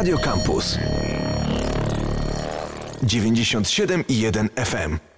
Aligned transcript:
Radio 0.00 0.16
Campus 0.16 0.78
97,1 3.04 4.48
FM. 4.56 5.09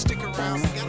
stick 0.00 0.24
around. 0.24 0.79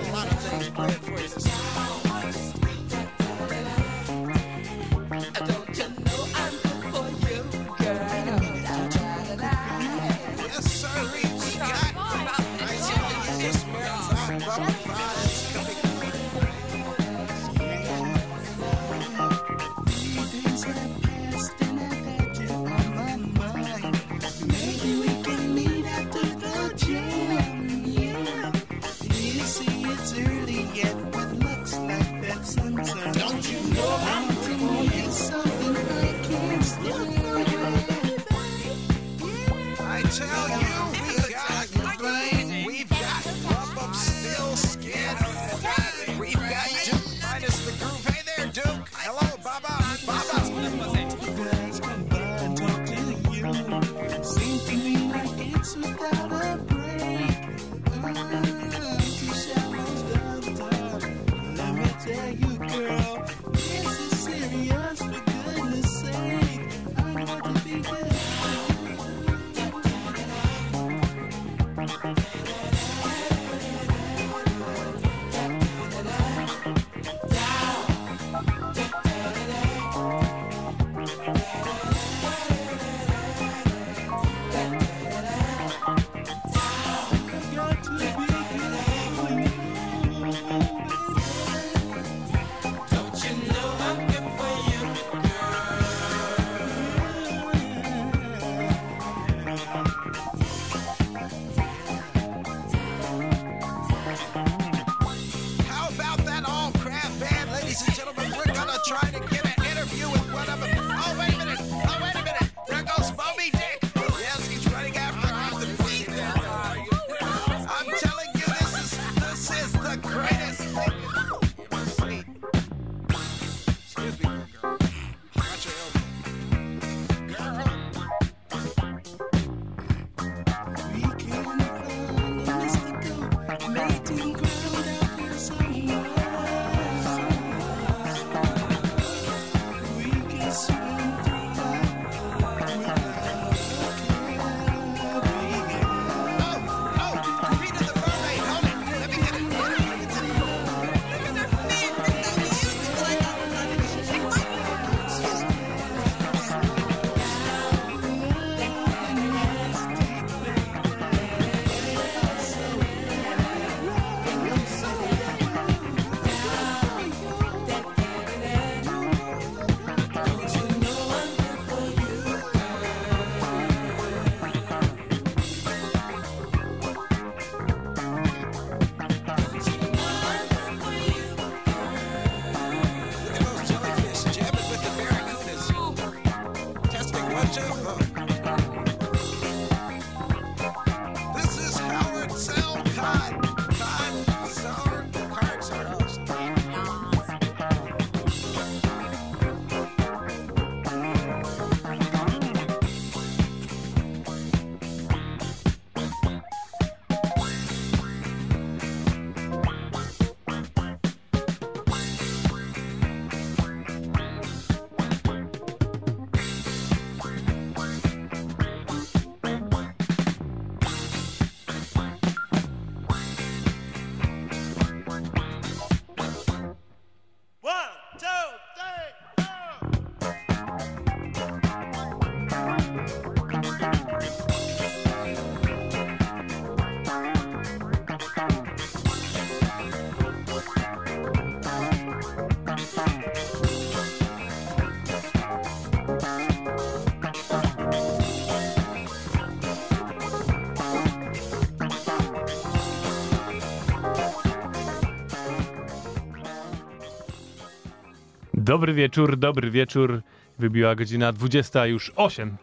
Dobry 258.72 258.94
wieczór, 258.94 259.38
dobry 259.38 259.72
wieczór. 259.72 260.22
Wybiła 260.60 260.96
godzina 260.96 261.34
20 261.34 261.86
już 261.86 262.12
8 262.15 262.58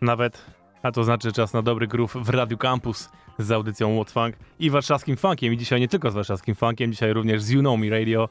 nawet, 0.00 0.44
a 0.82 0.92
to 0.92 1.04
znaczy 1.04 1.32
czas 1.32 1.52
na 1.52 1.62
dobry 1.62 1.86
groove 1.86 2.14
w 2.14 2.28
Radio 2.28 2.58
Campus 2.58 3.08
z 3.38 3.50
audycją 3.50 3.96
What 3.96 4.10
Funk 4.10 4.36
i 4.58 4.70
warszawskim 4.70 5.16
funkiem. 5.16 5.52
I 5.52 5.56
dzisiaj 5.56 5.80
nie 5.80 5.88
tylko 5.88 6.10
z 6.10 6.14
warszawskim 6.14 6.54
funkiem, 6.54 6.92
dzisiaj 6.92 7.12
również 7.12 7.42
z 7.42 7.50
You 7.50 7.60
Know 7.60 7.78
Me 7.78 7.90
Radio. 7.90 8.28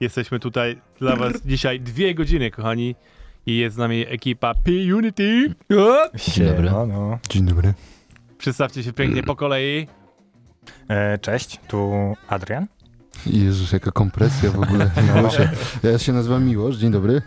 Jesteśmy 0.00 0.40
tutaj 0.40 0.80
dla 0.98 1.16
was 1.16 1.42
dzisiaj 1.46 1.80
dwie 1.80 2.14
godziny, 2.14 2.50
kochani. 2.50 2.94
I 3.46 3.56
jest 3.56 3.76
z 3.76 3.78
nami 3.78 4.04
ekipa 4.08 4.54
P-Unity. 4.54 5.54
Dzień 6.14 6.46
dobry. 6.46 6.70
No. 6.70 7.18
Dzień 7.28 7.44
dobry. 7.44 7.74
Przedstawcie 8.38 8.82
się 8.82 8.92
pięknie 8.92 9.22
po 9.22 9.36
kolei. 9.36 9.86
E, 10.88 11.18
cześć, 11.18 11.60
tu 11.68 11.92
Adrian. 12.28 12.66
Jezus, 13.26 13.72
jaka 13.72 13.90
kompresja 13.90 14.50
w 14.50 14.60
ogóle. 14.60 14.90
No. 15.82 15.90
Ja 15.90 15.98
się 15.98 16.12
nazywam 16.12 16.44
Miłosz, 16.44 16.76
dzień 16.76 16.90
dobry. 16.90 17.22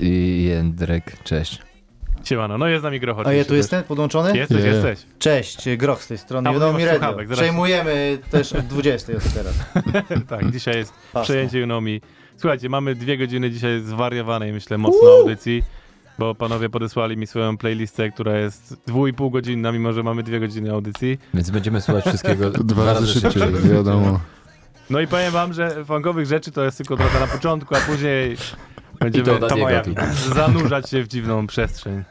I 0.00 0.44
Jędrek, 0.48 1.22
cześć. 1.24 1.62
Siemano, 2.24 2.58
no 2.58 2.68
jest 2.68 2.80
z 2.80 2.84
nami 2.84 3.00
Groch 3.00 3.18
A 3.26 3.32
ja 3.32 3.44
tu 3.44 3.54
jestem 3.54 3.84
podłączony? 3.84 4.28
też. 4.28 4.38
Jesteś, 4.38 4.62
Nie. 4.62 4.68
jesteś. 4.68 4.98
Cześć, 5.18 5.68
Groch 5.76 6.02
z 6.02 6.06
tej 6.08 6.18
strony. 6.18 6.50
Masz 6.52 6.60
radio. 6.60 6.90
słuchawek, 6.90 7.28
Przejmujemy 7.28 8.18
też 8.30 8.52
od 8.52 8.66
20 8.66 9.12
od 9.12 9.22
teraz. 9.34 9.54
tak, 10.28 10.50
dzisiaj 10.52 10.76
jest 10.76 10.92
Pasmo. 11.12 11.24
przejęcie 11.24 11.64
Unomi. 11.64 12.00
Słuchajcie, 12.36 12.68
mamy 12.68 12.94
dwie 12.94 13.18
godziny 13.18 13.50
dzisiaj 13.50 13.80
zwariowanej, 13.80 14.52
myślę, 14.52 14.78
mocno 14.78 15.08
audycji, 15.20 15.62
bo 16.18 16.34
panowie 16.34 16.68
podesłali 16.68 17.16
mi 17.16 17.26
swoją 17.26 17.56
playlistę, 17.58 18.10
która 18.10 18.38
jest 18.38 18.76
dwu 18.86 19.06
i 19.06 19.12
pół 19.12 19.30
godzinna, 19.30 19.72
mimo 19.72 19.92
że 19.92 20.02
mamy 20.02 20.22
dwie 20.22 20.40
godziny 20.40 20.72
audycji. 20.72 21.18
Więc 21.34 21.50
będziemy 21.50 21.80
słuchać 21.80 22.04
wszystkiego 22.04 22.50
dwa 22.64 22.84
razy 22.84 23.06
szybciej, 23.06 23.42
wiadomo. 23.74 24.20
No 24.90 25.00
i 25.00 25.06
powiem 25.06 25.32
wam, 25.32 25.52
że 25.52 25.84
funkowych 25.84 26.26
rzeczy 26.26 26.52
to 26.52 26.64
jest 26.64 26.76
tylko 26.78 26.96
trochę 26.96 27.20
na 27.20 27.26
początku, 27.26 27.74
a 27.74 27.78
później 27.80 28.32
I 28.32 28.98
będziemy 28.98 29.38
to 29.38 29.46
to 29.48 29.56
moja 29.56 29.82
zanurzać 30.34 30.90
się 30.90 31.02
w 31.02 31.08
dziwną 31.08 31.46
przestrzeń. 31.46 32.04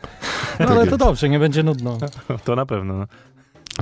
No 0.60 0.66
Tak 0.66 0.70
ale 0.70 0.88
to 0.88 0.98
dobrze, 0.98 1.30
nie 1.30 1.40
będzie 1.40 1.64
nudno. 1.64 1.98
To 2.44 2.56
na 2.56 2.66
pewno. 2.66 2.94
no. 2.94 3.06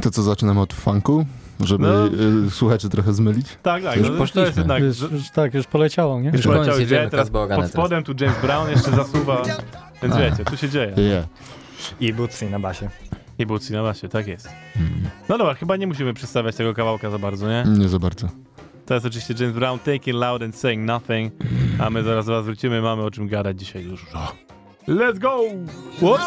To 0.01 0.11
co, 0.11 0.23
zaczynamy 0.23 0.61
od 0.61 0.73
funku? 0.73 1.25
Żeby 1.59 1.87
No. 1.87 2.07
y, 2.47 2.51
słuchaczy 2.51 2.89
trochę 2.89 3.13
zmylić? 3.13 3.47
Tak, 3.63 3.83
tak. 3.83 3.97
Już 3.97 4.09
no, 4.09 4.27
to 4.33 4.45
jest 4.45 4.57
jednak... 4.57 4.83
Już, 4.83 5.01
już, 5.01 5.29
tak, 5.29 5.53
już 5.53 5.67
poleciało, 5.67 6.19
nie? 6.19 6.29
Już 6.29 6.41
koniec, 6.41 6.45
poleciał 6.45 6.79
jedziemy, 6.79 7.01
gdzie, 7.01 7.09
teraz 7.11 7.29
pod 7.29 7.67
spodem 7.67 8.03
tu 8.03 8.13
James 8.19 8.41
Brown 8.41 8.69
jeszcze 8.69 8.91
zasuwa, 8.91 9.41
więc 10.03 10.15
A. 10.15 10.19
wiecie, 10.19 10.45
tu 10.45 10.57
się 10.57 10.69
dzieje. 10.69 10.93
Yeah. 10.97 11.25
I 11.99 12.13
Butsi 12.13 12.45
na 12.45 12.59
basie. 12.59 12.89
I 13.39 13.45
Bucji 13.45 13.75
na 13.75 13.83
basie, 13.83 14.09
tak 14.09 14.27
jest. 14.27 14.49
Mm. 14.75 14.89
No 15.29 15.37
dobra, 15.37 15.53
chyba 15.53 15.75
nie 15.75 15.87
musimy 15.87 16.13
przedstawiać 16.13 16.55
tego 16.55 16.73
kawałka 16.73 17.09
za 17.09 17.19
bardzo, 17.19 17.47
nie? 17.49 17.63
Nie 17.77 17.89
za 17.89 17.99
bardzo. 17.99 18.27
To 18.85 18.93
jest 18.93 19.05
oczywiście 19.05 19.33
James 19.39 19.55
Brown, 19.55 19.79
Taking 19.79 20.17
Loud 20.17 20.43
and 20.43 20.55
Saying 20.55 20.85
Nothing. 20.85 21.33
A 21.79 21.89
my 21.89 22.03
zaraz 22.03 22.25
do 22.25 22.31
was 22.31 22.45
wrócimy, 22.45 22.81
mamy 22.81 23.03
o 23.03 23.11
czym 23.11 23.27
gadać 23.27 23.59
dzisiaj 23.59 23.83
dużo. 23.83 24.05
Let's 24.87 25.19
go! 25.19 25.39
What? 25.97 26.21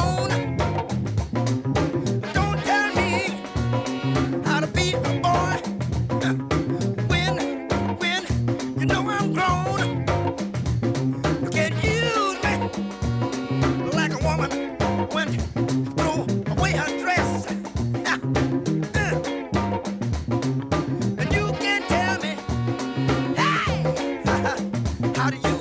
How 25.28 25.36
do 25.36 25.48
you? 25.50 25.57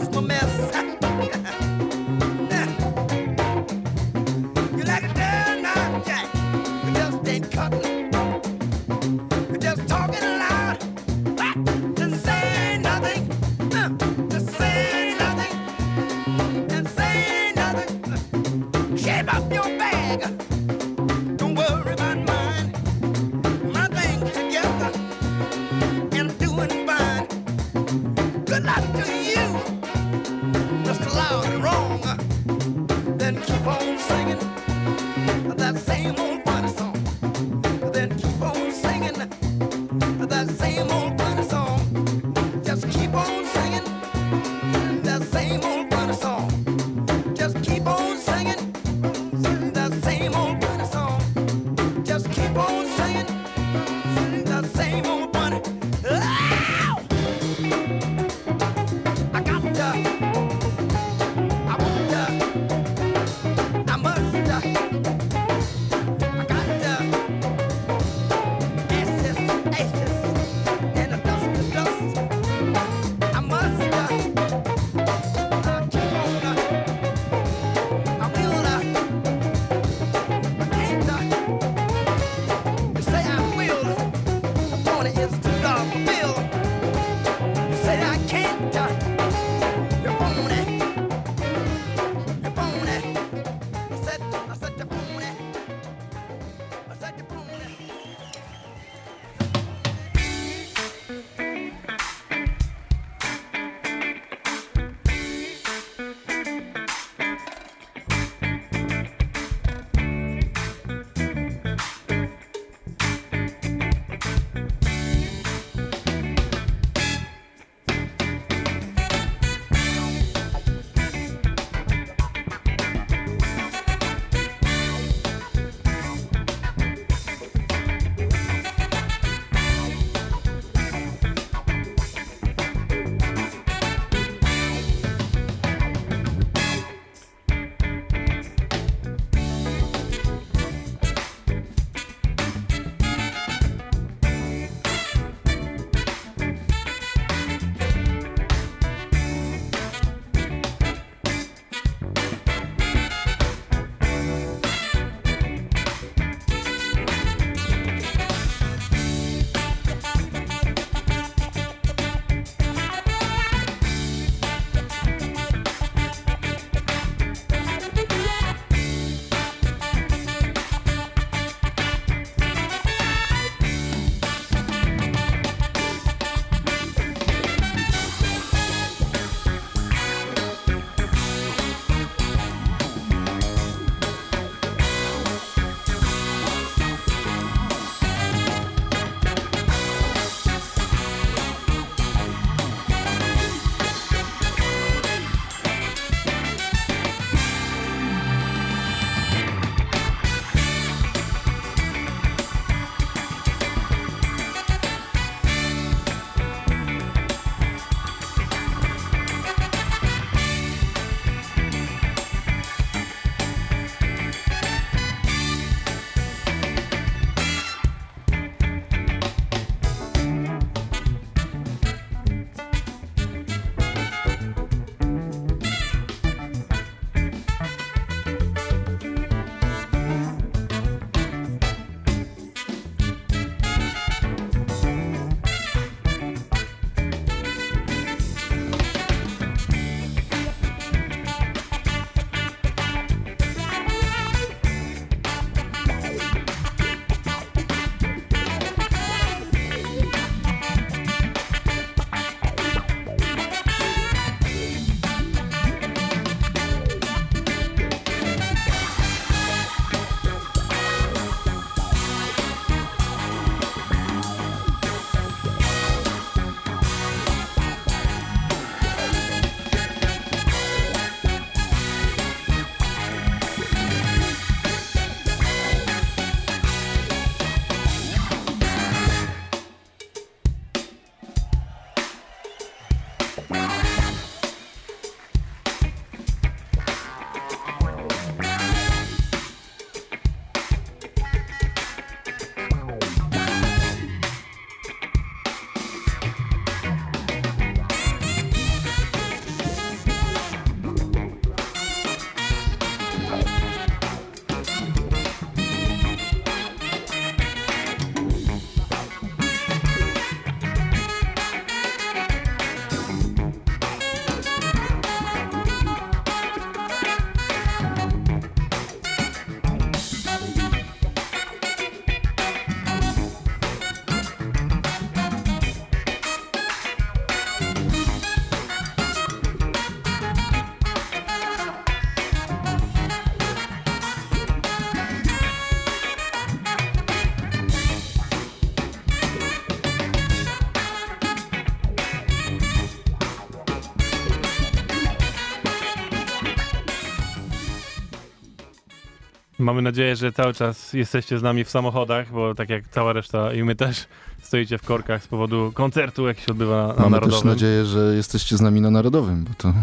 Mamy 349.60 349.82
nadzieję, 349.82 350.16
że 350.16 350.32
cały 350.32 350.54
czas 350.54 350.94
jesteście 350.94 351.40
z 351.40 351.44
nami 351.44 351.64
w 351.64 351.70
samochodach, 351.70 352.32
bo 352.32 352.56
tak 352.56 352.70
jak 352.70 352.88
cała 352.88 353.14
reszta 353.14 353.54
i 353.54 353.64
my 353.64 353.76
też 353.76 354.06
stoicie 354.42 354.78
w 354.78 354.82
korkach 354.84 355.24
z 355.24 355.28
powodu 355.28 355.72
koncertu, 355.74 356.28
jaki 356.28 356.42
się 356.42 356.52
odbywa 356.52 356.88
na, 356.88 356.94
na 356.94 356.94
Mamy 356.94 357.04
też 357.04 357.12
Narodowym. 357.22 357.48
nadzieję, 357.50 357.86
że 357.86 358.00
jesteście 358.16 358.58
z 358.58 358.62
nami 358.62 358.82
na 358.82 358.92
Narodowym, 358.92 359.44
bo 359.44 359.52
to 359.58 359.74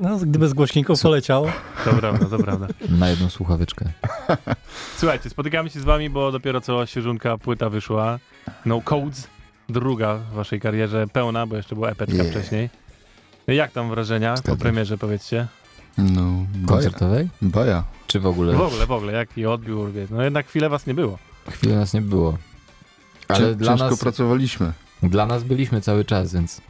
No, 0.00 0.16
gdyby 0.18 0.48
z 0.48 0.54
głośników 0.54 1.02
poleciało. 1.02 1.50
To 1.84 1.90
prawda, 1.94 2.26
to 2.26 2.38
prawda. 2.38 2.66
Na 2.98 3.08
jedną 3.10 3.30
słuchaweczkę. 3.30 3.84
Słuchajcie, 4.98 5.30
spotykamy 5.30 5.70
się 5.70 5.80
z 5.80 5.84
wami, 5.84 6.10
bo 6.10 6.32
dopiero 6.32 6.60
co 6.60 6.86
świeżunka 6.86 7.38
płyta 7.38 7.68
wyszła. 7.70 8.18
No 8.66 8.80
Codes, 8.80 9.28
druga 9.68 10.14
w 10.14 10.32
waszej 10.34 10.60
karierze, 10.60 11.06
pełna, 11.12 11.46
bo 11.46 11.56
jeszcze 11.56 11.74
była 11.74 11.90
epeczka 11.90 12.14
Yeah. 12.16 12.30
wcześniej. 12.30 12.70
Jak 13.46 13.72
tam 13.72 13.90
wrażenia 13.90 14.30
po 14.30 14.36
Zgadzam 14.36 14.56
się. 14.56 14.62
premierze, 14.62 14.98
powiedzcie? 14.98 15.46
No. 15.98 16.46
Koncertowej? 16.66 17.28
baja. 17.42 17.84
Czy 18.06 18.20
w 18.20 18.26
ogóle? 18.26 18.52
W 18.54 18.60
ogóle, 18.60 18.86
w 18.86 18.92
ogóle, 18.92 19.12
jaki 19.12 19.46
odbiór, 19.46 19.92
wie- 19.92 20.06
no 20.10 20.22
jednak 20.22 20.46
chwilę 20.46 20.68
was 20.68 20.86
nie 20.86 20.94
było. 20.94 21.18
Chwilę 21.50 21.76
nas 21.76 21.94
nie 21.94 22.00
było. 22.00 22.38
Ale 23.28 23.38
Cię- 23.40 23.54
dla 23.54 23.72
Ciężko 23.72 23.90
nas, 23.90 23.98
pracowaliśmy. 24.00 24.72
dla 25.02 25.26
nas 25.26 25.42
byliśmy 25.44 25.80
cały 25.80 26.04
czas, 26.04 26.32
więc... 26.34 26.60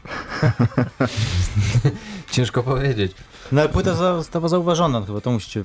Ciężko 2.30 2.62
powiedzieć. 2.62 3.12
No 3.52 3.60
ale 3.60 3.70
płyta 3.70 3.94
za- 3.94 4.16
została 4.16 4.48
zauważona, 4.48 5.02
chyba 5.06 5.20
to 5.20 5.30
musicie 5.30 5.60
y, 5.60 5.64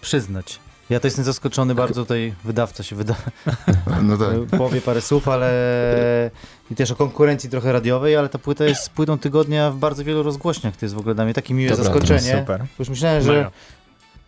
przyznać. 0.00 0.60
Ja 0.90 1.00
to 1.00 1.06
jestem 1.06 1.24
zaskoczony 1.24 1.74
bardzo, 1.74 2.02
tutaj 2.02 2.34
wydawca 2.44 2.82
się 2.82 2.96
wyda, 2.96 3.14
No 4.02 4.16
tak. 4.16 4.58
powie 4.58 4.80
parę 4.80 5.00
słów, 5.00 5.28
ale 5.28 5.50
i 6.70 6.74
też 6.74 6.90
o 6.90 6.96
konkurencji 6.96 7.50
trochę 7.50 7.72
radiowej, 7.72 8.16
ale 8.16 8.28
ta 8.28 8.38
płyta 8.38 8.64
jest 8.64 8.90
płytą 8.90 9.18
tygodnia 9.18 9.70
w 9.70 9.76
bardzo 9.76 10.04
wielu 10.04 10.22
rozgłośniach. 10.22 10.76
To 10.76 10.86
jest 10.86 10.94
w 10.94 10.98
ogóle 10.98 11.14
dla 11.14 11.24
mnie 11.24 11.34
takie 11.34 11.54
miłe 11.54 11.68
prawda, 11.68 11.84
zaskoczenie. 11.84 12.38
Super. 12.40 12.64
Już 12.78 12.88
myślałem, 12.88 13.22
że. 13.22 13.50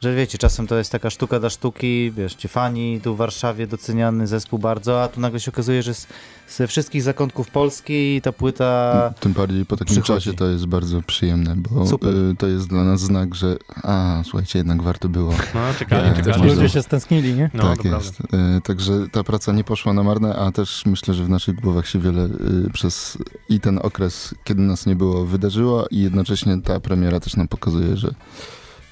Że 0.02 0.14
wiecie, 0.14 0.38
czasem 0.38 0.66
to 0.66 0.78
jest 0.78 0.92
taka 0.92 1.10
sztuka 1.10 1.40
dla 1.40 1.50
sztuki, 1.50 2.12
wiesz, 2.16 2.34
Ciefani, 2.34 3.00
tu 3.00 3.14
w 3.14 3.18
Warszawie 3.18 3.66
doceniany 3.66 4.26
zespół 4.26 4.58
bardzo, 4.58 5.02
a 5.02 5.08
tu 5.08 5.20
nagle 5.20 5.40
się 5.40 5.50
okazuje, 5.50 5.82
że 5.82 5.94
z, 5.94 6.06
ze 6.48 6.66
wszystkich 6.66 7.02
zakątków 7.02 7.50
Polski 7.50 8.20
ta 8.22 8.32
płyta... 8.32 9.12
Tym 9.20 9.32
bardziej 9.32 9.66
po 9.66 9.76
takim 9.76 10.02
Przychodzi. 10.02 10.24
czasie 10.24 10.36
to 10.36 10.46
jest 10.46 10.66
bardzo 10.66 11.02
przyjemne, 11.02 11.54
bo 11.56 11.86
Super. 11.86 12.14
y, 12.14 12.34
to 12.38 12.46
jest 12.46 12.68
dla 12.68 12.84
nas 12.84 13.00
znak, 13.00 13.34
że 13.34 13.56
a, 13.82 14.22
słuchajcie, 14.24 14.58
jednak 14.58 14.82
warto 14.82 15.08
było. 15.08 15.32
No, 15.54 15.60
czekali, 15.78 16.14
Tak, 16.14 16.24
czekali. 16.24 16.48
Ludzie 16.54 16.68
się 16.68 16.82
stęsknili, 16.82 17.34
nie? 17.34 17.50
No, 17.54 17.62
tak 17.62 17.76
to 17.76 17.82
prawda. 17.82 18.06
jest. 18.06 18.20
Y, 18.20 18.60
Także 18.64 18.92
ta 19.12 19.24
praca 19.24 19.52
nie 19.52 19.64
poszła 19.64 19.92
na 19.92 20.02
marne, 20.02 20.36
a 20.36 20.52
też 20.52 20.86
myślę, 20.86 21.14
że 21.14 21.24
w 21.24 21.28
naszych 21.28 21.60
głowach 21.60 21.86
się 21.88 21.98
wiele 21.98 22.24
y, 22.24 22.70
przez 22.72 23.18
i 23.48 23.60
ten 23.60 23.78
okres, 23.82 24.34
kiedy 24.44 24.62
nas 24.62 24.86
nie 24.86 24.96
było, 24.96 25.24
wydarzyło 25.24 25.86
i 25.90 26.00
jednocześnie 26.02 26.62
ta 26.62 26.80
premiera 26.80 27.20
też 27.20 27.36
nam 27.36 27.48
pokazuje, 27.48 27.96
że 27.96 28.14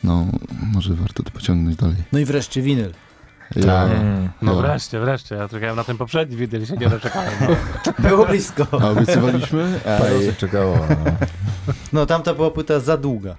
no, 0.05 0.27
może 0.73 0.95
warto 0.95 1.23
to 1.23 1.31
pociągnąć 1.31 1.77
dalej. 1.77 1.97
No 2.13 2.19
i 2.19 2.25
wreszcie 2.25 2.63
winyl. 2.63 2.93
Ja, 3.57 3.63
Tak. 3.63 3.91
Mm. 3.91 4.29
No 4.43 4.55
ja. 4.55 4.61
wreszcie, 4.63 5.01
wreszcie. 5.01 5.35
Ja 5.35 5.49
czekałem 5.49 5.77
na 5.77 5.85
ten 5.85 5.97
poprzedni 5.97 6.37
wideo 6.37 6.61
i 6.61 6.67
się 6.67 6.77
nie 6.77 6.89
doczekałem. 6.89 7.33
No. 7.41 7.93
Było 8.09 8.27
blisko. 8.27 8.67
A 8.83 8.89
obiecywaliśmy? 8.89 9.81
Parę 9.85 10.17
osób 10.17 10.37
czekało. 10.37 10.79
No. 10.89 10.97
No 11.93 12.07
tamta 12.07 12.35
była 12.35 12.51
płyta 12.51 12.81
za 12.81 12.97
długa. 12.97 13.37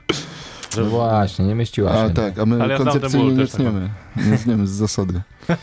No 0.84 0.90
właśnie, 0.90 1.46
nie 1.46 1.56
mieściła 1.56 1.94
się. 1.94 2.00
A 2.00 2.08
nie? 2.08 2.14
tak, 2.14 2.40
a 2.40 2.46
my 2.46 2.64
Ale 2.64 2.74
ja 2.74 2.78
koncepcyjnie 2.80 3.32
nie 3.34 3.48
tniemy. 3.48 3.90
Nie 4.32 4.38
tniemy 4.38 4.68
z 4.68 4.72
zasady. 4.72 5.22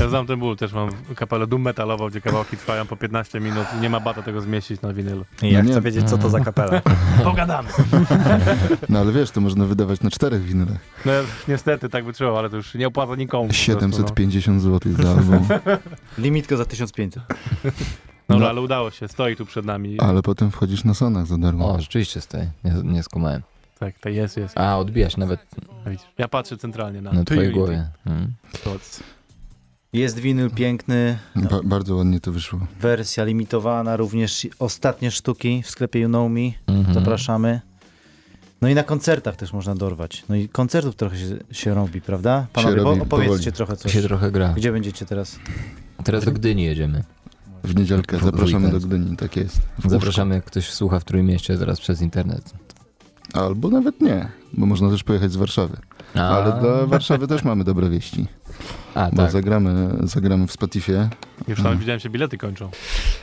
Ja 0.00 0.08
znam 0.08 0.26
ten 0.26 0.38
ból, 0.40 0.56
też 0.56 0.72
mam 0.72 0.90
kapelę 1.16 1.46
doom 1.46 1.62
metalową, 1.62 2.08
gdzie 2.10 2.20
kawałki 2.20 2.56
trwają 2.56 2.86
po 2.86 2.96
15 2.96 3.40
minut 3.40 3.66
i 3.78 3.80
nie 3.80 3.90
ma 3.90 4.00
bata 4.00 4.22
tego 4.22 4.40
zmieścić 4.40 4.82
na 4.82 4.92
winylu. 4.92 5.24
I 5.42 5.50
ja 5.52 5.58
No 5.58 5.64
nie. 5.64 5.70
chcę 5.72 5.80
wiedzieć, 5.80 6.10
co 6.10 6.18
to 6.18 6.30
za 6.30 6.40
kapela. 6.40 6.80
Pogadamy. 7.24 7.68
No 8.88 8.98
ale 8.98 9.12
wiesz, 9.12 9.30
to 9.30 9.40
można 9.40 9.64
wydawać 9.64 10.00
na 10.00 10.10
czterech 10.10 10.42
winylach. 10.42 10.78
No 11.04 11.12
niestety 11.48 11.88
tak 11.88 12.04
by 12.04 12.12
trzeba, 12.12 12.38
ale 12.38 12.50
to 12.50 12.56
już 12.56 12.74
nie 12.74 12.86
opłaca 12.86 13.14
nikomu. 13.14 13.42
po 13.44 13.48
prostu, 13.48 13.64
750 13.64 14.62
zł 14.62 14.92
za 15.02 15.10
album. 15.10 15.46
Limitka 16.18 16.56
za 16.56 16.64
1500. 16.64 17.22
No. 17.64 17.70
Dobra, 18.28 18.44
No. 18.46 18.50
ale 18.50 18.60
udało 18.60 18.90
się, 18.90 19.08
stoi 19.08 19.36
tu 19.36 19.46
przed 19.46 19.64
nami. 19.64 20.00
Ale 20.00 20.22
potem 20.22 20.50
wchodzisz 20.50 20.84
na 20.84 20.94
sonach 20.94 21.26
za 21.26 21.38
darmo. 21.38 21.74
O, 21.74 21.80
rzeczywiście 21.80 22.20
stoi. 22.20 22.42
Nie, 22.64 22.72
nie 22.84 23.02
skumałem. 23.02 23.42
Tak, 23.80 23.98
to 23.98 24.08
jest, 24.08 24.36
jest. 24.36 24.58
A, 24.58 24.78
odbija 24.78 25.10
się 25.10 25.20
nawet 25.20 25.40
Widzisz. 25.86 26.06
Ja 26.18 26.28
patrzę 26.28 26.56
centralnie 26.56 27.02
na, 27.02 27.12
na 27.12 27.24
twojej 27.24 27.42
Unity. 27.44 27.58
głowie. 27.58 27.88
Mm. 28.06 28.32
Thoughts. 28.64 29.02
Jest 29.92 30.18
winyl 30.18 30.50
piękny, 30.50 31.18
Ba- 31.36 31.60
bardzo 31.64 31.96
ładnie 31.96 32.20
to 32.20 32.32
wyszło. 32.32 32.66
wersja 32.80 33.24
limitowana, 33.24 33.96
również 33.96 34.46
ostatnie 34.58 35.10
sztuki 35.10 35.62
w 35.62 35.70
sklepie 35.70 36.00
You 36.00 36.08
Know 36.08 36.30
Me. 36.30 36.74
Mhm. 36.76 36.94
Zapraszamy. 36.94 37.60
No 38.62 38.68
i 38.68 38.74
na 38.74 38.82
koncertach 38.82 39.36
też 39.36 39.52
można 39.52 39.74
dorwać. 39.74 40.24
No 40.28 40.36
i 40.36 40.48
koncertów 40.48 40.96
trochę 40.96 41.16
się, 41.18 41.24
się 41.52 41.74
robi, 41.74 42.00
prawda? 42.00 42.46
Panowie, 42.52 42.74
Się 42.76 42.82
robi 42.84 42.98
bo 42.98 43.04
opowiedzcie 43.04 43.36
powoli. 43.38 43.52
trochę 43.52 43.72
To 43.76 43.82
coś. 43.82 43.92
się 43.92 44.02
trochę 44.02 44.30
gra. 44.30 44.52
Gdzie 44.56 44.72
będziecie 44.72 45.06
teraz? 45.06 45.38
Teraz 46.04 46.24
do 46.24 46.32
Gdyni 46.32 46.64
jedziemy. 46.64 47.04
W 47.64 47.74
niedzielkę 47.76 48.16
W- 48.16 48.20
w 48.20 48.24
zapraszamy 48.24 48.68
do 48.70 48.76
weekend. 48.76 48.86
Gdyni, 49.02 49.16
tak 49.16 49.36
jest. 49.36 49.60
W 49.78 49.90
Zapraszamy, 49.90 50.34
jak 50.34 50.44
ktoś 50.44 50.70
słucha 50.70 51.00
w 51.00 51.04
Trójmieście 51.04 51.58
teraz 51.58 51.80
przez 51.80 52.00
internet. 52.02 52.52
Albo 53.32 53.68
nawet 53.68 54.00
nie, 54.00 54.28
bo 54.52 54.66
można 54.66 54.90
też 54.90 55.04
pojechać 55.04 55.32
z 55.32 55.36
Warszawy. 55.36 55.76
A, 56.14 56.20
Ale 56.20 56.60
dla 56.60 56.86
Warszawy 56.86 57.26
też 57.26 57.44
mamy 57.44 57.64
dobre 57.64 57.90
wieści. 57.90 58.26
A, 58.94 59.10
Bo 59.10 59.16
tak. 59.22 59.30
zagramy, 59.30 59.94
zagramy 60.02 60.46
w 60.46 60.52
Spotify. 60.52 61.08
Już 61.48 61.62
tam 61.62 61.78
widziałem, 61.78 62.00
się 62.00 62.10
bilety 62.10 62.38
kończą. 62.38 62.70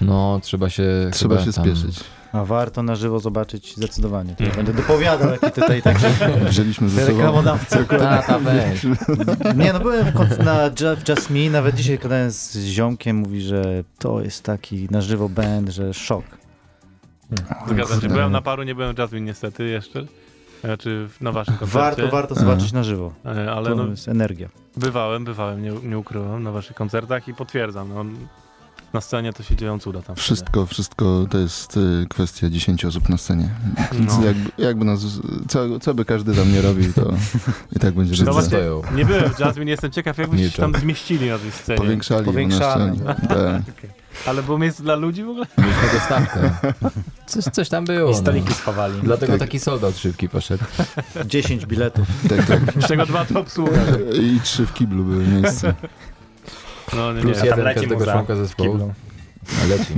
No, 0.01 0.39
trzeba 0.43 0.69
się 0.69 0.83
Trzeba 1.11 1.45
się 1.45 1.53
tam- 1.53 1.65
spieszyć. 1.65 1.99
A 2.31 2.45
warto 2.45 2.83
na 2.83 2.95
żywo 2.95 3.19
zobaczyć 3.19 3.75
zdecydowanie. 3.77 4.29
Mhm. 4.31 4.51
będę 4.55 4.73
dopowiadał, 4.73 5.29
jaki 5.31 5.51
tutaj 5.61 5.81
także 5.81 6.09
Wzięliśmy 6.49 6.89
ze 6.89 7.05
sobą... 7.05 7.43
Tata, 7.89 8.39
weź. 8.39 8.83
Nie, 9.63 9.73
no 9.73 9.79
byłem 9.79 10.05
na 10.45 10.63
Just, 10.65 11.09
Just 11.09 11.29
Me, 11.29 11.49
nawet 11.49 11.75
dzisiaj 11.75 11.99
gadałem 11.99 12.31
z 12.31 12.57
ziomkiem, 12.57 13.17
mówi, 13.17 13.41
że 13.41 13.83
to 13.99 14.21
jest 14.21 14.43
taki 14.43 14.87
na 14.91 15.01
żywo 15.01 15.29
band, 15.29 15.69
że 15.69 15.93
szok. 15.93 16.25
Zgadzam 17.67 18.01
się. 18.01 18.07
Byłem 18.07 18.31
na 18.31 18.41
paru, 18.41 18.63
nie 18.63 18.75
byłem 18.75 18.95
w 18.95 18.97
Jasmine 18.97 19.25
niestety 19.25 19.63
jeszcze. 19.67 20.05
Znaczy 20.63 21.07
na 21.21 21.31
waszym 21.31 21.57
koncercie. 21.57 21.79
Warto, 21.79 22.07
warto 22.07 22.35
zobaczyć 22.35 22.71
na 22.73 22.83
żywo. 22.83 23.13
E, 23.25 23.51
Ale 23.51 23.69
To 23.69 23.75
no, 23.75 23.85
jest 23.87 24.07
energia. 24.07 24.49
bywałem, 24.77 25.25
bywałem, 25.25 25.61
nie, 25.63 25.71
nie 25.71 25.97
ukrywam, 25.97 26.43
na 26.43 26.51
waszych 26.51 26.75
koncertach 26.75 27.27
i 27.27 27.33
potwierdzam. 27.33 27.89
No, 27.93 28.05
na 28.93 29.01
scenie 29.01 29.33
to 29.33 29.43
się 29.43 29.55
dzieją 29.55 29.79
cuda 29.79 30.01
tam. 30.01 30.15
Wszystko, 30.15 30.65
wszystko 30.65 31.25
to 31.29 31.37
jest 31.37 31.77
y, 31.77 32.05
kwestia 32.09 32.49
10 32.49 32.85
osób 32.85 33.09
na 33.09 33.17
scenie. 33.17 33.49
Więc 33.91 34.17
No. 34.17 34.25
jakby, 34.25 34.51
jakby 34.63 34.85
nas, 34.85 34.99
co, 35.47 35.79
co 35.79 35.93
by 35.93 36.05
każdy 36.05 36.35
tam 36.35 36.51
nie 36.51 36.61
robił, 36.61 36.93
to 36.93 37.13
i 37.75 37.79
tak 37.79 37.93
będzie 37.93 38.23
No 38.25 38.31
właśnie, 38.33 38.47
stoją. 38.49 38.81
Nie 38.95 39.05
byłem 39.05 39.33
w 39.33 39.39
Jasmine, 39.39 39.71
jestem 39.71 39.91
ciekaw, 39.91 40.17
jak 40.17 40.29
byście 40.29 40.49
się 40.51 40.61
Milczą. 40.61 40.71
tam 40.73 40.81
zmieścili 40.81 41.29
na 41.29 41.37
tej 41.37 41.51
scenie. 41.51 41.77
Powiększali 41.77 42.25
na 42.25 42.31
Powiększamy. 42.31 42.93
scenie. 42.95 43.15
Tak. 43.27 43.61
Ale 44.25 44.43
było 44.43 44.57
miejsce 44.57 44.83
dla 44.83 44.95
ludzi 44.95 45.23
w 45.23 45.29
ogóle? 45.29 45.45
Mieliśmy 45.57 45.83
dostawkę. 45.93 46.51
Coś, 47.27 47.43
coś 47.43 47.69
tam 47.69 47.85
było. 47.85 48.09
I 48.09 48.13
No. 48.13 48.17
stoliki 48.17 48.53
schowali. 48.53 48.93
Dlatego 49.03 49.31
Tak. 49.33 49.39
taki 49.39 49.59
soldat 49.59 49.97
szybki 49.97 50.29
poszedł. 50.29 50.63
10 51.25 51.65
biletów. 51.65 52.07
Tak, 52.29 52.45
tak. 52.45 52.59
Z 52.83 52.87
czego 52.87 53.05
dwa 53.05 53.25
to 53.25 53.39
obsługa. 53.39 53.79
I 54.21 54.39
trzy 54.43 54.65
w 54.65 54.73
kiblu 54.73 55.03
były 55.03 55.23
miejsca. 55.27 55.73
No 56.95 57.13
nie, 57.13 57.21
Plus 57.21 57.41
nie. 57.43 57.45
jeden 57.49 57.65
leci 57.65 57.79
każdego 57.79 58.05
członka 58.11 58.35
zespołu. 58.35 58.71
kiblu. 58.71 58.93
A 59.63 59.65
Leci. 59.67 59.93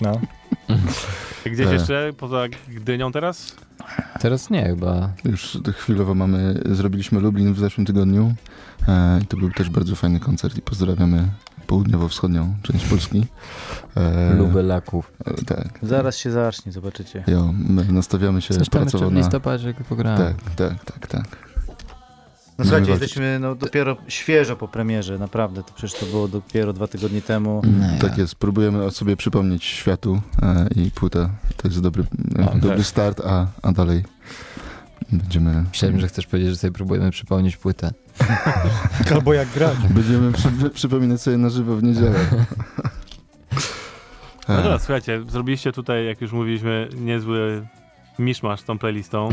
No. 0.00 0.20
Gdzieś 1.52 1.66
Tak. 1.66 1.72
jeszcze 1.74 2.12
poza 2.18 2.42
Gdynią 2.68 3.12
teraz? 3.12 3.56
Teraz 4.20 4.50
nie 4.50 4.64
chyba. 4.66 5.10
Już 5.24 5.58
chwilowo 5.76 6.14
mamy, 6.14 6.62
zrobiliśmy 6.64 7.20
Lublin 7.20 7.54
w 7.54 7.58
zeszłym 7.58 7.86
tygodniu 7.86 8.34
e, 8.88 9.20
i 9.22 9.26
to 9.26 9.36
był 9.36 9.50
też 9.50 9.70
bardzo 9.70 9.96
fajny 9.96 10.20
koncert 10.20 10.58
i 10.58 10.62
pozdrawiamy 10.62 11.28
południowo-wschodnią 11.66 12.54
część 12.62 12.84
Polski. 12.84 13.26
E, 13.96 14.34
Lubelaków. 14.34 15.12
e, 15.24 15.44
Tak, 15.44 15.78
Zaraz 15.82 16.16
się 16.16 16.30
zacznie, 16.30 16.72
zobaczycie. 16.72 17.24
jo, 17.26 17.52
my 17.68 17.84
nastawiamy 17.92 18.42
się 18.42 18.54
pracowo 18.70 19.10
w 19.10 19.12
na... 19.12 19.18
listopadzie 19.20 19.74
pograłem. 19.88 20.18
Tak, 20.18 20.54
tak, 20.56 20.84
tak, 20.84 21.06
tak. 21.06 21.46
No 22.58 22.64
słuchajcie, 22.64 22.90
jesteśmy 22.90 23.38
no, 23.40 23.54
dopiero 23.54 23.96
świeżo 24.08 24.56
po 24.56 24.68
premierze, 24.68 25.18
naprawdę. 25.18 25.62
To 25.62 25.72
przecież 25.74 26.00
to 26.00 26.06
było 26.06 26.28
dopiero 26.28 26.72
dwa 26.72 26.86
tygodnie 26.86 27.22
temu. 27.22 27.62
Nie. 27.64 27.98
Tak 27.98 28.18
jest, 28.18 28.34
próbujemy 28.34 28.84
o 28.84 28.90
sobie 28.90 29.16
przypomnieć 29.16 29.64
światu 29.64 30.20
e, 30.42 30.68
i 30.74 30.90
płyta 30.90 31.30
to 31.56 31.68
jest 31.68 31.80
dobry, 31.80 32.04
e, 32.38 32.44
dobry 32.58 32.76
tak. 32.76 32.86
start, 32.86 33.20
a, 33.26 33.46
a 33.62 33.72
dalej 33.72 34.04
będziemy, 35.12 35.62
Myślałem, 35.62 36.00
że 36.00 36.08
chcesz 36.08 36.26
powiedzieć, 36.26 36.50
że 36.50 36.56
sobie 36.56 36.72
próbujemy 36.72 37.10
przypomnieć 37.10 37.56
płytę. 37.56 37.90
Albo 39.14 39.34
jak 39.34 39.48
grać. 39.48 39.76
będziemy 39.90 40.32
przy, 40.32 40.70
przypominać 40.70 41.20
sobie 41.22 41.36
na 41.36 41.48
żywo 41.50 41.76
w 41.76 41.82
niedzielę. 41.82 42.18
No 44.48 44.56
dobra, 44.56 44.78
słuchajcie, 44.78 45.22
zrobiliście 45.28 45.72
tutaj, 45.72 46.06
jak 46.06 46.20
już 46.20 46.32
mówiliśmy, 46.32 46.88
niezły 46.94 47.66
miszmasz 48.18 48.60
z 48.60 48.64
tą 48.64 48.78
playlistą. 48.78 49.28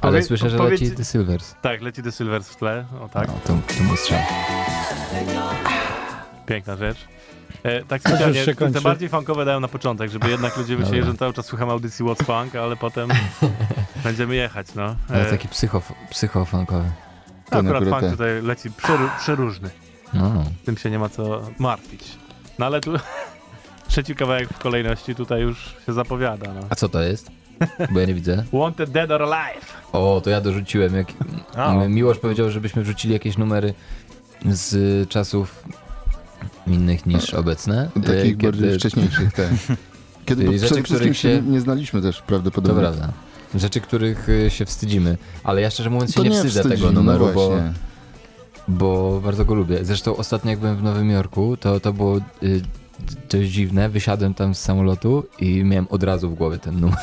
Ale 0.00 0.12
Powie- 0.12 0.22
słyszę, 0.22 0.50
że 0.50 0.58
powiedz- 0.58 0.80
leci 0.80 0.96
The 0.96 1.04
Silvers. 1.04 1.54
Tak, 1.62 1.82
leci 1.82 2.02
The 2.02 2.12
Silvers 2.12 2.48
w 2.48 2.56
tle, 2.56 2.84
o 3.00 3.08
tak, 3.08 3.28
No, 3.28 3.34
to, 3.44 3.52
to 3.68 4.14
piękna 6.46 6.76
rzecz. 6.76 6.98
E, 7.66 7.84
tak 7.84 8.00
specjalnie, 8.00 8.44
się 8.44 8.44
te 8.46 8.54
kończy. 8.54 8.80
bardziej 8.80 9.08
funkowe 9.08 9.44
dają 9.44 9.60
na 9.60 9.68
początek, 9.68 10.10
żeby 10.10 10.30
jednak 10.30 10.56
ludzie 10.56 10.76
myśleli, 10.76 11.02
że 11.04 11.14
cały 11.14 11.32
czas 11.32 11.46
słuchamy 11.46 11.72
audycji 11.72 12.04
What's 12.04 12.24
Funk, 12.24 12.56
ale 12.56 12.76
potem 12.76 13.08
będziemy 14.04 14.34
jechać, 14.34 14.66
no. 14.74 14.96
Ale 15.08 15.26
E, 15.26 15.30
taki 15.30 15.48
psycho, 15.48 15.82
psychofunkowy. 16.10 16.90
Ten 17.50 17.66
akurat 17.66 17.84
funk 17.84 18.00
ten. 18.00 18.10
tutaj 18.10 18.42
leci 18.42 18.70
przeru, 18.70 19.08
przeróżny. 19.18 19.70
No, 20.14 20.44
Tym 20.64 20.76
się 20.76 20.90
nie 20.90 20.98
ma 20.98 21.08
co 21.08 21.42
martwić. 21.58 22.04
No 22.58 22.66
ale 22.66 22.80
tu 22.80 22.92
trzeci 23.88 24.14
kawałek 24.14 24.48
w 24.48 24.58
kolejności 24.58 25.14
tutaj 25.14 25.40
już 25.42 25.76
się 25.86 25.92
zapowiada, 25.92 26.52
no. 26.52 26.60
a 26.70 26.74
co 26.74 26.88
to 26.88 27.02
jest? 27.02 27.30
Bo 27.90 28.00
ja 28.00 28.06
nie 28.06 28.14
widzę. 28.14 28.44
Wanted 28.52 28.90
Dead 28.90 29.10
or 29.10 29.22
Alive. 29.22 29.76
O, 29.92 30.20
to 30.24 30.30
ja 30.30 30.40
dorzuciłem. 30.40 30.94
Jak... 30.94 31.06
Miłosz 31.88 32.18
powiedział, 32.18 32.50
żebyśmy 32.50 32.82
wrzucili 32.82 33.12
jakieś 33.14 33.38
numery 33.38 33.74
z 34.44 35.08
czasów 35.08 35.64
innych 36.66 37.06
niż 37.06 37.34
obecne. 37.34 37.90
E, 37.96 38.00
Takich 38.00 38.22
kiedy- 38.22 38.42
bardziej 38.42 38.78
wcześniejszych, 38.78 39.32
tak. 39.32 39.46
Kiedy 40.26 40.44
po- 40.44 40.58
rzeczy, 40.58 40.82
których 40.82 41.16
się 41.18 41.42
nie 41.42 41.60
znaliśmy 41.60 42.02
też 42.02 42.16
To 42.18 42.22
prawdopodobnie. 42.26 42.80
prawda. 42.82 43.12
Rzeczy, 43.54 43.80
których 43.80 44.28
y, 44.28 44.50
się 44.50 44.64
wstydzimy. 44.64 45.16
Ale 45.44 45.60
ja 45.60 45.70
szczerze 45.70 45.90
mówiąc 45.90 46.10
się 46.10 46.16
To 46.16 46.22
nie, 46.22 46.28
nie 46.30 46.36
wstydzę 46.36 46.60
wstydzi, 46.62 46.76
tego 46.82 46.92
no 46.92 47.00
numeru, 47.00 47.26
bo, 47.26 47.32
właśnie. 47.48 47.72
bo 48.68 49.20
bardzo 49.24 49.44
go 49.44 49.54
lubię. 49.54 49.84
Zresztą 49.84 50.16
ostatnio 50.16 50.50
jak 50.50 50.58
byłem 50.60 50.76
w 50.76 50.82
Nowym 50.82 51.10
Jorku, 51.10 51.56
to, 51.56 51.80
to 51.80 51.92
było 51.92 52.16
y, 52.42 52.62
dość 53.30 53.50
dziwne. 53.50 53.88
Wysiadłem 53.88 54.34
tam 54.34 54.54
z 54.54 54.58
samolotu 54.58 55.26
i 55.38 55.64
miałem 55.64 55.86
od 55.90 56.02
razu 56.02 56.30
w 56.30 56.34
głowie 56.34 56.58
ten 56.58 56.80
numer. 56.80 56.98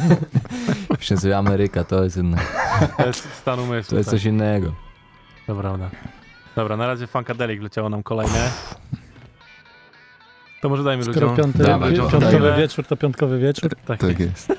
Myślę 0.98 1.16
sobie, 1.16 1.38
Ameryka 1.38 1.84
to 1.84 2.04
jest, 2.04 2.16
inne, 2.16 2.38
To 2.96 3.06
jest 3.06 3.28
stan 3.40 3.60
umysłu. 3.60 3.90
to 3.90 3.96
jest 3.96 4.10
tak. 4.10 4.18
coś 4.18 4.24
innego. 4.24 4.72
To 5.46 5.54
prawda. 5.56 5.90
Dobra, 6.56 6.76
na 6.76 6.86
razie 6.86 7.06
Funkadelic 7.06 7.62
leciało 7.62 7.88
nam 7.88 8.02
kolejne. 8.02 8.50
To 10.62 10.68
może 10.68 10.84
dajmy 10.84 11.02
Skoro 11.04 11.20
ludziom. 11.20 11.36
piąty, 11.36 11.58
Dawaj, 11.58 11.94
piątkowy 11.96 12.26
dajmy. 12.40 12.56
wieczór, 12.56 12.84
to 12.86 12.96
piątkowy 12.96 13.38
wieczór. 13.38 13.70
Tak, 13.86 14.00
Tak 14.00 14.20
jest. 14.20 14.52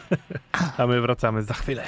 A 0.78 0.88
my 0.88 1.02
wracamy 1.02 1.44
za 1.44 1.54
chwilę. 1.54 1.84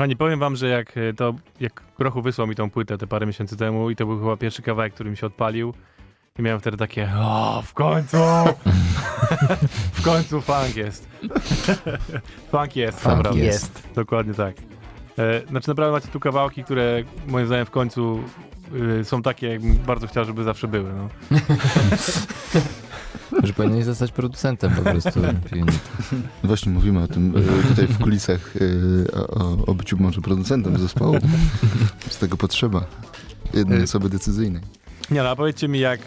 Kochani, 0.00 0.16
powiem 0.16 0.40
wam, 0.40 0.56
że 0.56 0.68
jak 0.68 0.96
e, 0.96 1.12
to, 1.12 1.34
jak 1.60 1.82
Grochu 1.98 2.22
wysłał 2.22 2.46
mi 2.46 2.54
tą 2.54 2.70
płytę 2.70 2.98
te 2.98 3.06
parę 3.06 3.26
miesięcy 3.26 3.56
temu 3.56 3.90
i 3.90 3.96
to 3.96 4.06
był 4.06 4.18
chyba 4.18 4.36
pierwszy 4.36 4.62
kawałek, 4.62 4.94
który 4.94 5.10
mi 5.10 5.16
się 5.16 5.26
odpalił 5.26 5.74
i 6.38 6.42
miałem 6.42 6.60
wtedy 6.60 6.76
takie, 6.76 7.12
o, 7.16 7.62
w 7.66 7.74
końcu! 7.74 8.16
w 9.98 10.02
końcu 10.02 10.40
funk 10.40 10.76
jest. 10.76 11.08
funk 12.52 12.76
jest, 12.76 13.00
Funk 13.00 13.16
naprawdę. 13.16 13.40
jest. 13.40 13.88
Dokładnie 13.94 14.34
tak. 14.34 14.56
E, 15.18 15.46
znaczy 15.46 15.68
naprawdę 15.68 15.92
macie 15.92 16.08
tu 16.08 16.20
kawałki, 16.20 16.64
które 16.64 17.02
moim 17.26 17.46
zdaniem 17.46 17.66
w 17.66 17.70
końcu 17.70 18.22
y, 19.00 19.04
są 19.04 19.22
takie, 19.22 19.48
jakbym 19.48 19.76
bardzo 19.76 20.06
chciał, 20.06 20.24
żeby 20.24 20.44
zawsze 20.44 20.68
były. 20.68 20.92
No. 20.92 21.08
Powinieneś 23.62 23.84
zostać 23.86 24.12
producentem 24.12 24.70
po 24.70 24.82
prostu. 24.82 25.20
Właśnie 26.44 26.72
mówimy 26.72 27.02
o 27.02 27.08
tym 27.08 27.34
e, 27.36 27.68
tutaj 27.68 27.86
w 27.86 27.98
kulisach 27.98 28.54
e, 28.56 29.12
o, 29.12 29.66
o- 29.66 29.74
byciu 29.74 29.96
może 30.00 30.20
producentem 30.20 30.78
zespołu. 30.78 31.16
Z 32.10 32.18
tego 32.18 32.36
potrzeba 32.36 32.84
jednej 33.54 33.80
E, 33.80 33.84
osoby 33.84 34.08
decyzyjnej. 34.08 34.62
Nie 35.10 35.22
no, 35.22 35.28
a 35.28 35.36
powiedzcie 35.36 35.68
mi 35.68 35.78
jak, 35.78 36.00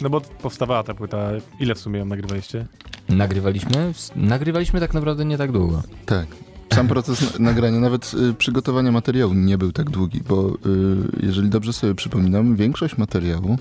no 0.00 0.10
bo 0.10 0.20
powstawała 0.20 0.82
ta 0.82 0.94
płyta, 0.94 1.28
ile 1.60 1.74
w 1.74 1.78
sumie 1.78 1.98
ją 1.98 2.04
nagrywaliście? 2.04 2.66
Nagrywaliśmy? 3.08 3.92
Nagrywaliśmy 4.16 4.80
tak 4.80 4.94
naprawdę 4.94 5.24
nie 5.24 5.38
tak 5.38 5.52
długo. 5.52 5.82
Tak. 6.06 6.26
Sam 6.74 6.88
proces 6.88 7.38
na- 7.38 7.44
nagrania, 7.50 7.80
nawet 7.80 8.12
przygotowania 8.38 8.92
materiału 8.92 9.34
nie 9.34 9.58
był 9.58 9.72
tak 9.72 9.90
długi, 9.90 10.20
bo 10.28 10.56
jeżeli 11.22 11.48
dobrze 11.48 11.72
sobie 11.72 11.94
przypominam, 11.94 12.56
większość 12.56 12.98
materiału 12.98 13.58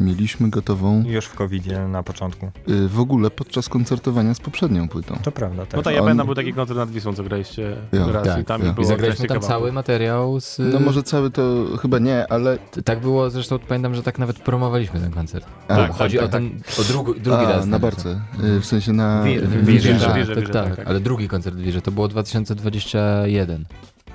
mieliśmy 0.00 0.50
gotową 0.50 1.04
Już 1.06 1.24
w 1.26 1.34
covid 1.34 1.64
na 1.88 2.02
początku. 2.02 2.50
y, 2.68 2.88
w 2.88 3.00
ogóle 3.00 3.30
podczas 3.30 3.68
koncertowania 3.68 4.34
z 4.34 4.40
poprzednią 4.40 4.88
płytą. 4.88 5.18
To 5.22 5.32
prawda, 5.32 5.66
tak. 5.66 5.74
No 5.76 5.82
tak, 5.82 5.94
ja 5.94 6.00
On- 6.00 6.06
pamiętam, 6.06 6.26
był 6.26 6.34
taki 6.34 6.52
koncert 6.52 6.78
nad 6.78 6.90
Wisłą, 6.90 7.14
co 7.14 7.22
graliście 7.24 7.76
Ja, 7.92 8.12
raz 8.12 8.24
i 8.26 8.28
tak, 8.28 8.46
tam 8.46 8.62
ja. 8.62 8.70
I 8.70 8.72
było 8.72 8.86
zagraliśmy 8.86 9.22
15 9.22 9.48
tam 9.48 9.58
cały 9.58 9.72
materiał 9.72 10.40
z... 10.40 10.58
No 10.72 10.80
może 10.80 11.02
cały 11.02 11.30
to 11.30 11.42
chyba 11.82 11.98
nie, 11.98 12.32
ale 12.32 12.58
Tak 12.84 13.00
było, 13.00 13.30
zresztą 13.30 13.58
pamiętam, 13.58 13.94
że 13.94 14.02
tak 14.02 14.18
nawet 14.18 14.38
promowaliśmy 14.38 15.00
ten 15.00 15.10
koncert. 15.10 15.46
A, 15.68 15.76
Tak, 15.76 15.92
Chodzi 15.92 16.16
tak, 16.16 16.26
o 16.26 16.28
ten, 16.28 16.50
o 16.80 16.84
drugi, 16.84 17.20
drugi 17.20 17.44
a, 17.44 17.48
raz. 17.48 17.66
na 17.66 17.78
barce, 17.78 18.20
y, 18.56 18.60
w 18.60 18.66
sensie 18.66 18.92
na 18.92 19.22
Wirze, 19.22 19.46
Wirze. 19.46 19.88
Tak, 20.06 20.14
Wirze, 20.14 20.34
tak, 20.34 20.40
Wirze, 20.40 20.52
tak, 20.52 20.66
tak, 20.66 20.76
tak. 20.76 20.86
ale 20.86 21.00
drugi 21.00 21.28
koncert 21.28 21.56
w 21.56 21.60
Wirze, 21.60 21.82
to 21.82 21.90
było 21.90 22.08
2021. 22.08 23.64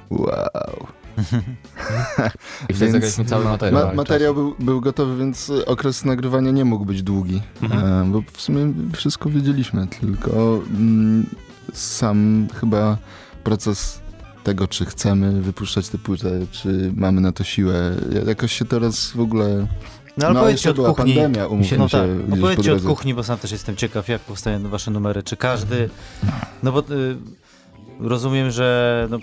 Wow. 0.09 0.27
I 2.69 2.73
wtedy 2.73 2.79
Więc- 2.79 2.91
zagraliśmy 2.91 3.25
cały 3.25 3.45
materiał. 3.45 3.87
Ma, 3.87 3.93
materiał 3.93 4.33
był, 4.33 4.55
był 4.59 4.81
gotowy, 4.81 5.17
więc 5.17 5.51
okres 5.65 6.05
nagrywania 6.05 6.51
nie 6.51 6.65
mógł 6.65 6.85
być 6.85 7.03
długi, 7.03 7.41
Mhm. 7.61 8.07
e, 8.07 8.11
bo 8.11 8.21
w 8.33 8.41
sumie 8.41 8.73
wszystko 8.93 9.29
wiedzieliśmy, 9.29 9.87
tylko 9.87 10.59
mm, 10.69 11.25
sam 11.73 12.47
chyba 12.59 12.97
proces 13.43 13.99
tego, 14.43 14.67
czy 14.67 14.85
chcemy 14.85 15.41
wypuszczać 15.41 15.89
tę 15.89 15.97
płytę, 15.97 16.39
czy 16.51 16.91
mamy 16.95 17.21
na 17.21 17.31
to 17.31 17.43
siłę, 17.43 17.95
jakoś 18.27 18.51
się 18.51 18.65
teraz 18.65 19.11
w 19.11 19.19
ogóle... 19.19 19.67
No 20.17 20.27
ale 20.27 20.39
powiedzcie 20.39 20.69
jeszcze 20.69 20.81
od 20.83 20.95
kuchni. 20.97 21.13
pandemia, 21.15 21.47
umówmy 21.47 21.77
No 21.77 21.87
się. 21.87 21.97
tak, 21.97 22.09
no 22.27 22.37
powiedzcie 22.37 22.71
po 22.71 22.77
od 22.77 22.83
kuchni, 22.83 23.13
bo 23.13 23.23
sam 23.23 23.37
też 23.37 23.51
jestem 23.51 23.75
ciekaw, 23.75 24.07
jak 24.07 24.21
powstają 24.21 24.69
wasze 24.69 24.91
numery. 24.91 25.23
Czy 25.23 25.37
każdy. 25.37 25.89
No 26.63 26.71
bo 26.71 26.79
y, 26.79 27.17
rozumiem, 27.99 28.51
że 28.51 29.07
no, 29.09 29.19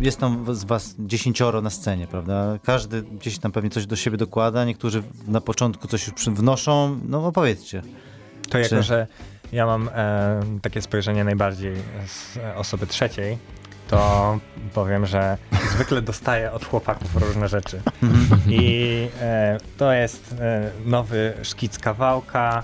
jest 0.00 0.20
tam 0.20 0.54
z 0.54 0.64
was 0.64 0.94
dziesięcioro 0.98 1.62
na 1.62 1.70
scenie, 1.70 2.06
prawda? 2.06 2.58
Każdy 2.64 3.02
gdzieś 3.02 3.38
tam 3.38 3.52
pewnie 3.52 3.70
coś 3.70 3.86
do 3.86 3.96
siebie 3.96 4.16
dokłada, 4.16 4.64
niektórzy 4.64 5.02
na 5.26 5.40
początku 5.40 5.88
coś 5.88 6.08
już 6.08 6.28
wnoszą. 6.28 7.00
No 7.08 7.26
opowiedzcie. 7.26 7.82
To 8.50 8.58
jako, 8.58 8.76
Czy- 8.76 8.82
że 8.82 9.06
ja 9.52 9.66
mam 9.66 9.90
e, 9.94 10.42
takie 10.62 10.82
spojrzenie 10.82 11.24
najbardziej 11.24 11.74
z 12.06 12.38
osoby 12.56 12.86
trzeciej, 12.86 13.38
to 13.88 14.38
powiem, 14.74 15.06
że 15.06 15.38
zwykle 15.74 16.02
dostaję 16.02 16.52
od 16.52 16.64
chłopaków 16.64 17.16
różne 17.16 17.48
rzeczy. 17.48 17.80
I 18.48 19.08
e, 19.20 19.58
to 19.78 19.92
jest 19.92 20.34
e, 20.40 20.70
nowy 20.84 21.32
szkic 21.42 21.78
kawałka 21.78 22.62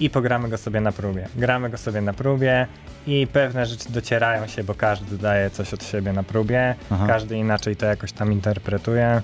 i 0.00 0.10
pogramy 0.10 0.48
go 0.48 0.58
sobie 0.58 0.80
na 0.80 0.92
próbie. 0.92 1.28
Gramy 1.36 1.70
go 1.70 1.78
sobie 1.78 2.00
na 2.00 2.12
próbie 2.12 2.66
i 3.08 3.26
pewne 3.26 3.66
rzeczy 3.66 3.84
docierają 3.92 4.46
się, 4.46 4.64
bo 4.64 4.74
każdy 4.74 5.18
daje 5.18 5.50
coś 5.50 5.74
od 5.74 5.84
siebie 5.84 6.12
na 6.12 6.22
próbie, 6.22 6.74
Aha. 6.90 7.06
każdy 7.08 7.36
inaczej 7.36 7.76
to 7.76 7.86
jakoś 7.86 8.12
tam 8.12 8.32
interpretuje. 8.32 9.22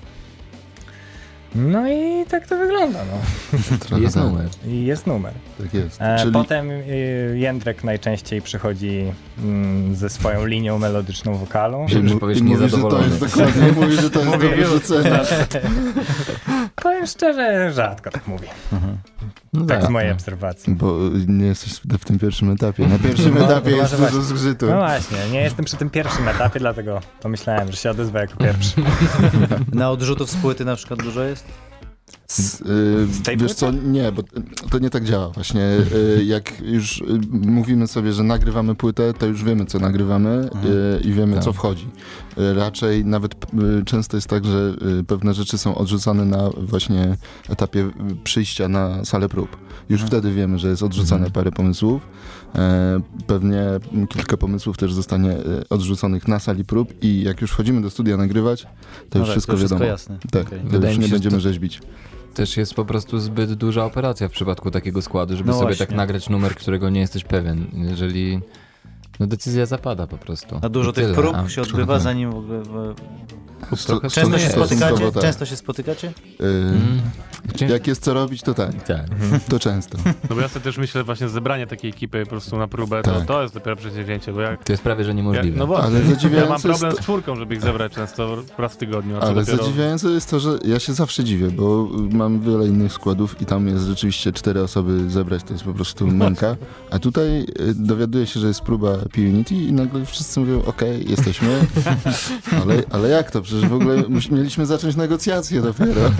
No 1.55 1.87
i 1.89 2.25
tak 2.29 2.47
to 2.47 2.57
wygląda, 2.57 2.99
no. 3.11 3.17
Jest 3.99 4.15
numer. 4.15 4.47
I 4.67 4.85
jest 4.85 5.07
numer. 5.07 5.33
Tak 5.57 5.73
jest. 5.73 6.01
E, 6.01 6.17
Czyli 6.19 6.31
Potem 6.33 6.69
y, 6.71 7.35
Jędrek 7.37 7.83
najczęściej 7.83 8.41
przychodzi 8.41 9.13
mm, 9.39 9.95
ze 9.95 10.09
swoją 10.09 10.45
linią 10.45 10.79
melodyczną 10.79 11.33
wokalu. 11.35 11.83
Myślałem, 11.83 12.09
że 12.09 12.15
powiesz 12.17 12.41
mówi, 12.41 12.53
że 12.55 12.59
to 12.59 12.65
niezadowolony. 12.77 13.07
jest 13.07 13.19
dokładnie, 13.19 13.71
mówi, 13.71 13.91
że 13.95 14.09
to 14.09 14.19
jest 14.23 14.31
Mówię 14.31 14.49
do 14.49 14.55
już. 14.55 14.69
wyrzucenia. 14.69 15.19
Powiem 16.83 17.07
szczerze, 17.07 17.73
rzadko 17.73 18.11
tak 18.11 18.27
mówi. 18.27 18.47
No 19.55 19.65
Tak 19.65 19.85
z 19.85 19.89
mojej 19.89 20.09
no. 20.09 20.15
obserwacji. 20.15 20.75
Bo 20.75 20.97
nie 21.27 21.45
jesteś 21.45 21.73
w 21.73 22.05
tym 22.05 22.19
pierwszym 22.19 22.49
etapie. 22.51 22.87
Na 22.87 22.99
pierwszym 23.09 23.35
No, 23.39 23.45
etapie 23.45 23.71
no 23.71 23.77
jest 23.77 23.95
dużo 24.01 24.21
zgrzytu. 24.21 24.65
No 24.65 24.75
właśnie, 24.75 25.17
nie 25.31 25.41
jestem 25.41 25.65
przy 25.65 25.77
tym 25.77 25.89
pierwszym 25.89 26.27
etapie, 26.27 26.59
dlatego 26.59 27.01
pomyślałem, 27.21 27.71
że 27.71 27.77
się 27.77 27.89
odezwę 27.91 28.19
jako 28.19 28.37
pierwszy. 28.37 28.73
Na 29.73 29.91
odrzutów 29.91 30.29
z 30.31 30.35
płyty 30.35 30.65
na 30.65 30.75
przykład 30.75 31.03
dużo 31.03 31.23
jest? 31.23 31.45
Z, 32.27 32.61
y, 32.61 32.65
Z 33.13 33.21
tej 33.23 33.37
wiesz 33.37 33.53
co, 33.53 33.71
nie, 33.71 34.11
bo 34.11 34.21
to 34.71 34.79
nie 34.79 34.89
tak 34.89 35.03
działa 35.03 35.29
właśnie. 35.29 35.61
Y, 36.17 36.23
jak 36.25 36.61
już 36.61 36.97
y, 37.01 37.03
mówimy 37.31 37.87
sobie, 37.87 38.13
że 38.13 38.23
nagrywamy 38.23 38.75
płytę, 38.75 39.13
to 39.13 39.25
już 39.25 39.43
wiemy, 39.43 39.65
co 39.65 39.79
nagrywamy 39.79 40.29
Mhm. 40.29 40.73
y, 40.73 40.99
i 41.03 41.13
wiemy, 41.13 41.35
Tak. 41.35 41.43
co 41.43 41.53
wchodzi. 41.53 41.87
Y, 42.37 42.53
raczej 42.53 43.05
nawet 43.05 43.35
y, 43.79 43.85
często 43.85 44.17
jest 44.17 44.27
tak, 44.27 44.45
że 44.45 44.73
y, 44.99 45.03
pewne 45.03 45.33
rzeczy 45.33 45.57
są 45.57 45.75
odrzucane 45.75 46.25
na 46.25 46.49
właśnie 46.57 47.17
etapie 47.49 47.89
przyjścia 48.23 48.67
na 48.67 49.05
salę 49.05 49.29
prób. 49.29 49.57
Już 49.89 50.01
Mhm. 50.01 50.07
wtedy 50.07 50.35
wiemy, 50.35 50.59
że 50.59 50.69
jest 50.69 50.83
odrzucane 50.83 51.15
Mhm. 51.25 51.31
parę 51.31 51.51
pomysłów. 51.51 52.07
E, 52.55 52.99
pewnie 53.27 53.63
kilka 54.09 54.37
pomysłów 54.37 54.77
też 54.77 54.93
zostanie 54.93 55.37
odrzuconych 55.69 56.27
na 56.27 56.39
sali 56.39 56.65
prób 56.65 56.93
i 57.01 57.23
jak 57.23 57.41
już 57.41 57.51
wchodzimy 57.51 57.81
do 57.81 57.89
studia 57.89 58.17
nagrywać, 58.17 58.63
to 58.63 58.69
No 59.13 59.19
już 59.19 59.27
tak, 59.27 59.31
wszystko 59.31 59.53
to 59.53 59.57
wszystko 59.57 59.75
wiadomo. 59.75 59.91
jasne. 59.91 60.17
Tak, 60.31 60.49
Wydaje 60.63 60.93
już 60.93 61.01
nie 61.01 61.07
się, 61.07 61.13
będziemy 61.13 61.35
to- 61.35 61.41
rzeźbić. 61.41 61.81
Też 62.33 62.57
jest 62.57 62.73
po 62.73 62.85
prostu 62.85 63.19
zbyt 63.19 63.53
duża 63.53 63.85
operacja 63.85 64.27
w 64.27 64.31
przypadku 64.31 64.71
takiego 64.71 65.01
składu, 65.01 65.37
żeby 65.37 65.49
No 65.51 65.59
sobie 65.59 65.75
tak 65.75 65.91
nagrać 65.91 66.29
numer, 66.29 66.55
którego 66.55 66.89
nie 66.89 66.99
jesteś 66.99 67.23
pewien. 67.23 67.65
Jeżeli 67.73 68.39
no 69.19 69.27
decyzja 69.27 69.65
zapada 69.65 70.07
po 70.07 70.17
prostu. 70.17 70.59
A 70.61 70.69
dużo 70.69 70.91
I 70.91 70.93
tych 70.93 71.03
tyle. 71.03 71.15
prób 71.15 71.49
się 71.49 71.61
odbywa, 71.61 71.99
zanim 71.99 72.31
w 72.31 72.35
ogóle... 72.35 72.61
W... 72.61 72.95
trochę 73.85 74.09
Często 74.09 74.31
to 74.31 74.39
się 74.39 74.49
spotykacie? 74.49 75.11
Tak. 75.11 75.23
Często 75.23 75.45
się 75.45 75.55
spotykacie? 75.55 76.07
Y, 76.41 76.95
Mm. 77.61 77.71
Jak 77.71 77.87
jest 77.87 78.03
co 78.03 78.13
robić, 78.13 78.41
to 78.41 78.53
tak. 78.53 78.83
Tak. 78.83 79.05
To 79.49 79.59
często. 79.59 79.97
No 80.29 80.35
bo 80.35 80.41
ja 80.41 80.47
sobie 80.47 80.63
też 80.63 80.77
myślę, 80.77 81.03
właśnie 81.03 81.29
zebranie 81.29 81.67
takiej 81.67 81.89
ekipy 81.89 82.23
po 82.23 82.29
prostu 82.29 82.57
na 82.57 82.67
próbę, 82.67 83.01
to, 83.01 83.11
Tak. 83.11 83.27
to 83.27 83.41
jest 83.41 83.53
dopiero 83.53 83.75
przedsięwzięcie, 83.75 84.33
bo 84.33 84.41
jak... 84.41 84.63
To 84.63 84.73
jest 84.73 84.83
prawie, 84.83 85.03
że 85.03 85.13
niemożliwe. 85.13 85.57
no 85.59 85.67
bo 85.67 85.83
Ale 85.83 85.99
ja 86.31 86.45
mam 86.49 86.61
problem 86.61 86.91
to, 86.91 86.97
z 86.97 86.99
czwórką, 86.99 87.35
żeby 87.35 87.55
ich 87.55 87.61
zebrać 87.61 87.91
często 87.91 88.37
raz 88.57 88.73
w 88.73 88.77
tygodniu, 88.77 89.17
ale 89.21 89.35
dopiero... 89.45 89.63
zadziwiające 89.63 90.09
jest 90.09 90.29
to, 90.29 90.39
że 90.39 90.57
ja 90.65 90.79
się 90.79 90.93
zawsze 90.93 91.23
dziwię, 91.23 91.51
bo 91.51 91.89
mam 92.11 92.41
wiele 92.41 92.67
innych 92.67 92.93
składów 92.93 93.41
i 93.41 93.45
tam 93.45 93.67
jest 93.67 93.85
rzeczywiście 93.85 94.33
cztery 94.33 94.61
osoby 94.61 95.09
zebrać, 95.09 95.43
to 95.43 95.53
jest 95.53 95.63
po 95.65 95.73
prostu 95.73 96.07
męka. 96.23 96.55
A 96.91 96.99
tutaj 96.99 97.41
y, 97.41 97.73
dowiaduję 97.75 98.27
się, 98.27 98.39
że 98.39 98.47
jest 98.47 98.61
próba 98.61 98.97
P-Unity 98.97 99.55
i 99.55 99.71
nagle 99.73 100.05
wszyscy 100.05 100.39
mówią, 100.39 100.63
okej, 100.65 101.09
jesteśmy, 101.09 101.67
ale, 102.61 102.83
ale 102.91 103.09
jak 103.09 103.31
to? 103.31 103.41
Przecież 103.45 103.69
w 103.69 103.73
ogóle 103.73 104.03
mieliśmy 104.31 104.65
zacząć 104.65 104.95
negocjacje 104.95 105.61
dopiero. 105.61 106.01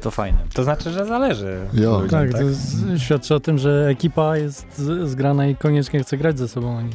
To 0.00 0.10
fajne. 0.10 0.38
To 0.54 0.64
znaczy, 0.64 0.90
że 0.90 1.06
zależy. 1.06 1.58
Jo. 1.74 2.00
ludziom, 2.00 2.08
Tak, 2.08 2.32
to 2.32 2.42
jest, 2.42 2.76
świadczy 2.98 3.34
o 3.34 3.40
tym, 3.40 3.58
że 3.58 3.86
ekipa 3.90 4.36
jest 4.36 4.82
zgrana 5.04 5.46
i 5.46 5.56
koniecznie 5.56 6.02
chce 6.02 6.16
grać 6.16 6.38
ze 6.38 6.48
sobą. 6.48 6.88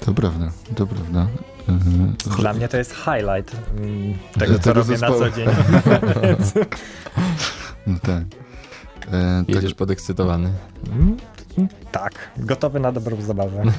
To 0.00 0.14
prawda, 0.14 0.52
to 0.74 0.86
prawda. 0.86 1.26
Y, 2.28 2.36
Dla 2.40 2.52
mnie 2.52 2.68
to 2.68 2.76
jest 2.76 2.94
highlight 2.94 3.56
mm, 3.76 4.14
tego, 4.38 4.58
co 4.58 4.72
robię 4.72 4.96
zespołu. 4.96 5.20
na 5.20 5.30
co 5.30 5.36
dzień. 5.36 5.48
No 7.86 7.98
tak. 8.02 8.22
E, 9.12 9.44
tak. 9.46 9.54
Jedziesz 9.54 9.74
podekscytowany. 9.74 10.50
Tak, 11.92 12.30
gotowy 12.36 12.80
na 12.80 12.92
dobrą 12.92 13.20
zabawę. 13.20 13.62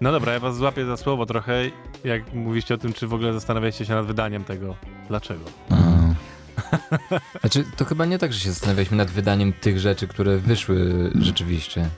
No 0.00 0.12
dobra, 0.12 0.32
ja 0.32 0.40
was 0.40 0.56
złapię 0.56 0.86
za 0.86 0.96
słowo 0.96 1.26
trochę, 1.26 1.62
jak 2.04 2.34
mówiście 2.34 2.74
o 2.74 2.78
tym, 2.78 2.92
czy 2.92 3.06
w 3.06 3.14
ogóle 3.14 3.32
zastanawiacie 3.32 3.86
się 3.86 3.94
nad 3.94 4.06
wydaniem 4.06 4.44
tego. 4.44 4.76
Dlaczego? 5.08 5.40
Znaczy, 7.40 7.64
to 7.76 7.84
chyba 7.84 8.04
nie 8.04 8.18
tak, 8.18 8.32
że 8.32 8.40
się 8.40 8.50
zastanawialiśmy 8.50 8.96
nad 8.96 9.10
wydaniem 9.10 9.52
tych 9.52 9.78
rzeczy, 9.78 10.08
które 10.08 10.38
wyszły 10.38 11.10
rzeczywiście. 11.20 11.88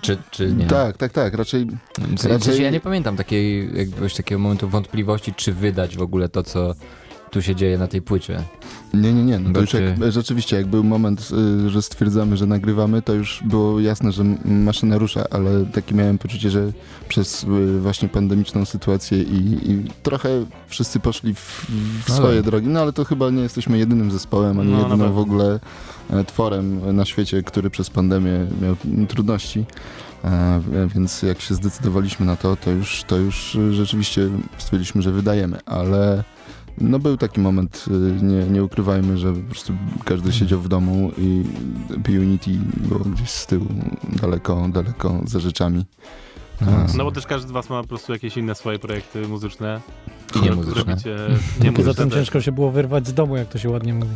Czy, 0.00 0.18
czy 0.30 0.52
nie? 0.52 0.66
tak, 0.66 0.96
tak, 0.96 1.12
tak. 1.12 1.34
Raczej 1.34 1.66
Raczej- 2.28 2.62
ja 2.62 2.70
nie 2.70 2.80
pamiętam 2.80 3.16
takiej, 3.16 3.76
jakiegoś 3.78 4.14
takiego 4.14 4.38
momentu 4.38 4.68
wątpliwości, 4.68 5.34
czy 5.34 5.52
wydać 5.52 5.96
w 5.96 6.02
ogóle 6.02 6.28
to, 6.28 6.42
co 6.42 6.74
tu 7.30 7.42
się 7.42 7.54
dzieje 7.54 7.78
na 7.78 7.88
tej 7.88 8.02
płycie. 8.02 8.42
Nie, 8.94 9.12
nie, 9.14 9.24
nie. 9.24 9.38
No 9.38 9.52
to 9.52 9.60
już 9.60 9.72
jak, 9.72 10.12
rzeczywiście, 10.12 10.56
jak 10.56 10.66
był 10.66 10.84
moment, 10.84 11.28
y, 11.66 11.70
że 11.70 11.82
stwierdzamy, 11.82 12.36
że 12.36 12.46
nagrywamy, 12.46 13.02
to 13.02 13.12
już 13.14 13.42
było 13.44 13.80
jasne, 13.80 14.12
że 14.12 14.24
maszyna 14.44 14.98
rusza, 14.98 15.24
ale 15.30 15.66
takie 15.66 15.94
miałem 15.94 16.18
poczucie, 16.18 16.50
że 16.50 16.72
przez 17.08 17.44
y, 17.44 17.80
właśnie 17.80 18.08
pandemiczną 18.08 18.64
sytuację 18.64 19.22
i, 19.22 19.70
i 19.70 19.84
trochę 20.02 20.28
wszyscy 20.68 21.00
poszli 21.00 21.34
w, 21.34 21.38
w 22.04 22.08
No 22.08 22.14
swoje 22.14 22.36
tak. 22.36 22.44
drogi, 22.44 22.66
no 22.68 22.80
ale 22.80 22.92
to 22.92 23.04
chyba 23.04 23.30
nie 23.30 23.42
jesteśmy 23.42 23.78
jedynym 23.78 24.10
zespołem, 24.10 24.60
ani 24.60 24.72
No, 24.72 24.84
pewno. 24.88 25.12
w 25.12 25.18
ogóle 25.18 25.60
e, 26.10 26.24
tworem 26.24 26.96
na 26.96 27.04
świecie, 27.04 27.42
który 27.42 27.70
przez 27.70 27.90
pandemię 27.90 28.46
miał 28.62 29.06
trudności. 29.06 29.64
E, 30.24 30.60
Więc 30.94 31.22
jak 31.22 31.40
się 31.40 31.54
zdecydowaliśmy 31.54 32.26
na 32.26 32.36
to, 32.36 32.56
to 32.56 32.70
już, 32.70 33.04
to 33.06 33.16
już 33.16 33.54
y, 33.54 33.72
rzeczywiście 33.74 34.28
stwierdziliśmy, 34.58 35.02
że 35.02 35.12
wydajemy, 35.12 35.58
ale 35.66 36.24
no 36.80 36.98
był 36.98 37.16
taki 37.16 37.40
moment, 37.40 37.84
y, 37.88 38.24
nie, 38.24 38.46
nie 38.46 38.64
ukrywajmy, 38.64 39.18
że 39.18 39.32
po 39.32 39.50
prostu 39.50 39.72
każdy 40.04 40.32
siedział 40.32 40.60
w 40.60 40.68
domu 40.68 41.12
i 41.18 41.44
Unity 42.08 42.50
było 42.76 43.00
gdzieś 43.00 43.30
z 43.30 43.46
tyłu, 43.46 43.66
daleko, 44.20 44.68
daleko 44.68 45.20
za 45.24 45.40
rzeczami. 45.40 45.84
No. 46.60 46.86
No 46.96 47.04
bo 47.04 47.10
też 47.10 47.26
każdy 47.26 47.48
z 47.48 47.52
was 47.52 47.70
ma 47.70 47.82
po 47.82 47.88
prostu 47.88 48.12
jakieś 48.12 48.36
inne 48.36 48.54
swoje 48.54 48.78
projekty 48.78 49.28
muzyczne. 49.28 49.80
I 50.26 50.30
które 50.30 50.44
niemuzyczne. 50.44 50.84
Robicie, 50.84 51.16
nie 51.60 51.72
Poza 51.72 51.88
muzyczne 51.88 51.94
tym 51.94 52.10
ciężko 52.10 52.40
się 52.40 52.52
było 52.52 52.70
wyrwać 52.70 53.06
z 53.06 53.14
domu, 53.14 53.36
jak 53.36 53.48
to 53.48 53.58
się 53.58 53.70
ładnie 53.70 53.94
mówi. 53.94 54.12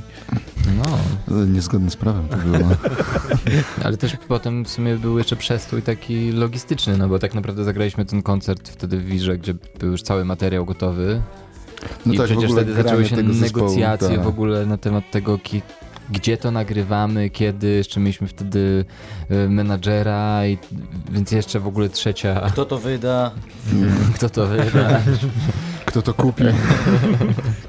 No, 0.77 0.99
Niezgodne 1.47 1.91
z 1.91 1.97
prawem 1.97 2.29
to 2.29 2.37
było. 2.37 2.71
ale 3.85 3.97
też 3.97 4.17
potem 4.29 4.65
w 4.65 4.69
sumie 4.69 4.97
był 4.97 5.19
jeszcze 5.19 5.37
przestój 5.37 5.83
taki 5.83 6.33
logistyczny, 6.33 6.99
no 6.99 7.09
bo 7.09 7.19
tak 7.19 7.35
naprawdę 7.35 7.65
zagraliśmy 7.65 8.05
ten 8.05 8.23
koncert 8.23 8.69
wtedy 8.69 8.99
w 8.99 9.05
Wirze, 9.05 9.39
gdzie 9.39 9.55
był 9.81 9.91
już 9.91 10.03
cały 10.03 10.25
materiał 10.25 10.65
gotowy. 10.65 11.23
No 12.07 12.13
I 12.13 12.17
tak, 12.17 12.27
w 12.27 12.31
przecież 12.31 12.53
wtedy 12.53 12.75
zaczęły 12.75 13.05
się 13.05 13.17
tego 13.17 13.33
zespołu, 13.33 13.65
negocjacje 13.65 14.09
tak. 14.09 14.23
w 14.23 14.27
ogóle 14.27 14.67
na 14.67 14.79
temat 14.79 15.11
tego, 15.11 15.39
ki, 15.39 15.63
gdzie 16.11 16.37
to 16.37 16.51
nagrywamy, 16.51 17.31
kiedy. 17.31 17.69
Jeszcze 17.69 18.01
mieliśmy 18.01 18.27
wtedy 18.27 18.85
e, 19.29 19.49
menadżera, 19.49 20.47
i, 20.47 20.59
więc 21.11 21.33
jeszcze 21.33 21.61
w 21.61 21.67
ogóle 21.67 21.89
trzecia. 21.89 22.41
Kto 22.53 22.65
to 22.65 22.79
wyda? 22.79 23.31
Kto 24.15 24.31
to 24.31 24.47
wyda? 24.47 25.01
Kto 25.87 26.03
to 26.03 26.15
kupi? 26.15 26.45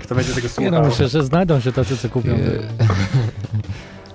Kto 0.04 0.16
będzie 0.16 0.34
tego 0.34 0.48
Nie 0.60 0.72
no, 0.72 0.78
słuchał? 0.78 0.86
myślę, 0.90 1.08
że 1.08 1.24
znajdą 1.24 1.60
się 1.60 1.72
tacy, 1.72 1.98
co 1.98 2.10
kupią. 2.10 2.32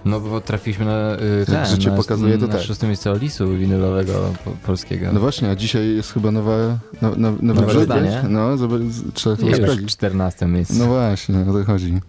No 0.05 0.21
bo 0.21 0.41
trafiliśmy 0.41 0.85
na, 0.85 0.93
e, 0.93 1.39
Jak 1.39 1.47
ten, 1.47 1.67
życie 1.67 1.91
na, 1.91 1.97
pokazuje, 1.97 2.39
to 2.39 2.47
na 2.47 2.53
tak. 2.53 2.63
szóste 2.63 2.87
miejsce 2.87 3.13
Olisu 3.13 3.49
winylowego 3.57 4.33
po, 4.45 4.51
polskiego. 4.51 5.07
No 5.13 5.21
właśnie, 5.21 5.51
a 5.51 5.57
dzisiaj 5.57 5.89
jest 5.97 6.13
chyba 6.13 6.31
nowa, 6.31 6.79
no, 7.03 7.13
no, 7.17 7.33
Nowe 7.43 7.67
wrzut, 7.67 7.83
zdanie? 7.85 8.21
nie? 8.23 8.29
No, 8.29 8.57
zobacz, 8.57 8.81
trzeba 9.15 9.37
to 9.37 9.57
sprawdzić. 9.57 9.91
14 9.93 10.47
miejsce. 10.47 10.75
No 10.75 10.87
właśnie, 10.87 11.41
o 11.51 11.53
to 11.53 11.65
chodzi. 11.65 12.01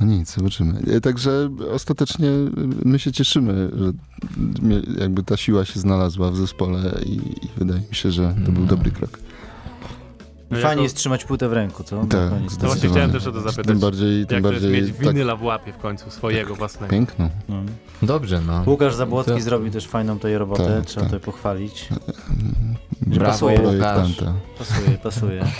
No 0.00 0.06
nic, 0.06 0.34
zobaczymy. 0.34 0.80
E, 0.96 1.00
Także 1.00 1.48
ostatecznie 1.72 2.28
y, 2.28 2.50
my 2.84 2.98
się 2.98 3.12
cieszymy, 3.12 3.70
że 3.78 3.92
jakby 5.00 5.22
ta 5.22 5.36
siła 5.36 5.64
się 5.64 5.80
znalazła 5.80 6.30
w 6.30 6.36
zespole 6.36 6.78
i, 7.06 7.14
i 7.16 7.48
wydaje 7.56 7.80
mi 7.80 7.94
się, 7.94 8.10
że 8.10 8.34
to 8.46 8.52
był 8.52 8.62
No. 8.62 8.68
dobry 8.68 8.90
krok. 8.90 9.18
No 10.50 10.56
Fajnie 10.56 10.68
jako- 10.68 10.82
jest 10.82 10.96
trzymać 10.96 11.24
płytę 11.24 11.48
w 11.48 11.52
ręku, 11.52 11.84
co? 11.84 12.04
Tak. 12.06 12.30
To 12.60 12.66
właśnie 12.66 12.88
chciałem 12.88 13.12
też 13.12 13.26
o 13.26 13.32
to 13.32 13.42
Tym 13.42 13.50
zapytać. 13.50 13.76
bardziej, 13.78 14.26
tym 14.26 14.34
Jak 14.36 14.42
to 14.44 14.52
jest 14.52 14.64
bardziej 14.64 14.82
mieć 14.82 14.96
tak 14.96 15.06
winyla 15.08 15.36
w 15.36 15.42
łapie 15.42 15.72
w 15.72 15.78
końcu, 15.78 16.10
swojego 16.10 16.54
własnego. 16.54 16.90
piękno. 16.90 17.28
No. 17.48 17.56
Dobrze, 18.02 18.40
no. 18.46 18.62
Łukasz 18.66 18.94
Zabłocki 18.94 19.32
To- 19.32 19.40
zrobił 19.40 19.70
też 19.72 19.86
fajną 19.88 20.14
tutaj 20.14 20.38
robotę, 20.38 20.76
Tak, 20.76 20.86
trzeba 20.86 21.00
tak. 21.06 21.10
tutaj 21.12 21.20
pochwalić. 21.32 21.88
Brawo, 23.06 23.32
pasuje. 23.32 23.60
Łukasz. 23.60 24.10
Pasuje, 24.58 24.98
pasuje. 25.02 25.44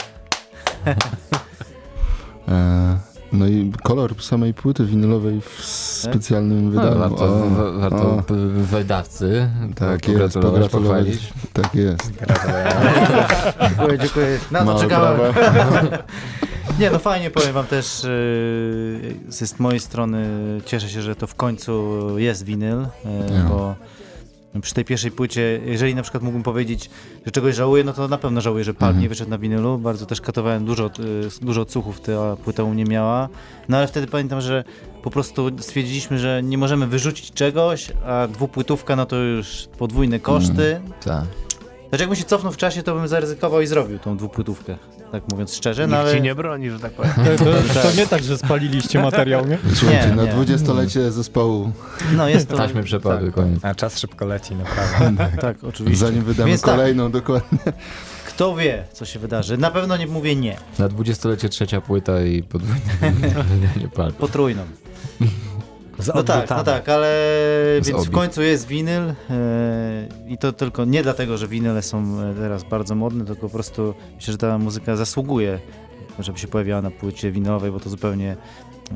E, 2.48 2.98
no 3.32 3.46
i 3.46 3.72
kolor 3.82 4.22
samej 4.22 4.54
płyty 4.54 4.84
winylowej 4.84 5.40
w 5.40 5.64
specjalnym 5.64 6.64
No, 6.64 6.70
wydaniu. 6.70 6.98
warto, 6.98 7.24
O, 7.24 7.50
wa- 7.50 7.72
warto 7.72 7.96
o, 8.16 8.22
wydawcy 8.54 9.50
Tak 9.74 10.08
jest, 10.08 10.34
pogratulować, 10.34 10.70
pochwalić. 10.70 11.32
tak 11.52 11.74
jest. 11.74 12.12
dziękuję, 13.68 13.98
dziękuję. 13.98 14.38
Na 14.50 14.58
to 14.58 14.64
Małe 14.64 14.80
czekałem. 14.80 15.20
Nie, 16.80 16.90
no 16.90 16.98
fajnie, 16.98 17.30
powiem 17.30 17.52
wam 17.52 17.66
też, 17.66 18.04
yy, 18.04 19.46
z 19.46 19.58
mojej 19.60 19.80
strony 19.80 20.26
cieszę 20.64 20.88
się, 20.88 21.02
że 21.02 21.16
to 21.16 21.26
w 21.26 21.34
końcu 21.34 21.94
jest 22.18 22.44
winyl, 22.44 22.78
yy, 22.80 22.86
Ja. 23.36 23.74
Przy 24.60 24.74
tej 24.74 24.84
pierwszej 24.84 25.10
płycie, 25.10 25.60
jeżeli 25.64 25.94
na 25.94 26.02
przykład 26.02 26.22
mógłbym 26.22 26.42
powiedzieć, 26.42 26.90
że 27.26 27.32
czegoś 27.32 27.54
żałuję, 27.54 27.84
no 27.84 27.92
to 27.92 28.08
na 28.08 28.18
pewno 28.18 28.40
żałuję, 28.40 28.64
że 28.64 28.74
Pal 28.74 28.88
Mhm. 28.88 29.02
nie 29.02 29.08
wyszedł 29.08 29.30
na 29.30 29.38
winylu. 29.38 29.78
Bardzo 29.78 30.06
też 30.06 30.20
katowałem, 30.20 30.64
dużo, 30.64 30.84
yy, 30.98 31.28
dużo 31.42 31.60
odsłuchów 31.60 32.00
ta 32.00 32.36
płyta 32.44 32.62
u 32.62 32.70
mnie 32.70 32.84
miała. 32.84 33.28
No 33.68 33.76
ale 33.76 33.86
wtedy 33.86 34.06
pamiętam, 34.06 34.40
że 34.40 34.64
po 35.02 35.10
prostu 35.10 35.50
stwierdziliśmy, 35.60 36.18
że 36.18 36.42
nie 36.42 36.58
możemy 36.58 36.86
wyrzucić 36.86 37.32
czegoś, 37.32 37.92
a 38.06 38.28
dwupłytówka, 38.28 38.96
no 38.96 39.06
to 39.06 39.16
już 39.16 39.68
podwójne 39.78 40.20
koszty. 40.20 40.80
Tak. 41.04 41.24
Znaczy 41.88 42.02
jakbym 42.02 42.16
się 42.16 42.24
cofnął 42.24 42.52
w 42.52 42.56
czasie, 42.56 42.82
to 42.82 42.94
bym 42.94 43.08
zaryzykował 43.08 43.60
i 43.60 43.66
zrobił 43.66 43.98
tą 43.98 44.16
dwupłytówkę, 44.16 44.76
tak 45.12 45.22
mówiąc 45.32 45.54
szczerze, 45.54 45.86
no 45.86 45.96
Nikt 45.96 46.08
ale... 46.08 46.16
ci 46.16 46.22
nie 46.22 46.34
broni, 46.34 46.70
że 46.70 46.78
tak 46.78 46.92
powiem. 46.92 47.12
To, 47.38 47.44
to, 47.44 47.80
to 47.90 47.96
nie 47.96 48.06
tak, 48.06 48.22
że 48.22 48.38
spaliliście 48.38 49.02
materiał, 49.02 49.46
nie? 49.46 49.58
Słuchajcie, 49.74 50.08
Nie, 50.08 50.16
na 50.16 50.24
nie. 50.24 50.30
dwudziestolecie 50.32 51.12
zespołu, 51.12 51.72
No 52.16 52.28
jest 52.28 52.48
to... 52.48 52.56
Taśmy 52.56 52.82
przepadły, 52.82 53.26
tak, 53.26 53.34
koniec. 53.34 53.64
A 53.64 53.74
czas 53.74 53.98
szybko 53.98 54.26
leci, 54.26 54.54
naprawdę. 54.54 55.28
Tak, 55.40 55.64
oczywiście. 55.64 56.06
zanim 56.06 56.24
wydamy 56.24 56.48
Więc 56.50 56.62
tak. 56.62 56.74
kolejną, 56.76 57.10
dokładnie. 57.10 57.58
Kto 58.26 58.56
wie, 58.56 58.84
co 58.92 59.04
się 59.04 59.18
wydarzy? 59.18 59.58
Na 59.58 59.70
pewno 59.70 59.96
nie 59.96 60.06
mówię 60.06 60.36
nie. 60.36 60.56
Na 60.78 60.88
dwudziestolecie 60.88 61.48
trzecia 61.48 61.80
płyta 61.80 62.22
i 62.22 62.42
podwójne 62.42 62.80
wydanie 63.44 63.88
pal. 63.94 64.12
Potrójną. 64.12 64.62
Z 65.98 66.10
No 66.14 66.22
tak, 66.22 66.50
no 66.50 66.64
tak, 66.64 66.88
ale 66.88 67.06
Z 67.82 67.88
więc 67.88 68.06
w 68.06 68.10
końcu 68.10 68.42
jest 68.42 68.66
winyl 68.66 69.02
e, 69.08 69.14
i 70.28 70.38
to 70.38 70.52
tylko 70.52 70.84
nie 70.84 71.02
dlatego, 71.02 71.38
że 71.38 71.48
winyle 71.48 71.82
są 71.82 72.20
e, 72.20 72.34
teraz 72.34 72.64
bardzo 72.64 72.94
modne, 72.94 73.24
tylko 73.24 73.40
po 73.40 73.48
prostu 73.48 73.94
myślę, 74.16 74.32
że 74.32 74.38
ta 74.38 74.58
muzyka 74.58 74.96
zasługuje, 74.96 75.58
żeby 76.18 76.38
się 76.38 76.48
pojawiała 76.48 76.82
na 76.82 76.90
płycie 76.90 77.30
winylowej, 77.30 77.72
bo 77.72 77.80
to 77.80 77.90
zupełnie, 77.90 78.36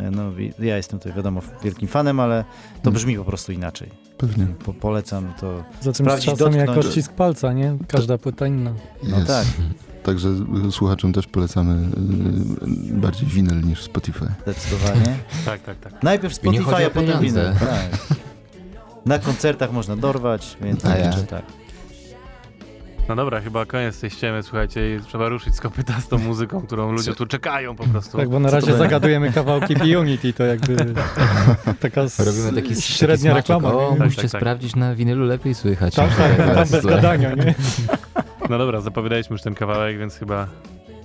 e, 0.01 0.11
no 0.11 0.23
ja 0.59 0.77
jestem 0.77 0.99
tutaj 0.99 1.13
wiadomo 1.13 1.41
wielkim 1.65 1.89
fanem, 1.89 2.21
ale 2.21 2.45
to 2.83 2.91
Mm. 2.91 2.95
brzmi 2.95 3.17
po 3.17 3.25
prostu 3.25 3.53
inaczej. 3.53 3.89
Pewnie. 4.19 4.47
Po, 4.65 4.73
polecam 4.75 5.33
to. 5.41 5.65
Za 5.81 5.93
tym 5.93 5.95
z 5.95 5.97
Sprawdzić, 5.97 6.31
czasem 6.31 6.53
jak 6.55 6.67
dotknąć. 6.67 6.87
odcisk 6.87 7.13
palca, 7.13 7.53
nie? 7.53 7.77
Każda 7.89 8.19
płyta 8.19 8.47
inna. 8.47 8.73
No 9.03 9.17
Jest. 9.17 9.29
tak, 9.29 9.47
Także 10.03 10.29
słuchaczom 10.71 11.13
też 11.13 11.27
polecamy 11.27 11.75
y, 12.93 12.95
bardziej 12.95 13.29
winyl 13.29 13.61
niż 13.63 13.83
Spotify. 13.83 14.27
zdecydowanie. 14.43 15.17
Tak, 15.47 15.61
tak, 15.63 15.79
tak. 15.81 16.03
Najpierw 16.03 16.35
Spotify, 16.35 16.87
a 16.87 16.91
potem 16.91 17.21
winyl. 17.21 17.53
Tak. 17.61 18.19
Na 19.07 19.19
koncertach 19.19 19.73
można 19.73 19.97
dorwać, 19.97 20.57
więc 20.63 20.85
A 20.85 20.89
tak, 20.89 20.99
ja? 21.01 21.13
tak. 21.31 21.43
No 23.09 23.17
dobra, 23.17 23.41
chyba 23.41 23.67
koniec 23.67 24.01
tej 24.01 24.11
ściemy, 24.11 24.43
słuchajcie, 24.43 24.97
i 24.97 25.01
trzeba 25.01 25.29
ruszyć 25.29 25.55
z 25.57 25.61
kopyta 25.61 26.01
z 26.01 26.09
tą 26.09 26.19
muzyką, 26.19 26.61
którą 26.61 26.93
ludzie 26.93 27.15
tu 27.15 27.27
czekają 27.27 27.77
po 27.77 27.85
prostu. 27.85 28.19
Tak, 28.19 28.29
bo 28.29 28.41
na 28.41 28.51
razie 28.51 28.77
zagadujemy 28.77 29.33
kawałki 29.33 29.97
Unity, 29.97 30.33
to 30.33 30.45
jakby 30.45 30.77
taka 31.81 32.01
s- 32.03 32.21
Robimy 32.21 32.53
taki, 32.63 32.83
średnia 32.83 33.35
taki 33.35 33.37
reklama. 33.53 33.73
O? 33.75 33.91
Tak, 33.91 34.05
musicie 34.05 34.23
tak, 34.23 34.31
tak. 34.31 34.41
sprawdzić 34.41 34.77
na 34.77 34.95
winylu 34.95 35.25
lepiej 35.25 35.55
słychać. 35.55 35.95
Tak, 35.95 36.17
tak, 36.17 36.37
tam 36.55 36.69
bez 36.69 36.87
gadania, 36.87 37.35
nie? 37.35 37.55
No 38.51 38.59
dobra, 38.59 38.81
zapowiadaliśmy 38.81 39.35
już 39.35 39.43
ten 39.43 39.55
kawałek, 39.55 39.99
więc 39.99 40.17
chyba 40.17 40.47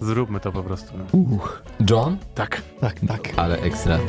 zróbmy 0.02 0.40
to 0.40 0.52
po 0.52 0.64
prostu. 0.64 0.94
Uch. 1.12 1.64
John? 1.90 2.18
Tak. 2.36 2.62
Tak, 2.82 2.96
tak. 3.08 3.30
Ale 3.38 3.60
ekstra. 3.60 4.00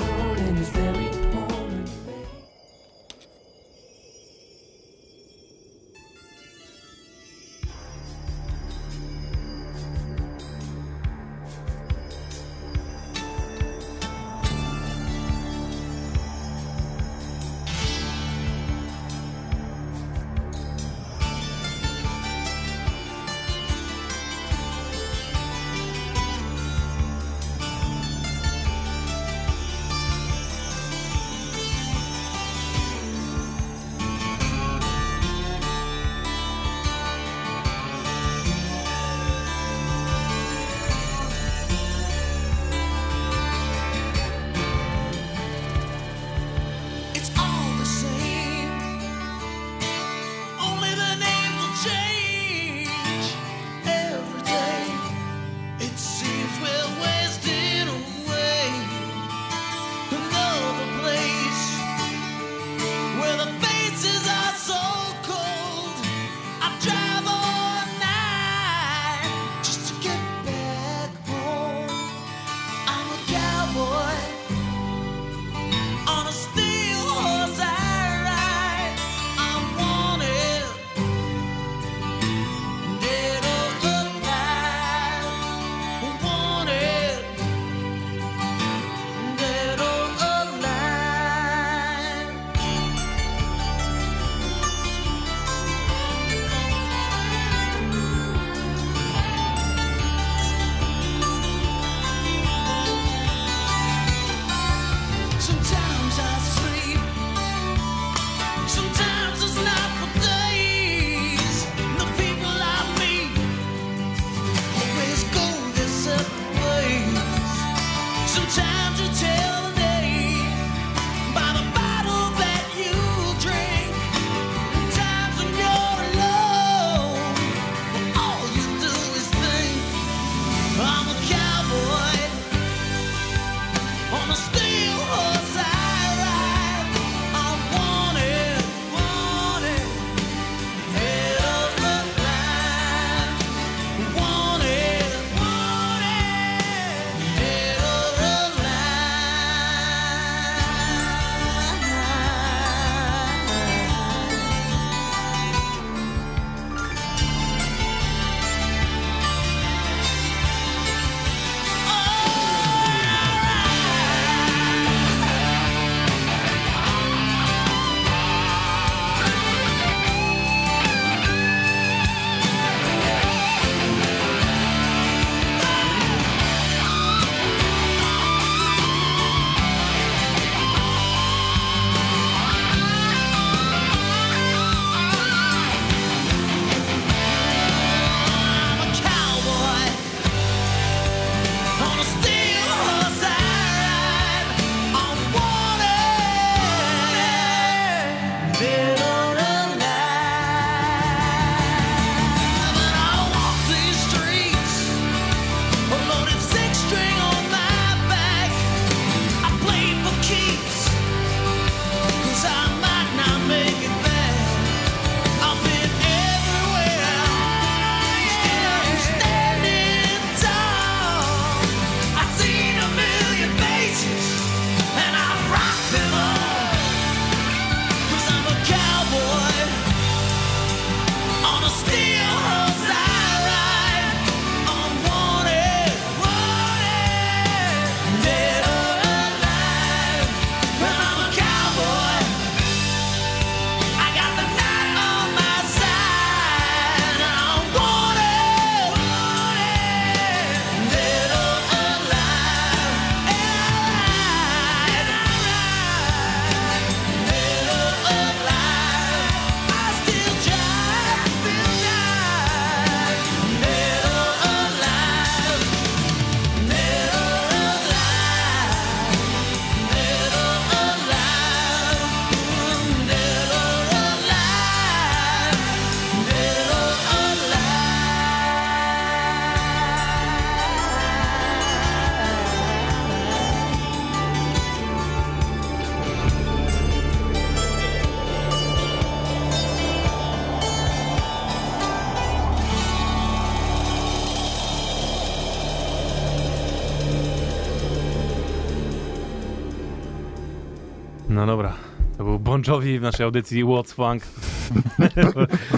Bon 302.66 302.74
Jovi 302.74 302.98
w 302.98 303.02
naszej 303.02 303.24
audycji 303.24 303.64
What's 303.64 303.92
Funk. 303.94 304.22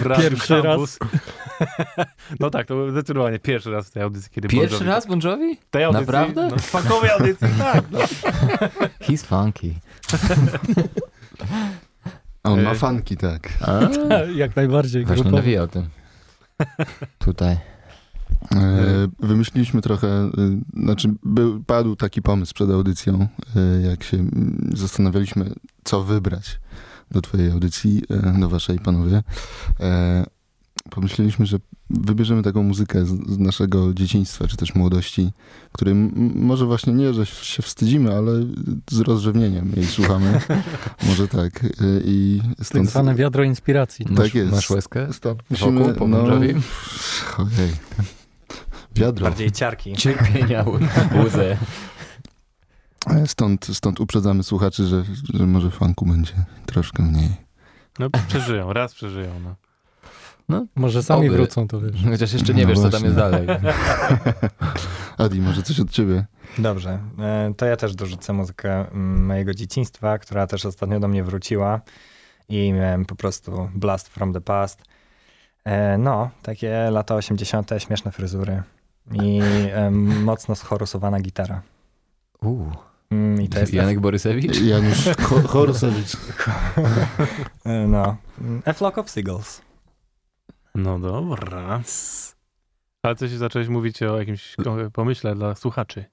Pierwszy 0.21 0.61
Campus. 0.63 0.99
No 2.39 2.49
tak, 2.49 2.67
to 2.67 2.75
był 2.75 2.91
zdecydowanie 2.91 3.39
pierwszy 3.39 3.71
raz 3.71 3.87
w 3.87 3.91
tej 3.91 4.03
audycji, 4.03 4.31
kiedy 4.31 4.47
Bon 4.47 4.59
Pierwszy 4.59 4.75
Jovi... 4.77 4.87
raz 4.87 5.07
Bon 5.07 5.19
Jovi? 5.23 5.55
W 5.55 5.69
tej 5.69 5.83
audycji, 5.83 6.05
Naprawdę? 6.05 6.47
No, 6.51 6.57
w 6.57 6.61
funkowej 6.61 7.09
audycji, 7.09 7.47
tak. 7.59 7.83
No. 7.91 7.99
He's 9.07 9.25
funky. 9.25 9.73
On 12.43 12.61
ma 12.63 12.71
E, 12.71 12.75
fanki, 12.75 13.17
tak. 13.17 13.49
A? 13.61 13.79
Jak 14.35 14.55
najbardziej. 14.55 15.05
Właśnie 15.05 15.23
grupowo. 15.23 15.37
nawijał 15.37 15.67
tym. 15.67 15.89
Tutaj. 17.19 17.57
E, 18.55 19.07
wymyśliliśmy 19.19 19.81
trochę, 19.81 20.07
e, 20.07 20.31
znaczy 20.83 21.13
był, 21.23 21.63
padł 21.63 21.95
taki 21.95 22.21
pomysł 22.21 22.53
przed 22.53 22.69
audycją, 22.69 23.27
e, 23.55 23.81
jak 23.81 24.03
się 24.03 24.17
mm, 24.17 24.71
zastanawialiśmy, 24.75 25.53
co 25.83 26.03
wybrać 26.03 26.59
do 27.11 27.21
twojej 27.21 27.51
audycji, 27.51 28.01
do 28.39 28.49
waszej 28.49 28.79
panowie. 28.79 29.23
Pomyśleliśmy, 30.89 31.45
że 31.45 31.57
wybierzemy 31.89 32.43
taką 32.43 32.63
muzykę 32.63 33.05
z, 33.05 33.37
naszego 33.37 33.93
dzieciństwa, 33.93 34.47
czy 34.47 34.57
też 34.57 34.75
młodości, 34.75 35.31
której 35.71 35.95
może 36.35 36.65
właśnie 36.65 36.93
nie, 36.93 37.13
że 37.13 37.25
się 37.25 37.63
wstydzimy, 37.63 38.15
ale 38.15 38.31
z 38.91 38.99
rozrzewnieniem 38.99 39.71
jej 39.75 39.85
słuchamy. 39.85 40.41
może 41.09 41.27
tak. 41.27 41.65
I 42.05 42.41
Tak 42.57 42.67
stąd... 42.67 42.89
zwane 42.89 43.15
wiadro 43.15 43.43
inspiracji. 43.43 44.05
Tak 44.05 44.17
Masz, 44.17 44.33
jest. 44.33 44.51
masz 44.51 44.69
łezkę? 44.69 45.13
Stąd 45.13 45.43
Wokół, 45.49 45.71
musimy, 45.71 45.93
po 45.93 46.07
no, 46.07 46.23
ojej. 46.23 46.55
Wiadro. 48.99 49.23
Bardziej 49.25 49.51
ciarki. 49.51 49.93
Cierpienia, 49.93 50.65
łzę. 51.25 51.57
E, 53.09 53.27
Stąd, 53.27 53.65
stąd 53.73 53.99
uprzedzamy 53.99 54.43
słuchaczy, 54.43 54.87
że, 54.87 55.03
że 55.33 55.47
może 55.47 55.71
funku 55.71 56.05
będzie 56.05 56.33
troszkę 56.65 57.03
mniej. 57.03 57.29
no 57.99 58.09
przeżyją, 58.27 58.73
raz 58.73 58.93
przeżyją. 58.93 59.29
No. 60.49 60.65
Może 60.75 61.03
sami 61.03 61.27
Oby. 61.27 61.37
wrócą, 61.37 61.67
to 61.67 61.81
wiesz. 61.81 62.03
Chociaż 62.11 62.33
jeszcze 62.33 62.53
nie 62.53 62.63
No 62.63 62.69
wiesz, 62.69 62.77
co 62.79 62.89
tam 62.89 62.91
właśnie. 62.91 63.07
jest 63.07 63.17
dalej. 63.17 63.47
Adi, 65.17 65.41
może 65.41 65.63
coś 65.63 65.79
od 65.79 65.89
ciebie? 65.89 66.25
Dobrze, 66.57 66.99
e, 67.19 67.53
to 67.57 67.65
ja 67.65 67.77
też 67.77 67.95
dorzucę 67.95 68.33
muzykę 68.33 68.91
mm, 68.91 69.25
mojego 69.25 69.53
dzieciństwa, 69.53 70.17
która 70.17 70.47
też 70.47 70.65
ostatnio 70.65 70.99
do 70.99 71.07
mnie 71.07 71.23
wróciła 71.23 71.81
i 72.49 72.73
miałem 72.73 73.05
po 73.05 73.15
prostu 73.15 73.69
blast 73.75 74.07
from 74.07 74.33
the 74.33 74.41
past. 74.41 74.81
E, 75.65 75.97
No, 75.97 76.29
takie 76.41 76.89
lata 76.91 77.15
80., 77.15 77.71
śmieszne 77.77 78.11
fryzury 78.11 78.63
i 79.13 79.41
mocno 80.23 80.55
schorusowana 80.55 81.19
gitara. 81.19 81.61
Uuu. 82.41 82.71
Mm, 83.11 83.41
I 83.41 83.49
to 83.49 83.59
jest 83.59 83.73
Janek 83.73 83.99
Borysewicz? 83.99 84.61
Janusz 84.61 85.05
Ho- 85.21 85.47
Horusewicz. 85.47 86.15
E, 87.65 87.87
No, 87.87 88.17
A 88.65 88.73
Flock 88.73 88.97
of 88.97 89.09
Seagulls. 89.09 89.61
no 90.75 90.99
dobra. 90.99 91.81
Ale 93.03 93.15
coś 93.15 93.29
zacząłeś 93.31 93.67
mówić 93.67 94.03
o 94.03 94.19
jakimś 94.19 94.55
pomyśle 94.93 95.35
dla 95.35 95.55
słuchaczy. 95.55 96.05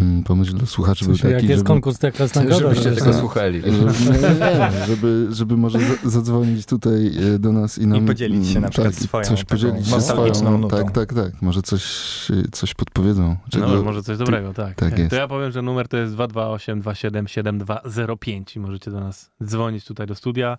Mm, 0.00 0.22
Pomysł 0.24 0.52
dla 0.52 0.66
słuchaczy 0.66 1.04
był 1.04 1.14
Coś, 1.14 1.22
jak 1.24 1.32
taki, 1.34 1.46
jest 1.46 1.58
żeby, 1.58 1.68
konkurs, 1.68 1.98
to 1.98 2.06
jakaś 2.06 2.34
nagroda. 2.34 2.58
Żebyście 2.58 2.90
że- 2.90 2.96
tego 2.96 3.12
słuchali. 3.12 3.62
żeby, 3.62 3.84
nie, 4.10 4.18
nie, 4.28 4.70
nie, 4.80 4.86
żeby, 4.86 5.26
żeby 5.30 5.56
może 5.56 5.78
za- 5.78 6.10
zadzwonić 6.10 6.66
tutaj 6.66 7.06
e, 7.34 7.38
do 7.38 7.52
nas 7.52 7.78
i 7.78 7.86
nam... 7.86 8.04
I 8.04 8.06
podzielić 8.06 8.46
się 8.48 8.54
na 8.54 8.58
mm, 8.58 8.70
przykład 8.70 8.94
tak, 8.94 9.02
swoją 9.02 9.24
Coś 9.24 9.44
podzielić 9.44 9.88
się 9.88 10.00
swoją... 10.00 10.58
nutą. 10.58 10.76
Tak, 10.76 10.90
tak, 10.90 11.14
tak. 11.14 11.42
Może 11.42 11.62
coś, 11.62 11.84
e, 12.30 12.42
coś 12.52 12.74
podpowiedzą. 12.74 13.36
Czego, 13.50 13.68
No, 13.68 13.82
może 13.82 14.02
coś 14.02 14.18
dobrego, 14.18 14.54
tak. 14.54 14.74
tak 14.74 14.98
jest. 14.98 15.10
To 15.10 15.16
ja 15.16 15.28
powiem, 15.28 15.50
że 15.52 15.62
numer 15.62 15.88
to 15.88 15.96
jest 15.96 16.12
228 16.12 16.80
27 16.80 17.28
7205 17.28 18.56
i 18.56 18.60
możecie 18.60 18.90
do 18.90 19.00
nas 19.00 19.30
dzwonić 19.44 19.84
tutaj 19.84 20.06
do 20.06 20.14
studia. 20.14 20.58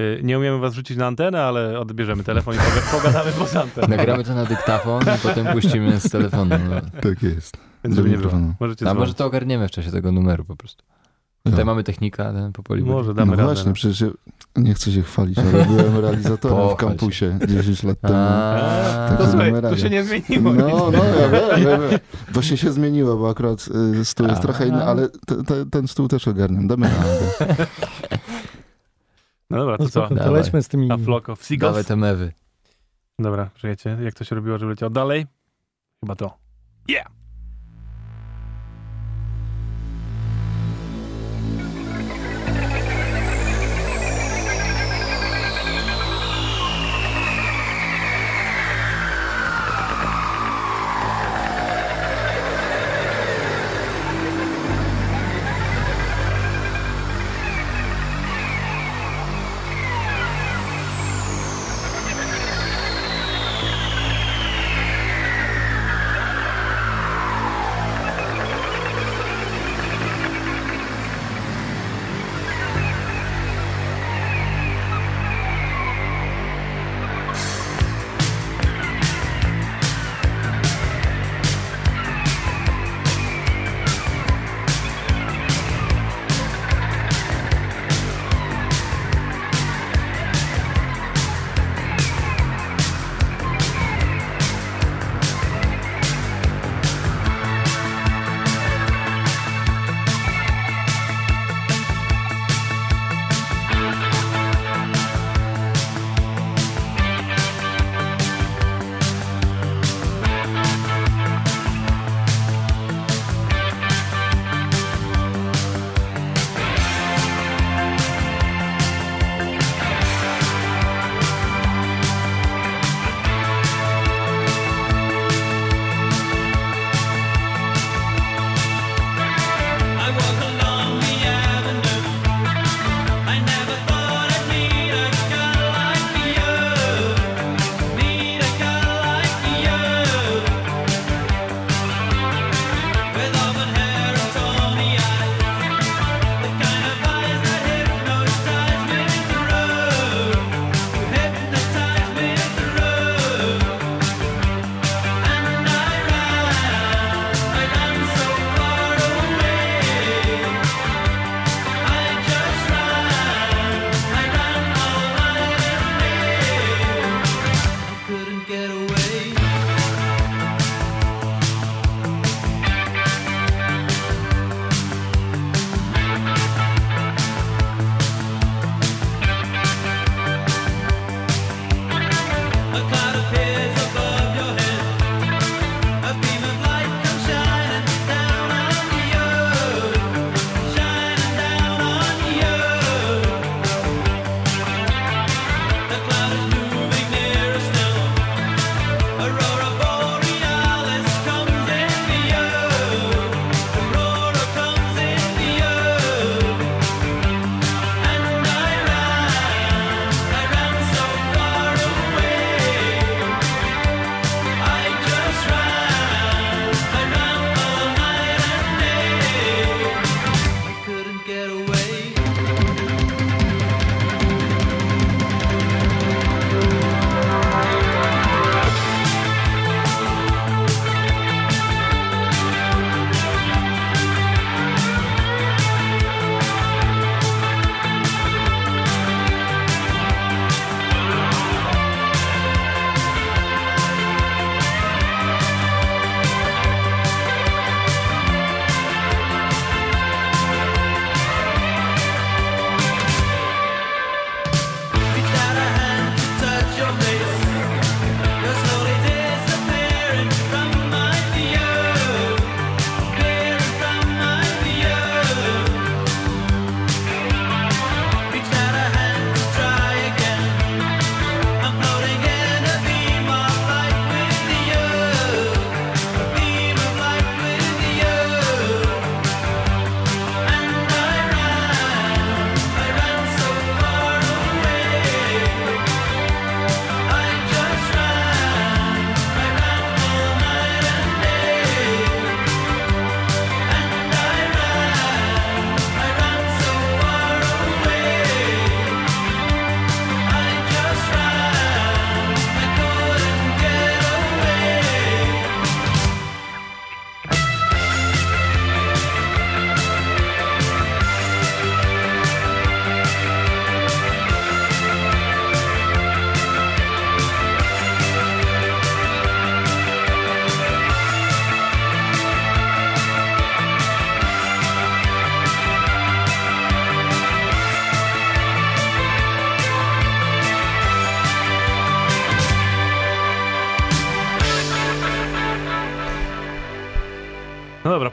Y, 0.00 0.20
Nie 0.22 0.38
umiemy 0.38 0.58
was 0.58 0.74
rzucić 0.74 0.96
na 0.96 1.06
antenę, 1.06 1.42
ale 1.42 1.80
odbierzemy 1.80 2.24
telefon 2.24 2.54
i 2.54 2.58
poga- 2.58 2.98
pogadamy 3.00 3.32
poza 3.32 3.62
anteną. 3.62 3.88
Nagramy 3.88 4.24
to 4.24 4.34
na 4.34 4.44
dyktafon 4.44 5.02
i 5.02 5.18
potem 5.22 5.46
puścimy 5.46 6.00
z 6.00 6.10
telefonu. 6.10 6.54
No. 6.70 7.00
Tak 7.00 7.22
jest. 7.22 7.56
Więc 7.84 7.96
żeby 7.96 8.08
nie 8.10 8.16
było. 8.16 8.26
mikrofonu. 8.26 8.54
Możecie 8.60 8.90
A 8.90 8.94
może 8.94 9.14
to 9.14 9.26
ogarniemy 9.26 9.68
w 9.68 9.70
czasie 9.70 9.90
tego 9.90 10.12
numeru 10.12 10.44
po 10.44 10.56
prostu. 10.56 10.84
Ja. 11.44 11.50
Tutaj 11.50 11.64
mamy 11.64 11.84
technika, 11.84 12.32
ten 12.32 12.52
popoli. 12.52 12.84
Może 12.84 13.14
damy 13.14 13.30
No 13.30 13.36
radę. 13.36 13.54
właśnie, 13.54 13.72
przecież 13.72 14.00
ja 14.00 14.08
nie 14.56 14.74
chcę 14.74 14.92
się 14.92 15.02
chwalić, 15.02 15.38
ale 15.38 15.64
byłem 15.64 15.98
realizatorem 16.04 16.68
w 16.68 16.70
się. 16.70 16.76
kampusie 16.76 17.38
10 17.48 17.82
lat 17.82 18.00
temu. 18.00 18.14
A, 18.16 19.14
To 19.18 19.28
słuchaj, 19.30 19.52
numery. 19.52 19.78
się 19.78 19.90
nie 19.90 20.04
zmieniło. 20.04 20.52
No, 20.52 20.90
no, 20.90 21.04
ja 21.04 21.28
wiem, 21.28 21.62
ja 21.68 21.78
wiem. 21.78 21.98
Właśnie 22.34 22.56
się 22.56 22.72
zmieniło, 22.72 23.16
bo 23.16 23.30
akurat 23.30 23.68
y, 24.00 24.04
stół 24.04 24.26
jest 24.26 24.42
trochę 24.42 24.66
inny, 24.68 24.84
ale 24.84 25.08
te, 25.08 25.44
te, 25.44 25.66
ten 25.66 25.88
stół 25.88 26.08
też 26.08 26.28
ogarniam. 26.28 26.68
Damy 26.68 26.88
radę. 26.88 27.56
No 29.50 29.58
dobra, 29.58 29.78
to 29.78 29.84
No 29.84 29.90
co? 29.90 30.08
to 30.08 30.30
lećmy 30.32 30.62
z 30.62 30.68
tymi... 30.68 30.90
A 30.92 30.96
Flock 30.98 31.28
of 31.28 31.48
Dawaj 31.58 31.84
te 31.84 31.96
mewy. 31.96 32.32
Dobra, 33.18 33.50
przyjecie. 33.54 33.98
Jak 34.02 34.14
to 34.14 34.24
się 34.24 34.34
robiło, 34.36 34.58
żeby 34.58 34.70
leciał 34.70 34.90
dalej? 34.90 35.26
Chyba 36.00 36.16
to. 36.16 36.38
Yeah! 36.88 37.06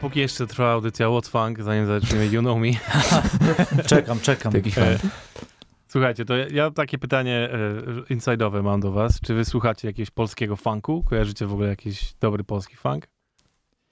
Póki 0.08 0.20
jeszcze 0.20 0.48
trwa 0.48 0.72
audycja 0.72 1.10
What 1.10 1.28
Funk, 1.28 1.64
zanim 1.64 1.86
zaczniemy 1.86 2.28
You 2.28 2.42
Know 2.42 2.58
Me. 2.60 2.68
Czekam, 3.90 4.20
czekam. 4.20 4.54
E. 4.56 5.00
Słuchajcie, 5.88 6.26
to 6.26 6.38
ja, 6.38 6.46
ja 6.52 6.72
takie 6.72 6.98
pytanie 6.98 7.50
e, 8.10 8.16
inside'owe 8.16 8.64
mam 8.64 8.80
do 8.80 8.92
was. 8.92 9.20
Czy 9.22 9.34
wy 9.34 9.46
słuchacie 9.46 9.88
jakiegoś 9.88 10.12
polskiego 10.12 10.56
funku? 10.56 11.04
Kojarzycie 11.04 11.46
w 11.46 11.54
ogóle 11.54 11.70
jakiś 11.70 12.14
dobry 12.20 12.44
polski 12.44 12.76
funk? 12.76 13.08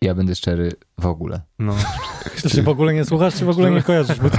Ja 0.02 0.16
będę 0.16 0.36
szczery 0.36 0.72
w 1.00 1.06
ogóle. 1.06 1.42
No. 1.60 1.74
Czy 2.42 2.50
się 2.50 2.62
w 2.62 2.70
ogóle 2.70 2.94
nie 2.94 3.06
słuchasz, 3.06 3.36
czy 3.36 3.46
w 3.46 3.50
ogóle 3.50 3.72
nie 3.72 3.82
kojarzysz? 3.84 4.20
Bo 4.20 4.30
to... 4.30 4.38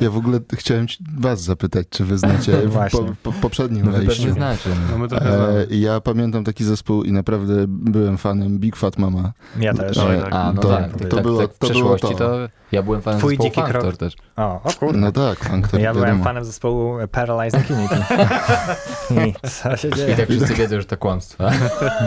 Ja 0.00 0.10
w 0.10 0.16
ogóle 0.16 0.38
chciałem 0.54 0.88
ci- 0.88 1.04
was 1.18 1.42
zapytać, 1.42 1.86
czy 1.90 2.04
wy 2.04 2.18
znacie 2.18 2.56
Właśnie. 2.68 3.00
po, 3.00 3.06
po, 3.22 3.32
w 3.32 3.40
poprzednim 3.40 3.84
No 3.86 3.92
wy 3.92 3.98
wejściu. 3.98 4.16
pewnie 4.16 4.32
znacie. 4.32 4.70
no 4.70 4.76
No. 4.92 4.98
my 4.98 5.08
trochę 5.08 5.48
E, 5.50 5.66
ja 5.76 6.00
pamiętam 6.00 6.44
taki 6.44 6.64
zespół 6.64 7.02
i 7.02 7.12
naprawdę 7.12 7.64
byłem 7.68 8.18
fanem 8.18 8.58
Big 8.58 8.76
Fat 8.76 8.98
Mama. 8.98 9.32
Ja 9.60 9.74
też. 9.74 9.96
No, 9.96 10.14
E, 10.14 10.20
tak. 10.22 10.32
A, 10.34 10.52
no 10.52 10.62
to, 10.62 10.68
tak. 10.68 10.92
to, 11.08 11.16
tak, 11.16 11.22
było, 11.22 11.40
tak 11.42 11.52
w 11.54 11.58
to 11.58 11.68
było 11.68 11.94
przeszłości 11.94 12.18
to. 12.18 12.28
to 12.28 12.48
ja 12.72 12.82
byłem 12.82 13.02
fanem 13.02 13.18
Twój 13.20 13.36
zespołu 13.36 13.50
dziki 13.66 13.72
krok. 13.80 13.96
Też. 13.96 14.14
O, 14.36 14.62
o 14.64 14.70
kurde. 14.78 14.98
No 14.98 15.12
tak, 15.12 15.44
funk 15.44 15.68
to 15.68 15.78
ja 15.78 15.92
byłem 15.92 16.06
wiadomo. 16.08 16.24
fanem 16.24 16.44
zespołu 16.44 16.94
Paralyzing 17.12 17.70
Unity. 17.70 17.94
I 19.28 19.48
co 19.48 19.76
się 19.76 19.88
I 19.88 19.94
dzieje? 19.94 20.16
tak 20.16 20.28
wszyscy 20.28 20.54
wiedzą, 20.54 20.80
że 20.80 20.84
to 20.86 20.96
kłamstwa. 20.96 21.50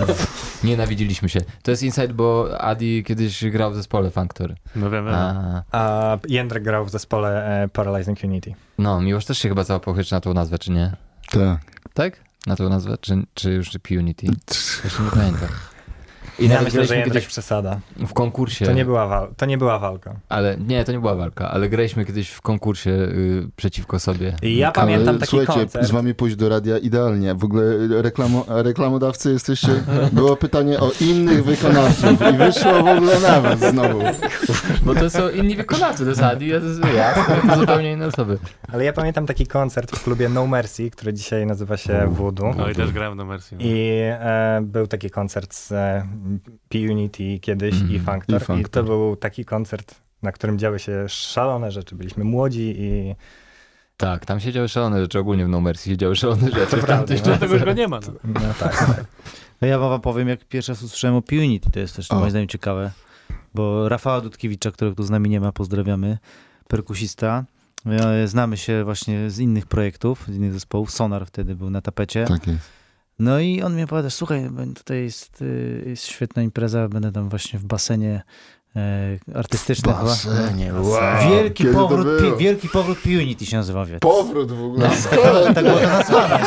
Nienawidziliśmy 0.63 1.29
się. 1.29 1.39
To 1.63 1.71
jest 1.71 1.83
insight, 1.83 2.11
bo 2.11 2.47
Adi 2.61 3.03
kiedyś 3.03 3.42
grał 3.51 3.71
w 3.71 3.75
zespole 3.75 4.11
Funktor. 4.11 4.55
No 4.75 4.89
wiem, 4.89 5.05
wiem. 5.05 5.15
A, 5.15 5.63
A 5.71 6.17
Jędrek 6.27 6.63
grał 6.63 6.85
w 6.85 6.89
zespole 6.89 7.63
e, 7.63 7.67
Paralyzing 7.67 8.23
Unity. 8.23 8.53
no, 8.77 9.01
Miłosz 9.01 9.25
też 9.25 9.37
się 9.37 9.49
chyba 9.49 9.63
załapał 9.63 9.95
na 10.11 10.21
tą 10.21 10.33
nazwę, 10.33 10.59
czy 10.59 10.71
nie? 10.71 10.91
Tak. 11.31 11.59
Tak? 11.93 12.19
Na 12.47 12.55
tą 12.55 12.69
nazwę? 12.69 12.97
Czy, 13.01 13.23
czy 13.33 13.51
już 13.51 13.69
Punity? 13.79 14.27
Jeszcze 14.83 15.03
nie 15.03 15.11
pamiętam. 15.11 15.49
I 16.39 16.47
ja 16.47 16.61
myślę, 16.61 16.85
że 16.85 17.03
kiedyś 17.03 17.25
przesada. 17.27 17.79
w 18.07 18.13
konkursie. 18.13 18.65
To 18.65 18.73
nie, 18.73 18.85
była 18.85 19.07
wal- 19.07 19.27
to 19.37 19.45
nie 19.45 19.57
była 19.57 19.79
walka. 19.79 20.15
Ale 20.29 20.57
nie, 20.57 20.83
to 20.83 20.91
nie 20.91 20.99
była 20.99 21.15
walka, 21.15 21.51
ale 21.51 21.69
graliśmy 21.69 22.05
kiedyś 22.05 22.29
w 22.29 22.41
konkursie 22.41 22.89
y, 22.91 23.47
przeciwko 23.55 23.99
sobie. 23.99 24.35
I 24.41 24.57
ja 24.57 24.67
Ale 24.67 24.73
pamiętam 24.73 25.17
taki 25.19 25.29
słuchajcie, 25.29 25.53
koncert. 25.53 25.85
z 25.85 25.91
wami 25.91 26.15
pójść 26.15 26.35
do 26.35 26.49
radia 26.49 26.77
idealnie. 26.77 27.35
W 27.35 27.43
ogóle 27.43 27.63
reklamo, 28.01 28.45
reklamodawcy 28.47 29.31
jesteście. 29.31 29.67
Było 30.11 30.35
pytanie 30.35 30.79
o 30.79 30.91
innych 31.01 31.43
wykonawców 31.45 32.21
i 32.33 32.37
wyszło 32.37 32.73
w 32.83 32.87
ogóle 32.87 33.19
na 33.19 33.41
was 33.41 33.59
znowu. 33.59 33.99
Bo 34.85 34.95
to 34.95 35.09
są 35.09 35.29
inni 35.29 35.55
wykonawcy, 35.55 36.03
to 36.03 36.09
jest 36.09 36.21
Adi, 36.23 36.55
a 36.55 36.59
to 36.59 36.65
jest 36.65 36.81
ja, 36.95 37.13
to 37.49 37.59
zupełnie 37.59 37.91
inne 37.91 38.05
osoby. 38.07 38.37
Ale 38.73 38.83
ja 38.85 38.93
pamiętam 38.93 39.25
taki 39.25 39.47
koncert 39.47 39.95
w 39.95 40.03
klubie 40.03 40.29
No 40.29 40.47
Mercy, 40.47 40.91
który 40.91 41.13
dzisiaj 41.13 41.45
nazywa 41.45 41.77
się 41.77 42.07
Voodoo. 42.11 42.53
No 42.57 42.69
i 42.69 42.75
też 42.75 42.91
grałem 42.91 43.17
na 43.17 43.25
Mercy. 43.25 43.55
No. 43.55 43.61
I 43.65 43.99
e, 44.01 44.59
był 44.63 44.87
taki 44.87 45.09
koncert 45.09 45.53
z 45.53 45.71
e, 45.71 46.07
P-Unity 46.69 47.39
kiedyś 47.39 47.73
Mhm. 47.73 47.91
i 47.91 47.99
Funktor. 47.99 48.39
I 48.39 48.43
I, 48.43 48.45
Funktor. 48.45 48.69
to 48.71 48.83
był 48.83 49.15
taki 49.15 49.45
koncert, 49.45 49.95
na 50.21 50.31
którym 50.31 50.59
działy 50.59 50.79
się 50.79 51.05
szalone 51.09 51.71
rzeczy. 51.71 51.95
Byliśmy 51.95 52.23
młodzi 52.23 52.75
i 52.77 53.15
Tak, 53.97 54.25
tam 54.25 54.39
się 54.39 54.51
działy 54.51 54.69
szalone 54.69 55.01
rzeczy, 55.01 55.19
ogólnie 55.19 55.45
w 55.45 55.49
No 55.49 55.61
Mercy 55.61 55.89
się 55.89 55.97
działy 55.97 56.15
szalone 56.15 56.51
rzeczy. 56.51 56.71
To 56.71 56.77
prawda, 56.77 56.95
no. 57.01 57.07
czasach. 57.07 57.23
Dlatego 57.25 57.53
już 57.53 57.63
go 57.63 57.73
nie 57.73 57.87
ma. 57.87 57.99
No. 58.07 58.13
no 58.33 58.53
tak, 58.59 58.77
tak. 58.77 59.05
No 59.61 59.67
ja 59.67 59.79
wam 59.79 60.01
powiem, 60.01 60.27
jak 60.27 60.45
pierwszy 60.45 60.71
raz 60.71 60.83
usłyszałem 60.83 61.15
o 61.17 61.21
Punity, 61.21 61.71
to 61.71 61.79
jest 61.79 61.95
też 61.95 62.11
O. 62.11 62.15
moim 62.15 62.29
zdaniem 62.29 62.47
ciekawe, 62.47 62.91
bo 63.53 63.89
Rafała 63.89 64.21
Dudkiewicza, 64.21 64.71
którego 64.71 64.95
tu 64.95 65.03
z 65.03 65.09
nami 65.09 65.29
nie 65.29 65.39
ma, 65.39 65.51
pozdrawiamy, 65.51 66.17
perkusista. 66.67 67.45
E, 67.85 68.27
Znamy 68.27 68.57
się 68.57 68.83
właśnie 68.83 69.29
z 69.29 69.39
innych 69.39 69.65
projektów, 69.65 70.25
z 70.27 70.35
innych 70.35 70.53
zespołów. 70.53 70.91
Sonar 70.91 71.25
wtedy 71.25 71.55
był 71.55 71.69
na 71.69 71.81
tapecie. 71.81 72.25
Tak 72.25 72.47
jest. 72.47 72.59
No 73.19 73.39
i 73.39 73.61
on 73.61 73.75
mi 73.75 73.83
opowiada, 73.83 74.09
słuchaj, 74.09 74.49
tutaj 74.75 75.03
jest, 75.03 75.41
y, 75.41 75.83
jest 75.85 76.05
świetna 76.05 76.43
impreza, 76.43 76.89
będę 76.89 77.11
tam 77.11 77.29
właśnie 77.29 77.59
w 77.59 77.65
basenie 77.65 78.21
e, 78.75 79.17
artystycznym. 79.35 79.95
chyba. 79.95 80.05
Basenie, 80.07 80.73
wow. 80.73 80.99
Wielki 81.29 81.63
Kiedy 81.63 81.73
to 81.75 81.79
powrót, 81.87 82.07
było? 82.07 82.31
pi, 82.31 82.43
wielki 82.43 82.69
powrót 82.69 82.97
Punity 82.99 83.45
się 83.45 83.57
nazywa, 83.57 83.85
wie. 83.85 83.99
Powrót 83.99 84.51
w 84.51 84.63
ogóle. 84.65 84.89
Ale 85.33 85.53
tak 85.53 85.63
było 85.65 85.77
to 85.79 85.87
nazwane. 85.87 86.39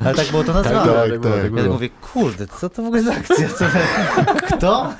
Ale 0.00 0.14
tak 0.14 0.26
było 0.30 0.44
to 0.44 0.52
nazwane. 0.52 0.92
tak, 0.92 1.10
tak 1.10 1.20
było, 1.20 1.22
tak. 1.22 1.22
tak 1.22 1.34
Ja 1.34 1.42
tak 1.42 1.52
było. 1.52 1.74
mówię, 1.74 1.88
kurde, 2.12 2.46
co 2.60 2.70
to 2.70 2.82
w 2.82 2.86
ogóle 2.86 3.02
za 3.02 3.12
akcja? 3.12 3.48
Co, 3.48 3.64
kto? 4.56 4.92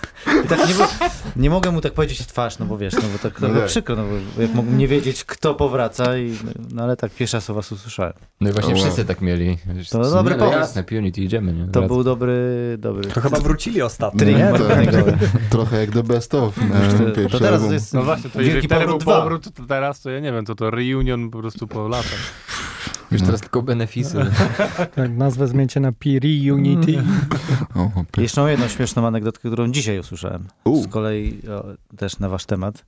I 0.44 0.48
tak 0.48 0.68
nie, 0.68 0.74
było- 0.74 0.88
nie 1.36 1.50
mogę 1.50 1.70
mu 1.70 1.80
tak 1.80 1.92
powiedzieć 1.92 2.18
w 2.22 2.26
twarz, 2.26 2.58
no 2.58 2.66
bo 2.66 2.78
wiesz, 2.78 2.94
no 2.94 3.00
bo 3.12 3.18
tak 3.18 3.32
No 3.32 3.38
trochę 3.40 3.60
tak. 3.60 3.68
przykro, 3.68 3.96
no 3.96 4.02
bo 4.36 4.42
jak 4.42 4.54
mógłbym 4.54 4.78
nie 4.78 4.88
wiedzieć, 4.88 5.24
kto 5.24 5.54
powraca, 5.54 6.16
i, 6.18 6.38
no 6.72 6.82
ale 6.82 6.96
tak 6.96 7.12
o 7.50 7.54
was 7.54 7.72
usłyszałem. 7.72 8.12
No 8.40 8.50
i 8.50 8.52
właśnie 8.52 8.74
O, 8.74 8.76
wow. 8.76 8.84
wszyscy 8.84 9.04
tak 9.04 9.20
mieli. 9.20 9.58
To 9.90 10.10
dobry 10.10 10.34
nie, 10.34 10.38
no 10.40 10.44
pomysł. 10.44 10.60
jasne, 10.60 10.84
Punity, 10.84 11.20
idziemy, 11.20 11.52
nie? 11.52 11.66
To 11.68 11.82
był 11.82 12.04
dobry, 12.04 12.34
dobry. 12.78 13.10
To 13.10 13.20
chyba 13.20 13.40
wrócili 13.40 13.82
ostatnio. 13.82 14.18
Trik 14.20 14.36
marketingowy. 14.38 15.18
Trochę 15.50 15.80
jak 15.80 15.90
The 15.90 16.02
Best 16.02 16.34
Of. 16.34 16.53
To, 16.54 16.60
e, 17.22 17.28
to 17.28 17.38
teraz 17.38 17.54
album. 17.60 17.72
jest 17.72 17.94
No 17.94 18.02
właśnie, 18.02 18.30
to 18.30 18.38
jeżeli 18.38 18.52
wielki 18.54 18.68
wtedy 18.68 18.80
był 18.86 18.98
powrót 18.98 19.02
2. 19.02 19.20
powrót, 19.20 19.54
to 19.54 19.66
teraz 19.66 20.00
to 20.00 20.10
ja 20.10 20.20
nie 20.20 20.32
wiem, 20.32 20.44
to 20.44 20.54
to 20.54 20.70
reunion 20.70 21.30
po 21.30 21.38
prostu 21.38 21.66
po 21.66 21.88
latach. 21.88 22.18
Już 23.10 23.20
No. 23.20 23.26
teraz 23.26 23.40
tylko 23.40 23.62
benefisy. 23.62 24.18
Tak, 24.96 25.10
nazwę 25.16 25.48
zmieńcie 25.48 25.80
na 25.80 25.92
Piri 25.92 26.52
Unity. 26.52 27.02
Py- 28.12 28.22
Jeszcze 28.22 28.40
mam 28.40 28.50
jedną 28.50 28.68
śmieszną 28.68 29.06
anegdotkę, 29.06 29.48
którą 29.48 29.68
dzisiaj 29.68 29.98
usłyszałem. 29.98 30.44
U. 30.64 30.82
Z 30.82 30.88
kolei 30.88 31.40
o, 31.48 31.64
też 31.96 32.18
na 32.18 32.28
wasz 32.28 32.44
temat. 32.46 32.84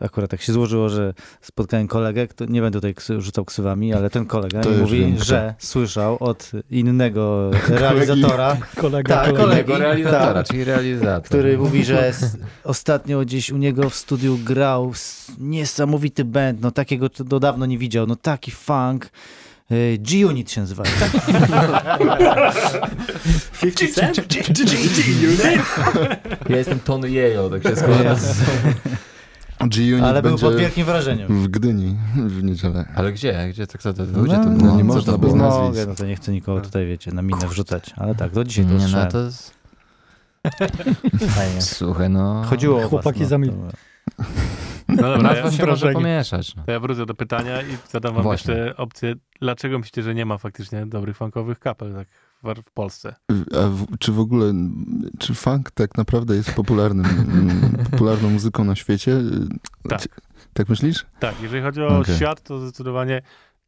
Akurat 0.00 0.30
tak 0.30 0.42
się 0.42 0.52
złożyło, 0.52 0.88
że 0.88 1.14
spotkałem 1.40 1.88
kolegę, 1.88 2.26
kto, 2.26 2.44
nie 2.44 2.60
będę 2.60 2.80
tutaj 2.80 2.94
rzucał 3.20 3.44
ksywami, 3.44 3.94
ale 3.94 4.10
ten 4.10 4.26
kolega 4.26 4.60
To 4.60 4.70
mówi, 4.70 5.00
wiem, 5.00 5.14
kto. 5.14 5.24
że 5.24 5.54
słyszał 5.58 6.16
od 6.20 6.50
innego 6.70 7.50
realizatora, 7.68 8.56
Kolega, 8.76 9.14
Tak, 9.24 9.36
kolegi. 9.36 9.72
Realizatora, 9.72 10.34
tak. 10.34 10.46
czyli 10.46 10.64
realizator. 10.64 11.22
który 11.22 11.58
mówi, 11.58 11.84
że 11.84 12.12
ostatnio 12.64 13.20
gdzieś 13.20 13.50
u 13.50 13.56
niego 13.56 13.90
w 13.90 13.94
studiu 13.94 14.38
grał 14.44 14.92
niesamowity 15.38 16.24
band, 16.24 16.60
no 16.60 16.70
takiego 16.70 17.08
to 17.08 17.24
do 17.24 17.40
dawno 17.40 17.66
nie 17.66 17.78
widział, 17.78 18.06
no 18.06 18.16
taki 18.16 18.50
funk. 18.50 19.10
y, 19.72 19.98
G-Unit 19.98 20.50
się 20.50 20.60
nazywa. 20.60 20.82
50 23.60 23.94
Cent? 23.94 24.34
Ja 26.48 26.56
jestem 26.56 26.80
Tony 26.80 27.10
Jejo, 27.10 27.50
tak 27.50 27.62
się 27.62 27.76
składa. 27.76 28.16
G-Unit 29.68 30.04
Ale 30.04 30.22
był 30.22 30.30
będzie 30.30 30.46
pod 30.46 30.56
wielkim 30.56 30.84
wrażeniem. 30.86 31.42
w 31.42 31.48
Gdyni 31.48 31.96
w 32.16 32.42
niedzielę. 32.42 32.84
Ale 32.94 33.12
gdzie? 33.12 33.48
Gdzie 33.50 33.66
to 33.66 33.78
kto 33.78 33.92
to? 33.92 34.02
No, 34.12 34.22
Gdzie 34.22 34.34
to 34.36 34.44
no, 34.50 34.76
nie 34.76 34.84
można 34.84 35.12
to 35.12 35.18
bez 35.18 35.32
było? 35.32 35.42
nazwisk. 35.42 35.88
No 35.88 35.94
to 35.94 36.06
nie 36.06 36.16
chcę 36.16 36.32
nikogo 36.32 36.60
tutaj, 36.60 36.86
wiecie, 36.86 37.12
na 37.12 37.22
minę 37.22 37.46
wrzucać. 37.48 37.90
Ale 37.96 38.14
tak, 38.14 38.32
do 38.32 38.44
dzisiaj 38.44 38.64
to 38.64 38.72
Nie, 38.72 38.88
no 38.88 39.06
to 39.06 39.18
jest... 39.24 39.54
Fajnie. 41.36 41.62
Słuchaj, 41.62 42.10
no... 42.10 42.42
Chodziło 42.50 42.76
o 42.76 42.80
was, 42.80 42.90
Chłopaki 42.90 43.20
no, 43.20 43.26
za 43.26 43.36
mil- 43.36 43.48
to- 43.50 43.76
No 44.88 45.02
dobra, 45.02 45.36
ja, 45.36 45.50
się 45.50 45.66
może 45.66 45.92
pomieszać. 45.92 46.56
No. 46.56 46.62
to 46.66 46.72
ja 46.72 46.80
wrócę 46.80 47.06
do 47.06 47.14
pytania 47.14 47.62
i 47.62 47.76
zadam 47.88 48.14
wam 48.14 48.22
Właśnie. 48.22 48.54
jeszcze 48.54 48.76
opcję. 48.76 49.14
Dlaczego 49.40 49.78
myślicie, 49.78 50.02
że 50.02 50.14
nie 50.14 50.26
ma 50.26 50.38
faktycznie 50.38 50.86
dobrych 50.86 51.16
funkowych 51.16 51.58
kapel 51.58 51.94
tak 51.94 52.08
w, 52.42 52.62
w 52.68 52.72
Polsce? 52.72 53.14
A 53.30 53.68
w, 53.68 53.98
czy 53.98 54.12
w 54.12 54.20
ogóle, 54.20 54.52
czy 55.18 55.34
funk 55.34 55.70
tak 55.70 55.98
naprawdę 55.98 56.36
jest 56.36 56.54
popularnym, 56.54 57.06
mm, 57.06 57.84
popularną 57.90 58.30
muzyką 58.30 58.64
na 58.64 58.74
świecie? 58.74 59.16
Tak. 59.88 60.20
Tak 60.52 60.68
myślisz? 60.68 61.06
Tak, 61.18 61.34
jeżeli 61.42 61.62
chodzi 61.62 61.82
o 61.82 61.98
Okej. 61.98 62.16
świat, 62.16 62.42
to 62.42 62.60
zdecydowanie... 62.60 63.22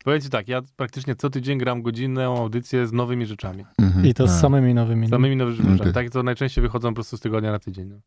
Powiem 0.04 0.20
ci 0.20 0.30
tak, 0.30 0.48
ja 0.48 0.62
praktycznie 0.76 1.16
co 1.16 1.30
tydzień 1.30 1.58
gram 1.58 1.82
godzinną 1.82 2.38
audycję 2.38 2.86
z 2.86 2.92
nowymi 2.92 3.26
rzeczami. 3.26 3.64
Mhm. 3.78 4.06
I 4.06 4.14
to 4.14 4.28
z 4.28 4.40
samymi 4.40 4.74
nowymi. 4.74 5.02
no. 5.02 5.08
Samymi 5.08 5.36
nowymi 5.36 5.56
rzeczami. 5.56 5.80
Okej. 5.80 5.92
Tak, 5.92 6.10
to 6.10 6.22
najczęściej 6.22 6.62
wychodzą 6.62 6.88
po 6.88 6.94
prostu 6.94 7.16
z 7.16 7.20
tygodnia 7.20 7.52
na 7.52 7.58
tydzień. 7.58 8.00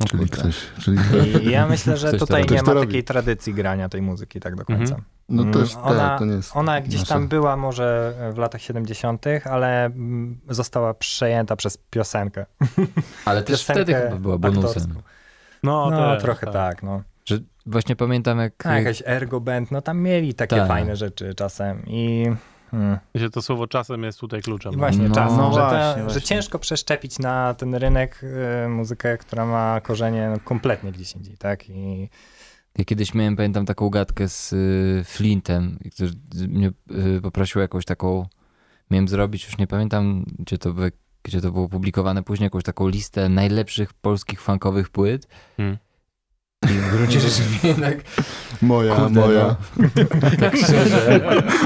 O 0.00 0.04
Czyli 0.04 0.18
kurde. 0.28 0.36
ktoś, 0.42 0.56
czyli 0.80 0.98
I 1.42 1.50
ja 1.50 1.66
myślę, 1.66 1.96
że 1.96 2.12
tutaj 2.12 2.44
nie 2.50 2.62
ma 2.62 2.72
robi. 2.72 2.86
takiej 2.86 3.04
tradycji 3.04 3.54
grania 3.54 3.88
tej 3.88 4.02
muzyki 4.02 4.40
tak 4.40 4.56
do 4.56 4.64
końca. 4.64 4.82
Mhm. 4.82 5.02
no 5.28 5.42
Mm, 5.42 5.54
też 5.54 5.76
ona- 5.82 5.98
tak, 6.08 6.18
to 6.18 6.24
nie 6.24 6.32
jest 6.32 6.56
Ona 6.56 6.80
gdzieś 6.80 7.00
nasze. 7.00 7.14
tam 7.14 7.28
była 7.28 7.56
może 7.56 8.14
w 8.34 8.38
latach 8.38 8.60
70., 8.62 9.26
ale 9.44 9.84
mm, 9.84 10.40
została 10.48 10.94
przejęta 10.94 11.56
przez 11.56 11.76
piosenkę. 11.90 12.46
Ale 13.24 13.42
też 13.42 13.60
Piosenkę 13.60 13.82
wtedy 13.84 14.00
chyba 14.00 14.16
była 14.16 14.38
bonusem. 14.38 14.66
aktorską. 14.82 15.02
No, 15.62 15.90
No, 15.90 16.14
też, 16.14 16.22
trochę 16.22 16.46
tak, 16.46 16.82
no. 16.82 17.02
Że 17.24 17.38
właśnie 17.66 17.96
pamiętam 17.96 18.38
jak... 18.38 18.66
A 18.66 18.78
jakaś 18.78 19.02
Ergo 19.06 19.40
Band, 19.40 19.70
no 19.70 19.82
tam 19.82 19.98
mieli 19.98 20.34
takie 20.34 20.56
Tak. 20.56 20.68
fajne 20.68 20.96
rzeczy 20.96 21.34
czasem 21.34 21.82
i... 21.86 22.26
Hmm. 22.70 22.98
Myślę, 23.14 23.30
to 23.30 23.42
słowo 23.42 23.66
czasem 23.66 24.02
jest 24.02 24.20
tutaj 24.20 24.42
kluczem. 24.42 24.72
I 24.72 24.76
no. 24.76 24.78
właśnie 24.78 25.08
No, 25.08 25.14
czas, 25.14 25.32
no 25.36 25.52
że, 25.52 25.60
właśnie, 25.60 25.78
ta, 25.78 25.94
właśnie. 25.94 26.10
że 26.14 26.22
ciężko 26.22 26.58
przeszczepić 26.58 27.18
na 27.18 27.54
ten 27.54 27.74
rynek 27.74 28.20
y, 28.64 28.68
muzykę, 28.68 29.18
która 29.18 29.46
ma 29.46 29.80
korzenie 29.80 30.30
no, 30.30 30.40
kompletnie 30.44 30.92
gdzieś 30.92 31.16
indziej, 31.16 31.36
tak? 31.36 31.68
I 31.70 32.08
Ja 32.78 32.84
kiedyś 32.84 33.14
miałem, 33.14 33.36
pamiętam, 33.36 33.66
taką 33.66 33.90
gadkę 33.90 34.28
z 34.28 34.52
y, 34.52 35.02
Flintem, 35.04 35.78
który 35.92 36.10
mnie 36.48 36.72
y, 37.16 37.20
poprosił 37.20 37.60
jakąś 37.60 37.84
taką, 37.84 38.26
miałem 38.90 39.08
zrobić, 39.08 39.44
już 39.44 39.58
nie 39.58 39.66
pamiętam, 39.66 40.24
gdzie 40.38 40.58
to, 40.58 40.72
by, 40.72 40.92
gdzie 41.22 41.40
to 41.40 41.52
było 41.52 41.68
publikowane 41.68 42.22
później, 42.22 42.46
jakąś 42.46 42.64
taką 42.64 42.88
listę 42.88 43.28
najlepszych 43.28 43.92
polskich 43.92 44.40
funkowych 44.42 44.88
płyt. 44.88 45.28
Hmm. 45.56 45.78
I 46.70 46.80
w 46.80 46.90
gruncie 46.96 47.20
rzeczy 47.20 47.42
jednak, 47.62 47.96
Moja, 48.62 48.94
kurde, 48.94 49.20
moja. 49.20 49.56
no, 49.76 49.88
tak 50.40 50.56
szczerze, 50.56 51.20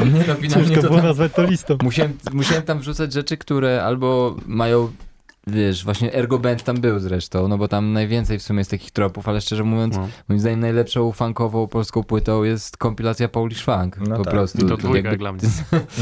nie 0.05 0.25
no, 0.29 0.35
finalnie 0.35 0.67
Ciężko 0.67 0.75
to 0.83 0.89
było 0.89 0.97
tam, 0.97 1.07
nazwać 1.07 1.33
to 1.33 1.43
listą. 1.43 1.77
musiałem, 1.83 2.13
musiałem 2.33 2.63
tam 2.63 2.79
wrzucać 2.79 3.13
rzeczy, 3.13 3.37
które 3.37 3.85
albo 3.85 4.37
mają 4.47 4.93
wiesz, 5.47 5.85
właśnie 5.85 6.13
Ergo 6.15 6.39
Band 6.39 6.63
tam 6.63 6.77
był 6.81 6.99
zresztą, 6.99 7.49
no 7.49 7.59
bo 7.59 7.69
tam 7.69 7.93
najwięcej 7.93 8.39
w 8.39 8.43
sumie 8.43 8.59
jest 8.59 8.71
takich 8.71 8.91
tropów, 8.91 9.29
ale 9.29 9.41
szczerze 9.41 9.65
mówiąc, 9.65 9.97
No. 9.97 10.09
moim 10.29 10.41
zdaniem 10.41 10.61
najlepszą 10.61 11.13
funkową 11.13 11.67
polską 11.67 12.03
płytą 12.03 12.43
jest 12.45 12.77
kompilacja 12.77 13.29
Polish 13.29 13.65
Funk, 13.65 13.99
No 14.09 14.17
po 14.17 14.25
tak. 14.25 14.35
prostu. 14.35 14.67
I 14.67 14.69
to 14.69 14.77
dwójka 14.77 15.09
jakby- 15.09 15.17
dla 15.19 15.33
mnie. 15.33 15.43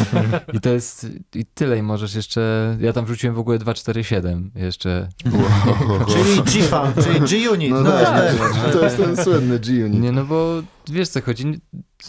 I 0.55 0.61
to 0.61 0.71
jest, 0.71 1.07
i 1.35 1.45
tyle 1.55 1.79
i 1.79 1.83
możesz 1.83 2.15
jeszcze, 2.15 2.77
ja 2.81 2.93
tam 2.93 3.05
wrzuciłem 3.05 3.37
w 3.37 3.39
ogóle 3.39 3.59
247 3.59 4.51
jeszcze. 4.55 5.09
Czyli 6.13 6.43
G-Funk, 6.53 6.95
czyli 7.05 7.21
G-Unit. 7.21 7.71
No, 7.71 7.81
No, 7.83 7.91
tak, 7.91 8.37
tak. 8.39 8.73
to 8.73 8.85
jest 8.85 8.97
ten 8.97 9.17
słynny 9.17 9.59
G-Unit. 9.59 10.01
Nie, 10.01 10.13
no 10.13 10.25
bo 10.25 10.63
wiesz 10.91 11.09
co 11.09 11.21
chodzi, 11.23 11.61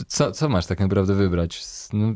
co, 0.07 0.31
co 0.31 0.49
masz 0.49 0.65
tak 0.65 0.79
naprawdę 0.79 1.13
wybrać? 1.15 1.63
No, 1.93 2.13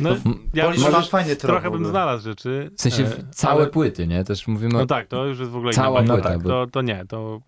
No, 0.00 0.10
ja 0.54 0.64
Polish 0.64 0.82
może 0.82 0.96
Funk 0.96 1.08
fajny 1.10 1.36
trop 1.36 1.52
trochę 1.52 1.70
bym 1.70 1.86
znalazł 1.86 2.24
rzeczy. 2.24 2.70
w 2.76 2.80
sensie 2.82 3.04
e, 3.04 3.10
całe 3.30 3.62
ale- 3.62 3.70
płyty, 3.70 4.06
nie? 4.06 4.24
Też 4.24 4.48
mówimy 4.48 4.72
No 4.74 4.86
tak, 4.86 5.06
to 5.06 5.24
już 5.26 5.38
jest 5.38 5.50
w 5.50 5.56
ogóle 5.56 5.72
Cała 5.72 6.00
inna 6.00 6.14
płyta, 6.14 6.28
bajka. 6.28 6.44
bo- 6.44 6.48
To, 6.48 6.66
to 6.70 6.82
nie, 6.82 7.04
to 7.08 7.40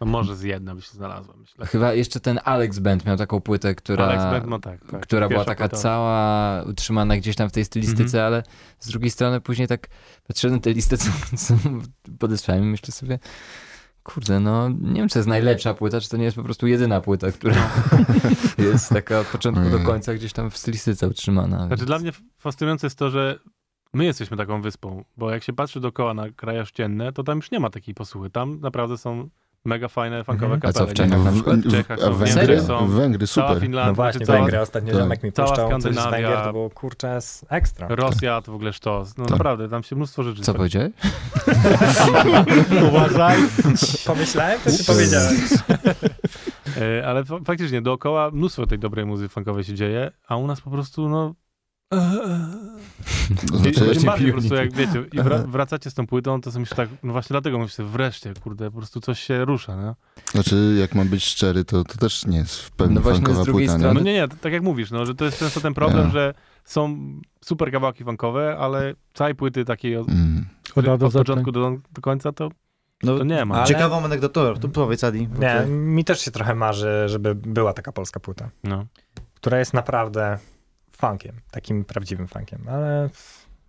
no 0.00 0.06
może 0.06 0.36
z 0.36 0.42
jedna 0.42 0.74
by 0.74 0.82
się 0.82 0.90
znalazła, 0.92 1.34
myślę. 1.36 1.66
Chyba 1.66 1.92
jeszcze 1.92 2.20
ten 2.20 2.40
Alex 2.44 2.78
Band 2.78 3.06
miał 3.06 3.16
taką 3.16 3.40
płytę, 3.40 3.74
która, 3.74 4.04
Alex 4.04 4.22
Band, 4.24 4.46
no 4.46 4.58
tak, 4.58 4.80
tak. 4.90 5.00
która 5.02 5.28
była 5.28 5.40
Pierwsza 5.40 5.50
taka 5.54 5.68
płyta. 5.68 5.82
cała 5.82 6.62
utrzymana 6.62 7.16
gdzieś 7.16 7.36
tam 7.36 7.48
w 7.48 7.52
tej 7.52 7.64
stylistyce, 7.64 8.18
Mhm. 8.18 8.26
ale 8.26 8.42
z 8.80 8.88
drugiej 8.88 9.10
strony 9.10 9.40
później 9.40 9.68
tak 9.68 9.88
patrzyłem 10.28 10.54
na 10.56 10.60
tę 10.62 10.70
listę, 10.72 10.96
co, 10.96 11.10
co 11.36 11.54
podesłałem 12.18 12.64
i 12.64 12.66
myślę 12.66 12.92
sobie, 12.92 13.18
kurde, 14.04 14.40
no 14.40 14.68
nie 14.68 14.94
wiem, 14.94 15.08
czy 15.08 15.12
to 15.12 15.18
jest 15.18 15.28
najlepsza 15.28 15.74
płyta, 15.74 16.00
czy 16.00 16.08
to 16.08 16.16
nie 16.16 16.24
jest 16.24 16.36
po 16.36 16.42
prostu 16.42 16.66
jedyna 16.66 17.00
płyta, 17.00 17.32
która 17.32 17.70
jest 18.70 18.88
taka 18.88 19.20
od 19.20 19.26
początku 19.26 19.64
do 19.64 19.74
Ojej. 19.76 19.86
końca 19.86 20.14
gdzieś 20.14 20.32
tam 20.32 20.50
w 20.50 20.56
stylistyce 20.58 21.08
utrzymana. 21.08 21.56
Znaczy 21.56 21.70
więc- 21.70 21.84
dla 21.86 21.98
mnie 21.98 22.12
fascynujące 22.38 22.86
jest 22.86 22.98
to, 22.98 23.10
że 23.10 23.38
my 23.94 24.04
jesteśmy 24.04 24.36
taką 24.36 24.62
wyspą, 24.62 25.04
bo 25.16 25.30
jak 25.30 25.42
się 25.42 25.52
patrzy 25.52 25.80
dookoła 25.80 26.14
na 26.14 26.30
kraje 26.30 26.60
ościenne, 26.60 27.12
to 27.12 27.22
tam 27.24 27.38
już 27.38 27.50
nie 27.50 27.60
ma 27.60 27.70
takiej 27.70 27.94
posłuchy. 27.94 28.30
Tam 28.30 28.60
naprawdę 28.60 28.98
są 28.98 29.28
mega 29.64 29.88
fajne, 29.88 30.24
funkowe 30.24 30.54
Mhm. 30.54 30.70
A 30.70 30.72
co, 30.72 30.78
kapele. 30.78 30.94
w 30.94 30.96
Czechach 30.96 31.24
na 31.24 31.32
przykład? 31.32 31.56
W 31.60 31.70
Czechach 31.70 31.98
a 31.98 32.02
są, 32.02 32.12
w 32.12 32.18
Węgry, 32.18 32.60
są, 32.62 32.86
Węgry, 32.88 33.26
cała 33.26 33.48
super. 33.48 33.62
Finlandia, 33.62 33.88
No 33.90 33.94
właśnie, 33.94 34.26
cała 34.26 34.38
Węgry. 34.38 34.60
Ostatnio 34.60 34.92
tak. 34.92 35.02
ziomek 35.02 35.22
mi 35.22 35.32
Cała 35.32 35.48
puszczał 35.48 35.68
coś 35.70 35.80
z 35.80 35.82
Skandynawia. 35.82 36.10
Węgier, 36.28 36.44
to 36.44 36.52
było 36.52 36.70
kurczę 36.70 37.18
ekstra. 37.48 37.86
Rosja 37.90 38.42
to 38.42 38.52
w 38.52 38.54
ogóle 38.54 38.72
sztos. 38.72 39.16
No 39.18 39.24
Tak. 39.24 39.30
naprawdę, 39.32 39.68
tam 39.68 39.82
się 39.82 39.96
mnóstwo 39.96 40.22
rzeczy 40.22 40.42
Co 40.42 40.52
dzieje. 40.52 40.56
powiedziałeś? 40.58 40.92
Uważaj. 42.88 43.38
Pomyślałem, 44.06 44.60
to 44.64 44.70
się 44.70 44.84
powiedziałem. 44.84 45.34
E, 47.00 47.06
Ale 47.06 47.24
fa- 47.24 47.38
faktycznie 47.44 47.82
dookoła 47.82 48.30
mnóstwo 48.30 48.66
tej 48.66 48.78
dobrej 48.78 49.06
muzyki 49.06 49.28
funkowej 49.34 49.64
się 49.64 49.74
dzieje, 49.74 50.10
a 50.28 50.36
u 50.36 50.46
nas 50.46 50.60
po 50.60 50.70
prostu 50.70 51.08
no... 51.08 51.34
To 51.90 53.56
I, 53.56 53.58
znaczy, 53.58 53.84
właśnie 53.84 54.06
bardziej 54.06 54.32
po 54.32 54.38
prostu 54.38 54.54
jak 54.54 54.72
wiecie, 54.72 55.04
i 55.12 55.18
wra- 55.18 55.46
wracacie 55.50 55.90
z 55.90 55.94
tą 55.94 56.06
płytą, 56.06 56.40
to 56.40 56.50
sobie 56.52 56.60
myślę 56.60 56.76
tak, 56.76 56.88
no 57.02 57.12
właśnie 57.12 57.34
dlatego 57.34 57.58
myślę, 57.58 57.84
wreszcie, 57.84 58.34
kurde, 58.42 58.70
po 58.70 58.76
prostu 58.78 59.00
coś 59.00 59.20
się 59.20 59.44
rusza, 59.44 59.76
no. 59.76 59.94
znaczy, 60.32 60.76
jak 60.80 60.94
mam 60.94 61.08
być 61.08 61.24
szczery, 61.24 61.64
to, 61.64 61.84
to 61.84 61.98
też 61.98 62.26
nie 62.26 62.38
jest 62.38 62.60
w 62.62 62.70
pełni 62.70 62.94
No 62.94 63.00
właśnie, 63.00 63.34
z 63.34 63.44
drugiej 63.44 63.66
płyta, 63.66 63.78
strony- 63.78 64.00
No 64.00 64.06
nie, 64.06 64.12
nie, 64.12 64.28
tak 64.28 64.52
jak 64.52 64.62
mówisz, 64.62 64.90
no, 64.90 65.06
że 65.06 65.14
to 65.14 65.24
jest 65.24 65.38
często 65.38 65.60
ten 65.60 65.74
problem, 65.74 66.04
Ja. 66.06 66.10
że 66.12 66.34
są 66.64 66.98
super 67.44 67.72
kawałki 67.72 68.04
funkowe, 68.04 68.56
ale 68.58 68.94
całej 69.14 69.34
płyty 69.34 69.64
takiej 69.64 69.96
od, 69.96 70.08
Mm. 70.08 70.46
Od 70.76 70.88
od 71.02 71.10
Z. 71.12 71.14
początku 71.14 71.52
do, 71.52 71.76
do 71.92 72.00
końca 72.02 72.32
to, 72.32 72.48
No, 73.02 73.18
to 73.18 73.24
nie 73.24 73.44
ma. 73.44 73.54
Ale- 73.54 73.66
Ciekawą 73.66 74.04
anegdotę, 74.04 74.54
tu 74.60 74.68
powiedz 74.68 75.04
Adi. 75.04 75.28
Nie, 75.38 75.60
ty- 75.64 75.66
mi 75.70 76.04
też 76.04 76.20
się 76.20 76.30
trochę 76.30 76.54
marzy, 76.54 77.02
żeby 77.06 77.34
była 77.34 77.72
taka 77.72 77.92
polska 77.92 78.20
płyta, 78.20 78.50
No. 78.64 78.86
która 79.34 79.58
jest 79.58 79.74
naprawdę 79.74 80.38
funkiem, 81.08 81.34
takim 81.50 81.84
prawdziwym 81.84 82.28
funkiem, 82.28 82.60
ale 82.68 83.10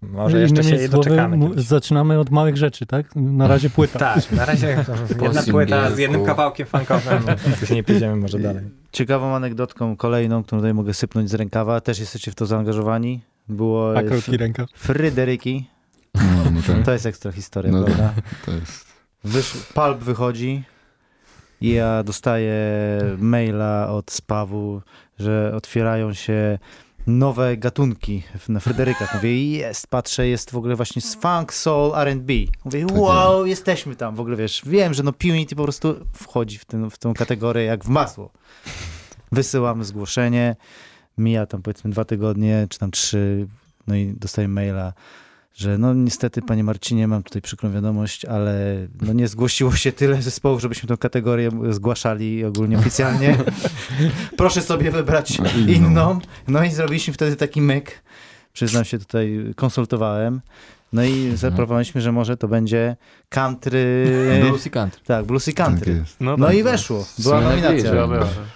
może 0.01 0.37
Innymi 0.37 0.57
jeszcze 0.57 0.63
się 0.63 0.75
jej 0.75 0.89
doczekamy. 0.89 1.49
Zaczynamy 1.55 2.19
od 2.19 2.29
małych 2.29 2.57
rzeczy, 2.57 2.85
tak? 2.85 3.15
Na 3.15 3.47
razie 3.47 3.69
płyta. 3.69 3.99
Tak, 3.99 4.31
na 4.31 4.45
razie 4.45 4.67
jedna 5.21 5.43
płyta 5.43 5.91
z 5.91 5.97
jednym 5.97 6.25
kawałkiem 6.25 6.67
funkowym, 6.67 7.23
później 7.59 7.83
pójdziemy 7.83 8.15
może 8.15 8.39
dalej. 8.39 8.63
Ciekawą 8.91 9.35
anegdotką 9.35 9.97
kolejną, 9.97 10.43
którą 10.43 10.59
tutaj 10.59 10.73
mogę 10.73 10.93
sypnąć 10.93 11.29
z 11.29 11.33
rękawa, 11.33 11.81
też 11.81 11.99
jesteście 11.99 12.31
w 12.31 12.35
to 12.35 12.45
zaangażowani, 12.45 13.21
było 13.47 13.97
A 13.97 14.03
krótki 14.03 14.37
rękaw. 14.37 14.69
Fryderyki. 14.75 15.69
No, 16.15 16.21
no 16.51 16.61
tak, 16.67 16.85
To 16.85 16.91
jest 16.91 17.05
ekstra 17.05 17.31
historia, 17.31 17.71
No 17.71 17.83
prawda? 17.83 18.13
to 18.45 18.51
jest... 18.51 18.85
Wysz... 19.23 19.53
Pulp 19.73 19.97
wychodzi 19.99 20.63
i 21.61 21.69
ja 21.69 22.03
dostaję 22.03 22.57
maila 23.17 23.89
od 23.89 24.11
Spawu, 24.11 24.81
że 25.19 25.51
otwierają 25.55 26.13
się 26.13 26.59
nowe 27.07 27.57
gatunki 27.57 28.23
na 28.49 28.59
Fryderykach. 28.59 29.13
Mówię, 29.13 29.51
jest, 29.51 29.87
patrzę, 29.87 30.27
jest 30.27 30.51
w 30.51 30.57
ogóle 30.57 30.75
właśnie 30.75 31.01
z 31.01 31.15
funk, 31.15 31.53
soul, 31.53 31.95
R&B. 31.95 32.33
Mówię, 32.65 32.85
Tak 32.85 32.97
wow, 32.97 33.45
jesteśmy 33.45 33.95
tam, 33.95 34.15
w 34.15 34.19
ogóle 34.19 34.35
wiesz, 34.35 34.61
wiem, 34.65 34.93
że 34.93 35.03
no 35.03 35.13
Punity 35.13 35.55
po 35.55 35.63
prostu 35.63 35.95
wchodzi 36.13 36.57
w, 36.57 36.65
ten, 36.65 36.89
w 36.89 36.97
tą 36.97 37.13
kategorię 37.13 37.63
jak 37.63 37.85
w 37.85 37.87
masło. 37.87 38.31
Wysyłam 39.31 39.83
zgłoszenie, 39.83 40.55
mija 41.17 41.45
tam 41.45 41.61
powiedzmy 41.61 41.89
dwa 41.89 42.05
tygodnie, 42.05 42.67
czy 42.69 42.79
tam 42.79 42.91
trzy, 42.91 43.47
no 43.87 43.95
i 43.95 44.13
dostaję 44.17 44.47
maila, 44.47 44.93
że 45.55 45.77
no 45.77 45.93
niestety, 45.93 46.41
panie 46.41 46.63
Marcinie, 46.63 47.07
mam 47.07 47.23
tutaj 47.23 47.41
przykrą 47.41 47.71
wiadomość, 47.71 48.25
ale 48.25 48.75
no 49.01 49.13
nie 49.13 49.27
zgłosiło 49.27 49.71
się 49.75 49.91
tyle 49.91 50.21
zespołów, 50.21 50.61
żebyśmy 50.61 50.89
tę 50.89 50.97
kategorię 50.97 51.51
zgłaszali 51.69 52.45
ogólnie 52.45 52.77
oficjalnie. 52.79 53.37
Proszę 54.37 54.61
sobie 54.61 54.91
wybrać 54.91 55.39
Inną. 55.39 55.89
inną. 55.89 56.19
No 56.47 56.63
i 56.63 56.69
zrobiliśmy 56.71 57.13
wtedy 57.13 57.35
taki 57.35 57.61
myk. 57.61 58.01
Przyznam 58.53 58.85
się, 58.85 58.99
tutaj 58.99 59.53
konsultowałem. 59.55 60.41
No 60.93 61.03
i 61.03 61.31
zaproponowaliśmy, 61.35 62.01
że 62.01 62.11
może 62.11 62.37
to 62.37 62.47
będzie 62.47 62.95
country. 63.29 64.05
Blues 64.41 64.65
i 64.67 64.69
country. 64.69 65.01
Tak, 65.05 65.25
blues 65.25 65.47
i 65.47 65.53
Tak 65.53 65.65
country. 65.67 66.03
No, 66.19 66.37
No 66.37 66.47
tak, 66.47 66.55
i 66.55 66.63
weszło. 66.63 67.03
W 67.03 67.23
Była 67.23 67.41
nominacja. 67.41 67.91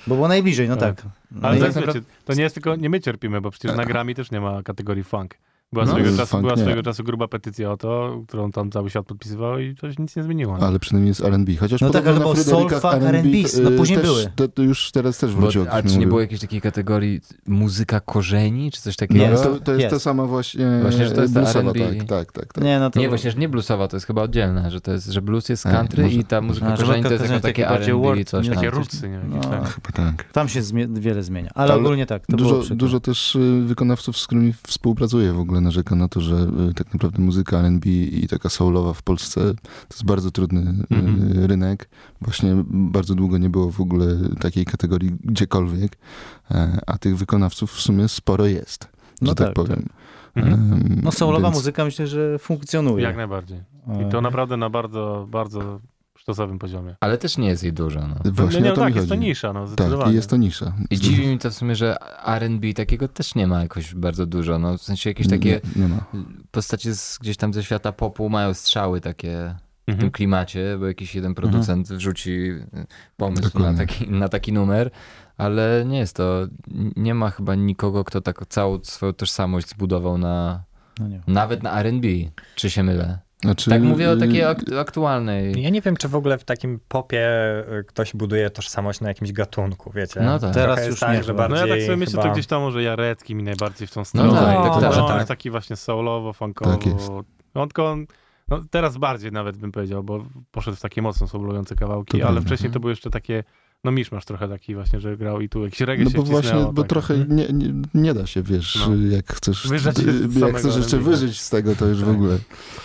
Bo 0.08 0.16
było 0.16 0.28
najbliżej, 0.28 0.70
no 0.70 0.76
Tak. 0.76 0.96
tak. 1.02 1.12
No 1.32 1.48
Ale 1.48 1.58
i 1.58 1.62
tak, 1.62 1.74
tak 1.74 1.86
wiecie, 1.88 2.02
to 2.26 2.34
nie 2.34 2.44
jest 2.44 2.56
tylko, 2.56 2.76
nie 2.76 2.90
my 2.90 3.00
cierpimy, 3.00 3.42
bo 3.42 3.52
przecież 3.52 3.76
na 3.78 3.86
Grammy 3.86 4.16
też 4.16 4.32
nie 4.32 4.42
ma 4.42 4.64
kategorii 4.64 5.04
funk. 5.04 5.36
Była, 5.74 5.86
No, 5.86 5.92
swojego, 5.92 6.18
czasu, 6.18 6.38
była 6.38 6.54
nie. 6.54 6.62
swojego 6.62 6.84
czasu 6.84 7.04
gruba 7.04 7.28
petycja 7.28 7.72
o 7.72 7.78
to, 7.78 8.22
którą 8.28 8.52
tam 8.52 8.72
cały 8.72 8.90
świat 8.90 9.06
podpisywał 9.06 9.60
i 9.60 9.76
to 9.76 9.92
się 9.94 10.02
nic 10.02 10.16
nie 10.16 10.24
zmieniło. 10.24 10.58
No. 10.58 10.68
Ale 10.68 10.80
przynajmniej 10.80 11.08
jest 11.10 11.22
R&B. 11.24 11.56
Chociaż 11.56 11.82
No 11.82 11.90
tak, 11.90 12.08
ale 12.08 12.16
Fryderykach 12.20 12.44
soul, 12.46 12.70
funk, 12.70 13.04
R&B, 13.04 13.30
y, 13.30 13.62
no 13.64 13.72
później 13.72 14.00
też, 14.00 14.08
były. 14.08 14.32
To, 14.36 14.48
to 14.48 14.62
już 14.64 14.92
teraz 14.92 15.18
też 15.18 15.36
Bo, 15.36 15.42
wróciło. 15.42 15.66
a 15.72 15.80
ktoś 15.80 15.92
czy 15.92 15.98
nie 15.98 16.08
było 16.08 16.22
jakiejś 16.22 16.42
takiej 16.42 16.62
kategorii 16.62 17.22
muzyka 17.48 18.00
korzeni, 18.00 18.72
czy 18.72 18.82
coś 18.82 18.96
takiego? 18.96 19.20
Nie, 19.20 19.30
Jest. 19.30 19.44
to, 19.44 19.60
to 19.60 19.72
jest, 19.72 19.82
Jest. 19.84 19.96
ta 19.96 20.00
sama 20.00 20.26
właśnie, 20.26 20.66
Właśnie, 20.82 21.06
że 21.08 21.12
to 21.16 21.22
jest 21.22 21.34
bluesowa, 21.34 21.72
R&B. 21.72 21.80
tak, 21.98 22.08
tak, 22.08 22.32
tak, 22.32 22.54
tak. 22.54 22.64
Nie, 22.64 22.80
no 22.80 22.90
to... 22.90 23.00
Nie, 23.00 23.10
właśnie, 23.10 23.32
że 23.32 23.38
nie 23.38 23.50
bluesowa, 23.50 23.88
to 23.88 23.96
jest 23.96 24.08
chyba 24.08 24.22
oddzielne, 24.22 24.72
że 24.72 24.82
to 24.82 24.92
jest, 24.92 25.08
że 25.08 25.22
blues 25.22 25.50
jest 25.50 25.66
A, 25.66 25.72
country 25.72 26.04
może. 26.04 26.16
i 26.16 26.24
ta 26.24 26.42
muzyka 26.42 26.68
A, 26.68 26.76
że 26.76 26.84
korzeni 26.84 27.04
to 27.04 27.12
jest 27.14 27.24
jako 27.26 27.40
takie 27.40 27.70
R&B 27.70 28.26
coś. 28.26 28.50
Takie 28.50 28.72
tam. 28.72 28.80
rucy, 28.80 29.10
nie? 29.10 29.20
No. 29.30 29.42
tak. 29.42 29.64
Chyba 29.70 29.92
tak. 29.94 30.32
Tam 30.32 30.50
się 30.50 30.62
wiele 30.90 31.24
zmienia. 31.24 31.50
Ale, 31.56 31.76
ogólnie 31.76 32.06
tak, 32.06 32.24
dużo 32.70 33.00
też 33.00 33.36
y, 33.36 33.62
wykonawców, 33.66 34.18
z 34.18 34.26
którymi 34.28 34.54
współpracuję 34.68 35.34
w 35.34 35.40
ogóle 35.40 35.59
narzeka 35.62 35.96
na 35.96 36.08
to, 36.08 36.22
że 36.22 36.36
y, 36.70 36.74
tak 36.74 36.94
naprawdę 36.94 37.22
muzyka 37.22 37.58
R&B 37.58 37.90
i 37.90 38.28
taka 38.28 38.50
soulowa 38.50 38.94
w 38.94 39.02
Polsce 39.02 39.42
to 39.64 39.92
jest 39.92 40.06
bardzo 40.06 40.32
trudny 40.32 40.62
Mhm. 40.90 41.46
rynek. 41.46 41.90
Właśnie 42.22 42.64
bardzo 42.70 43.16
długo 43.16 43.38
nie 43.38 43.50
było 43.50 43.72
w 43.72 43.82
ogóle 43.82 44.06
takiej 44.40 44.66
kategorii 44.66 45.12
gdziekolwiek, 45.24 45.98
e, 46.52 46.80
a 46.88 46.98
tych 46.98 47.18
wykonawców 47.18 47.72
w 47.72 47.82
sumie 47.82 48.08
sporo 48.08 48.46
jest, 48.46 48.84
że 48.84 48.90
No 49.22 49.36
tak, 49.36 49.48
tak, 49.48 49.56
powiem. 49.56 49.86
Mhm. 50.36 50.54
Em, 50.74 51.02
No 51.04 51.12
soulowa 51.12 51.48
więc- 51.48 51.56
muzyka 51.58 51.86
myślę, 51.86 52.08
że 52.08 52.40
funkcjonuje. 52.40 53.04
Jak 53.04 53.18
najbardziej. 53.18 53.60
I 53.88 54.04
E, 54.04 54.10
to 54.10 54.22
naprawdę 54.22 54.58
na 54.58 54.70
bardzo, 54.70 55.28
bardzo 55.32 55.80
sztosowym 56.20 56.60
poziomie. 56.60 56.96
Ale 57.00 57.18
też 57.18 57.38
nie 57.38 57.48
jest 57.48 57.64
jej 57.64 57.74
dużo, 57.74 58.00
no. 58.08 58.16
Właśnie 58.32 58.60
no 58.60 58.66
nie, 58.66 58.72
o 58.72 58.76
to 58.76 58.82
tak, 58.82 58.94
mi 58.94 58.98
jest 58.98 59.10
to 59.10 59.16
nisza, 59.16 59.54
no 59.54 59.68
Tak, 59.76 60.14
jest 60.14 60.30
to 60.30 60.38
nisza. 60.38 60.74
I 60.90 60.98
dziwi 60.98 61.28
mi 61.28 61.38
to 61.40 61.50
w 61.50 61.54
sumie, 61.54 61.76
że 61.76 61.96
R&B 62.26 62.74
takiego 62.74 63.08
też 63.08 63.36
nie 63.36 63.48
ma 63.48 63.62
jakoś 63.62 63.96
bardzo 63.96 64.26
dużo, 64.26 64.60
no 64.60 64.78
w 64.78 64.82
sensie 64.82 65.10
jakieś 65.10 65.28
takie 65.28 65.62
Nie, 65.76 65.82
nie 65.82 65.88
ma. 65.88 66.06
postacie 66.52 66.96
z, 66.96 67.18
gdzieś 67.22 67.38
tam 67.38 67.54
ze 67.54 67.64
świata 67.64 67.92
popu 67.92 68.30
mają 68.30 68.54
strzały 68.54 69.02
takie 69.02 69.56
w 69.84 69.86
tym 69.86 69.94
Mhm. 69.96 70.12
klimacie, 70.12 70.78
bo 70.80 70.88
jakiś 70.88 71.16
jeden 71.16 71.34
producent 71.36 71.88
wrzuci 71.88 72.32
y, 72.32 72.66
pomysł 73.18 73.60
na 73.60 73.74
taki, 73.74 74.10
na 74.12 74.30
taki 74.30 74.54
numer, 74.54 74.92
ale 75.38 75.84
nie 75.88 75.98
jest 76.00 76.16
to, 76.16 76.48
nie 76.96 77.14
ma 77.14 77.30
chyba 77.30 77.56
nikogo, 77.56 78.04
kto 78.04 78.22
tak 78.22 78.46
całą 78.50 78.80
swoją 78.84 79.14
tożsamość 79.14 79.70
zbudował 79.70 80.18
na, 80.18 80.64
No 81.00 81.08
nie. 81.08 81.22
nawet 81.28 81.64
na 81.64 81.80
R&B, 81.80 82.08
czy 82.56 82.70
się 82.70 82.84
mylę? 82.84 83.20
Znaczy, 83.44 83.70
Tak 83.70 83.82
mówię 83.82 84.10
o 84.10 84.14
y, 84.14 84.18
takiej 84.18 84.44
ak- 84.44 84.74
aktualnej. 84.80 85.62
Ja 85.62 85.70
nie 85.70 85.82
wiem, 85.82 85.98
czy 85.98 86.08
w 86.08 86.16
ogóle 86.16 86.38
w 86.38 86.44
takim 86.44 86.80
popie 86.88 87.30
y, 87.80 87.84
ktoś 87.84 88.14
buduje 88.14 88.50
tożsamość 88.50 89.02
na 89.02 89.08
jakimś 89.08 89.32
gatunku, 89.32 89.92
wiecie? 89.96 90.22
No 90.22 90.40
tak. 90.40 90.54
Teraz 90.54 90.88
już 90.88 91.00
tak, 91.00 91.14
nie 91.18 91.24
że 91.24 91.28
chyba. 91.32 91.48
No 91.48 91.56
ja 91.56 91.62
tak 91.62 91.70
bardziej 91.70 91.86
sobie 91.88 91.98
myślę, 91.98 92.12
chyba... 92.12 92.24
to 92.24 92.32
gdzieś 92.34 92.48
tam 92.48 92.62
może 92.62 92.84
Jarecki 92.84 93.36
mi 93.36 93.44
najbardziej 93.44 93.88
w 93.88 93.92
tą 93.92 94.06
stronę. 94.06 94.34
tak, 94.34 94.42
No, 94.42 94.64
tak, 94.64 94.82
tak, 94.82 94.82
tak. 94.92 94.98
no, 95.00 95.08
tak. 95.08 95.16
jest 95.18 95.28
taki 95.28 95.50
właśnie 95.50 95.76
soulowo, 95.76 96.34
funkowo. 96.34 96.72
Tak 96.72 96.86
jest. 96.86 97.10
No, 97.56 97.68
tylko 97.68 97.92
on, 97.92 98.06
no, 98.48 98.64
teraz 98.72 98.98
bardziej 98.98 99.32
nawet 99.32 99.58
bym 99.58 99.72
powiedział, 99.72 100.04
bo 100.04 100.26
poszedł 100.52 100.78
w 100.78 100.82
takie 100.82 101.02
mocno 101.02 101.28
soulujące 101.28 101.76
kawałki, 101.76 102.20
To 102.20 102.28
ale 102.28 102.42
wcześniej 102.42 102.72
to 102.72 102.80
były 102.80 102.92
jeszcze 102.92 103.10
takie 103.10 103.44
no 103.84 103.92
miszmasz 103.92 104.26
trochę 104.26 104.48
taki 104.50 104.76
właśnie, 104.76 105.00
że 105.00 105.18
grał 105.18 105.42
i 105.42 105.50
tu 105.50 105.64
jakiś 105.64 105.82
reggae 105.82 106.04
No 106.04 106.10
się 106.10 106.18
bo 106.18 106.24
właśnie, 106.24 106.60
bo 106.74 106.82
tak. 106.84 106.90
trochę 106.90 107.18
nie, 107.18 107.48
nie, 107.54 107.74
nie 107.94 108.14
da 108.14 108.26
się, 108.28 108.44
wiesz, 108.44 108.88
No. 108.88 108.96
jak 109.16 109.34
chcesz, 109.34 109.66
z 109.66 109.72
jak 110.40 110.58
chcesz 110.58 110.76
jeszcze 110.76 110.98
wyżyć 110.98 111.42
z 111.42 111.50
tego, 111.50 111.76
to 111.76 111.86
już 111.86 112.04
w 112.04 112.10
ogóle. 112.10 112.38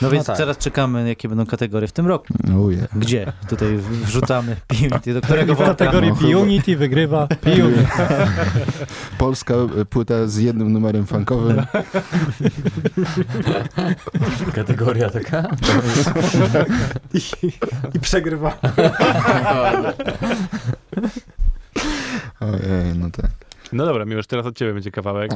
No 0.02 0.10
więc 0.10 0.26
tak. 0.26 0.36
teraz 0.36 0.58
czekamy, 0.58 1.08
jakie 1.08 1.28
będą 1.28 1.46
kategorie 1.46 1.88
w 1.88 1.92
tym 1.92 2.06
roku. 2.06 2.26
Oh 2.44 2.72
yeah. 2.72 2.98
Gdzie? 2.98 3.32
Tutaj 3.48 3.78
wrzucamy 3.78 4.56
Unity, 4.90 5.14
do 5.14 5.20
którego 5.20 5.54
W 5.54 5.58
kategorii 5.58 6.10
No, 6.10 6.16
P-Unity 6.16 6.76
wygrywa 6.76 7.26
P-Unity. 7.26 7.86
Polska 9.18 9.54
płyta 9.90 10.26
z 10.26 10.36
jednym 10.38 10.72
numerem 10.72 11.06
funkowym. 11.06 11.62
Kategoria 14.54 15.10
taka? 15.10 15.48
I 17.94 18.00
przegrywa. 18.00 18.58
Ojej, 22.40 22.98
no 22.98 23.10
tak. 23.10 23.30
No 23.72 23.86
dobra, 23.86 24.04
Miłosz, 24.04 24.26
teraz 24.26 24.46
od 24.46 24.56
ciebie 24.56 24.72
będzie 24.72 24.90
kawałek. 24.90 25.32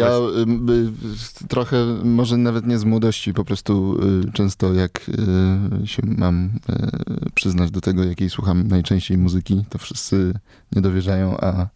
Ja 0.00 0.08
y, 0.08 1.42
y, 1.44 1.48
trochę, 1.48 1.76
może 2.04 2.36
nawet 2.36 2.66
nie 2.66 2.78
z 2.78 2.84
młodości, 2.84 3.34
po 3.34 3.44
prostu 3.44 3.98
y, 4.28 4.32
często 4.32 4.74
jak 4.74 5.00
y, 5.08 5.86
się 5.86 6.02
mam 6.06 6.50
y, 7.26 7.30
przyznać 7.34 7.70
do 7.70 7.80
tego, 7.80 8.04
jakiej 8.04 8.30
słucham 8.30 8.68
najczęściej 8.68 9.18
muzyki, 9.18 9.64
to 9.70 9.78
wszyscy 9.78 10.34
nie 10.72 10.82
dowierzają, 10.82 11.36
a 11.40 11.66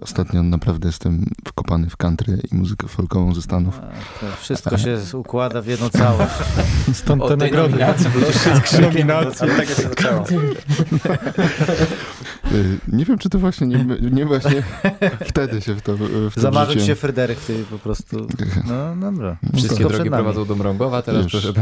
ostatnio 0.00 0.42
naprawdę 0.42 0.88
jestem 0.88 1.24
wkopany 1.48 1.90
w 1.90 1.96
country 1.96 2.38
i 2.52 2.54
muzykę 2.54 2.88
folkową 2.88 3.34
ze 3.34 3.42
Stanów. 3.42 3.80
To 4.20 4.26
wszystko 4.40 4.78
się 4.78 4.98
układa 5.14 5.62
w 5.62 5.66
jedną 5.66 5.88
całość. 5.88 6.34
Stąd 6.92 7.28
te 7.28 7.36
nagrody. 7.36 7.68
nominacji 7.68 8.10
Nominacji. 8.80 9.42
Ale 9.42 9.56
tak 9.56 9.68
się 9.68 9.82
zaczęło. 9.82 10.24
Y, 12.52 12.78
Nie 12.88 13.04
wiem, 13.04 13.18
czy 13.18 13.28
to 13.28 13.38
właśnie 13.38 13.66
nie, 13.66 13.86
nie 14.12 14.26
właśnie 14.26 14.62
wtedy 15.30 15.60
się 15.60 15.74
w 15.74 15.82
to, 15.82 15.96
w 15.96 16.32
Zamarzył 16.36 16.80
się 16.80 16.94
Fryderyk 16.94 17.38
wtedy 17.38 17.64
po 17.70 17.78
prostu. 17.78 18.26
No 18.68 18.96
dobra. 19.10 19.36
No 19.42 19.48
Wszystkie 19.52 19.76
Wszystko 19.76 19.88
drogi 19.88 20.10
prowadzą 20.10 20.44
do 20.44 20.56
Mrągowa, 20.56 21.02
teraz 21.02 21.22
Już. 21.22 21.32
proszę. 21.32 21.52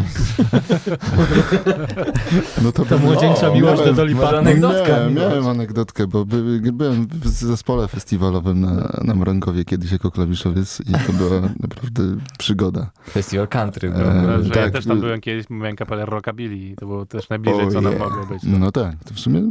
No 2.63 2.73
to, 2.73 2.85
To 2.85 2.99
młodzieńcza 2.99 3.51
O, 3.51 3.55
miłość 3.55 3.83
do 3.85 3.93
miałem- 3.95 4.11
może 4.15 4.23
Parton. 4.27 4.47
anegdotka, 4.47 4.89
Miałem, 4.89 5.15
miałem 5.15 5.47
anegdotkę, 5.49 6.07
bo 6.07 6.25
by, 6.25 6.61
byłem 6.73 7.07
w 7.07 7.29
zespole 7.29 7.89
festiwalowym 7.89 8.61
na, 8.61 9.01
na 9.05 9.15
Mrągowie 9.15 9.65
kiedyś 9.65 9.93
jako 9.93 10.11
klawiszowiec 10.11 10.81
i 10.81 10.93
to 11.07 11.13
była 11.13 11.41
naprawdę 11.41 12.03
przygoda. 12.39 12.91
Festiwal 13.11 13.49
country 13.49 13.89
E, 13.89 13.99
Mrągowie. 13.99 14.43
że 14.45 14.49
ja 14.49 14.55
tak, 14.65 14.73
też 14.73 14.87
tam 14.87 15.01
byłem 15.01 15.21
kiedyś, 15.21 15.51
miałem 15.51 15.77
kapelę 15.77 16.07
rockabilly 16.07 16.57
i 16.57 16.77
to 16.77 16.87
było 16.87 17.07
też 17.07 17.29
najbliżej, 17.29 17.69
co 17.73 17.81
nam 17.81 17.99
mogło 17.99 18.27
być. 18.27 18.43
No 18.43 18.73
tak, 18.73 18.95
to 19.05 19.15
w 19.15 19.21
sumie, 19.21 19.43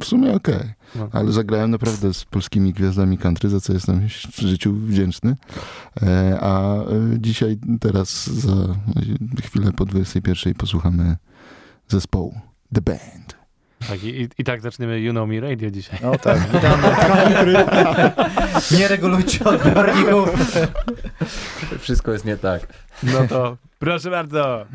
w 0.00 0.04
sumie 0.04 0.34
okej. 0.34 0.72
No. 0.94 1.08
Ale 1.12 1.32
zagrałem 1.32 1.70
naprawdę 1.70 2.14
z 2.14 2.24
polskimi 2.24 2.72
gwiazdami 2.72 3.18
country, 3.18 3.48
za 3.48 3.60
co 3.60 3.72
jestem 3.72 4.08
w 4.08 4.40
życiu 4.40 4.72
wdzięczny. 4.72 5.36
E, 6.02 6.38
a 6.40 6.74
e, 6.74 6.84
dzisiaj, 7.18 7.56
teraz 7.80 8.26
za 8.26 8.54
chwilę 9.44 9.72
po 9.72 9.84
21 9.84 10.54
posłuchamy 10.54 11.16
zespołu 11.88 12.40
The 12.74 12.80
Band. 12.80 13.44
Tak, 13.88 14.04
i, 14.04 14.28
i 14.38 14.44
tak 14.44 14.60
zaczniemy 14.60 15.00
You 15.00 15.12
Know 15.12 15.28
Me 15.28 15.40
Radio 15.40 15.70
dzisiaj. 15.70 15.98
No 16.02 16.18
tak, 16.18 16.38
witamy. 16.52 16.82
Nie 18.78 18.88
regulujcie 18.88 19.44
odbiorników. 19.44 20.30
Wszystko 21.80 22.12
jest 22.12 22.24
nie 22.24 22.36
tak. 22.36 22.66
No 23.02 23.28
to 23.28 23.56
proszę 23.78 24.10
bardzo. 24.10 24.66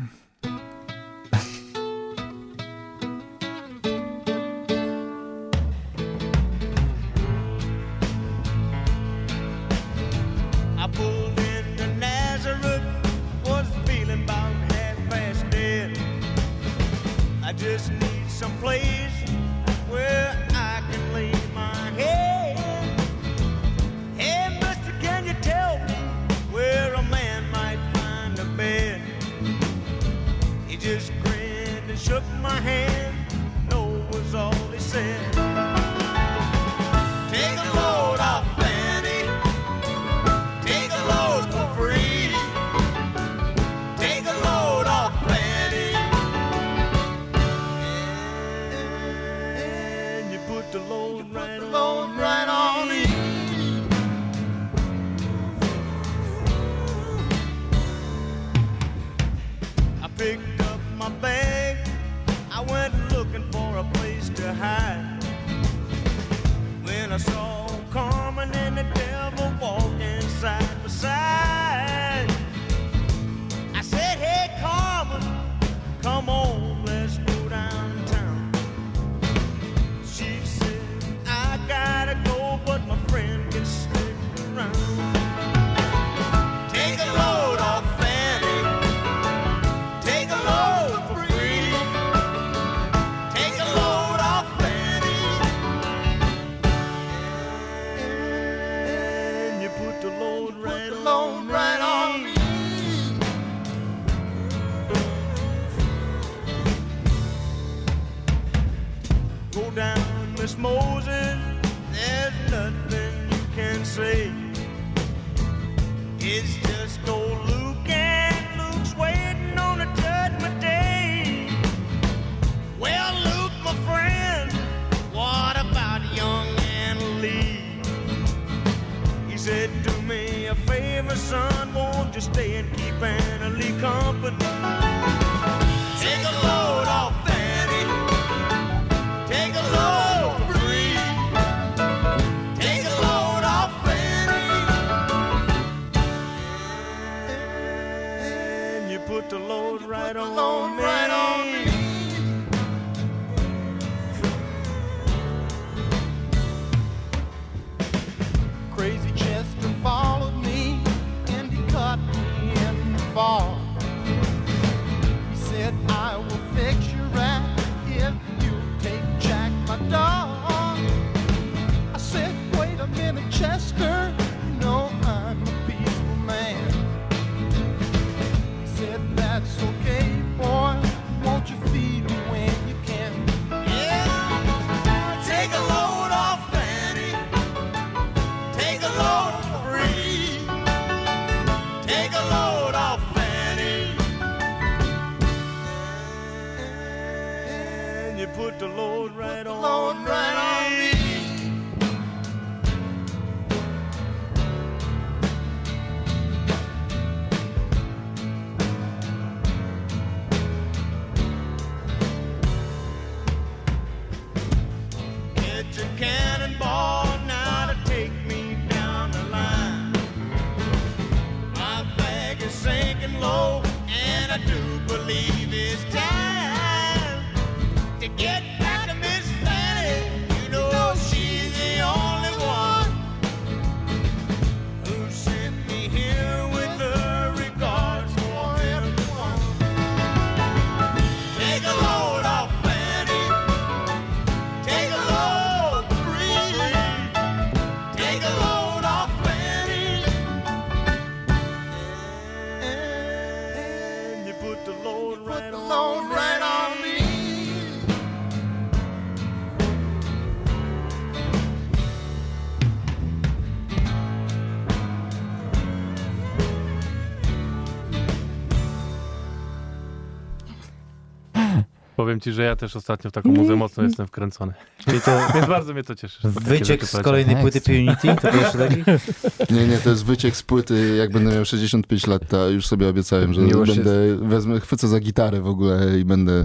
Powiem 272.10 272.20
ci, 272.20 272.32
że 272.32 272.42
ja 272.42 272.56
też 272.56 272.76
ostatnio 272.76 273.10
w 273.10 273.12
taką 273.12 273.28
muzę 273.28 273.56
mocno 273.56 273.82
jestem 273.82 274.06
wkręcony. 274.06 274.52
Czyli 274.84 275.00
to 275.00 275.10
Więc 275.34 275.46
bardzo 275.46 275.72
mnie 275.74 275.82
to 275.84 275.94
cieszy. 275.94 276.18
wyciek 276.24 276.84
z 276.84 276.96
kolejnej 277.02 277.36
płyty. 277.36 277.60
Punity? 277.60 278.08
To 278.22 278.32
pierwszy 278.32 278.58
taki? 278.58 278.84
Nie, 279.54 279.66
nie, 279.66 279.78
to 279.78 279.90
jest 279.90 280.04
wyciek 280.04 280.36
z 280.36 280.42
płyty, 280.42 280.96
jak 280.96 281.12
będę 281.12 281.34
miał 281.34 281.44
65 281.44 282.06
lat, 282.06 282.22
to 282.28 282.48
już 282.48 282.66
sobie 282.66 282.88
obiecałem, 282.88 283.34
że 283.34 283.40
Miłość 283.40 283.74
będę, 283.76 284.16
wezmę, 284.28 284.60
chwycę 284.60 284.88
za 284.88 285.00
gitarę 285.00 285.40
w 285.40 285.46
ogóle 285.46 285.98
i 285.98 286.04
będę 286.04 286.44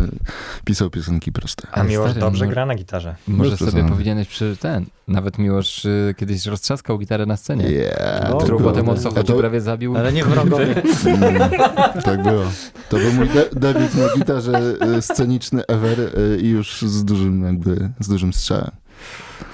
pisał 0.66 0.89
piosenki 0.89 1.32
proste. 1.32 1.68
A 1.72 1.84
Miłosz 1.84 2.09
stary, 2.11 2.20
dobrze 2.22 2.45
no- 2.45 2.51
gra 2.51 2.66
na 2.66 2.76
gitarze. 2.76 3.16
Może 3.28 3.57
sobie 3.57 3.72
przesady. 3.72 3.89
powinieneś 3.91 4.28
przy 4.28 4.57
ten. 4.59 4.86
Nawet 5.07 5.38
Miłosz 5.38 5.86
y, 5.86 6.16
kiedyś 6.18 6.45
roztrzaskał 6.45 6.97
gitarę 6.99 7.26
na 7.26 7.38
scenie. 7.38 7.66
Yeah, 7.72 8.30
No, 8.30 8.38
Którą 8.38 8.59
potem 8.59 8.89
o 8.89 8.95
co 8.95 9.09
A 9.09 9.11
chodzi 9.13 9.28
to- 9.34 9.39
prawie 9.39 9.61
zabił. 9.61 9.97
Ale 9.97 10.13
nie 10.13 10.24
wrogowie. 10.24 10.76
Mm, 11.05 11.49
tak 12.03 12.24
było. 12.24 12.43
To 12.89 12.97
był 12.97 13.13
mój 13.13 13.30
de- 13.30 13.49
debiut 13.53 13.95
na 13.95 14.07
gitarze 14.18 14.61
y, 14.97 15.01
sceniczny 15.63 15.75
ever 15.75 15.99
y, 15.99 16.39
i 16.41 16.49
już 16.49 16.81
z 16.81 17.05
dużym 17.05 17.43
jakby, 17.43 17.91
z 17.99 18.07
dużym 18.07 18.33
strzałem. 18.33 18.71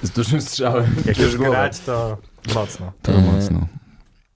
Z 0.04 0.10
dużym 0.10 0.42
strzałem. 0.42 0.96
Jak 1.06 1.18
już 1.18 1.38
grać, 1.38 1.80
to 1.80 2.18
mocno. 2.56 2.92
To 3.02 3.12
E, 3.12 3.22
mocno. 3.22 3.68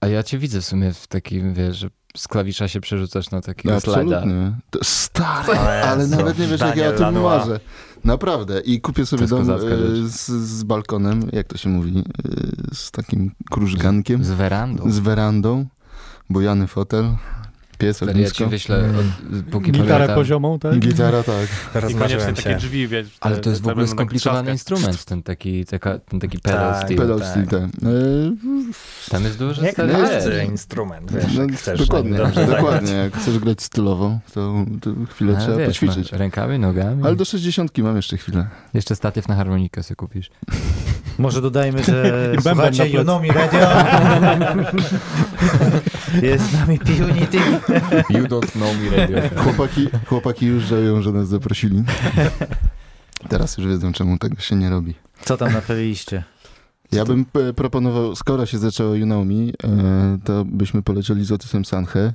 A 0.00 0.06
ja 0.06 0.22
cię 0.22 0.38
widzę 0.38 0.60
w 0.60 0.64
sumie 0.64 0.92
w 0.92 1.06
takim, 1.06 1.54
wiesz, 1.54 1.76
że 1.76 1.88
z 2.16 2.28
klawisza 2.28 2.68
się 2.68 2.80
przerzucasz 2.80 3.30
na 3.30 3.40
takiego 3.40 3.80
slajda. 3.80 4.16
Absolutnie. 4.16 4.52
To 4.70 4.78
stary, 4.82 5.52
O 5.52 5.60
ale 5.60 6.06
nawet 6.06 6.38
nie 6.38 6.46
wiesz, 6.46 6.60
jak 6.60 6.76
ja 6.76 6.88
o 6.88 6.92
Daniel 6.92 7.14
tym 7.14 7.22
marzę. 7.22 7.60
Naprawdę. 8.04 8.60
I 8.60 8.80
kupię 8.80 9.06
sobie 9.06 9.26
dom 9.26 9.50
y, 9.50 10.08
z, 10.08 10.26
z 10.30 10.62
balkonem, 10.64 11.28
jak 11.32 11.46
to 11.46 11.58
się 11.58 11.68
mówi, 11.68 11.98
y, 11.98 12.74
z 12.74 12.90
takim 12.90 13.30
krużgankiem, 13.50 14.24
Z 14.24 14.30
werandą. 14.30 14.90
z 14.90 14.98
werandą, 14.98 15.66
bojany 16.30 16.66
fotel, 16.66 17.16
pies, 17.78 17.96
Stary, 17.96 18.12
ja 18.20 18.30
ci 18.30 18.44
ognisko. 18.44 18.46
wyślę, 18.50 18.76
od, 19.00 19.44
póki 19.50 19.72
Gitarę 19.72 19.88
pamiętam. 19.92 20.16
poziomą, 20.16 20.58
tak? 20.58 20.78
Gitara, 20.78 21.22
tak. 21.22 21.90
I 21.90 21.94
koniecznie 21.94 22.32
takie 22.32 22.56
drzwi, 22.56 22.88
wiesz. 22.88 23.06
Ale 23.20 23.36
te- 23.36 23.42
to 23.42 23.50
jest 23.50 23.62
w 23.62 23.68
ogóle 23.68 23.86
skomplikowany 23.88 24.50
instrument, 24.52 25.04
ten 25.04 25.22
taki, 25.22 25.64
taka, 25.66 25.98
ten 25.98 26.20
taki 26.20 26.38
pedal 26.38 26.72
Tak. 26.74 26.84
steel. 26.84 26.98
Pedal 26.98 27.18
tak. 27.20 27.28
steel, 27.28 27.46
tak. 27.46 27.62
Y, 27.62 28.32
Tam 29.10 29.24
jest 29.24 29.38
dużo 29.38 29.62
Jak 29.62 29.72
stary, 29.72 29.92
każdy 29.92 30.44
instrument, 30.44 31.12
wiesz, 31.12 31.34
no, 31.36 31.42
jak 31.42 31.52
chcesz 31.52 31.80
dokładnie, 31.80 32.18
dobrze 32.18 32.46
dokładnie. 32.46 32.92
Jak 32.92 33.16
chcesz 33.16 33.38
grać 33.38 33.62
stylowo, 33.62 34.18
to, 34.34 34.54
to 34.80 34.90
chwilę 35.10 35.32
Ale 35.36 35.44
trzeba 35.44 35.56
wiesz, 35.56 35.66
poćwiczyć. 35.80 36.12
no, 36.12 36.18
rękami, 36.18 36.58
nogami. 36.58 37.02
Ale 37.04 37.16
do 37.16 37.24
60 37.24 37.78
mam 37.78 37.96
jeszcze 37.96 38.16
chwilę. 38.16 38.46
Jeszcze 38.74 38.96
statyw 38.96 39.28
na 39.28 39.36
harmonikę 39.36 39.82
sobie 39.82 39.96
kupisz. 39.96 40.30
Może 41.18 41.42
dodajmy, 41.42 41.84
że 41.84 42.32
I 42.38 42.42
słuchacie 42.42 42.84
plecy. 42.84 43.00
Unomi 43.00 43.28
Radio. 43.28 43.60
Jest 46.22 46.50
z 46.50 46.52
nami 46.52 46.78
Punity. 46.78 47.38
You 48.10 48.24
don't 48.24 48.50
know 48.52 48.68
me 48.80 48.96
radio. 48.96 49.18
Chłopaki, 49.42 49.88
chłopaki 50.06 50.46
już 50.46 50.64
żałują, 50.64 51.02
że 51.02 51.12
nas 51.12 51.28
zaprosili. 51.28 51.82
Teraz 53.28 53.58
już 53.58 53.66
wiedzą, 53.66 53.92
czemu 53.92 54.18
tego 54.18 54.36
się 54.40 54.56
nie 54.56 54.70
robi. 54.70 54.94
Co 55.22 55.36
tam 55.36 55.52
napiliście? 55.52 56.24
Ja 56.92 57.04
bym 57.04 57.24
p- 57.24 57.52
proponował, 57.52 58.16
skoro 58.16 58.46
się 58.46 58.58
zaczęło 58.58 58.94
You 58.94 59.04
Know 59.06 59.26
Me, 59.26 59.34
e, 59.34 60.18
to 60.24 60.44
byśmy 60.44 60.82
polecieli 60.82 61.24
z 61.24 61.32
Otisem 61.32 61.64
Sanche. 61.64 62.12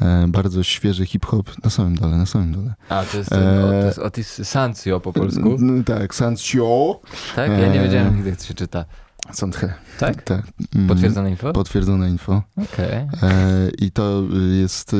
E, 0.00 0.26
bardzo 0.28 0.62
świeży 0.62 1.06
hip-hop. 1.06 1.50
Na 1.64 1.70
samym 1.70 1.94
dole, 1.96 2.16
na 2.16 2.26
samym 2.26 2.52
dole. 2.52 2.74
A, 2.88 3.02
to 3.04 3.18
jest, 3.18 3.30
ten, 3.30 3.64
o, 3.64 3.68
to 3.68 3.74
jest 3.86 3.98
Otis 3.98 4.48
Sancio 4.48 5.00
po 5.00 5.12
polsku. 5.12 5.56
Tak, 5.86 6.14
Sancio. 6.14 7.00
Tak? 7.36 7.50
Ja 7.50 7.68
nie 7.72 7.80
wiedziałem, 7.80 8.26
jak 8.26 8.36
to 8.36 8.44
się 8.44 8.54
czyta. 8.54 8.84
Sanche. 9.32 9.74
Tak? 9.98 10.22
tak. 10.22 10.42
Mm, 10.74 10.88
Potwierdzone 10.88 11.30
info? 11.30 11.52
Potwierdzone 11.52 12.10
info. 12.10 12.42
Okej. 12.56 12.92
E, 13.22 13.70
I 13.78 13.90
to 13.90 14.22
y, 14.52 14.56
jest 14.56 14.94
y, 14.94 14.96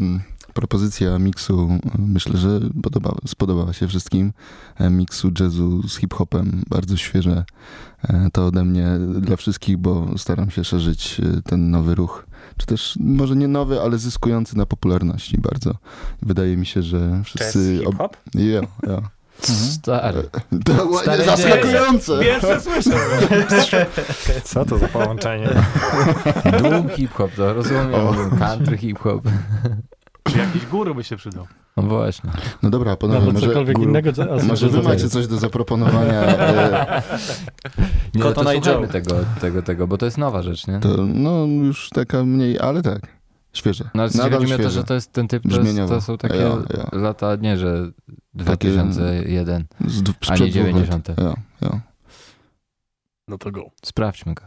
mm, 0.00 0.20
propozycja 0.54 1.18
miksu, 1.18 1.78
myślę, 1.98 2.36
że 2.38 2.60
podoba, 2.82 3.14
spodobała 3.26 3.72
się 3.72 3.88
wszystkim. 3.88 4.32
E, 4.78 4.90
Miksu 4.90 5.30
jazzu 5.40 5.88
z 5.88 5.96
hip-hopem, 5.96 6.62
bardzo 6.70 6.96
świeże. 6.96 7.44
E, 8.08 8.28
To 8.32 8.46
ode 8.46 8.64
mnie 8.64 8.86
dla 9.20 9.36
wszystkich, 9.36 9.76
bo 9.78 10.18
staram 10.18 10.50
się 10.50 10.64
szerzyć 10.64 11.20
y, 11.20 11.42
ten 11.42 11.70
nowy 11.70 11.94
ruch. 11.94 12.26
Czy 12.56 12.66
też 12.66 12.98
może 13.00 13.36
nie 13.36 13.48
nowy, 13.48 13.80
ale 13.80 13.98
zyskujący 13.98 14.56
na 14.58 14.66
popularności 14.66 15.38
bardzo. 15.38 15.74
Wydaje 16.22 16.56
mi 16.56 16.66
się, 16.66 16.82
że 16.82 16.98
Jazz, 16.98 17.26
wszyscy... 17.26 17.80
ob- 17.86 17.92
hip-hop? 17.92 18.16
Ja, 18.34 18.60
Stary. 19.40 20.28
Dokładnie, 20.52 20.98
Stary 20.98 21.24
zaskakujące! 21.24 22.20
Pierwsze 22.20 22.60
słyszę. 22.60 23.86
Co 24.44 24.64
to 24.64 24.78
za 24.78 24.88
połączenie? 24.88 25.48
Doom 26.62 26.88
hip-hop, 26.88 27.30
to 27.36 27.54
rozumiem. 27.54 27.94
O. 27.94 28.14
Country 28.38 28.78
hip-hop. 28.78 29.22
Jakiś 30.36 30.66
guru 30.66 30.94
by 30.94 31.04
się 31.04 31.16
przydał. 31.16 31.46
No 31.76 31.82
właśnie. 31.82 32.30
No 32.62 32.70
dobra, 32.70 32.96
panowie, 32.96 33.18
Albo 33.20 33.32
może, 33.32 33.46
cokolwiek 33.46 33.78
innego. 33.78 34.10
może 34.42 34.68
wy 34.68 34.82
macie 34.82 35.08
coś 35.08 35.26
do 35.26 35.36
zaproponowania. 35.38 36.22
e, 36.22 37.02
Nie, 38.14 38.24
no 38.24 38.32
to 38.32 38.52
Joe. 38.52 38.86
tego, 38.86 39.14
tego, 39.40 39.62
tego, 39.62 39.86
bo 39.86 39.98
to 39.98 40.04
jest 40.06 40.18
nowa 40.18 40.42
rzecz, 40.42 40.66
nie? 40.66 40.80
To 40.80 40.88
no 41.06 41.46
już 41.46 41.90
taka 41.90 42.24
mniej, 42.24 42.58
ale 42.58 42.82
tak, 42.82 43.00
świeże. 43.54 43.90
No 43.94 44.02
ale 44.02 44.10
Nadal 44.14 44.30
chodzi 44.40 44.46
mi 44.46 44.54
o 44.54 44.58
to, 44.58 44.70
że 44.70 44.84
to 44.84 44.94
jest 44.94 45.12
ten 45.12 45.28
typ, 45.28 45.42
to, 45.50 45.60
jest, 45.60 45.76
to 45.88 46.00
są 46.00 46.18
takie 46.18 46.36
Ja, 46.36 46.48
ja. 46.76 46.88
lata, 46.92 47.36
nie, 47.36 47.56
że 47.56 47.90
2001, 48.34 49.66
Z, 49.86 50.02
d- 50.02 50.12
a 50.28 50.30
nie 50.32 50.36
sprzed 50.36 50.38
dwóch 50.38 50.56
lat. 50.56 50.66
90. 50.66 51.08
Ja, 51.08 51.34
ja. 51.60 51.80
No 53.28 53.38
to 53.38 53.50
go. 53.50 53.70
Sprawdźmy 53.84 54.34
go. 54.34 54.42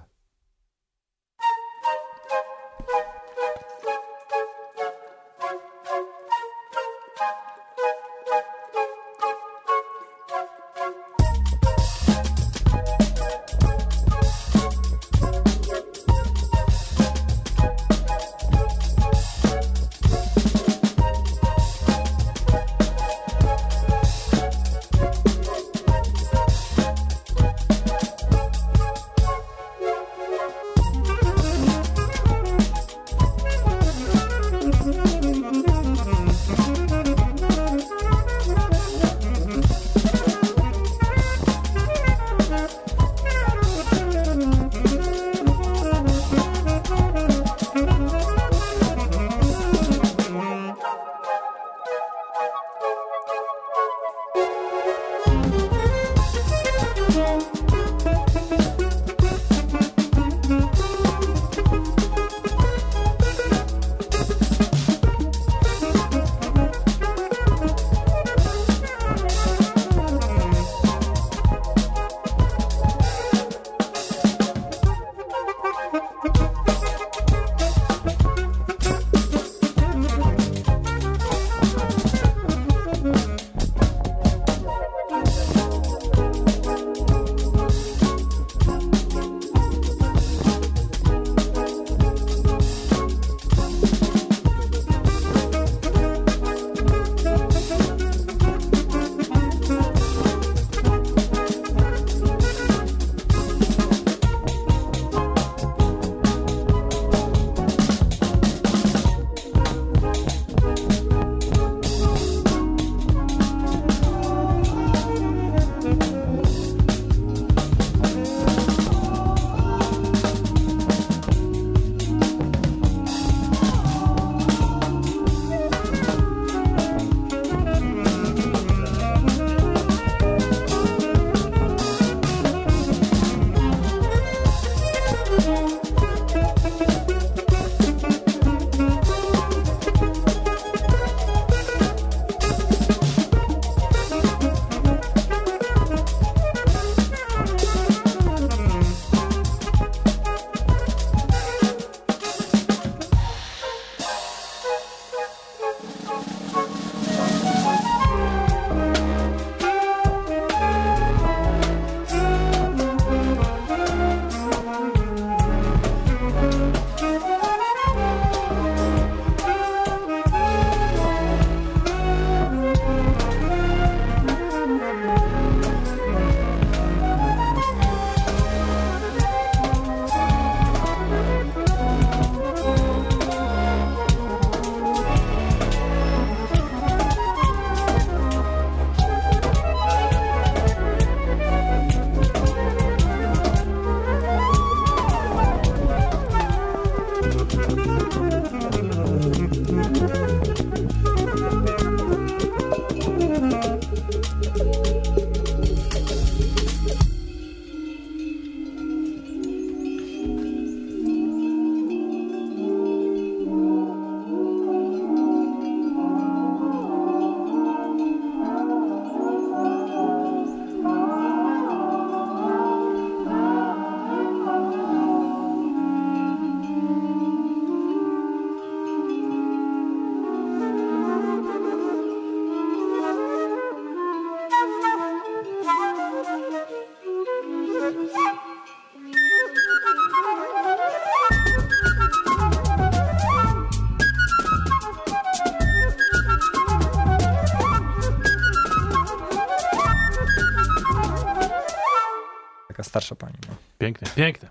Piękne, 253.87 254.07
piękne. 254.15 254.49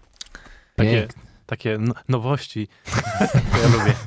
Takie, 0.77 0.91
Pięknie. 0.91 1.23
takie 1.47 1.79
no, 1.79 1.95
nowości. 2.09 2.69
ja 3.63 3.69
lubię. 3.79 3.95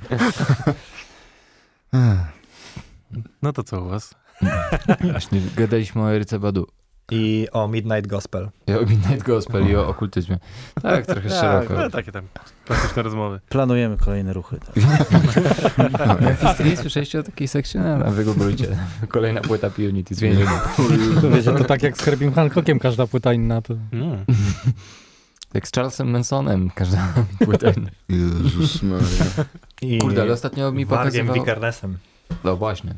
No 3.42 3.54
to 3.54 3.64
co 3.64 3.82
u 3.82 3.90
was? 3.90 4.16
Właśnie 5.12 5.42
gadaliśmy 5.56 6.02
o 6.02 6.14
Eryce 6.14 6.40
Badu. 6.40 6.68
I 7.12 7.48
o 7.52 7.68
Midnight 7.68 8.08
Gospel. 8.08 8.50
I 8.68 8.74
o 8.74 8.82
Midnight 8.82 9.24
Gospel 9.24 9.70
i 9.70 9.76
o 9.76 9.88
okultyzmie. 9.88 10.38
Tak, 10.82 11.06
trochę 11.06 11.30
szeroko. 11.30 11.74
No, 11.74 11.90
takie 11.90 12.12
tam 12.12 12.24
klasyczne 12.66 13.04
rozmowy. 13.04 13.40
Planujemy 13.50 13.98
kolejne 13.98 14.34
ruchy. 14.34 14.60
Tak. 14.60 14.76
Memphis 16.22 16.56
Three, 16.58 16.78
słyszeliście 16.78 17.20
o 17.20 17.24
takiej 17.24 17.48
sekcji? 17.48 17.80
No, 17.80 17.98
no, 17.98 18.12
wygooglujcie. 18.12 18.78
Kolejna 19.08 19.42
płyta 19.42 19.70
P-Unity, 19.70 20.16
zwięziona. 20.16 20.62
To 21.22 21.30
wiecie, 21.30 21.52
to 21.52 21.64
tak 21.64 21.84
jak 21.84 21.98
z 21.98 22.02
Herbiem 22.02 22.34
Hancockiem 22.34 22.80
każda 22.80 23.08
płyta 23.08 23.34
inna. 23.34 23.62
To... 23.62 23.74
Mm. 23.94 24.09
Jak 25.60 25.68
z 25.68 25.72
Charlesem 25.72 26.10
Mansonem, 26.12 26.70
każda 26.76 27.14
płyta. 27.46 27.72
Jezus 28.10 28.84
Maria. 28.84 29.46
I 29.82 29.98
Kurde, 29.98 30.22
ale 30.22 30.34
ostatnio 30.34 30.72
mi 30.72 30.86
Wargiem 30.86 31.28
pokazywał... 31.28 31.36
Vikernesem. 31.36 31.98
No 32.44 32.58
właśnie. 32.58 32.96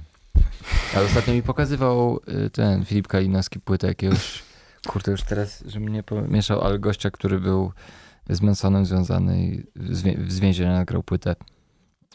Ale 0.96 1.06
ostatnio 1.06 1.34
mi 1.34 1.44
pokazywał 1.44 2.20
y, 2.46 2.50
ten 2.50 2.86
Filip 2.86 3.08
Kalinowski 3.08 3.60
płytę 3.60 3.88
jakiegoś, 3.88 4.44
kurde 4.88 5.12
już 5.12 5.24
teraz, 5.24 5.64
że 5.68 5.80
mnie 5.80 6.04
pomieszał, 6.04 6.62
ale 6.62 6.80
gościa, 6.80 7.12
który 7.12 7.40
był 7.40 7.72
z 8.30 8.42
Mansonem 8.42 8.86
związany 8.86 9.46
i 9.46 9.64
z, 9.76 10.32
z 10.32 10.40
więzienia 10.40 10.74
nagrał 10.74 11.04
płytę. 11.04 11.36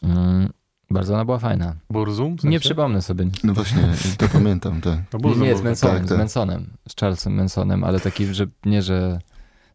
Mm, 0.02 0.52
bardzo 0.90 1.14
ona 1.14 1.24
była 1.24 1.38
fajna. 1.38 1.74
Burzum? 1.90 2.36
W 2.38 2.44
Nie 2.44 2.50
sensie? 2.50 2.60
przypomnę 2.60 3.02
sobie. 3.02 3.26
No 3.44 3.54
właśnie, 3.54 3.92
to 4.18 4.28
pamiętam, 4.28 4.80
tak. 4.80 4.98
No, 5.12 5.18
Nie, 5.18 5.22
Burzum 5.22 5.42
nie 5.42 5.56
z 5.56 5.62
Mansonem, 5.62 5.96
tak, 5.96 6.06
z 6.06 6.08
tak. 6.08 6.18
Mansonem, 6.18 6.66
z 6.88 7.00
Charlesem 7.00 7.34
Mansonem, 7.34 7.84
ale 7.84 8.00
taki, 8.00 8.34
że 8.34 8.46
nie, 8.64 8.82
że 8.82 9.18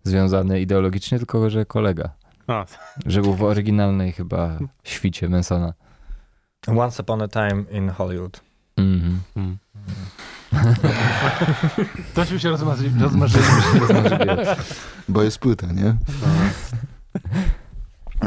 związany 0.03 0.61
ideologicznie, 0.61 1.18
tylko 1.18 1.49
że 1.49 1.65
kolega. 1.65 2.10
A, 2.48 2.65
Że 3.06 3.22
był 3.22 3.34
w 3.34 3.44
oryginalnej 3.44 4.11
chyba 4.11 4.60
świcie 4.84 5.30
Mansona. 5.30 5.73
Once 6.68 7.03
Upon 7.03 7.22
a 7.22 7.28
Time 7.28 7.64
in 7.72 7.90
Hollywood. 7.90 8.41
Mhm. 8.78 9.19
mm. 9.36 9.57
Tośmy 12.15 12.40
się 12.40 12.49
rozmarzyli. 12.49 12.99
rozmarzyli. 12.99 13.45
Bo 15.10 15.23
jest 15.23 15.40
płyta, 15.40 15.68
nie? 15.68 15.95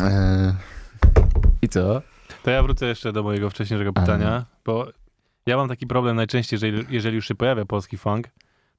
E, 0.02 0.55
I 1.62 1.68
co? 1.68 2.02
To 2.42 2.51
ja 2.51 2.62
wrócę 2.62 2.86
jeszcze 2.86 3.12
do 3.12 3.22
mojego 3.22 3.51
wcześniejszego 3.51 3.92
pytania, 3.92 4.44
bo 4.64 4.86
ja 5.46 5.56
mam 5.56 5.68
taki 5.68 5.86
problem 5.86 6.16
najczęściej, 6.16 6.59
że 6.59 6.68
jeżeli 6.68 7.16
już 7.16 7.28
się 7.28 7.34
pojawia 7.34 7.64
polski 7.64 7.98
funk, 7.98 8.28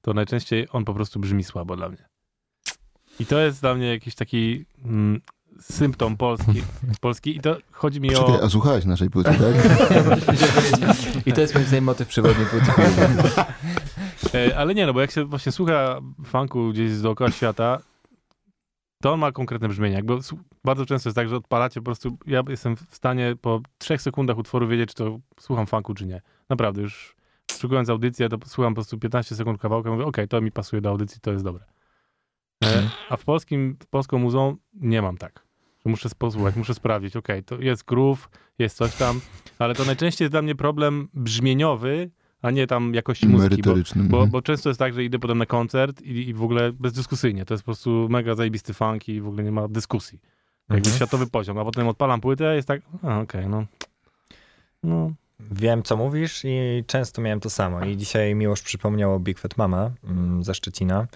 to 0.01 0.13
najczęściej 0.13 0.67
on 0.71 0.85
po 0.85 0.93
prostu 0.93 1.19
brzmi 1.19 1.43
słabo 1.43 1.75
dla 1.75 1.89
mnie. 1.89 2.05
I 3.19 3.25
to 3.25 3.39
jest 3.39 3.61
dla 3.61 3.75
mnie 3.75 3.87
jakiś 3.87 4.15
taki 4.15 4.65
mm, 4.85 5.21
symptom 5.59 6.17
polski, 6.17 6.61
polski 7.01 7.37
i 7.37 7.39
to 7.39 7.57
chodzi 7.71 8.01
mi 8.01 8.15
o... 8.15 8.43
a 8.43 8.49
słuchałeś 8.49 8.85
naszej 8.85 9.09
płyty, 9.09 9.31
tak? 9.31 9.55
I 11.27 11.33
to 11.33 11.41
jest 11.41 11.55
moim 11.55 11.67
zdaniem 11.67 11.83
motyw 11.83 12.07
przewodni 12.07 12.45
płyty. 12.45 12.71
E, 14.33 14.57
ale 14.57 14.75
nie, 14.75 14.85
no 14.85 14.93
bo 14.93 15.01
jak 15.01 15.11
się 15.11 15.25
właśnie 15.25 15.51
słucha 15.51 15.99
funku 16.25 16.69
gdzieś 16.69 16.91
z 16.91 17.01
dookoła 17.01 17.31
świata, 17.31 17.79
to 19.01 19.13
on 19.13 19.19
ma 19.19 19.31
konkretne 19.31 19.67
brzmienie. 19.67 19.95
Jakby 19.95 20.17
bardzo 20.63 20.85
często 20.85 21.09
jest 21.09 21.15
tak, 21.15 21.29
że 21.29 21.35
odpalacie 21.35 21.79
po 21.79 21.85
prostu, 21.85 22.17
ja 22.27 22.43
jestem 22.49 22.75
w 22.75 22.95
stanie 22.95 23.35
po 23.41 23.61
trzech 23.77 24.01
sekundach 24.01 24.37
utworu 24.37 24.67
wiedzieć, 24.67 24.89
czy 24.89 24.95
to 24.95 25.19
słucham 25.39 25.67
funku, 25.67 25.93
czy 25.93 26.05
nie. 26.05 26.21
Naprawdę, 26.49 26.81
już 26.81 27.15
szukając 27.59 27.89
audycję, 27.89 28.29
to 28.29 28.37
słucham 28.45 28.73
po 28.73 28.75
prostu 28.75 28.99
15 28.99 29.35
sekund 29.35 29.61
kawałka, 29.61 29.91
mówię, 29.91 30.05
okej, 30.05 30.27
to 30.27 30.41
mi 30.41 30.51
pasuje 30.51 30.81
do 30.81 30.89
audycji, 30.89 31.21
to 31.21 31.31
jest 31.31 31.43
dobre. 31.43 31.65
E, 32.65 32.89
a 33.09 33.17
w 33.17 33.23
polskim, 33.23 33.77
polską 33.89 34.19
muzą 34.19 34.55
nie 34.73 35.01
mam 35.01 35.17
tak. 35.17 35.45
Że 35.85 35.89
muszę 35.89 36.09
posłuchać, 36.17 36.55
muszę 36.55 36.73
sprawdzić, 36.73 37.15
okej, 37.15 37.43
to 37.43 37.59
jest 37.59 37.85
groove, 37.85 38.29
jest 38.59 38.77
coś 38.77 38.95
tam, 38.95 39.21
ale 39.59 39.75
to 39.75 39.85
najczęściej 39.85 40.25
jest 40.25 40.33
dla 40.33 40.41
mnie 40.41 40.55
problem 40.55 41.07
brzmieniowy, 41.13 42.09
a 42.41 42.51
nie 42.51 42.67
tam 42.67 42.93
jakości 42.93 43.27
muzyki, 43.27 43.49
bo, 43.49 43.69
Merytoryczny. 43.69 44.03
bo, 44.03 44.17
mhm. 44.17 44.31
bo 44.31 44.41
często 44.41 44.69
jest 44.69 44.79
tak, 44.79 44.93
że 44.93 45.03
idę 45.03 45.19
potem 45.19 45.37
na 45.37 45.45
koncert 45.45 46.01
i, 46.01 46.29
i 46.29 46.33
w 46.33 46.43
ogóle 46.43 46.73
bezdyskusyjnie. 46.73 47.45
To 47.45 47.53
jest 47.53 47.63
po 47.63 47.65
prostu 47.65 48.07
mega 48.09 48.35
zajebisty 48.35 48.73
funk 48.73 49.09
i 49.09 49.21
w 49.21 49.27
ogóle 49.27 49.43
nie 49.43 49.51
ma 49.51 49.67
dyskusji. 49.67 50.19
Jakby 50.69 50.77
Mhm. 50.77 50.95
światowy 50.95 51.27
poziom. 51.27 51.57
A 51.57 51.65
potem 51.65 51.87
odpalam 51.87 52.21
płytę 52.21 52.55
jest 52.55 52.67
tak, 52.67 52.81
a 53.03 53.19
okej, 53.19 53.49
no. 53.49 53.65
No, 54.83 55.11
Wiem, 55.39 55.83
co 55.83 55.97
mówisz 55.97 56.41
i 56.45 56.83
często 56.87 57.21
miałem 57.21 57.39
to 57.39 57.49
samo. 57.49 57.85
I 57.85 57.97
dzisiaj 57.97 58.35
Miłosz 58.35 58.61
przypomniał 58.61 59.13
o 59.13 59.19
Big 59.19 59.39
Fat 59.39 59.57
Mama 59.57 59.91
mm, 60.03 60.43
ze 60.43 60.55
Szczecina. 60.55 61.07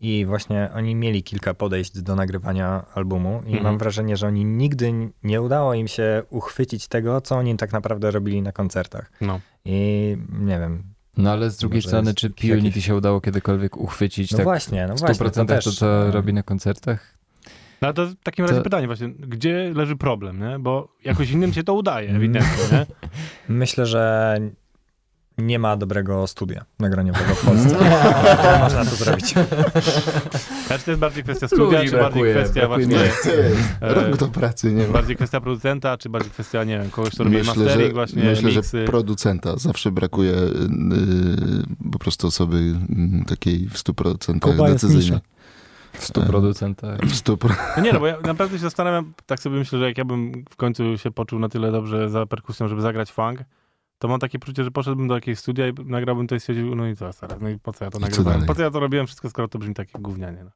I 0.00 0.26
właśnie 0.26 0.70
oni 0.74 0.94
mieli 0.94 1.22
kilka 1.22 1.54
podejść 1.54 2.00
do 2.02 2.16
nagrywania 2.16 2.84
albumu 2.94 3.42
i 3.46 3.46
Mhm. 3.46 3.62
mam 3.64 3.78
wrażenie, 3.78 4.16
że 4.16 4.26
oni 4.26 4.44
nigdy 4.44 4.92
nie 5.22 5.42
udało 5.42 5.74
im 5.74 5.88
się 5.88 6.22
uchwycić 6.30 6.88
tego, 6.88 7.20
co 7.20 7.36
oni 7.36 7.56
tak 7.56 7.72
naprawdę 7.72 8.10
robili 8.10 8.42
na 8.42 8.52
koncertach. 8.52 9.12
no. 9.20 9.40
I 9.64 10.16
nie 10.40 10.58
wiem. 10.58 10.82
No 11.16 11.30
ale 11.32 11.50
z 11.50 11.56
drugiej 11.56 11.76
Może 11.78 11.88
strony, 11.88 12.14
czy 12.14 12.26
jakiś- 12.26 12.50
P-Unity 12.50 12.82
się 12.82 12.96
udało 12.96 13.20
kiedykolwiek 13.20 13.76
uchwycić 13.76 14.30
No 14.32 14.36
tak 14.36 14.44
właśnie, 14.44 14.86
no 14.88 14.94
w 14.96 14.98
właśnie. 14.98 15.14
100% 15.26 15.46
to, 15.48 15.54
też, 15.54 15.78
co 15.78 16.08
e, 16.08 16.10
robi 16.10 16.32
na 16.32 16.42
koncertach? 16.42 17.18
No 17.82 17.92
to 17.92 18.06
w 18.06 18.14
takim 18.22 18.44
razie 18.44 18.56
To- 18.56 18.62
pytanie 18.62 18.86
właśnie, 18.86 19.08
gdzie 19.08 19.72
leży 19.74 19.96
problem, 19.96 20.40
nie? 20.40 20.58
Bo 20.58 20.88
jakoś 21.04 21.30
innym 21.30 21.52
się 21.52 21.62
to 21.64 21.74
udaje, 21.74 22.10
ewidentnie, 22.10 22.64
nie? 22.78 22.86
Myślę, 23.48 23.86
że 23.86 24.36
nie 25.38 25.58
ma 25.58 25.76
dobrego 25.76 26.26
studia 26.26 26.64
nagraniowego 26.78 27.34
w 27.34 27.44
Polsce. 27.44 27.78
to 28.42 28.58
można 28.58 28.84
to 28.84 28.96
zrobić. 28.96 29.34
Znaczy 30.66 30.84
to 30.84 30.90
jest 30.90 31.00
bardziej 31.00 31.24
kwestia 31.24 31.48
studia, 31.48 31.78
Ludzi 31.78 31.90
czy 31.90 31.96
bardziej 31.96 32.22
brakuje, 32.22 32.34
kwestia 32.34 32.68
brakuje 32.68 32.86
właśnie... 32.86 33.34
e, 33.80 33.94
Rok 33.94 34.16
do 34.16 34.28
pracy, 34.28 34.72
nie 34.72 34.86
ma. 34.86 34.92
bardziej 34.92 35.16
kwestia 35.16 35.40
producenta, 35.40 35.98
czy 35.98 36.08
bardziej 36.08 36.30
kwestia, 36.30 36.64
nie 36.64 36.78
wiem, 36.78 36.90
kogoś, 36.90 37.10
kto 37.10 37.24
robi 37.24 37.36
Myślę, 37.36 37.54
mastering 37.54 37.88
że, 37.88 37.94
właśnie, 37.94 38.22
myślę 38.22 38.50
że 38.50 38.62
producenta. 38.86 39.56
Zawsze 39.56 39.90
brakuje 39.90 40.32
yy, 40.32 41.90
po 41.92 41.98
prostu 41.98 42.26
osoby 42.26 42.56
yy, 42.58 43.24
takiej 43.24 43.68
w 43.68 43.74
100% 43.74 44.38
Kuba 44.40 44.68
jest 44.68 44.84
decyzyjnej. 44.84 45.20
W 45.92 46.04
100 46.04 46.22
producentach. 46.22 47.00
W 47.00 47.24
100%. 47.24 47.54
No 47.76 47.82
nie, 47.82 47.92
no 47.92 48.00
bo 48.00 48.06
ja 48.06 48.16
naprawdę 48.20 48.56
się 48.56 48.62
zastanawiam, 48.62 49.12
tak 49.26 49.40
sobie 49.40 49.58
myślę, 49.58 49.78
że 49.78 49.84
jak 49.84 49.98
ja 49.98 50.04
bym 50.04 50.44
w 50.50 50.56
końcu 50.56 50.98
się 50.98 51.10
poczuł 51.10 51.38
na 51.38 51.48
tyle 51.48 51.72
dobrze 51.72 52.10
za 52.10 52.26
perkusją, 52.26 52.68
żeby 52.68 52.80
zagrać 52.82 53.12
funk, 53.12 53.44
to 53.98 54.08
mam 54.08 54.20
takie 54.20 54.38
poczucie, 54.38 54.64
że 54.64 54.70
poszedłbym 54.70 55.08
do 55.08 55.14
jakiegoś 55.14 55.38
studia 55.38 55.68
i 55.68 55.72
nagrałbym 55.84 56.26
to 56.26 56.34
i 56.34 56.40
stwierdził, 56.40 56.74
no 56.74 56.88
i 56.88 56.96
co 56.96 57.12
teraz, 57.12 57.40
no 57.40 57.48
i 57.48 57.58
po 57.58 57.72
co 57.72 57.84
ja 57.84 57.90
to 57.90 57.98
I 57.98 58.00
nagrywałem? 58.00 58.46
Po 58.46 58.54
co 58.54 58.62
ja 58.62 58.70
to 58.70 58.80
robiłem 58.80 59.06
wszystko, 59.06 59.30
skoro 59.30 59.48
to 59.48 59.58
brzmi 59.58 59.74
tak 59.74 59.94
jak 59.94 60.02
gównianie, 60.02 60.44
no. 60.44 60.50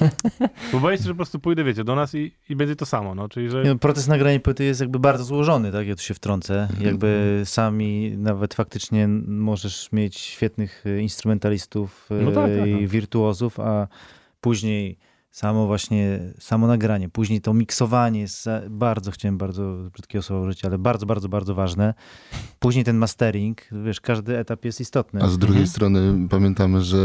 Bo 0.72 0.80
boję 0.80 0.98
się, 0.98 1.02
że 1.02 1.10
po 1.10 1.16
prostu 1.16 1.38
pójdę, 1.38 1.64
wiecie, 1.64 1.84
do 1.84 1.94
nas 1.94 2.14
i, 2.14 2.34
i 2.48 2.56
będzie 2.56 2.76
to 2.76 2.86
samo, 2.86 3.14
no, 3.14 3.28
czyli 3.28 3.50
że... 3.50 3.62
No, 3.64 3.78
proces 3.78 4.08
nagrania 4.08 4.40
płyty 4.40 4.64
jest 4.64 4.80
jakby 4.80 4.98
bardzo 4.98 5.24
złożony, 5.24 5.72
tak? 5.72 5.86
Ja 5.86 5.94
tu 5.94 6.02
się 6.02 6.14
wtrącę. 6.14 6.68
Jakby 6.80 7.42
sami 7.44 8.14
nawet 8.16 8.54
faktycznie 8.54 9.08
możesz 9.26 9.92
mieć 9.92 10.18
świetnych 10.18 10.84
e, 10.86 11.00
instrumentalistów 11.00 12.08
No 12.10 12.32
tak, 12.32 12.50
tak, 12.58 12.68
i 12.68 12.72
tak. 12.72 12.88
wirtuozów, 12.88 13.60
a 13.60 13.88
później 14.40 14.98
samo 15.30 15.66
właśnie, 15.66 16.20
samo 16.38 16.66
nagranie, 16.66 17.08
później 17.08 17.40
to 17.40 17.54
miksowanie 17.54 18.20
jest 18.20 18.48
bardzo, 18.70 19.10
chciałem 19.10 19.38
bardzo 19.38 19.76
brzydkiego 19.92 20.22
słowa 20.22 20.42
użyć, 20.46 20.64
ale 20.64 20.78
bardzo, 20.78 21.06
bardzo, 21.06 21.28
bardzo 21.28 21.54
ważne. 21.54 21.94
Później 22.58 22.84
ten 22.84 22.96
mastering, 22.96 23.60
wiesz, 23.84 24.00
każdy 24.00 24.38
etap 24.38 24.64
jest 24.64 24.80
istotny. 24.80 25.22
A 25.22 25.28
z 25.28 25.38
drugiej 25.38 25.56
Mhm. 25.62 25.68
strony 25.68 26.28
pamiętamy, 26.28 26.80
że 26.82 26.96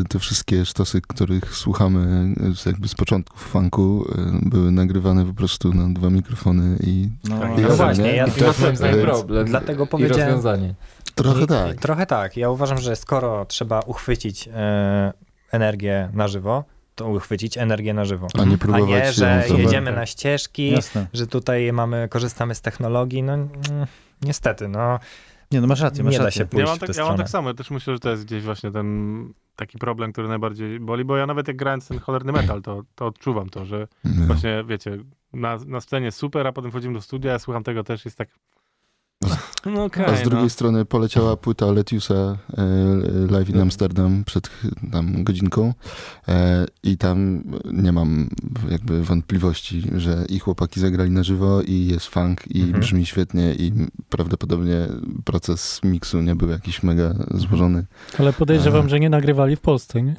y, 0.00 0.04
te 0.08 0.18
wszystkie 0.18 0.64
sztosy, 0.64 1.00
których 1.00 1.54
słuchamy 1.56 2.34
y, 2.50 2.56
z- 2.56 2.66
jakby 2.66 2.88
z 2.88 2.94
początków 2.94 3.40
funku, 3.42 4.04
y, 4.44 4.48
były 4.48 4.72
nagrywane 4.72 5.24
po 5.26 5.34
prostu 5.34 5.72
na 5.74 5.88
dwa 5.94 6.10
mikrofony 6.10 6.76
i 6.82 7.08
No, 7.28 7.38
Tak, 7.38 7.50
No 7.50 7.62
razem, 7.62 7.76
właśnie, 7.76 8.04
nie? 8.04 8.16
ja 8.16 8.26
I 8.26 8.30
to 8.30 8.44
jest 8.46 8.60
moim 8.62 8.76
zdaniem 8.76 8.96
Więc- 8.96 9.08
problem. 9.10 9.46
Dlatego 9.46 9.84
I 9.84 9.86
powiedziałem- 9.86 10.26
rozwiązanie. 10.26 10.74
trochę 11.14 11.42
I- 11.44 11.46
tak. 11.46 11.76
Trochę 11.80 12.06
tak. 12.06 12.36
Ja 12.36 12.50
uważam, 12.50 12.78
że 12.78 12.96
skoro 12.96 13.44
trzeba 13.44 13.80
uchwycić 13.80 14.48
e, 14.52 15.12
energię 15.50 16.08
na 16.14 16.28
żywo, 16.28 16.64
to 16.94 17.08
uchwycić 17.08 17.58
energię 17.58 17.94
na 17.94 18.04
żywo. 18.04 18.26
A 18.38 18.44
nie 18.44 18.54
A 18.54 18.58
próbować 18.58 18.88
nie, 18.88 19.04
się 19.04 19.12
że 19.12 19.44
jedziemy 19.58 19.92
na 19.92 20.06
ścieżki, 20.06 20.70
Jasne. 20.70 21.06
że 21.12 21.26
tutaj 21.26 21.72
mamy, 21.72 22.08
korzystamy 22.10 22.54
z 22.54 22.60
technologii. 22.60 23.22
No 23.22 23.32
mm, 23.34 23.48
niestety, 24.22 24.68
no 24.68 24.98
Nie, 25.52 25.60
no 25.60 25.66
masz 25.66 25.80
rację, 25.80 26.04
masz 26.04 26.12
nie 26.12 26.18
da 26.18 26.24
rację. 26.24 26.38
się 26.38 26.46
pójść 26.46 26.60
Ja 26.60 26.66
mam, 26.66 26.76
w 26.76 26.80
tę 26.80 26.86
tak, 26.86 26.96
ja 26.96 27.04
mam 27.04 27.16
tak 27.16 27.28
samo, 27.28 27.48
ja 27.48 27.54
też 27.54 27.70
myślę, 27.70 27.92
że 27.94 28.00
to 28.00 28.10
jest 28.10 28.24
gdzieś 28.24 28.42
właśnie 28.44 28.70
ten 28.70 29.28
taki 29.56 29.78
problem, 29.78 30.12
który 30.12 30.28
najbardziej 30.28 30.80
boli, 30.80 31.04
bo 31.04 31.16
ja 31.16 31.26
nawet 31.26 31.48
jak 31.48 31.56
grając 31.56 31.88
ten 31.88 31.98
cholerny 31.98 32.32
metal, 32.32 32.62
to, 32.62 32.82
to 32.94 33.06
odczuwam 33.06 33.48
to, 33.48 33.64
że 33.64 33.88
No. 34.04 34.26
właśnie, 34.26 34.64
wiecie, 34.68 34.98
na, 35.32 35.58
na 35.66 35.80
scenie 35.80 36.12
super, 36.12 36.46
a 36.46 36.52
potem 36.52 36.70
wchodzimy 36.70 36.94
do 36.94 37.00
studia, 37.00 37.32
ja 37.32 37.38
słucham 37.38 37.62
tego 37.64 37.84
też, 37.84 38.04
jest 38.04 38.18
tak... 38.18 38.28
No 39.66 39.84
okej, 39.84 40.04
A 40.04 40.16
z 40.16 40.22
drugiej 40.22 40.42
no. 40.42 40.50
strony 40.50 40.84
poleciała 40.84 41.36
płyta 41.36 41.66
Letiusa 41.66 42.14
e, 42.14 42.36
Live 43.30 43.48
in 43.50 43.60
Amsterdam 43.60 44.24
przed 44.26 44.50
tam 44.92 45.24
godzinką 45.24 45.74
e, 46.28 46.66
i 46.82 46.96
tam 46.96 47.42
nie 47.72 47.92
mam 47.92 48.28
jakby 48.70 49.02
wątpliwości, 49.02 49.82
że 49.96 50.24
i 50.28 50.38
chłopaki 50.38 50.80
zagrali 50.80 51.10
na 51.10 51.22
żywo 51.22 51.62
i 51.62 51.86
jest 51.86 52.06
funk 52.06 52.40
i 52.50 52.60
Mhm. 52.62 52.80
brzmi 52.80 53.06
świetnie 53.06 53.54
i 53.54 53.72
prawdopodobnie 54.08 54.88
proces 55.24 55.80
miksu 55.84 56.20
nie 56.22 56.36
był 56.36 56.48
jakiś 56.50 56.82
mega 56.82 57.14
złożony 57.34 57.84
Ale 58.18 58.32
podejrzewam, 58.32 58.86
A. 58.86 58.88
że 58.88 59.00
nie 59.00 59.10
nagrywali 59.10 59.56
w 59.56 59.60
Polsce, 59.60 60.02
nie? 60.02 60.16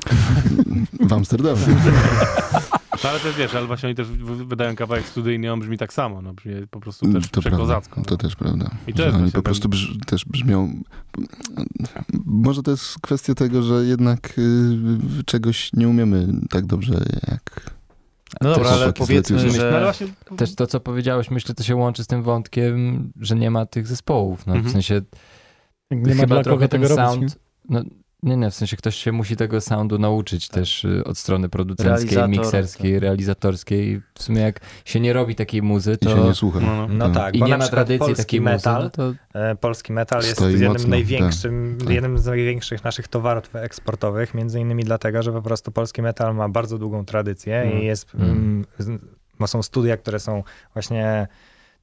w 1.08 1.14
Amsterdamie. 1.14 1.60
No, 3.03 3.10
ale 3.10 3.20
też 3.20 3.36
wiesz, 3.36 3.56
ale 3.56 3.68
właśnie 3.68 3.88
oni 3.90 3.95
też 3.95 4.07
wydają 4.48 4.76
kawałek 4.76 5.06
studyjny, 5.06 5.52
on 5.53 5.60
brzmi 5.60 5.78
tak 5.78 5.94
samo, 5.94 6.22
no 6.22 6.34
brzmi 6.34 6.68
po 6.68 6.80
prostu 6.80 7.06
też 7.06 7.15
Mm, 7.15 7.22
to 7.24 7.41
prawda, 7.41 7.49
przekozacko. 7.49 8.02
to 8.02 8.18
też 8.18 8.36
prawda. 8.36 8.70
I 8.88 8.94
to 8.94 8.98
że 8.98 9.03
jest 9.06 9.18
oni 9.18 9.32
po 9.32 9.41
prostu 9.41 9.70
brz, 9.70 9.98
też 10.06 10.26
brzmią. 10.26 10.74
Może 12.26 12.64
to 12.64 12.72
jest 12.72 12.99
kwestia 13.02 13.36
tego, 13.36 13.64
że 13.64 13.86
jednak 13.86 14.40
y, 14.40 15.24
czegoś 15.26 15.74
nie 15.74 15.88
umiemy 15.90 16.28
tak 16.49 16.65
dobrze 16.65 16.94
jak. 17.32 17.74
No 18.41 18.53
dobra, 18.56 18.70
ale 18.70 18.94
powiedzmy, 18.94 19.36
Letiusem. 19.38 19.61
No 19.61 19.72
że... 19.72 19.82
właśnie... 19.82 20.07
Też 20.38 20.56
to, 20.56 20.68
co 20.68 20.80
powiedziałeś, 20.80 21.32
myślę, 21.32 21.56
to 21.56 21.64
się 21.64 21.76
łączy 21.76 22.03
z 22.03 22.07
tym 22.07 22.24
wątkiem, 22.24 23.11
że 23.22 23.36
nie 23.36 23.52
ma 23.52 23.65
tych 23.65 23.88
zespołów. 23.88 24.45
No, 24.48 24.53
Mhm. 24.53 24.70
W 24.70 24.74
sensie 24.74 25.02
Nie 25.91 26.15
ma 26.15 26.22
chyba 26.22 26.44
trochę 26.44 26.68
ten 26.68 26.82
tego 26.82 26.95
robić. 26.95 27.14
sound... 27.32 27.40
No, 27.70 27.82
nie, 28.24 28.38
nie, 28.38 28.52
w 28.52 28.56
sensie 28.56 28.78
ktoś 28.78 28.95
się 28.95 29.12
musi 29.12 29.36
tego 29.36 29.62
soundu 29.62 30.00
nauczyć 30.00 30.48
też 30.48 30.86
y, 30.86 31.04
od 31.04 31.18
strony 31.18 31.50
producenckiej, 31.50 32.16
Realizator, 32.16 32.30
mikserskiej, 32.45 33.00
realizatorskiej. 33.00 34.02
W 34.16 34.24
sumie 34.24 34.41
jak 34.41 34.60
się 34.86 35.00
nie 35.00 35.14
robi 35.14 35.36
takiej 35.36 35.62
muzy, 35.62 35.98
I 36.02 36.06
się 36.10 36.16
to 36.16 36.24
nie 36.28 36.34
słucha. 36.34 36.60
No, 36.60 36.76
no. 36.76 36.88
No 36.88 37.08
No. 37.08 37.14
tak, 37.14 37.36
i 37.36 37.40
bo 37.40 37.45
nie 37.45 37.52
na 37.52 37.58
ma 37.58 37.68
tradycji 37.68 38.00
polski 38.00 38.18
takiej 38.24 38.41
muzy, 38.41 38.52
metal, 38.54 38.84
no 38.84 38.90
to 38.90 39.14
e, 39.34 39.56
polski 39.56 39.94
metal 39.94 40.22
jest 40.22 40.36
Stoi 40.36 40.52
jednym 40.52 40.72
mocno, 40.72 40.90
największym, 40.90 41.76
tak, 41.78 41.88
tak. 41.88 41.95
jednym 41.95 42.18
z 42.18 42.26
największych 42.26 42.84
naszych 42.84 43.08
towarów 43.08 43.56
eksportowych, 43.56 44.34
między 44.34 44.60
innymi 44.60 44.84
dlatego, 44.84 45.24
że 45.24 45.32
po 45.32 45.41
prostu 45.41 45.72
polski 45.72 46.02
metal 46.02 46.36
ma 46.36 46.50
bardzo 46.50 46.78
długą 46.78 47.06
tradycję 47.06 47.62
Mm. 47.62 47.82
i 47.82 47.86
jest, 47.86 48.16
Mm. 48.16 48.66
mm, 48.80 49.48
są 49.48 49.64
studia, 49.64 49.98
które 49.98 50.20
są 50.20 50.44
właśnie 50.74 51.28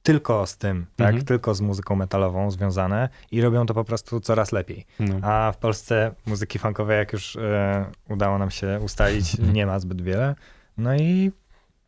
tylko 0.03 0.45
z 0.47 0.57
tym, 0.57 0.85
tak, 0.95 1.07
Mhm. 1.07 1.25
tylko 1.25 1.55
z 1.55 1.61
muzyką 1.61 1.95
metalową 1.95 2.51
związane 2.51 3.09
i 3.31 3.41
robią 3.41 3.65
to 3.65 3.73
po 3.73 3.83
prostu 3.83 4.19
coraz 4.19 4.51
lepiej. 4.51 4.85
No. 4.99 5.15
A 5.21 5.51
w 5.51 5.57
Polsce 5.57 6.15
muzyki 6.25 6.59
funkowej, 6.59 6.97
jak 6.97 7.13
już 7.13 7.35
e, 7.35 7.85
udało 8.09 8.37
nam 8.37 8.51
się 8.51 8.79
ustalić, 8.85 9.37
nie 9.53 9.65
ma 9.65 9.79
zbyt 9.79 10.01
wiele. 10.01 10.35
No 10.77 10.95
i, 10.95 11.31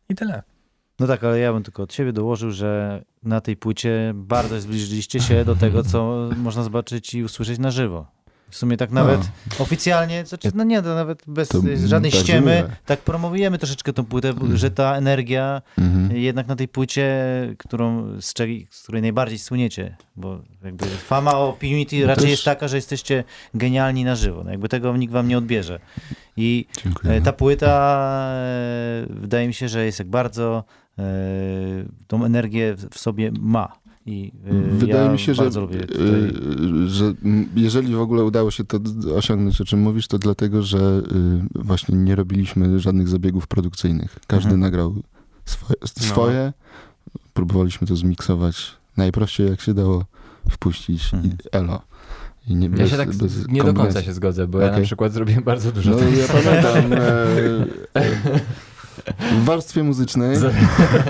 i 0.08 0.14
tyle. 0.14 0.42
No 1.00 1.06
tak, 1.06 1.24
ale 1.24 1.38
ja 1.38 1.52
bym 1.52 1.62
tylko 1.62 1.82
od 1.82 1.92
siebie 1.94 2.12
dołożył, 2.12 2.50
że 2.50 3.02
na 3.22 3.40
tej 3.40 3.56
płycie 3.56 4.12
bardzo 4.14 4.60
zbliżyliście 4.60 5.20
się 5.20 5.44
do 5.44 5.56
tego, 5.56 5.82
co 5.82 6.16
można 6.36 6.62
zobaczyć 6.62 7.14
i 7.14 7.24
usłyszeć 7.24 7.58
na 7.58 7.70
żywo. 7.70 8.06
W 8.54 8.56
sumie 8.56 8.76
tak 8.76 8.90
nawet 8.90 9.20
oficjalnie, 9.58 10.26
znaczy, 10.26 10.50
no 10.54 10.64
nie, 10.64 10.82
to 10.82 10.94
nawet 10.94 11.22
bez 11.26 11.48
To 11.48 11.58
żadnej 11.84 12.10
bardzo 12.10 12.24
ściemy, 12.24 12.70
tak 12.86 13.00
promowujemy 13.00 13.58
troszeczkę 13.58 13.92
tą 13.92 14.04
płytę, 14.04 14.28
Mhm. 14.28 14.56
że 14.56 14.70
ta 14.70 14.96
energia 14.96 15.62
Mhm. 15.78 16.16
jednak 16.16 16.46
na 16.46 16.56
tej 16.56 16.68
płycie, 16.68 17.14
którą, 17.58 18.06
z, 18.20 18.32
czej- 18.34 18.66
z 18.70 18.82
której 18.82 19.02
najbardziej 19.02 19.38
słyniecie, 19.38 19.96
bo 20.16 20.38
jakby 20.64 20.86
fama 20.86 21.34
o 21.38 21.52
No 22.00 22.06
raczej 22.06 22.22
też- 22.22 22.30
jest 22.30 22.44
taka, 22.44 22.68
że 22.68 22.76
jesteście 22.76 23.24
genialni 23.54 24.04
na 24.04 24.16
żywo, 24.16 24.42
no 24.44 24.50
jakby 24.50 24.68
tego 24.68 24.96
nikt 24.96 25.12
wam 25.12 25.28
nie 25.28 25.38
odbierze. 25.38 25.80
I 26.36 26.66
Dziękuję. 26.84 27.12
E, 27.14 27.20
Ta 27.20 27.32
płyta 27.32 28.04
e, 28.34 29.06
wydaje 29.10 29.46
mi 29.48 29.54
się, 29.54 29.68
że 29.68 29.84
jest 29.84 29.98
jak 29.98 30.08
bardzo 30.08 30.64
e, 30.98 31.02
tą 32.06 32.24
energię 32.24 32.74
w 32.90 32.98
sobie 32.98 33.32
ma. 33.40 33.72
I 34.06 34.32
e, 34.46 34.52
Wydaje 34.76 35.04
ja 35.04 35.12
mi 35.12 35.18
się, 35.18 35.34
że, 35.34 35.44
y, 35.46 36.88
że 36.88 37.14
jeżeli 37.56 37.94
w 37.94 38.00
ogóle 38.00 38.24
udało 38.24 38.50
się 38.50 38.64
to 38.64 38.78
osiągnąć, 39.16 39.60
o 39.60 39.64
czym 39.64 39.80
mówisz, 39.80 40.08
to 40.08 40.18
dlatego, 40.18 40.62
że 40.62 40.78
y, 41.56 41.62
właśnie 41.64 41.96
nie 41.98 42.14
robiliśmy 42.14 42.80
żadnych 42.80 43.08
zabiegów 43.08 43.46
produkcyjnych. 43.46 44.16
Każdy 44.26 44.44
Mhm. 44.44 44.60
nagrał 44.60 44.94
swoje, 45.44 45.76
swoje. 45.84 46.52
Próbowaliśmy 47.34 47.86
to 47.86 47.96
zmiksować 47.96 48.72
najprościej, 48.96 49.48
jak 49.50 49.60
się 49.60 49.74
dało 49.74 50.04
wpuścić 50.50 51.14
Mhm. 51.14 51.36
elo. 51.52 51.82
I 52.48 52.54
nie, 52.54 52.66
ja 52.66 52.72
bez- 52.76 52.90
się 52.90 52.96
tak 52.96 53.14
bez 53.14 53.48
nie 53.48 53.62
do 53.64 53.74
końca 53.74 54.02
się 54.02 54.12
zgodzę, 54.12 54.46
bo 54.48 54.60
ja 54.60 54.70
na 54.78 54.80
przykład 54.80 55.12
zrobiłem 55.12 55.44
bardzo 55.44 55.72
dużo 55.72 55.90
No 55.90 55.96
tego. 55.96 56.10
ja 56.16 56.26
pamiętam 56.28 56.92
e, 57.94 58.40
w 59.18 59.44
warstwie 59.44 59.82
muzycznej 59.82 60.36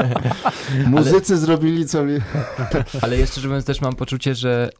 muzycy 0.86 1.36
zrobili 1.36 1.86
co 1.86 2.04
mi... 2.04 2.18
Ale 3.02 3.18
jeszcze 3.18 3.40
mówiąc 3.40 3.64
też 3.64 3.80
mam 3.80 3.96
poczucie, 3.96 4.34
że 4.34 4.70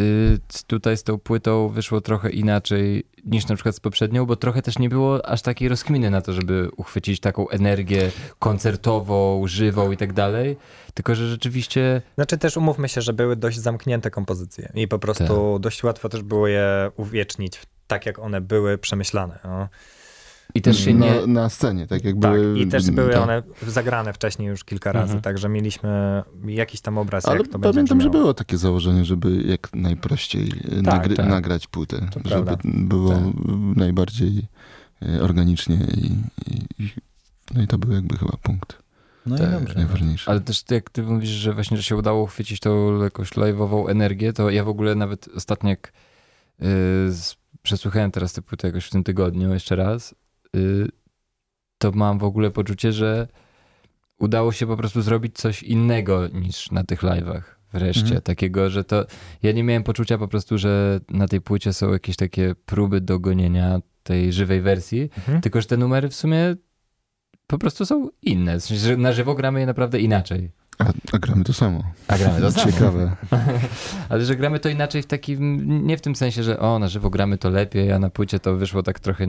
y, 0.00 0.38
tutaj 0.66 0.96
z 0.96 1.02
tą 1.02 1.18
płytą 1.18 1.68
wyszło 1.68 2.00
trochę 2.00 2.30
inaczej 2.30 3.06
niż 3.24 3.48
na 3.48 3.54
przykład 3.54 3.76
z 3.76 3.80
poprzednią, 3.80 4.26
bo 4.26 4.36
trochę 4.36 4.62
też 4.62 4.78
nie 4.78 4.88
było 4.88 5.26
aż 5.26 5.42
takiej 5.42 5.68
rozkminy 5.68 6.10
na 6.10 6.20
to, 6.20 6.32
żeby 6.32 6.68
uchwycić 6.76 7.20
taką 7.20 7.48
energię 7.48 8.10
koncertową, 8.38 9.46
żywą 9.46 9.92
i 9.92 9.96
tak 9.96 10.12
dalej, 10.12 10.56
tylko 10.94 11.14
że 11.14 11.28
rzeczywiście 11.28 12.02
Znaczy 12.14 12.38
też 12.38 12.56
umówmy 12.56 12.88
się, 12.88 13.00
że 13.00 13.12
były 13.12 13.36
dość 13.36 13.58
zamknięte 13.58 14.10
kompozycje 14.10 14.72
i 14.74 14.88
po 14.88 14.98
prostu 14.98 15.58
dość 15.58 15.84
łatwo 15.84 16.08
też 16.08 16.22
było 16.22 16.48
je 16.48 16.90
uwiecznić 16.96 17.60
tak, 17.86 18.06
jak 18.06 18.18
one 18.18 18.40
były 18.40 18.78
przemyślane. 18.78 19.38
No. 19.44 19.68
I 20.54 20.62
też 20.62 20.84
się 20.84 20.94
nie... 20.94 21.20
na, 21.20 21.26
na 21.26 21.48
scenie, 21.48 21.86
tak 21.86 22.04
jakby... 22.04 22.20
Tak, 22.26 22.36
i 22.56 22.66
też 22.66 22.90
były 22.90 23.12
tak. 23.12 23.22
one 23.22 23.42
zagrane 23.66 24.12
wcześniej 24.12 24.48
już 24.48 24.64
kilka 24.64 24.92
razy, 24.92 25.04
Mhm. 25.04 25.22
także 25.22 25.48
mieliśmy 25.48 26.22
jakiś 26.46 26.80
tam 26.80 26.98
obraz, 26.98 27.24
Ale 27.28 27.38
jak 27.38 27.48
to 27.48 27.58
będzie 27.58 27.72
pamiętam, 27.74 28.00
że 28.00 28.08
brzmiało. 28.08 28.22
było 28.24 28.34
takie 28.34 28.58
założenie, 28.58 29.04
żeby 29.04 29.42
jak 29.42 29.68
najprościej 29.74 30.42
e, 30.78 30.82
nagry- 30.82 31.16
tak. 31.16 31.28
nagrać 31.28 31.66
płytę, 31.66 31.96
To 31.98 32.06
żeby 32.14 32.28
prawda. 32.28 32.56
było 32.64 33.10
Tak. 33.14 33.22
najbardziej 33.76 34.46
e, 35.02 35.22
organicznie 35.22 35.76
i, 35.76 36.06
i, 36.52 36.84
i 36.84 36.90
no 37.54 37.62
i 37.62 37.66
to 37.66 37.78
był 37.78 37.92
jakby 37.92 38.16
chyba 38.16 38.32
punkt 38.42 38.78
No 39.26 39.38
tak, 39.38 39.48
i 39.48 39.52
dobrze. 39.52 39.74
najważniejszy. 39.74 40.30
Ale 40.30 40.40
też 40.40 40.64
jak 40.70 40.90
ty 40.90 41.02
mówisz, 41.02 41.30
że 41.30 41.52
właśnie 41.54 41.76
że 41.76 41.82
się 41.82 41.96
udało 41.96 42.22
uchwycić 42.22 42.60
tą 42.60 43.02
jakąś 43.02 43.30
live'ową 43.30 43.90
energię, 43.90 44.32
to 44.32 44.50
ja 44.50 44.64
w 44.64 44.68
ogóle 44.68 44.94
nawet 44.94 45.28
ostatnio 45.36 45.70
jak 45.70 45.88
y, 45.88 45.92
z, 47.12 47.36
przesłuchałem 47.62 48.10
teraz 48.10 48.32
tę 48.32 48.42
płytę 48.42 48.66
jakoś 48.68 48.84
w 48.86 48.90
tym 48.90 49.04
tygodniu 49.04 49.52
jeszcze 49.54 49.76
raz, 49.76 50.14
to 51.78 51.92
mam 51.92 52.18
w 52.18 52.24
ogóle 52.24 52.50
poczucie, 52.50 52.92
że 52.92 53.28
udało 54.18 54.52
się 54.52 54.66
po 54.66 54.76
prostu 54.76 55.02
zrobić 55.02 55.36
coś 55.38 55.62
innego 55.62 56.28
niż 56.28 56.70
na 56.70 56.84
tych 56.84 57.02
live'ach. 57.02 57.42
Wreszcie, 57.72 58.02
Mhm. 58.02 58.20
takiego, 58.22 58.70
że 58.70 58.84
to. 58.84 59.06
Ja 59.42 59.52
nie 59.52 59.64
miałem 59.64 59.82
poczucia 59.82 60.18
po 60.18 60.28
prostu, 60.28 60.58
że 60.58 61.00
na 61.08 61.28
tej 61.28 61.40
płycie 61.40 61.72
są 61.72 61.92
jakieś 61.92 62.16
takie 62.16 62.54
próby 62.66 63.00
dogonienia 63.00 63.80
tej 64.02 64.32
żywej 64.32 64.60
wersji, 64.60 65.10
Mhm. 65.18 65.40
tylko 65.40 65.60
że 65.60 65.66
te 65.66 65.76
numery 65.76 66.08
w 66.08 66.14
sumie 66.14 66.56
po 67.46 67.58
prostu 67.58 67.86
są 67.86 68.08
inne. 68.22 68.60
W 68.60 68.64
sensie, 68.64 68.82
że 68.86 68.96
na 68.96 69.12
żywo 69.12 69.34
gramy 69.34 69.60
je 69.60 69.66
naprawdę 69.66 70.00
inaczej. 70.00 70.50
A, 70.80 70.92
a 71.12 71.18
gramy 71.18 71.44
to 71.44 71.52
samo. 71.52 71.82
A 72.08 72.18
gramy 72.18 72.40
to 72.40 72.52
samo. 72.52 72.72
Ciekawe. 72.72 73.16
Ale 74.08 74.24
że 74.24 74.36
gramy 74.36 74.60
to 74.60 74.68
inaczej 74.68 75.02
w 75.02 75.06
takim, 75.06 75.66
nie 75.86 75.96
w 75.96 76.00
tym 76.00 76.16
sensie, 76.16 76.42
że 76.42 76.58
o, 76.58 76.78
na 76.78 76.88
żywo 76.88 77.10
gramy 77.10 77.38
to 77.38 77.50
lepiej, 77.50 77.92
a 77.92 77.98
na 77.98 78.10
płycie 78.10 78.38
to 78.40 78.56
wyszło 78.56 78.82
tak 78.82 79.00
trochę, 79.00 79.26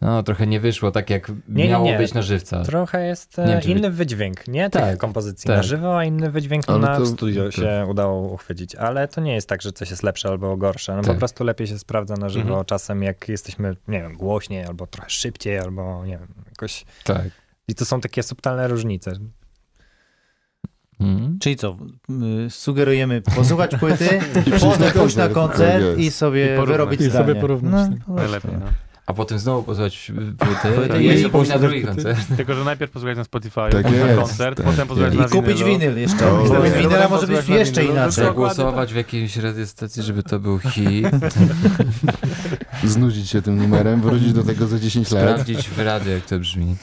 no 0.00 0.22
trochę 0.22 0.46
nie 0.46 0.60
wyszło 0.60 0.90
tak 0.90 1.10
jak 1.10 1.32
nie, 1.48 1.68
miało 1.68 1.84
nie. 1.84 1.98
być 1.98 2.14
na 2.14 2.22
żywca. 2.22 2.62
Trochę 2.62 3.06
jest 3.06 3.38
e, 3.38 3.42
Nie 3.46 3.52
wiem, 3.52 3.60
wy- 3.62 3.70
inny 3.70 3.90
wydźwięk, 3.90 4.48
nie 4.48 4.70
tych 4.70 4.82
Tak, 4.82 4.98
kompozycji 4.98 5.46
tak. 5.46 5.56
na 5.56 5.62
żywo, 5.62 5.98
a 5.98 6.04
inny 6.04 6.30
wydźwięk 6.30 6.64
Ale 6.66 6.78
na 6.78 6.96
to- 6.96 7.06
studio 7.06 7.44
tak. 7.44 7.52
się 7.52 7.86
udało 7.90 8.28
uchwycić. 8.32 8.74
Ale 8.74 9.08
to 9.08 9.20
nie 9.20 9.34
jest 9.34 9.48
tak, 9.48 9.62
że 9.62 9.72
coś 9.72 9.90
jest 9.90 10.02
lepsze 10.02 10.28
albo 10.28 10.56
gorsze. 10.56 10.96
No 10.96 11.02
Tak. 11.02 11.12
po 11.12 11.18
prostu 11.18 11.44
lepiej 11.44 11.66
się 11.66 11.78
sprawdza 11.78 12.14
na 12.16 12.28
żywo 12.28 12.48
Mhm. 12.48 12.64
czasem, 12.64 13.02
jak 13.02 13.28
jesteśmy, 13.28 13.76
nie 13.88 14.02
wiem, 14.02 14.16
głośniej 14.16 14.64
albo 14.64 14.86
trochę 14.86 15.10
szybciej, 15.10 15.58
albo 15.58 16.04
nie 16.06 16.18
wiem, 16.18 16.28
jakoś... 16.50 16.84
Tak. 17.04 17.22
I 17.68 17.74
to 17.74 17.84
są 17.84 18.00
takie 18.00 18.22
subtelne 18.22 18.68
różnice. 18.68 19.12
Mm. 21.00 21.38
Czyli 21.40 21.56
co, 21.56 21.76
y, 22.46 22.50
sugerujemy 22.50 23.22
posłuchać 23.36 23.70
płyty, 23.76 24.20
potem 24.60 24.80
na 24.80 24.90
pójść 24.90 25.16
na 25.16 25.28
koncert. 25.28 25.84
Tak 25.90 25.98
i 25.98 26.10
sobie 26.10 26.44
I 26.44 26.48
porównać. 26.48 26.68
wyrobić 26.68 27.00
I 27.00 27.10
sobie 27.10 27.34
porównać, 27.34 27.90
No, 27.90 27.96
tak. 28.16 28.24
Najlepiej, 28.24 28.52
no. 28.60 28.66
A 29.06 29.14
potem 29.14 29.38
znowu 29.38 29.62
posłuchać 29.62 30.12
płyty 30.38 30.76
Płyty 30.76 31.02
i, 31.02 31.06
i 31.06 31.20
i 31.26 31.30
pójść 31.30 31.50
na 31.50 31.58
drugi 31.58 31.80
płyty. 31.80 31.94
koncert. 32.04 32.26
Tylko, 32.36 32.54
że 32.54 32.64
najpierw 32.64 32.90
posłuchać 32.92 33.16
na 33.16 33.24
Spotify, 33.24 33.60
Tak 33.70 33.84
na 33.84 34.14
koncert, 34.16 34.56
tak 34.56 34.66
potem 34.66 34.88
posłuchać 34.88 35.14
jest. 35.14 35.32
na 35.34 35.38
I 35.38 35.42
kupić 35.42 35.64
winyl 35.64 35.98
jeszcze. 35.98 36.32
O, 36.32 36.44
I 36.44 36.48
zamiast 36.48 36.72
tak. 36.74 36.82
winyla 36.82 37.02
Potem 37.08 37.10
może 37.10 37.26
być 37.26 37.48
jeszcze 37.48 37.84
inaczej. 37.84 38.12
Trzeba 38.12 38.28
Dokładnie 38.28 38.54
głosować 38.64 38.92
w 38.92 38.96
jakiejś 38.96 39.36
radiostacji, 39.36 40.02
żeby 40.02 40.22
to 40.22 40.40
był 40.40 40.58
hit, 40.58 41.06
Znudzić 42.84 43.30
się 43.30 43.42
tym 43.42 43.56
numerem, 43.56 44.00
wrócić 44.00 44.32
do 44.32 44.42
tego 44.42 44.66
za 44.66 44.78
10 44.78 45.10
lat. 45.10 45.22
sprawdzić 45.22 45.68
w 45.68 45.78
radio, 45.78 46.12
jak 46.12 46.26
to 46.26 46.38
brzmi. 46.38 46.76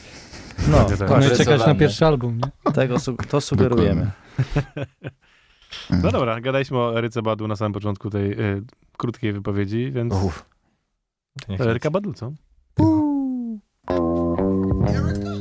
No, 0.70 0.84
tak. 0.84 1.10
No 1.10 1.18
i 1.26 1.36
czekać 1.36 1.66
na 1.66 1.74
pierwszy 1.74 2.06
album, 2.06 2.38
nie? 2.66 2.72
tego, 2.72 2.98
su- 2.98 3.16
to 3.16 3.40
sugerujemy. 3.40 4.10
No 5.90 6.10
dobra, 6.12 6.40
gadaliśmy 6.40 6.78
o 6.78 6.98
Eryce 6.98 7.22
Badu 7.22 7.48
na 7.48 7.56
samym 7.56 7.72
początku 7.72 8.10
tej 8.10 8.32
y, 8.40 8.62
krótkiej 8.96 9.32
wypowiedzi, 9.32 9.92
więc 9.92 10.14
niech 11.48 11.60
Eryka 11.60 11.90
Badu, 11.90 12.12
co? 12.12 12.32
If 14.88 15.37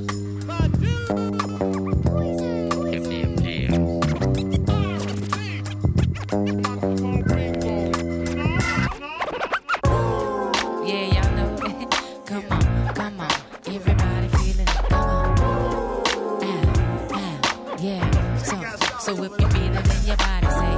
So 19.07 19.13
if 19.23 19.31
you 19.39 19.47
feel 19.47 19.77
it 19.77 19.99
in 19.99 20.05
your 20.05 20.17
body, 20.17 20.47
say, 20.47 20.75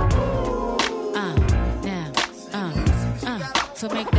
uh, 1.16 1.36
now, 1.82 2.12
uh, 2.54 3.26
uh. 3.26 3.74
So 3.74 3.90
make 3.90 4.19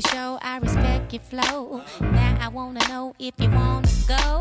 your 0.00 0.12
show, 0.12 0.38
I 0.40 0.58
respect 0.58 1.12
your 1.12 1.22
flow. 1.22 1.82
Now 2.00 2.38
I 2.40 2.48
wanna 2.48 2.80
know 2.88 3.14
if 3.18 3.34
you 3.38 3.50
wanna 3.50 3.88
go 4.06 4.40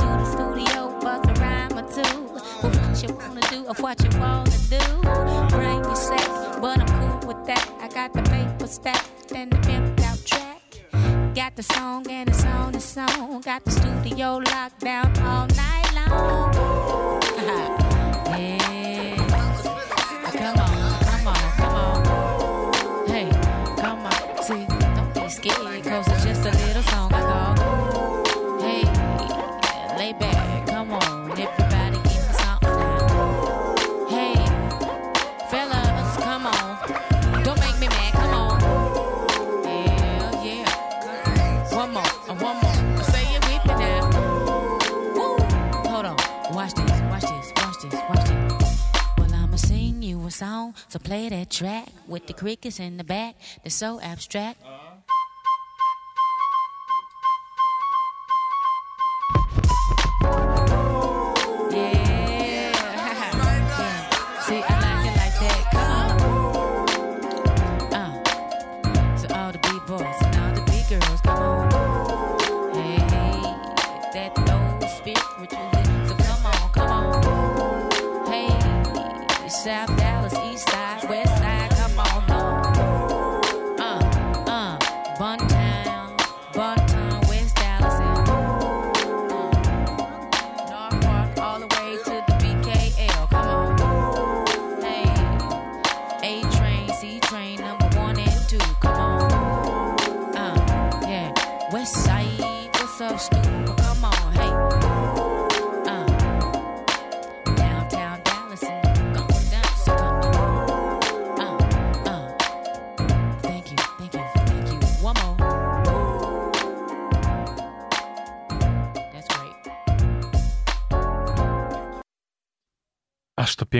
to 0.00 0.06
the 0.20 0.24
studio, 0.24 1.00
bust 1.00 1.30
a 1.30 1.32
rhyme 1.40 1.72
or 1.78 1.86
two. 1.90 2.22
Well, 2.62 2.72
what 2.72 3.02
you 3.02 3.14
wanna 3.14 3.40
do 3.50 3.64
or 3.66 3.74
what 3.74 4.02
you 4.04 4.20
wanna 4.20 4.58
do? 4.68 5.56
Bring 5.56 5.82
your 5.84 5.96
set, 5.96 6.60
but 6.60 6.80
I'm 6.80 7.20
cool 7.20 7.28
with 7.28 7.46
that. 7.46 7.66
I 7.80 7.88
got 7.88 8.12
the 8.12 8.22
paper 8.22 8.66
stacked 8.66 9.32
and 9.34 9.50
the 9.50 9.56
pimped 9.58 10.00
out 10.02 10.18
track. 10.24 11.34
Got 11.34 11.56
the 11.56 11.62
song 11.62 12.06
and 12.08 12.28
the 12.28 12.34
song, 12.34 12.72
the 12.72 12.80
song. 12.80 13.40
Got 13.40 13.64
the 13.64 13.70
studio 13.70 14.36
locked 14.36 14.80
down 14.80 15.16
all 15.18 15.46
night 15.46 15.92
long. 15.94 16.52
yeah. 18.38 19.16
Come 20.32 20.58
on, 20.58 21.04
come 21.04 21.26
on, 21.26 21.52
come 21.56 21.74
on. 21.74 23.06
Hey, 23.08 23.28
come 23.76 24.06
on. 24.06 24.42
See, 24.42 24.79
scared, 25.30 25.84
cause 25.84 26.08
it's 26.08 26.24
just 26.24 26.44
a 26.44 26.50
little 26.66 26.82
song 26.82 27.12
I 27.14 27.20
call. 27.20 28.60
Hey, 28.60 28.82
lay 29.96 30.12
back, 30.12 30.66
come 30.66 30.90
on. 30.90 31.30
Everybody 31.30 31.96
give 31.96 32.04
me 32.04 32.34
something 32.34 32.70
now. 32.70 33.76
Hey, 34.08 34.34
fellas, 35.50 36.16
come 36.16 36.46
on. 36.46 37.42
Don't 37.44 37.60
make 37.60 37.78
me 37.78 37.86
mad, 37.88 38.12
come 38.12 38.34
on. 38.34 38.60
Hell 39.64 40.44
yeah. 40.44 41.76
One 41.76 41.92
more, 41.92 42.02
uh, 42.02 42.34
one 42.34 42.56
more. 42.60 43.04
Say 43.04 43.22
it 43.22 43.44
with 43.46 43.64
me 43.66 43.74
now. 43.78 44.10
Woo. 45.14 45.36
Hold 45.90 46.06
on. 46.06 46.16
Watch 46.52 46.74
this, 46.74 47.00
watch 47.02 47.22
this, 47.22 47.52
watch 47.56 47.82
this, 47.82 47.94
watch 48.08 48.28
this. 48.28 48.82
Well, 49.16 49.32
I'ma 49.32 49.56
sing 49.56 50.02
you 50.02 50.26
a 50.26 50.30
song, 50.32 50.74
so 50.88 50.98
play 50.98 51.28
that 51.28 51.50
track 51.50 51.88
with 52.08 52.26
the 52.26 52.32
crickets 52.32 52.80
in 52.80 52.96
the 52.96 53.04
back. 53.04 53.36
They're 53.62 53.70
so 53.70 54.00
abstract. 54.00 54.60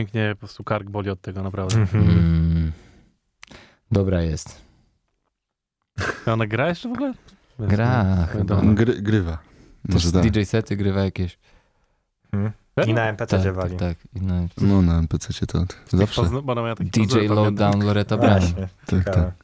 Pięknie, 0.01 0.31
po 0.35 0.39
prostu 0.39 0.65
kark 0.65 0.91
boli 0.91 1.11
od 1.11 1.21
tego, 1.21 1.43
naprawdę. 1.43 1.87
Mm. 1.95 2.73
Dobra 3.93 4.23
jest. 4.23 4.61
A 6.27 6.33
Ona 6.33 6.47
gra 6.47 6.69
jeszcze 6.69 6.89
w 6.89 6.93
ogóle? 6.93 7.15
Gra 7.59 8.27
chyba. 8.33 8.61
Gry, 8.63 9.03
grywa. 9.03 9.39
Też 9.87 9.95
Może 9.95 10.13
tak. 10.13 10.23
DJ 10.31 10.43
sety 10.43 10.77
grywa 10.77 11.01
jakieś. 11.05 11.39
I 12.87 12.95
na 12.95 13.03
MPC 13.09 13.43
Tak, 13.43 13.55
wali. 13.55 13.77
tak, 13.77 13.99
tak. 13.99 14.23
I 14.23 14.27
na... 14.27 14.47
No 14.61 14.83
na 14.83 14.99
NPC 14.99 15.47
to 15.47 15.65
zawsze. 15.93 16.23
Pozna- 16.23 16.43
bo 16.43 16.53
ona 16.53 16.63
miała 16.63 16.75
taki 16.75 16.91
DJ. 16.91 17.19
Lowdown 17.29 17.85
Loretta 17.85 18.17
Brown. 18.17 18.41
Tak, 18.41 18.69
ciekawe. 18.91 19.17
tak. 19.17 19.35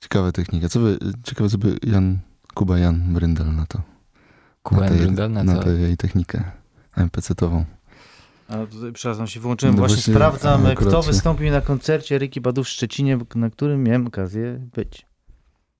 Ciekawa 0.00 0.32
technika. 0.32 0.68
Co 0.68 0.80
by, 0.80 0.98
ciekawe, 1.22 1.50
co 1.50 1.58
by 1.58 1.76
Jan, 1.82 2.18
Kuba 2.54 2.78
Jan 2.78 3.14
Bryndel 3.14 3.54
na 3.54 3.66
to. 3.66 3.82
Kuba 4.62 4.80
na, 4.80 4.88
tej- 4.88 4.98
Bryndel 4.98 5.30
na 5.32 5.44
na 5.44 5.54
co? 5.54 5.62
tę 5.62 5.70
jej 5.70 5.96
technikę 5.96 6.44
MPC-tową. 6.96 7.64
A 8.52 8.66
tutaj, 8.66 8.92
przepraszam, 8.92 9.26
się 9.26 9.40
wyłączyłem. 9.40 9.74
No 9.74 9.78
Właśnie, 9.78 9.96
właśnie, 9.96 10.14
sprawdzam, 10.14 10.66
akurat 10.66 10.88
kto 10.88 11.02
wystąpił 11.02 11.50
na 11.50 11.60
koncercie 11.60 12.18
Ricky 12.18 12.40
Badu 12.40 12.64
w 12.64 12.68
Szczecinie, 12.68 13.18
na 13.34 13.50
którym 13.50 13.82
miałem 13.82 14.06
okazję 14.06 14.68
być. 14.74 15.06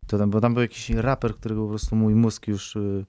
To 0.06 0.18
tam, 0.18 0.30
bo 0.30 0.40
tam 0.40 0.54
był 0.54 0.62
jakiś 0.62 0.90
raper, 0.90 1.34
którego 1.34 1.62
po 1.62 1.68
prostu 1.68 1.96
mój 1.96 2.14
mózg 2.14 2.48
już 2.48 2.76
y, 2.76 3.04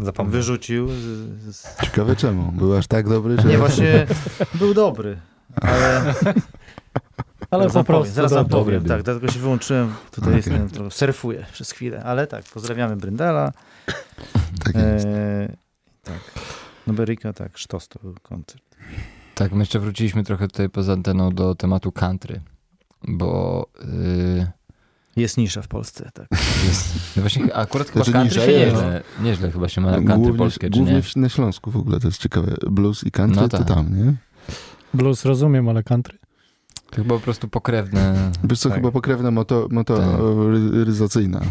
y, 0.00 0.04
Zapomniał. 0.04 0.32
wyrzucił. 0.32 0.88
Z, 0.88 1.56
z... 1.56 1.80
Ciekawe 1.82 2.16
czemu. 2.16 2.52
Był 2.52 2.76
aż 2.76 2.86
tak 2.86 3.08
dobry, 3.08 3.36
że... 3.42 3.48
Nie, 3.48 3.58
właśnie 3.58 4.06
był 4.54 4.74
dobry, 4.74 5.16
ale... 5.60 6.14
Ale 7.50 7.62
zaraz 7.70 7.86
po 7.86 7.92
prostu 7.92 8.14
Zaraz 8.14 8.48
powiem, 8.50 8.80
był. 8.80 8.88
tak, 8.88 9.02
dlatego 9.02 9.32
się 9.32 9.38
wyłączyłem. 9.38 9.94
Tutaj 10.10 10.34
Okej. 10.34 10.36
jestem, 10.36 10.70
to 10.70 10.90
surfuję 10.90 11.46
przez 11.52 11.70
chwilę, 11.70 12.04
ale 12.04 12.26
tak, 12.26 12.44
pozdrawiamy 12.44 12.96
Bryndala. 12.96 13.52
Tak 14.64 14.74
jest. 14.74 15.06
E, 15.06 15.56
tak. 16.02 16.20
No 16.86 16.92
Berika, 16.94 17.32
tak, 17.32 17.58
sztos 17.58 17.88
to 17.88 17.98
był 18.02 18.14
koncert. 18.22 18.62
Tak, 19.34 19.52
my 19.52 19.58
jeszcze 19.58 19.78
wróciliśmy 19.80 20.24
trochę 20.24 20.48
tutaj 20.48 20.68
poza 20.68 20.92
anteną 20.92 21.30
do 21.30 21.54
tematu 21.54 21.92
country, 21.92 22.40
bo 23.08 23.66
yy, 24.38 24.46
Jest 25.16 25.36
nisza 25.36 25.62
w 25.62 25.68
Polsce, 25.68 26.10
tak. 26.14 26.26
jest, 26.68 26.94
no 27.16 27.22
właśnie 27.22 27.54
akurat 27.54 27.88
chyba 27.90 28.04
Znaczy 28.04 28.12
country 28.12 28.40
nisza 28.40 28.46
się 28.46 28.52
jest. 28.58 28.74
nieźle, 28.76 29.02
nieźle 29.22 29.50
chyba 29.50 29.68
się 29.68 29.80
ma 29.80 29.90
na 29.90 29.96
country 29.96 30.16
Głównie, 30.16 30.38
polskie, 30.38 30.70
czy 30.70 30.78
głównie 30.78 30.94
nie? 31.16 31.22
na 31.22 31.28
Śląsku 31.28 31.70
w 31.70 31.76
ogóle 31.76 32.00
to 32.00 32.08
jest 32.08 32.18
ciekawe. 32.20 32.54
Blues 32.70 33.04
i 33.04 33.10
country 33.10 33.42
No 33.42 33.48
to 33.48 33.58
tak. 33.58 33.68
tam, 33.68 33.96
nie? 34.06 34.14
Blues 34.94 35.24
rozumiem, 35.24 35.68
ale 35.68 35.82
country. 35.82 36.18
To 36.90 36.96
chyba 36.96 37.14
po 37.14 37.20
prostu 37.20 37.48
pokrewne. 37.48 38.30
Wiesz 38.44 38.58
co, 38.58 38.68
Tak. 38.68 38.78
chyba 38.78 38.90
pokrewna 38.92 39.30
moto, 39.30 39.68
motoryzacyjna. 39.70 41.40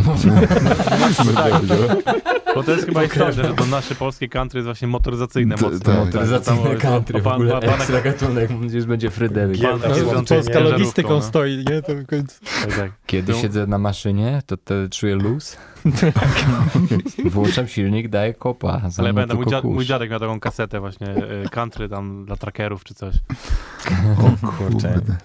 Bo 2.56 2.64
to 2.64 2.72
jest 2.72 2.86
chyba 2.86 3.04
istotne, 3.04 3.34
że 3.34 3.54
to 3.54 3.66
nasze 3.66 3.96
polskie 3.96 4.30
country 4.30 4.58
jest 4.58 4.66
właśnie 4.66 4.88
motoryzacyjne 4.88 5.56
mocno. 5.56 5.80
tak. 5.80 5.96
Motoryzacyjne 6.06 6.76
country 6.76 7.20
w 7.22 7.24
pan- 7.24 7.34
ogóle, 7.34 7.52
pan- 7.52 7.70
ekstra 7.70 8.02
gatunek, 8.02 8.50
już 8.74 8.86
będzie 8.86 9.10
Fryderyk. 9.12 9.62
Pan- 9.62 9.72
Gielda 9.72 9.88
pan- 9.88 9.98
Śląskiej 9.98 10.16
pan- 10.18 10.26
Polska 10.46 10.60
logistyką 10.60 11.22
stoi, 11.22 11.58
nie? 11.70 11.82
To 11.82 11.96
w 11.96 12.06
końcu. 12.06 12.40
Tak, 12.62 12.76
tak. 12.78 12.92
Kiedy 13.06 13.34
No. 13.34 13.40
siedzę 13.40 13.68
na 13.68 13.78
maszynie, 13.78 14.42
to, 14.46 14.56
czuję 14.92 15.16
luz. 15.16 15.58
Włączam 17.26 17.68
silnik, 17.68 18.08
daję 18.10 18.34
kopa. 18.34 18.82
Ale 18.98 19.14
pamiętam, 19.14 19.38
mój, 19.64 19.74
mój 19.74 19.86
dziadek 19.86 20.10
miał 20.10 20.20
taką 20.20 20.40
kasetę 20.40 20.80
właśnie 20.80 21.08
e, 21.08 21.50
country 21.52 21.90
tam 21.90 22.26
dla 22.26 22.36
trackerów 22.36 22.84
czy 22.84 22.94
coś. 22.94 23.16
O 24.20 24.48
kurczę. 24.58 24.94
Kurde. 24.94 25.16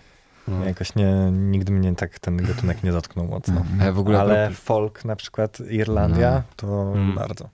No. 0.49 0.65
Jakoś 0.65 0.95
nie, 0.95 1.12
nigdy 1.33 1.73
mnie 1.73 1.95
tak 1.95 2.19
ten 2.19 2.37
gatunek 2.37 2.83
nie 2.83 2.93
dotknął 2.93 3.27
mocno. 3.27 3.65
Ja 3.81 3.93
ogóle 3.99 4.21
Ale 4.21 4.51
folk 4.51 5.05
na 5.05 5.17
przykład 5.17 5.59
Irlandia 5.71 6.43
to 6.57 6.93
Mm. 6.95 7.15
bardzo. 7.15 7.49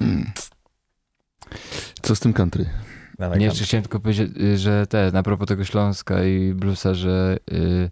Mm. 0.00 0.30
Co 2.02 2.16
z 2.16 2.20
tym 2.20 2.32
country? 2.32 2.66
Dawaj, 3.18 3.38
Nie, 3.38 3.44
jeszcze 3.46 3.64
chciałem 3.64 3.82
tylko 3.82 4.00
powiedzieć, 4.00 4.30
y, 4.40 4.58
że 4.58 4.86
te, 4.86 5.10
na 5.12 5.22
propos 5.22 5.48
tego 5.48 5.64
Śląska 5.64 6.24
i 6.24 6.54
bluesa, 6.54 6.94
że 6.94 7.36
y, 7.52 7.90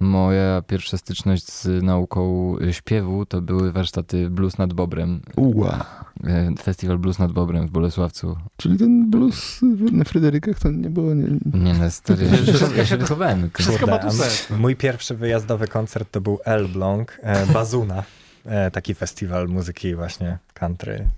Moja 0.00 0.62
pierwsza 0.62 0.96
styczność 0.98 1.52
z 1.52 1.82
nauką 1.82 2.54
śpiewu 2.70 3.26
to 3.26 3.40
były 3.40 3.72
warsztaty 3.72 4.30
Blues 4.30 4.58
nad 4.58 4.72
Bobrem. 4.72 5.20
Uła. 5.36 6.04
E, 6.24 6.54
Festiwal 6.62 6.98
Blues 6.98 7.18
nad 7.18 7.32
Bobrem 7.32 7.66
w 7.66 7.70
Bolesławcu. 7.70 8.36
Czyli 8.56 8.78
ten 8.78 9.10
blues 9.10 9.60
na 9.92 10.04
Fryderykach 10.04 10.58
to 10.58 10.70
nie 10.70 10.90
było... 10.90 11.14
Nie... 11.14 11.28
Nie 11.60 11.74
no, 11.74 11.90
stary, 11.90 12.26
ja 12.46 12.58
się, 12.58 12.76
ja 12.76 12.86
się 12.86 12.96
wychowałem. 12.96 13.40
na 13.40 13.48
tym. 13.48 13.64
Wszystko 13.64 13.86
ma 13.86 13.98
tu 13.98 14.10
sens. 14.10 14.50
Mój 14.58 14.76
pierwszy 14.76 15.14
wyjazdowy 15.14 15.68
koncert 15.68 16.10
to 16.10 16.20
był 16.20 16.38
El 16.44 16.68
Blanc, 16.68 17.08
e, 17.22 17.46
Bazuna. 17.46 18.02
E, 18.46 18.70
taki 18.70 18.94
festiwal 18.94 19.48
muzyki 19.48 19.94
właśnie 19.94 20.38
country. 20.54 21.08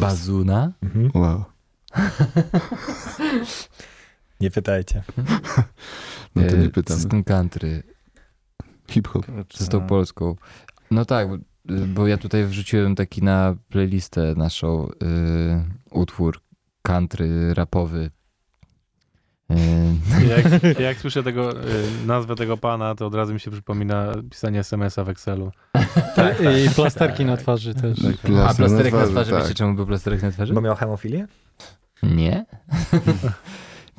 Bazuna? 0.00 0.72
Mhm. 0.82 1.10
Wow. 1.14 1.44
Nie 4.40 4.50
pytajcie. 4.50 5.02
No 6.36 6.42
to 6.50 6.56
nie 6.56 6.68
pytam. 6.68 6.96
System 6.96 7.24
country. 7.24 7.82
Hip-hop. 8.90 9.26
z 9.54 9.68
tą 9.68 9.86
polską. 9.86 10.36
No 10.90 11.04
tak, 11.04 11.28
bo- 11.94 12.06
ja 12.06 12.16
tutaj 12.18 12.44
wrzuciłem 12.44 12.94
taki 12.94 13.22
na 13.22 13.54
playlistę 13.68 14.34
naszą 14.36 14.88
y, 14.88 14.90
utwór 15.90 16.40
country 16.82 17.54
rapowy. 17.54 18.10
Y, 19.50 19.56
Jak, 20.28 20.62
jak 20.88 20.98
słyszę 20.98 21.22
tego, 21.22 21.52
y, 21.52 22.06
nazwę 22.06 22.34
tego 22.36 22.56
pana, 22.56 22.94
to 22.94 23.06
od 23.06 23.14
razu 23.14 23.34
mi 23.34 23.40
się 23.40 23.50
przypomina 23.50 24.12
pisanie 24.30 24.60
SMS-a 24.60 25.04
w 25.04 25.08
Excelu. 25.08 25.52
I 26.66 26.70
plasterki 26.70 27.24
na 27.24 27.36
twarzy 27.36 27.74
też. 27.74 27.98
a 28.48 28.54
plasterek 28.54 28.94
na 28.94 29.06
twarzy, 29.06 29.30
tak. 29.30 29.42
wiecie 29.42 29.54
czemu 29.54 29.74
był 29.74 29.86
plasterek 29.86 30.22
na 30.22 30.30
twarzy? 30.30 30.54
Bo 30.54 30.60
miał 30.60 30.76
hemofilię? 30.76 31.26
Nie. 32.02 32.44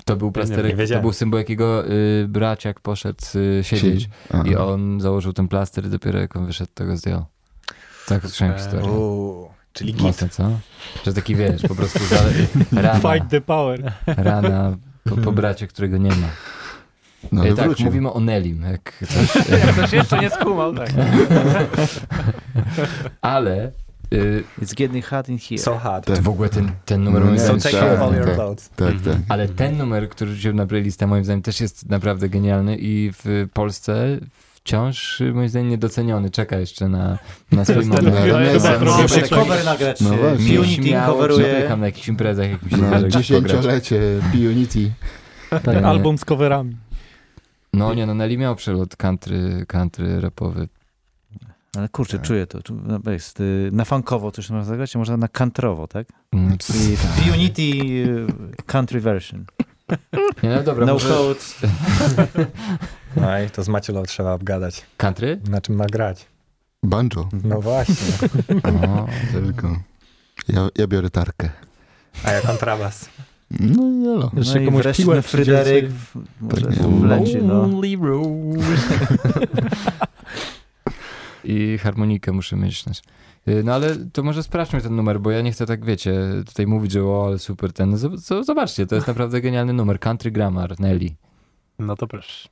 To 0.05 0.15
był 0.15 0.27
nie 0.27 0.34
plasterek, 0.34 0.71
to 0.71 0.77
wiedziałem. 0.77 1.01
był 1.01 1.13
symbol 1.13 1.39
jakiego 1.39 1.88
y, 1.89 2.26
braciak 2.27 2.80
poszedł 2.80 3.19
y, 3.35 3.63
siedzieć 3.63 4.09
i 4.45 4.55
on 4.55 5.01
założył 5.01 5.34
ten 5.34 5.47
plaster 5.47 5.85
i 5.85 5.89
dopiero 5.89 6.19
jak 6.19 6.35
on 6.35 6.45
wyszedł, 6.45 6.71
to 6.73 6.85
go 6.85 6.97
zdjął. 6.97 7.26
Tak 8.07 8.21
słyszałem 8.21 8.53
Eee. 8.53 8.59
historię. 8.59 8.91
Uuu, 8.91 9.49
czyli 9.73 9.93
git. 9.93 10.01
Mocno, 10.03 10.30
co? 10.30 10.49
Że 11.05 11.13
taki 11.13 11.35
wiesz, 11.35 11.61
po 11.61 11.76
prostu 11.76 11.99
za, 12.05 12.15
rana, 12.81 13.13
Fight 13.13 13.30
the 13.30 13.41
power. 13.41 13.93
rana 14.07 14.77
po, 15.09 15.17
po 15.17 15.31
bracie, 15.31 15.67
którego 15.67 15.97
nie 15.97 16.09
ma. 16.09 16.27
no, 17.31 17.45
E, 17.47 17.53
tak, 17.53 17.65
wrócił. 17.65 17.85
mówimy 17.85 18.11
o 18.13 18.19
Nelim, 18.19 18.61
jak 18.61 18.93
coś, 19.09 19.49
Jak 19.49 19.71
ktoś 19.76 19.93
jeszcze 19.93 20.19
nie 20.19 20.30
skumał, 20.30 20.76
tak. 20.76 20.89
ale 23.21 23.71
It's 24.61 24.73
getting 24.76 25.06
hot 25.06 25.30
in 25.30 25.38
here. 25.49 25.57
So 25.61 25.77
hard. 25.77 26.06
Tak. 26.06 26.22
w 26.22 26.30
ogóle 26.30 26.49
ten, 26.49 26.72
ten 26.86 27.03
numer 27.03 27.26
No 27.26 27.40
So 27.40 27.57
take 27.57 27.77
tak, 27.80 27.99
all 27.99 28.14
your 28.15 28.26
tak. 28.26 28.36
clothes. 28.36 28.69
Tak, 28.69 28.88
Mhm. 28.94 29.15
tak. 29.15 29.23
ale 29.30 29.48
ten 29.48 29.77
numer, 29.77 30.10
który 30.10 30.36
rzuciłem 30.36 30.57
na 30.57 30.65
playlistę 30.65 31.07
moim 31.07 31.23
zdaniem 31.23 31.41
też 31.41 31.61
jest 31.61 31.90
naprawdę 31.90 32.30
genialny 32.30 32.77
i 32.77 33.11
w 33.23 33.48
Polsce 33.53 34.18
wciąż 34.53 35.22
y, 35.22 35.34
moim 35.34 35.49
zdaniem 35.49 35.69
niedoceniony. 35.69 36.30
Czeka 36.30 36.57
jeszcze 36.57 36.90
na, 36.90 37.18
na 37.52 37.65
swój 37.65 37.86
moment. 37.86 38.07
No, 38.84 38.91
Może 39.02 39.22
cover 39.22 39.65
nagrać. 39.65 40.02
No 40.02 40.10
No 40.10 40.15
Unity 40.61 40.94
coveruje. 41.06 41.76
na 41.77 41.86
jakichś 41.86 42.07
imprezach, 42.07 42.49
jak 42.49 42.64
mi 42.64 42.69
się 42.72 42.77
pograć. 42.77 43.14
dziesięciolecie 43.14 43.99
P-Unity. 44.31 44.91
Tak, 45.49 45.84
album 45.84 46.18
z 46.18 46.26
coverami. 46.26 46.77
No 47.73 47.94
nie, 47.94 48.06
no 48.06 48.14
Nelly 48.14 48.38
miał 48.38 48.56
przelot 48.56 48.95
country, 48.95 49.65
country 49.68 50.22
rapowy. 50.22 50.68
Ale 51.77 51.89
kurczę, 51.89 52.17
Tak. 52.17 52.27
czuję 52.27 52.47
to. 52.47 52.59
No, 53.03 53.11
Jest, 53.11 53.39
y, 53.39 53.69
na 53.73 53.85
funkowo 53.85 54.31
coś 54.31 54.49
można 54.49 54.65
zagrać, 54.65 54.95
a 54.95 54.99
może 54.99 55.17
na 55.17 55.27
countrywo, 55.27 55.87
tak? 55.87 56.07
Mm, 56.31 56.57
Unity 57.33 57.61
y, 57.61 58.27
country 58.65 59.01
version. 59.01 59.45
Nie, 60.43 60.49
no 60.49 60.63
dobra, 60.63 60.85
No 60.85 60.93
może... 60.93 61.09
codes. 61.09 61.55
No 63.15 63.41
i 63.41 63.49
to 63.49 63.63
z 63.63 63.69
Maciulą 63.69 64.03
trzeba 64.03 64.33
obgadać. 64.33 64.85
Country? 64.97 65.39
Na 65.49 65.61
czym 65.61 65.75
ma 65.75 65.85
grać? 65.85 66.25
Banjo. 66.83 67.29
No 67.43 67.61
właśnie. 67.61 67.95
O, 68.87 69.07
Tylko. 69.31 69.79
Ja, 70.47 70.67
ja 70.77 70.87
biorę 70.87 71.09
tarkę. 71.09 71.49
A 72.23 72.31
ja 72.31 72.41
kontrabas. 72.41 73.09
No 73.59 73.83
i 73.89 74.01
jelo. 74.03 74.31
Jeszcze 74.37 74.55
No 74.55 74.61
i 74.61 74.65
komuś 74.65 74.81
wreszcie 74.83 75.03
piłę 75.03 75.15
no, 75.15 75.21
Fryderyk 75.21 75.65
przydzielcie. 75.65 75.95
w- 76.39 76.41
może 76.41 76.61
Tak, 76.67 76.75
wleci, 76.87 77.37
no. 77.43 77.61
Only 77.63 77.95
Rose. 78.01 78.69
I 81.44 81.78
harmonikę 81.78 82.32
muszę 82.32 82.56
mieć. 82.56 82.86
Y, 83.48 83.64
No 83.64 83.74
ale 83.74 83.95
to 83.95 84.24
może 84.24 84.44
sprawdźmy 84.44 84.82
ten 84.82 84.95
numer, 84.95 85.20
bo 85.20 85.32
ja 85.32 85.41
nie 85.41 85.52
chcę 85.52 85.66
tak, 85.66 85.86
wiecie, 85.86 86.22
tutaj 86.48 86.68
mówić, 86.68 86.91
że 86.91 87.03
o, 87.03 87.26
ale 87.28 87.40
super 87.40 87.74
ten. 87.74 87.98
Zobaczcie, 88.41 88.86
to 88.88 88.95
jest 88.95 89.07
naprawdę 89.07 89.41
genialny 89.41 89.74
numer. 89.74 89.99
Country 89.99 90.32
Grammar, 90.32 90.80
Nelly. 90.80 91.10
No 91.80 91.95
to 91.95 92.07
proszę. 92.07 92.49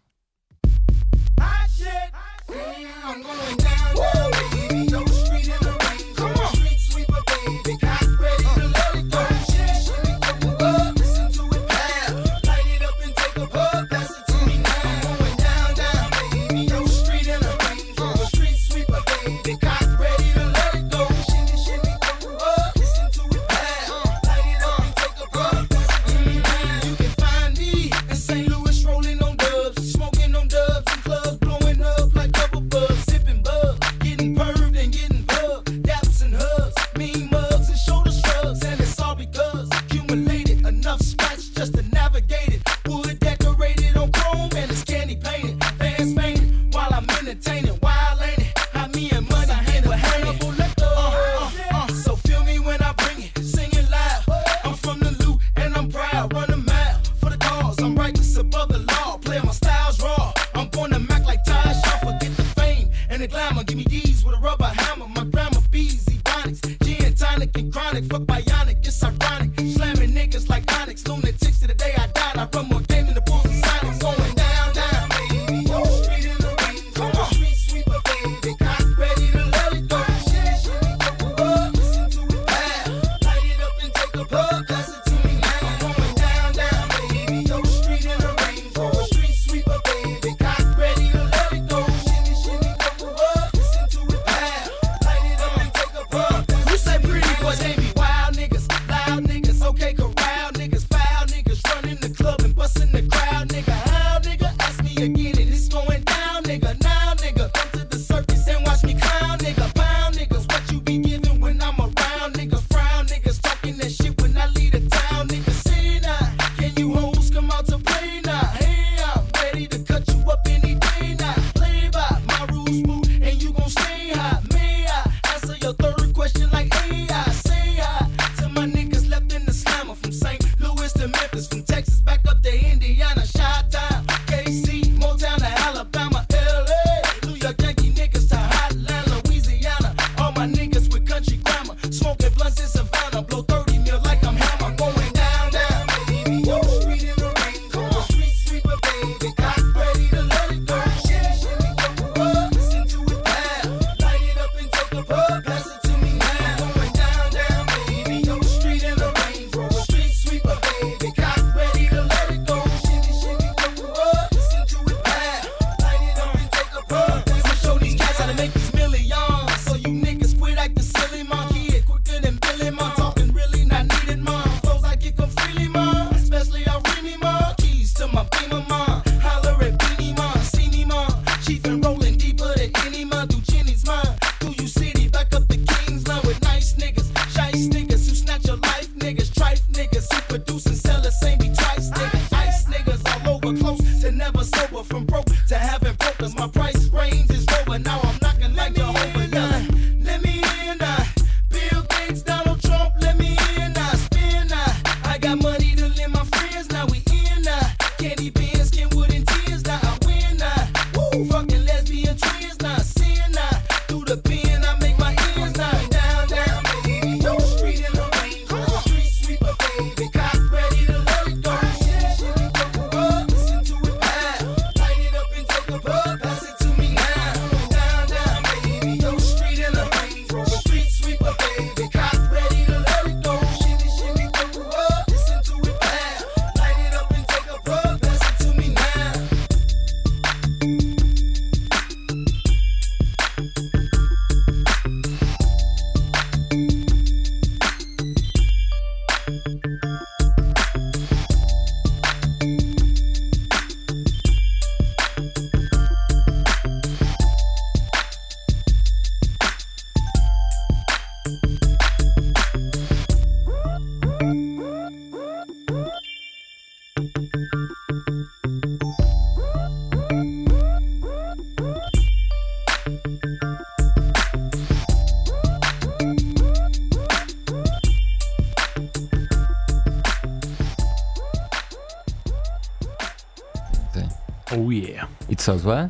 Co, 285.48 285.58
złe? 285.60 285.90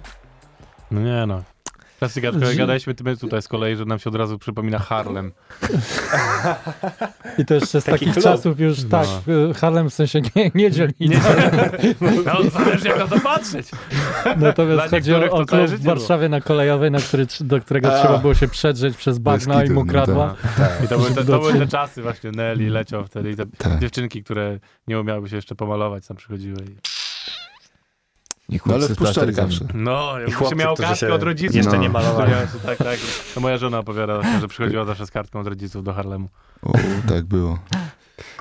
No 0.92 1.02
nie 1.02 1.26
no. 1.28 1.44
Klasyka, 2.00 2.32
trochę 2.32 2.56
gadaliśmy 2.56 2.94
tym 2.96 3.18
tutaj 3.18 3.42
z 3.42 3.48
kolei, 3.48 3.76
że 3.76 3.86
nam 3.86 4.00
się 4.00 4.10
od 4.10 4.16
razu 4.16 4.40
przypomina 4.40 4.80
Harlem. 4.80 5.32
I 7.38 7.46
to 7.46 7.54
jeszcze 7.54 7.82
z 7.82 7.84
Taki 7.84 7.92
takich 8.00 8.14
klub. 8.14 8.24
czasów 8.24 8.60
już 8.60 8.84
No. 8.84 8.90
tak, 8.90 9.08
y, 9.28 9.54
Harlem 9.54 9.90
w 9.90 9.94
sensie 9.94 10.22
nie, 10.36 10.52
nie 10.56 10.72
dzielnicy. 10.72 11.20
No, 12.02 12.50
zależy 12.60 12.88
jak 12.88 13.00
na 13.00 13.08
to 13.08 13.20
patrzeć. 13.20 13.68
Natomiast 14.38 14.90
Dla 14.90 15.00
chodzi 15.00 15.16
o, 15.16 15.32
o 15.32 15.46
klub 15.46 15.68
w 15.68 15.84
Warszawie 15.84 16.30
na 16.30 16.42
Kolejowej, 16.42 16.92
na 16.92 17.00
który, 17.00 17.28
do 17.42 17.62
którego 17.62 17.94
A. 17.96 18.02
trzeba 18.02 18.18
było 18.18 18.34
się 18.34 18.48
przedrzeć 18.48 18.98
przez 18.98 19.20
bagna 19.20 19.64
i 19.64 19.70
mu 19.70 19.86
no 19.86 19.92
kradła. 19.92 20.36
I 20.86 20.88
to 20.88 20.98
były, 20.98 21.12
te, 21.12 21.26
to 21.26 21.40
były 21.40 21.54
te 21.54 21.68
czasy 21.68 22.02
właśnie, 22.02 22.32
Nelly 22.32 22.70
leciał 22.70 23.06
wtedy 23.06 23.32
i 23.32 23.36
te 23.36 23.46
Tak. 23.58 23.80
dziewczynki, 23.80 24.24
które 24.24 24.60
nie 24.88 25.00
umiały 25.00 25.30
się 25.30 25.36
jeszcze 25.36 25.56
pomalować, 25.56 26.08
tam 26.08 26.18
przychodziły. 26.18 26.58
I... 26.60 26.97
I 28.50 28.60
No 28.66 28.74
ale 28.76 28.88
wpuszczali 28.88 29.34
zawsze. 29.34 29.66
No, 29.74 30.14
się 30.28 30.32
chłopcy, 30.32 30.56
miało 30.56 30.74
którzy 30.74 30.88
kartkę 30.90 31.08
się 31.08 31.14
od 31.14 31.24
rodziców. 31.24 31.56
jeszcze 31.56 31.72
No. 31.72 31.82
nie 31.82 31.90
malowali. 31.90 32.32
Tak, 32.66 32.78
tak. 32.78 33.00
To 33.36 33.42
moja 33.42 33.58
żona 33.58 33.80
opowiada, 33.80 34.40
że 34.42 34.48
przychodziła 34.48 34.86
zawsze 34.86 35.08
z 35.08 35.12
kartką 35.12 35.40
od 35.40 35.48
rodziców 35.48 35.84
do 35.84 35.94
Harlemu. 35.94 36.30
O, 36.64 36.72
tak 37.10 37.26
było. 37.26 37.60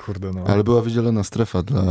Kurde, 0.07 0.31
no. 0.35 0.43
Ale 0.47 0.63
była 0.63 0.81
wydzielona 0.81 1.23
strefa 1.23 1.63
dla 1.63 1.81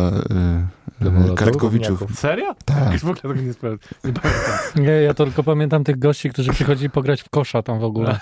Dla 1.00 1.10
y, 1.10 1.12
młodych 1.14 1.32
y, 1.32 1.34
kartkowiczów. 1.34 2.04
Serio? 2.14 2.54
Tak. 2.64 2.92
Już 2.92 3.00
w 3.02 3.04
ogóle 3.04 3.20
tego 3.22 3.34
nie 3.34 3.52
sprawdzę. 3.52 3.88
Nie 4.04 4.12
pamiętam. 4.12 4.84
Nie, 4.84 4.90
ja 4.90 5.14
to 5.14 5.24
tylko 5.24 5.42
pamiętam 5.42 5.84
tych 5.84 5.98
gości, 5.98 6.30
którzy 6.30 6.50
przychodzili 6.52 6.90
pograć 6.90 7.22
w 7.22 7.28
kosza 7.30 7.62
tam 7.62 7.78
w 7.80 7.84
ogóle. 7.84 8.18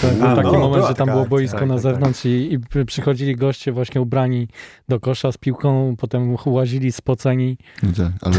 To 0.00 0.06
był 0.08 0.26
A, 0.26 0.36
taki 0.36 0.52
no, 0.52 0.58
moment, 0.58 0.86
że 0.88 0.94
tam 0.94 1.08
było 1.08 1.26
boisko 1.26 1.58
Tak, 1.58 1.68
na 1.68 1.74
tak, 1.74 1.82
zewnątrz 1.82 2.24
i, 2.24 2.52
i 2.52 2.58
przy- 2.58 2.84
przychodzili 2.84 3.36
goście 3.36 3.72
właśnie 3.72 4.00
ubrani 4.00 4.48
do 4.88 5.00
kosza 5.00 5.32
z 5.32 5.38
piłką, 5.38 5.94
potem 5.98 6.36
łazili 6.46 6.92
spoceni. 6.92 7.58
No 7.82 7.88
tak, 7.96 8.12
ale, 8.20 8.36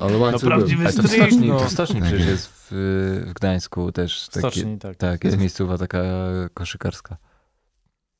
ale 0.00 0.18
No 0.18 0.38
był. 0.38 0.48
prawdziwy 0.48 0.84
Ale 0.84 0.92
to 0.92 1.02
w 1.02 1.06
street, 1.06 1.26
stoczni, 1.30 1.48
no. 1.48 1.58
to 1.58 1.64
w 1.64 1.70
stoczni 1.70 2.00
Tak 2.00 2.08
przecież 2.08 2.26
jest. 2.26 2.46
w, 2.48 2.68
w 3.28 3.32
Gdańsku 3.34 3.92
też 3.92 4.28
taki, 4.28 4.38
Stoczni, 4.38 4.78
tak. 4.78 4.96
tak, 4.96 5.24
Jest. 5.24 5.38
miejscowa 5.38 5.78
taka 5.78 6.02
koszykarska. 6.54 7.16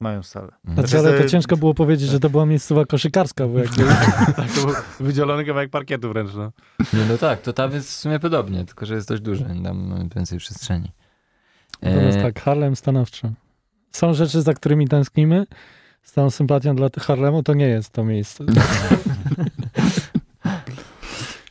Mają 0.01 0.23
salę. 0.23 0.53
Mhm. 0.67 0.89
Znaczy, 0.89 0.99
ale 0.99 1.23
to 1.23 1.29
ciężko 1.29 1.57
było 1.57 1.75
powiedzieć, 1.75 2.09
że 2.09 2.21
to 2.21 2.31
była 2.31 2.47
miejscowa 2.47 2.85
koszykarska, 2.85 3.47
bo 3.47 3.59
jakby 3.59 3.85
Tak, 4.37 4.53
to 4.53 4.67
był 4.67 4.75
wydzielony 5.01 5.45
kawałek 5.45 5.71
parkietu 5.71 6.09
wręcz, 6.09 6.31
no. 6.35 6.53
Nie, 6.93 7.05
no 7.09 7.19
tak, 7.19 7.43
to 7.43 7.53
tam 7.53 7.73
jest 7.73 7.89
w 7.89 7.93
sumie 7.93 8.19
podobnie, 8.19 8.65
tylko 8.65 8.87
że 8.87 8.95
jest 8.95 9.09
dość 9.09 9.23
duży, 9.23 9.45
tam 9.65 9.89
mamy 9.89 10.09
więcej 10.17 10.39
przestrzeni. 10.39 10.93
Natomiast 11.83 12.19
E, 12.19 12.23
tak, 12.23 12.41
Harlem 12.43 12.77
stanowczo. 12.77 13.31
Są 13.93 14.15
rzeczy, 14.15 14.43
za 14.43 14.55
którymi 14.55 14.89
tęsknimy. 14.89 15.47
Z 16.03 16.13
całą 16.13 16.31
sympatią 16.31 16.77
dla 16.77 16.89
Harlemu 17.01 17.43
to 17.43 17.55
nie 17.55 17.69
jest 17.69 17.91
to 17.91 18.05
miejsce. 18.05 18.45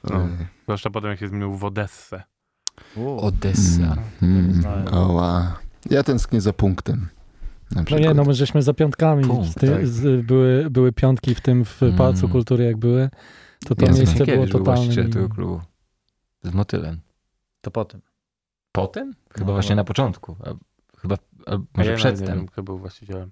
No. 0.09 0.27
Zwłaszcza 0.63 0.89
potem 0.89 1.09
jak 1.09 1.19
się 1.19 1.27
zmienił 1.27 1.55
w 1.55 1.63
Odessę. 1.63 2.23
Odessa. 3.17 3.95
Mm, 4.21 4.53
znałem. 4.53 4.87
o, 4.93 5.13
wow. 5.13 5.43
Ja 5.89 6.03
tęsknię 6.03 6.41
za 6.41 6.53
punktem. 6.53 7.07
No 7.75 7.99
nie, 7.99 8.13
no 8.13 8.23
my 8.23 8.33
żeśmy 8.33 8.61
za 8.61 8.73
piątkami. 8.73 9.23
Z 9.45 9.53
ty, 9.55 9.71
tak. 9.71 9.87
z, 9.87 10.25
były, 10.25 10.69
były 10.69 10.91
piątki 10.91 11.35
w 11.35 11.41
tym 11.41 11.65
w 11.65 11.83
Mm. 11.83 11.95
Pałacu 11.95 12.29
Kultury, 12.29 12.63
jak 12.63 12.77
były. 12.77 13.09
To 13.65 13.75
to 13.75 13.85
Jacek 13.85 13.97
miejsce 13.97 14.25
było 14.25 14.37
był 14.37 14.47
totalne. 14.47 14.63
właściciel 14.81 15.09
tego 15.09 15.29
klubu. 15.29 15.61
Z 16.43 16.53
motylem. 16.53 16.99
To 17.61 17.71
potem. 17.71 18.01
Potem? 18.71 19.13
Chyba 19.33 19.45
No, 19.47 19.53
właśnie 19.53 19.67
chyba. 19.69 19.75
na 19.75 19.83
początku. 19.83 20.35
A, 20.45 20.53
chyba, 20.99 21.15
a 21.45 21.51
może 21.77 21.89
ja 21.89 21.91
Nie 21.91 21.97
przedtem. 21.97 22.27
wiem, 22.27 22.47
kto 22.47 22.63
był 22.63 22.77
właścicielem. 22.77 23.31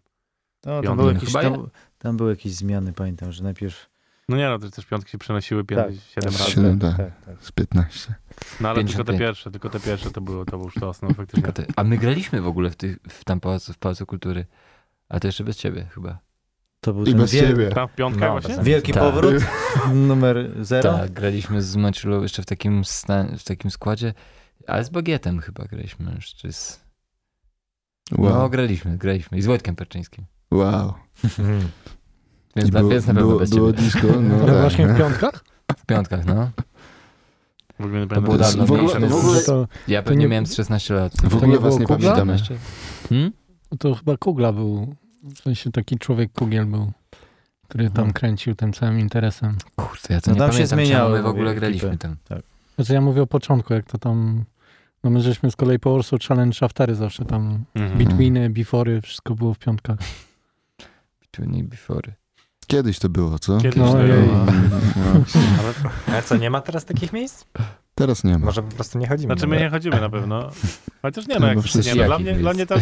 No, 0.66 0.82
tam, 0.82 0.98
były 0.98 1.14
jakieś, 1.14 1.30
Chyba 1.30 1.44
ja- 1.44 1.52
tam, 1.52 1.68
tam 1.98 2.18
były 2.18 2.30
jakieś 2.30 2.54
zmiany, 2.56 2.94
pamiętam, 2.94 3.32
że 3.32 3.44
najpierw... 3.44 3.90
No 4.30 4.38
nie 4.38 4.50
no, 4.50 4.60
to 4.60 4.70
też 4.70 4.86
piątki 4.86 5.12
się 5.12 5.18
przenosiły 5.18 5.66
Tak. 5.66 5.88
5, 5.88 6.02
7 6.04 6.32
tak, 6.32 6.40
razy. 6.40 6.52
Siedem, 6.52 6.80
tak. 6.80 6.98
tak, 6.98 7.26
tak. 7.26 7.36
Z 7.44 7.52
15. 7.52 8.16
No 8.62 8.70
ale 8.70 8.76
tylko 8.84 8.92
te 8.92 8.98
55. 9.14 9.20
pierwsze, 9.20 9.52
tylko 9.52 9.70
te 9.70 9.80
pierwsze 9.80 10.12
to 10.12 10.22
było, 10.22 10.46
to 10.46 10.58
był 10.58 10.70
sztos, 10.70 11.02
no 11.02 11.14
faktycznie. 11.14 11.54
Te- 11.54 11.66
A 11.76 11.84
my 11.84 11.98
graliśmy 11.98 12.42
w 12.42 12.48
ogóle 12.48 12.70
w, 12.70 12.76
tych, 12.76 12.98
w 13.10 13.24
tam 13.24 13.40
pałacu, 13.40 13.74
w 13.74 13.78
Pałacu 13.78 14.06
Kultury. 14.06 14.46
A 15.10 15.20
to 15.20 15.28
jeszcze 15.28 15.44
bez 15.44 15.58
ciebie 15.58 15.88
chyba. 15.94 16.18
To 16.82 16.94
był 16.94 17.04
I 17.04 17.10
ten 17.10 17.18
bez 17.18 17.32
wiel... 17.32 17.48
ciebie. 17.48 17.70
Tam 17.70 17.88
w 17.88 17.96
piątkach 17.96 18.22
No, 18.36 18.42
właśnie? 18.42 18.64
wielki 18.64 18.94
Tak. 18.94 19.04
powrót, 19.04 19.34
numer 20.08 20.52
zero. 20.62 20.94
Tak, 20.98 21.12
graliśmy 21.12 21.62
z 21.62 21.76
Maciulą 21.76 22.22
jeszcze 22.22 22.42
w 22.42 22.46
takim, 22.46 22.86
stan, 22.86 23.38
w 23.38 23.44
takim 23.44 23.72
składzie, 23.72 24.14
ale 24.68 24.84
z 24.84 24.90
Bagietem 24.90 25.40
chyba 25.40 25.64
graliśmy 25.66 26.12
już, 26.16 26.26
czy 26.34 26.54
z... 26.54 26.86
Wow. 28.18 28.34
No, 28.34 28.50
graliśmy, 28.50 28.98
graliśmy. 28.98 29.38
I 29.38 29.42
z 29.42 29.46
Wojtkiem 29.46 29.76
Perczyńskim. 29.76 30.26
wow. 30.52 30.94
Więc, 32.56 32.70
I 32.70 32.72
na, 32.72 32.80
było, 32.80 32.92
więc 32.92 33.08
na 33.08 33.14
pewno 33.14 33.28
było, 33.28 33.40
bez 33.40 33.50
było 33.50 33.72
ciebie. 33.74 33.84
disco. 33.84 34.08
No, 34.22 34.36
Ale 34.36 34.46
tak, 34.52 34.62
właśnie 34.62 34.88
w 34.88 34.98
piątkach? 34.98 35.44
W 35.78 35.86
piątkach, 35.86 36.26
no. 36.26 36.50
W 37.80 37.86
ogóle 37.86 38.00
nie 38.00 38.08
To 38.08 38.22
było 38.22 38.38
pamiętam. 38.38 38.52
dawno 38.60 38.66
w 38.66 38.72
ogóle- 38.72 39.10
w 39.10 39.14
ogóle- 39.16 39.42
to, 39.44 39.68
Ja 39.88 40.02
to 40.04 40.08
pewnie 40.10 40.24
nie- 40.24 40.30
miałem 40.30 40.46
z 40.46 40.56
16 40.56 40.94
lat. 40.94 41.14
W 41.14 41.22
To 41.22 41.28
ogóle 41.38 41.48
nie 41.48 41.60
was 41.60 41.80
nie 41.80 41.86
Kugla? 41.86 41.98
pamiętamy. 41.98 42.34
Jeszcze. 42.34 42.56
Hmm? 43.10 43.32
to 43.80 43.96
chyba 43.96 44.18
Kugla 44.18 44.54
był. 44.54 44.96
W 45.24 45.40
sensie 45.40 45.72
taki 45.72 45.98
człowiek 46.00 46.32
Kugiel 46.34 46.66
był, 46.66 46.92
który 47.68 47.84
tam 47.86 47.92
Mhm. 47.98 48.14
kręcił 48.14 48.56
tym 48.56 48.74
całym 48.74 49.00
interesem. 49.00 49.58
Kurde, 49.76 50.00
ja 50.10 50.22
to 50.22 50.32
No 50.32 50.34
nie 50.36 50.40
tam 50.40 50.52
się 50.52 50.54
pamiętam, 50.58 50.78
zmieniało 50.80 51.10
czemu 51.10 51.18
my 51.18 51.24
w 51.24 51.26
ogóle 51.26 51.56
graliśmy 51.56 51.98
tam. 51.98 52.16
Znaczy 52.76 52.94
ja 52.94 53.02
mówię 53.02 53.22
o 53.22 53.28
początku, 53.28 53.74
jak 53.74 53.86
to 53.86 53.98
tam... 53.98 54.44
No 55.04 55.10
my 55.10 55.22
żeśmy 55.22 55.52
z 55.52 55.56
kolei 55.56 55.80
po 55.80 55.94
Warsaw 55.94 56.20
Challenge 56.22 56.58
Aftery 56.66 56.96
zawsze 56.96 57.26
tam 57.26 57.64
Mhm. 57.76 57.98
betweeny, 57.98 58.50
before'y, 58.50 59.02
wszystko 59.02 59.36
było 59.36 59.54
w 59.54 59.60
piątkach. 59.60 59.98
Between 61.22 61.56
i 61.56 61.64
before. 61.64 62.12
Kiedyś 62.68 63.00
to 63.00 63.10
było, 63.10 63.40
co? 63.40 63.58
Kiedyś 63.58 63.78
No, 63.78 63.92
to 63.92 63.98
było. 63.98 64.46
No, 64.96 65.24
Ale 66.08 66.24
co, 66.24 66.38
nie 66.38 66.50
ma 66.50 66.62
teraz 66.62 66.86
takich 66.86 67.14
miejsc? 67.14 67.46
teraz 67.96 68.24
nie 68.24 68.38
ma. 68.38 68.46
Może 68.46 68.64
po 68.64 68.76
prostu 68.76 69.00
nie 69.00 69.08
chodzimy. 69.08 69.34
Znaczy 69.34 69.48
my 69.48 69.60
nie 69.60 69.70
chodzimy 69.70 70.02
na 70.02 70.10
pewno. 70.10 70.50
Chociaż 71.02 71.28
nie 71.28 71.34
no, 71.36 71.40
No 71.42 71.48
jak 71.48 71.58
bo 71.58 71.64
nie, 71.86 71.96
no, 71.96 72.06
dla, 72.06 72.20
mnie, 72.20 72.34
dla 72.34 72.54
mnie 72.54 72.66
to... 72.66 72.76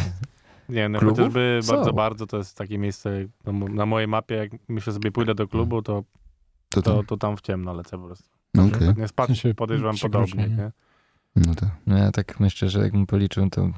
Nie 0.70 0.90
no, 0.90 1.00
Klubów? 1.00 1.18
chociażby 1.18 1.60
Są. 1.64 1.76
bardzo, 1.76 1.94
bardzo 1.94 2.28
to 2.28 2.38
jest 2.38 2.58
takie 2.58 2.78
miejsce, 2.78 3.10
no, 3.46 3.52
na 3.68 3.86
mojej 3.86 4.08
mapie, 4.08 4.36
jak 4.36 4.52
myślę 4.68 4.94
sobie 4.94 5.12
pójdę 5.12 5.36
do 5.36 5.48
klubu, 5.48 5.82
to, 5.82 6.04
To, 6.70 6.82
to, 6.82 6.94
to, 6.96 7.04
to 7.04 7.18
tam 7.18 7.38
w 7.38 7.42
ciemno 7.42 7.74
lecę 7.74 7.98
po 7.98 8.06
prostu. 8.06 8.30
no, 8.54 8.64
okej. 8.64 8.94
Nie 8.98 9.08
spadł, 9.08 9.28
sensie 9.28 9.54
podejrzewam 9.54 9.96
podobnie, 10.02 10.48
nie? 10.48 10.72
No 11.36 11.56
tak. 11.56 11.70
No 11.88 11.98
ja 11.98 12.12
tak 12.12 12.40
myślę, 12.40 12.70
że 12.70 12.80
jakbym 12.80 13.06
policzył, 13.06 13.50
to 13.50 13.70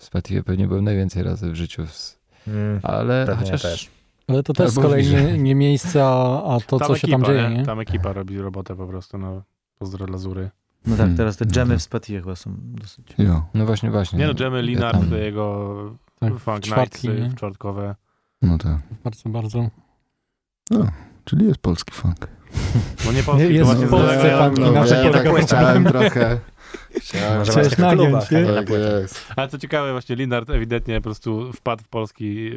w 0.00 0.04
Spativie 0.04 0.42
pewnie 0.42 0.66
byłem 0.68 0.84
najwięcej 0.84 1.22
razy 1.22 1.50
w 1.50 1.54
życiu. 1.54 1.86
z- 1.86 2.18
Mm, 2.48 2.80
Ale 2.82 3.26
Pewnie 3.26 3.44
chociaż... 3.44 3.62
też. 3.62 3.90
Ale 4.28 4.42
to 4.42 4.52
też 4.52 4.70
z 4.70 4.78
Albo 4.78 4.88
kolei 4.88 5.02
widzę. 5.04 5.22
nie, 5.24 5.38
nie 5.38 5.54
miejsce, 5.54 6.04
a, 6.06 6.58
to, 6.66 6.78
Tam 6.78 6.88
co 6.88 6.96
się 6.96 7.06
ekipa, 7.06 7.18
tam 7.18 7.26
dzieje, 7.26 7.50
nie? 7.50 7.56
nie? 7.56 7.66
Tam 7.66 7.80
ekipa 7.80 8.12
robi 8.12 8.38
robotę 8.38 8.76
po 8.76 8.86
prostu, 8.86 9.18
no. 9.18 9.42
Pozdro 9.78 10.06
Lazury. 10.06 10.50
No 10.86 10.90
tak, 10.90 10.96
Hmm, 10.98 11.16
teraz 11.16 11.36
te 11.36 11.44
no 11.44 11.50
dżemy 11.50 11.70
tak. 11.74 11.78
w 11.78 11.82
Spatie 11.82 12.20
chyba 12.20 12.36
są 12.36 12.50
dosyć... 12.58 13.06
Jo, 13.18 13.42
No 13.54 13.66
właśnie, 13.66 13.90
właśnie. 13.90 14.18
Nie 14.18 14.26
no, 14.26 14.34
Ja 14.34 14.60
Linard, 14.62 14.98
tam- 15.00 15.10
to 15.10 15.16
jego 15.16 15.74
Tak, 16.20 16.38
Funk 16.38 16.60
czwartki, 16.60 17.08
Nightsy 17.08 17.28
nie? 17.28 17.34
czwartkowe. 17.36 17.94
no 18.42 18.58
tak. 18.58 18.78
Bardzo, 19.04 19.28
bardzo. 19.28 19.68
Czyli 21.24 21.46
jest 21.46 21.58
polski 21.58 21.92
funk. 21.94 22.28
No 23.06 23.12
nie 23.12 23.22
polski, 23.22 23.42
Nie, 23.42 23.48
to 23.48 23.52
jest 23.54 23.64
właśnie 23.70 23.86
w 23.86 23.90
Polsce 23.90 24.16
zalegają- 24.16 24.44
funk, 24.44 24.58
ja 25.04 25.10
tak 25.10 25.26
trochę. 25.92 26.38
Może 26.92 27.00
Chciałeś 27.00 27.48
właśnie 27.52 27.62
w 27.70 27.74
klubach, 27.76 27.96
nagiąć, 27.96 28.32
a 28.32 28.34
nie 28.34 28.42
nie? 28.42 28.48
na 28.48 28.54
tak 28.54 28.66
płytach. 28.66 29.00
jest. 29.02 29.26
Ale 29.36 29.48
co 29.48 29.58
ciekawe, 29.58 29.92
właśnie 29.92 30.16
Linard 30.16 30.50
ewidentnie 30.50 30.96
po 31.00 31.02
prostu 31.02 31.52
wpadł 31.52 31.82
w 31.84 31.88
polski, 31.88 32.50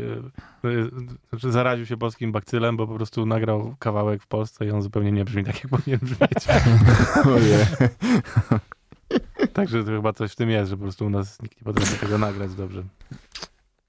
e, 0.63 0.69
e, 0.69 0.89
znaczy 1.29 1.51
zaraził 1.51 1.85
się 1.85 1.97
polskim 1.97 2.31
bakcylem, 2.31 2.77
bo 2.77 2.87
po 2.87 2.95
prostu 2.95 3.25
nagrał 3.25 3.75
kawałek 3.79 4.23
w 4.23 4.27
Polsce 4.27 4.65
i 4.65 4.71
on 4.71 4.81
zupełnie 4.81 5.11
nie 5.11 5.25
brzmi 5.25 5.43
tak, 5.43 5.55
jak 5.63 5.67
powinien 5.67 5.99
brzmieć. 6.03 6.47
Ojej. 7.35 7.65
Także 9.53 9.83
to 9.83 9.91
chyba 9.91 10.13
coś 10.13 10.31
w 10.31 10.35
tym 10.35 10.49
jest, 10.49 10.69
że 10.69 10.77
po 10.77 10.83
prostu 10.83 11.05
u 11.05 11.09
nas 11.09 11.41
nikt 11.41 11.57
nie 11.57 11.63
potrafi 11.63 11.99
tego 11.99 12.17
nagrać 12.17 12.53
dobrze. 12.55 12.83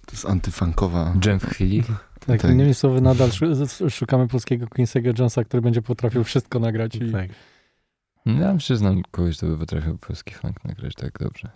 To 0.07 0.13
jest 0.13 0.27
antyfunkowa. 0.27 1.13
Dżem 1.19 1.41
w 1.41 1.47
chwili. 1.47 1.83
Tak, 2.27 2.41
Tak. 2.43 2.51
innymi 2.51 2.75
słowy, 2.75 3.01
nadal 3.01 3.29
szu- 3.33 3.91
szukamy 3.91 4.29
polskiego 4.29 4.67
Quincy'ego 4.67 5.19
Jonesa, 5.19 5.45
który 5.45 5.61
będzie 5.63 5.83
potrafił 5.83 6.25
wszystko 6.25 6.59
nagrać 6.59 6.95
i 6.97 7.13
Tak. 7.13 7.31
No, 8.27 8.41
Ja 8.45 8.57
przyznam 8.57 9.03
kogoś, 9.11 9.37
kto 9.37 9.47
by 9.47 9.59
potrafił 9.59 9.99
polski 9.99 10.35
funk 10.35 10.65
nagrać 10.65 10.95
tak 10.95 11.19
dobrze. 11.19 11.51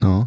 No. 0.00 0.26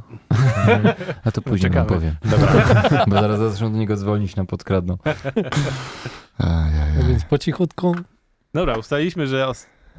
A 1.26 1.32
to 1.32 1.41
później 1.41 1.72
Czekamy. 1.72 1.90
wam 1.90 1.99
powiem. 1.99 2.16
Bo 3.10 3.16
zaraz 3.22 3.40
zaczną 3.40 3.72
do 3.72 3.78
niego 3.78 3.95
dzwonić 3.95 4.36
na 4.36 4.45
podkradną. 4.45 4.98
Ajajaj. 6.38 6.98
No 7.02 7.07
więc 7.07 7.26
po 7.26 7.38
cichutku 7.38 7.95
Dobra, 8.53 8.78
ustaliliśmy, 8.78 9.28
że 9.28 9.48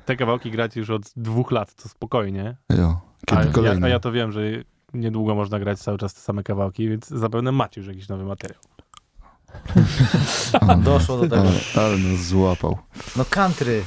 te 0.04 0.16
kawałki 0.16 0.50
grać 0.50 0.76
już 0.76 0.90
od 0.90 1.02
dwóch 1.16 1.50
lat, 1.50 1.74
to 1.74 1.88
spokojnie. 1.88 2.56
Jo. 2.78 3.00
A 3.26 3.26
Kiedy 3.30 3.46
ja, 3.46 3.52
kolejny? 3.52 3.86
a 3.86 3.88
ja 3.88 4.00
to 4.00 4.12
wiem, 4.12 4.32
że 4.32 4.40
niedługo 4.94 5.34
można 5.34 5.58
grać 5.58 5.78
cały 5.78 5.98
czas 5.98 6.14
te 6.14 6.20
same 6.20 6.42
kawałki, 6.42 6.88
więc 6.88 7.08
zapewne 7.08 7.52
macie 7.52 7.80
już 7.80 7.88
jakiś 7.88 8.08
nowy 8.08 8.24
materiał. 8.24 8.60
Doszło 10.84 11.16
do 11.16 11.22
tego. 11.22 11.36
Ale, 11.42 11.84
ale 11.86 11.98
nas 11.98 12.20
złapał. 12.26 12.78
No 13.16 13.24
country! 13.30 13.82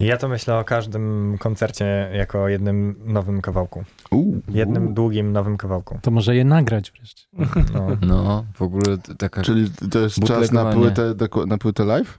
Ja 0.00 0.16
to 0.16 0.28
myślę 0.28 0.58
o 0.58 0.64
każdym 0.64 1.36
koncercie 1.40 2.10
jako 2.14 2.42
o 2.42 2.48
jednym 2.48 2.94
nowym 3.04 3.40
kawałku. 3.40 3.84
Uu, 4.10 4.42
Jednym 4.48 4.94
długim 4.94 5.32
nowym 5.32 5.56
kawałku. 5.56 5.98
to 6.02 6.10
może 6.10 6.36
je 6.36 6.44
nagrać 6.44 6.92
wreszcie. 6.92 7.26
No. 7.74 7.86
No, 8.06 8.44
w 8.54 8.62
ogóle 8.62 8.98
taka... 9.18 9.42
Czyli 9.42 9.70
to 9.90 9.98
jest 9.98 10.24
czas 10.24 10.52
na 10.52 10.72
płytę, 10.72 11.14
na 11.46 11.58
płytę 11.58 11.84
live? 11.84 12.18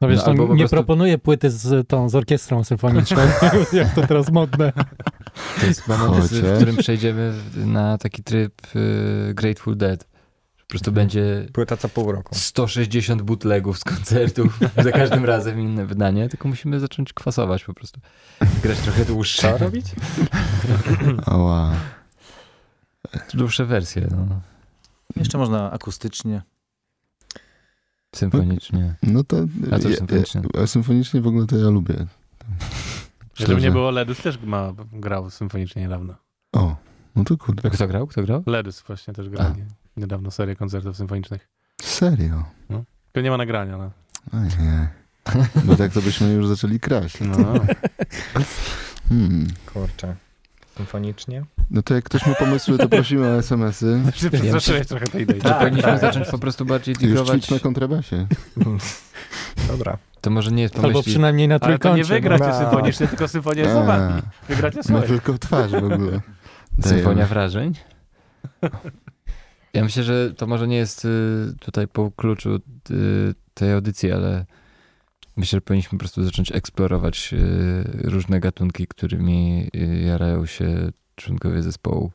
No 0.00 0.08
wiesz, 0.08 0.20
No, 0.26 0.32
nie 0.32 0.46
prostu- 0.46 0.68
proponuję 0.76 1.18
płyty 1.18 1.50
z 1.50 1.88
tą, 1.88 2.08
z 2.08 2.14
orkiestrą 2.14 2.64
symfoniczną, 2.64 3.18
jak 3.72 3.94
to 3.94 4.06
teraz 4.06 4.32
modne. 4.32 4.72
To 5.60 5.66
jest 5.66 5.88
moment, 5.88 6.14
Chociaż- 6.14 6.38
w 6.40 6.56
którym 6.56 6.76
przejdziemy 6.76 7.32
na 7.56 7.98
taki 7.98 8.22
tryb 8.22 8.52
y, 8.76 9.34
Grateful 9.34 9.76
Dead. 9.76 10.11
Po 10.72 10.74
prostu 10.74 10.92
będzie 10.92 11.46
Płyta 11.52 11.76
co 11.76 11.88
pół 11.88 12.12
roku. 12.12 12.34
160 12.34 13.22
bootlegów 13.22 13.78
z 13.78 13.84
koncertów, 13.84 14.60
za 14.84 14.92
każdym 14.92 15.24
razem 15.24 15.60
inne 15.60 15.86
wydanie, 15.86 16.28
tylko 16.28 16.48
musimy 16.48 16.80
zacząć 16.80 17.12
kwasować 17.12 17.64
po 17.64 17.74
prostu. 17.74 18.00
Grać 18.62 18.78
trochę 18.78 19.04
dłuższe. 19.04 19.42
Co 19.52 19.58
robić? 19.64 19.86
Ała. 21.26 21.72
Dłuższe 23.34 23.64
wersje, 23.66 24.08
no. 24.10 24.40
Jeszcze 25.16 25.38
można 25.38 25.70
akustycznie. 25.72 26.42
Symfonicznie. 28.14 28.94
No 29.02 29.24
to... 29.24 29.36
A 29.72 29.78
co 29.78 29.88
ja- 29.88 30.62
A 30.62 30.66
symfonicznie 30.66 31.20
w 31.20 31.26
ogóle 31.26 31.46
to 31.46 31.56
ja 31.56 31.70
lubię. 31.70 32.06
Żeby 33.34 33.60
nie 33.60 33.70
było 33.70 33.90
Ledus 33.90 34.22
też 34.22 34.38
ma, 34.44 34.72
grał 34.92 35.30
symfonicznie 35.30 35.82
niedawno. 35.82 36.14
O, 36.52 36.76
no 37.16 37.24
to 37.24 37.36
kurde. 37.36 37.70
Kto 37.70 37.88
grał? 37.88 38.06
Kto 38.06 38.22
grał? 38.22 38.42
Ledus 38.46 38.80
właśnie 38.82 39.14
też 39.14 39.28
grał 39.28 39.54
nie- 39.56 39.66
niedawno 39.96 40.30
serię 40.30 40.56
koncertów 40.56 40.96
symfonicznych. 40.96 41.48
Serio? 41.82 42.44
Tylko 43.12 43.24
nie 43.24 43.30
ma 43.30 43.36
nagrania, 43.36 43.76
no. 43.82 43.90
Ojej. 44.32 44.88
Bo 45.64 45.76
tak 45.76 45.92
to 45.92 46.02
byśmy 46.02 46.32
już 46.32 46.46
zaczęli 46.46 46.80
kraść. 46.80 47.18
no. 47.20 47.36
Hmm. 49.08 49.46
Kurczę. 49.72 50.14
Symfonicznie? 50.76 51.44
No 51.70 51.82
to 51.82 51.94
jak 51.94 52.04
ktoś 52.04 52.26
ma 52.26 52.34
pomysły, 52.34 52.78
to 52.78 52.88
prosimy 52.88 53.26
o 53.28 53.38
SMS-y. 53.38 54.00
Przestraszyłeś 54.12 54.86
trochę 54.86 55.06
tej 55.06 55.22
idei. 55.22 55.40
Czy 55.42 55.50
powinniśmy 55.54 55.98
zacząć 55.98 56.28
po 56.28 56.38
prostu 56.38 56.64
bardziej 56.64 56.92
Już 56.92 56.98
digrować? 57.02 57.50
na 57.50 57.58
kontrabasie. 57.58 58.26
Dobra. 59.68 59.98
To 60.20 60.30
może 60.30 60.50
nie 60.50 60.62
jest 60.62 60.74
Albo 60.76 60.88
pomyśli... 60.88 61.12
przynajmniej 61.12 61.48
na 61.48 61.54
Ale 61.54 61.60
to 61.60 61.66
trójkącie. 61.66 61.96
nie 61.96 62.04
wygracie 62.04 62.44
No. 62.46 62.58
symfonicznie, 62.58 63.08
tylko 63.08 63.28
symfonię 63.28 63.64
z. 63.64 64.22
Wygracie 64.48 64.76
No 64.76 64.82
swoje. 64.82 65.02
tylko 65.02 65.38
twarz 65.38 65.70
w 65.70 65.74
ogóle. 65.74 66.20
Symfonia 66.80 67.02
Dajemy. 67.04 67.26
wrażeń? 67.26 67.74
Ja 69.74 69.84
myślę, 69.84 70.02
że 70.02 70.34
to 70.34 70.46
może 70.46 70.68
nie 70.68 70.76
jest 70.76 71.04
y, 71.04 71.08
tutaj 71.60 71.88
po 71.88 72.10
kluczu 72.10 72.54
y, 72.56 72.60
tej 73.54 73.72
audycji, 73.72 74.12
ale 74.12 74.44
myślę, 75.36 75.56
że 75.56 75.60
powinniśmy 75.60 75.98
po 75.98 76.00
prostu 76.00 76.24
zacząć 76.24 76.52
eksplorować 76.52 77.34
y, 77.34 78.10
różne 78.10 78.40
gatunki, 78.40 78.86
którymi 78.86 79.68
jarają 80.06 80.46
się 80.46 80.90
członkowie 81.16 81.62
zespołu. 81.62 82.12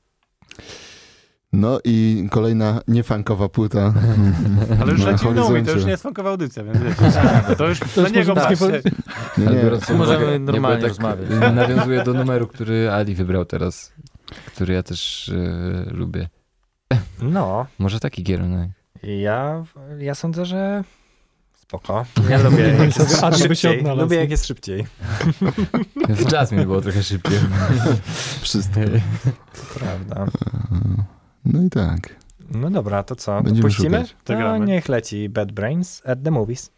No 1.54 1.80
i 1.84 2.28
kolejna 2.32 2.82
niefankowa 2.88 3.50
płyta. 3.50 3.94
Ale 4.82 4.92
już 4.92 5.02
na 5.06 5.12
leci 5.12 5.26
Nomi, 5.30 5.64
to 5.64 5.72
już 5.72 5.86
nie 5.86 5.92
jest 5.92 6.04
funkowa 6.04 6.30
audycja, 6.30 6.64
więc 6.64 6.78
wiecie. 6.78 7.12
To 7.58 7.68
już 7.68 7.80
dla 7.80 8.04
już 8.04 8.12
niego 8.12 8.36
patrzcie. 8.36 8.82
Nie, 9.38 9.46
nie. 9.46 9.96
Możemy 9.98 10.26
uwagę- 10.26 10.40
normalnie 10.40 10.82
tak 10.82 10.90
rozmawiać. 10.90 11.30
Nawiązuję 11.56 12.04
do 12.04 12.14
numeru, 12.14 12.48
który 12.48 12.92
Ali 12.92 13.16
wybrał 13.16 13.46
teraz, 13.46 13.94
który 14.46 14.74
ja 14.74 14.84
też 14.84 15.30
y, 15.30 15.88
lubię. 15.92 16.30
No, 17.22 17.66
Może 17.80 18.00
taki 18.00 18.24
kierunek. 18.24 18.70
ja, 19.04 19.64
ja 20.00 20.16
sądzę, 20.16 20.46
że 20.46 20.84
spoko. 21.58 22.06
Ja 22.30 22.38
lubię 22.44 22.64
jak 22.68 22.80
jest 22.80 22.98
się 23.38 23.38
szybciej. 23.38 23.84
Lubię 23.98 24.18
jak 24.18 24.32
jest 24.32 24.46
szybciej. 24.48 24.86
W 26.10 26.32
Jasmine 26.32 26.66
było 26.66 26.82
trochę 26.82 27.04
szybciej. 27.04 27.40
Wszystko. 28.42 28.80
Prawda. 29.80 30.26
No 31.46 31.64
i 31.64 31.70
tak. 31.70 32.16
No 32.52 32.70
dobra, 32.70 33.04
to 33.04 33.16
co? 33.16 33.42
Będziemy 33.42 33.62
Puścimy? 33.70 33.98
szukać. 33.98 34.12
To 34.24 34.34
To 34.34 34.40
gramy. 34.40 34.66
niech 34.66 34.90
leci 34.90 35.30
Bad 35.30 35.52
Brains 35.52 36.02
at 36.06 36.24
the 36.24 36.32
Movies. 36.32 36.72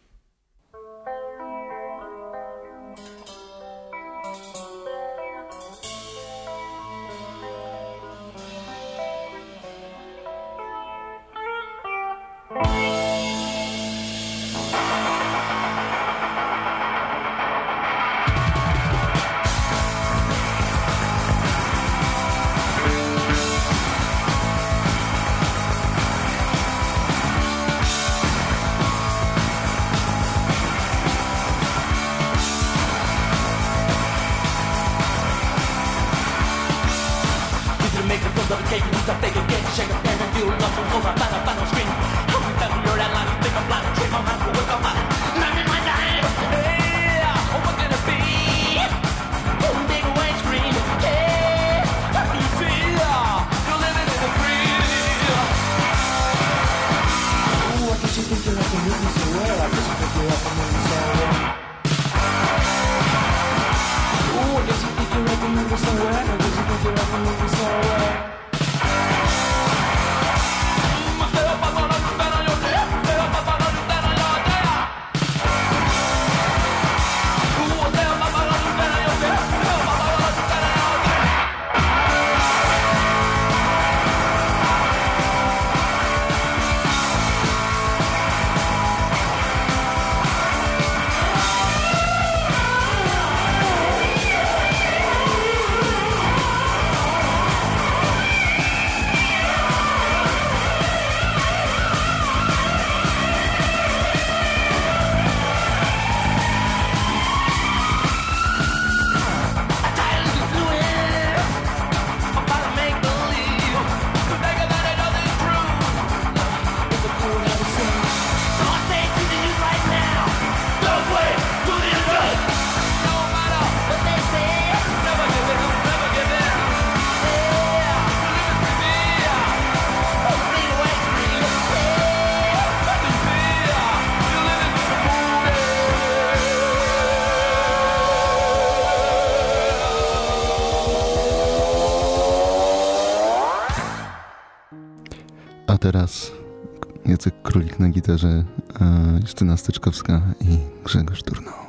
Na 147.90 147.94
gitarze, 147.94 148.44
e, 148.80 149.18
Justyna 149.22 149.56
Styczkowska 149.56 150.22
i 150.40 150.58
Grzegorz 150.84 151.22
Turnał. 151.22 151.59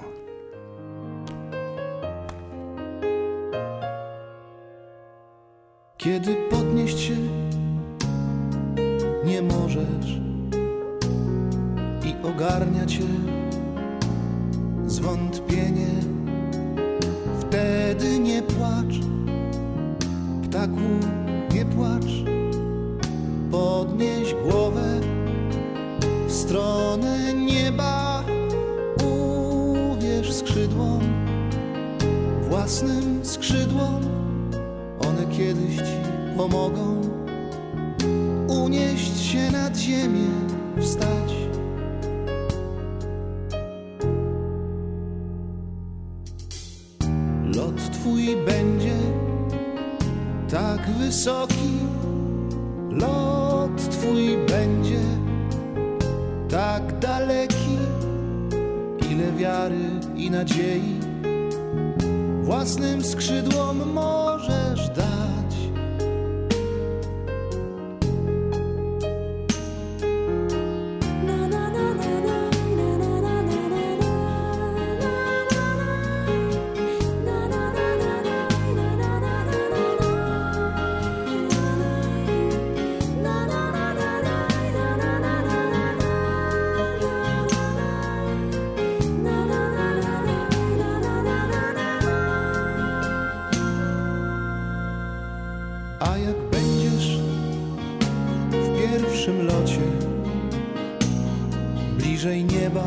Bliżej 102.21 102.45
nieba, 102.45 102.85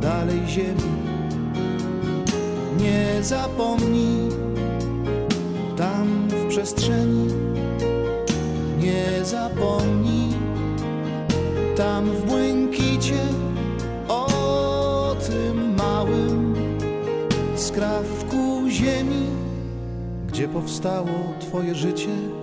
dalej 0.00 0.40
ziemi, 0.46 0.92
nie 2.78 3.22
zapomnij 3.22 4.28
tam 5.76 6.28
w 6.28 6.48
przestrzeni, 6.48 7.26
nie 8.78 9.24
zapomnij 9.24 10.32
tam 11.76 12.10
w 12.10 12.26
błękicie 12.26 13.20
o 14.08 15.16
tym 15.26 15.74
małym 15.74 16.54
skrawku 17.56 18.68
ziemi 18.68 19.26
gdzie 20.28 20.48
powstało 20.48 21.34
Twoje 21.40 21.74
życie. 21.74 22.39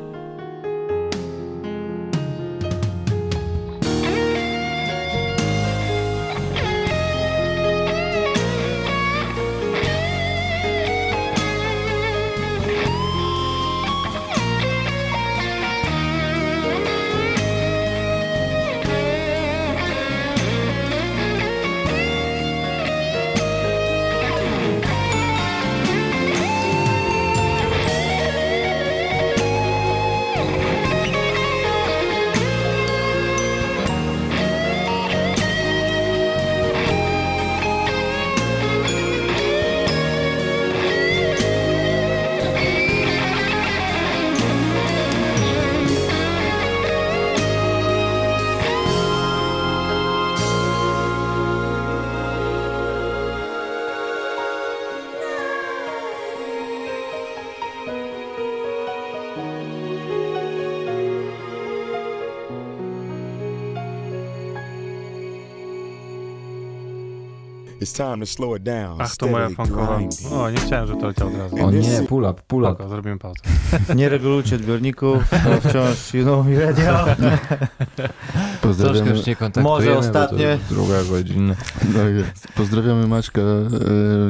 Ach, 68.99 69.17
to 69.17 69.27
moja 69.27 69.49
grinding. 69.49 70.33
O, 70.33 70.49
nie 70.49 70.57
chciałem, 70.57 70.87
że 70.87 70.95
to 70.95 71.07
leciał 71.07 71.27
od 71.27 71.37
razu. 71.37 71.65
O 71.65 71.71
nie, 71.71 72.03
pull 72.07 72.23
up, 72.23 72.41
pull 72.47 72.63
up. 72.63 72.73
Spoko, 72.73 72.89
zrobimy 72.89 73.17
pauzę. 73.17 73.39
Nie 73.95 74.09
regulujcie 74.09 74.55
odbiorników, 74.55 75.23
to 75.29 75.69
wciąż 75.69 76.13
you 76.13 76.23
know 76.23 76.45
me 76.47 76.73
radio. 78.67 78.83
Troszkę 78.83 78.93
Pozdrawiamy, 78.93 79.17
już 79.17 79.27
nie 79.27 79.35
kontaktujemy, 79.35 79.69
Może 79.69 79.87
bo 79.87 79.93
to 79.93 79.99
ostatnie. 79.99 80.59
druga 80.69 81.03
godzina. 81.03 81.55
no 81.93 81.99
jest. 82.01 82.47
Pozdrawiamy 82.55 83.07
Maćka, 83.07 83.41
e, 83.41 83.67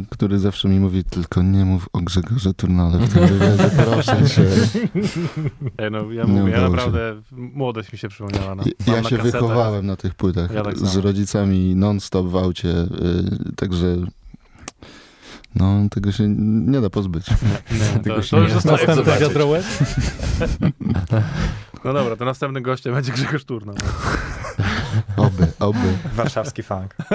który 0.10 0.40
zawsze 0.40 0.68
mi 0.70 0.80
mówi, 0.80 1.04
tylko 1.04 1.42
nie 1.44 1.66
mów 1.66 1.90
o 1.94 2.00
Grzegorze 2.00 2.54
Turnale 2.54 2.98
w 2.98 3.10
wywiadzie, 3.10 3.70
proszę 3.86 4.30
cię. 4.30 4.46
Ej, 5.78 5.92
no, 5.92 6.12
ja 6.12 6.28
mówię, 6.28 6.52
ja 6.52 6.70
naprawdę 6.70 7.22
młodość 7.32 7.92
mi 7.94 7.98
się 8.00 8.10
przypomniała. 8.10 8.56
No. 8.56 8.64
Ja 8.88 9.02
na 9.02 9.10
się 9.10 9.18
wychowałem 9.18 9.86
na 9.86 9.96
tych 9.96 10.16
płytach 10.16 10.52
Ja 10.52 10.64
tak 10.64 10.78
z 10.78 10.96
rodzicami 10.96 11.76
non-stop 11.76 12.28
w 12.28 12.36
aucie, 12.36 12.70
y, 12.70 12.88
także 13.56 13.98
no 15.56 15.88
tego 15.92 16.12
się 16.12 16.28
nie 16.68 16.82
da 16.82 16.90
pozbyć. 16.90 17.26
Nie, 17.72 18.00
Tego 18.04 18.16
to, 18.16 18.22
się 18.22 18.30
to 18.38 18.44
już 18.44 18.50
nie 18.66 18.72
Następny 18.72 18.96
zobaczyć. 18.96 19.28
No 21.86 21.94
dobra, 21.94 22.16
to 22.16 22.26
następnym 22.26 22.64
gościem 22.64 22.94
będzie 22.94 23.12
Grzegorz 23.12 23.46
Turno. 23.46 23.74
Oby, 25.18 25.48
oby. 25.60 25.98
Warszawski 26.14 26.64
funk. 26.64 26.96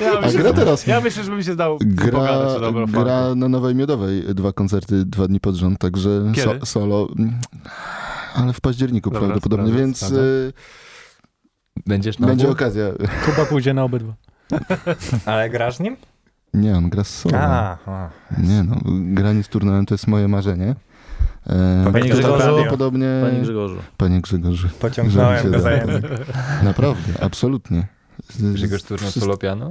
Ja 0.00 0.20
myślę, 0.20 0.38
gra 0.38 0.52
teraz, 0.52 0.86
ja 0.86 1.00
myślę, 1.00 1.24
że 1.24 1.30
bym 1.30 1.42
się 1.42 1.52
zdał 1.52 1.78
gra, 1.80 2.10
pogadać 2.18 2.56
o 2.56 2.60
dobro 2.60 2.86
gra 2.86 3.34
na 3.34 3.48
Nowej 3.48 3.74
Miodowej 3.74 4.22
dwa 4.34 4.52
koncerty, 4.52 5.04
dwa 5.04 5.28
dni 5.28 5.40
pod 5.40 5.54
rząd, 5.54 5.78
także 5.78 6.32
so, 6.36 6.66
solo, 6.66 7.08
ale 8.34 8.52
w 8.52 8.60
październiku 8.60 9.10
Dobra, 9.10 9.28
prawdopodobnie, 9.28 9.72
więc 9.72 10.02
y, 10.02 10.52
Będziesz 11.86 12.18
na 12.18 12.26
będzie 12.26 12.44
obu? 12.44 12.52
okazja. 12.52 12.84
Kuba 13.26 13.46
pójdzie 13.46 13.74
na 13.74 13.84
obydwa. 13.84 14.14
Ale 15.26 15.50
grasz 15.50 15.76
z 15.76 15.80
nim? 15.80 15.96
Nie, 16.54 16.76
on 16.76 16.90
gra 16.90 17.04
z 17.04 17.08
solo. 17.18 17.38
A, 17.38 17.78
a. 17.86 18.10
Nie 18.38 18.62
no, 18.62 18.76
granie 19.14 19.42
z 19.42 19.48
turnałem 19.48 19.86
to 19.86 19.94
jest 19.94 20.06
moje 20.06 20.28
marzenie. 20.28 20.74
E, 21.46 21.90
Panie 21.92 22.10
to 22.10 22.14
Grzegorzu. 22.18 22.42
prawdopodobnie... 22.44 23.06
Panie 23.30 23.40
Grzegorzu. 23.42 23.76
Panie 23.96 24.20
Grzegorzu. 24.20 24.68
Pociągnąłem 24.80 25.50
go 25.50 25.56
się 25.56 25.60
za 25.62 25.70
język. 25.72 26.04
Naprawdę, 26.62 27.22
absolutnie. 27.22 27.86
Z- 28.30 28.52
Grzegorz 28.52 28.82
z- 28.82 28.84
Turno 28.84 28.98
wszystko- 29.02 29.20
solo 29.20 29.36
piano? 29.36 29.70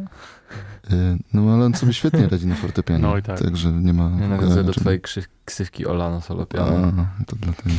Y, 0.91 1.17
No 1.33 1.53
ale 1.53 1.65
on 1.65 1.73
sobie 1.73 1.93
świetnie 1.93 2.27
radzi 2.27 2.47
na 2.47 2.55
fortepianie. 2.55 3.01
No 3.03 3.17
i 3.17 3.21
tak. 3.21 3.41
Także 3.41 3.71
nie 3.71 3.93
ma... 3.93 4.11
Ja 4.21 4.27
nawiązuję 4.27 4.63
do 4.63 4.73
czym- 4.73 4.81
twojej 4.83 5.01
krzy- 5.01 5.27
ksywki 5.45 5.85
Olano 5.87 6.21
solo 6.21 6.45
piano. 6.45 6.87
A, 7.19 7.23
to 7.25 7.35
dlatego. 7.41 7.69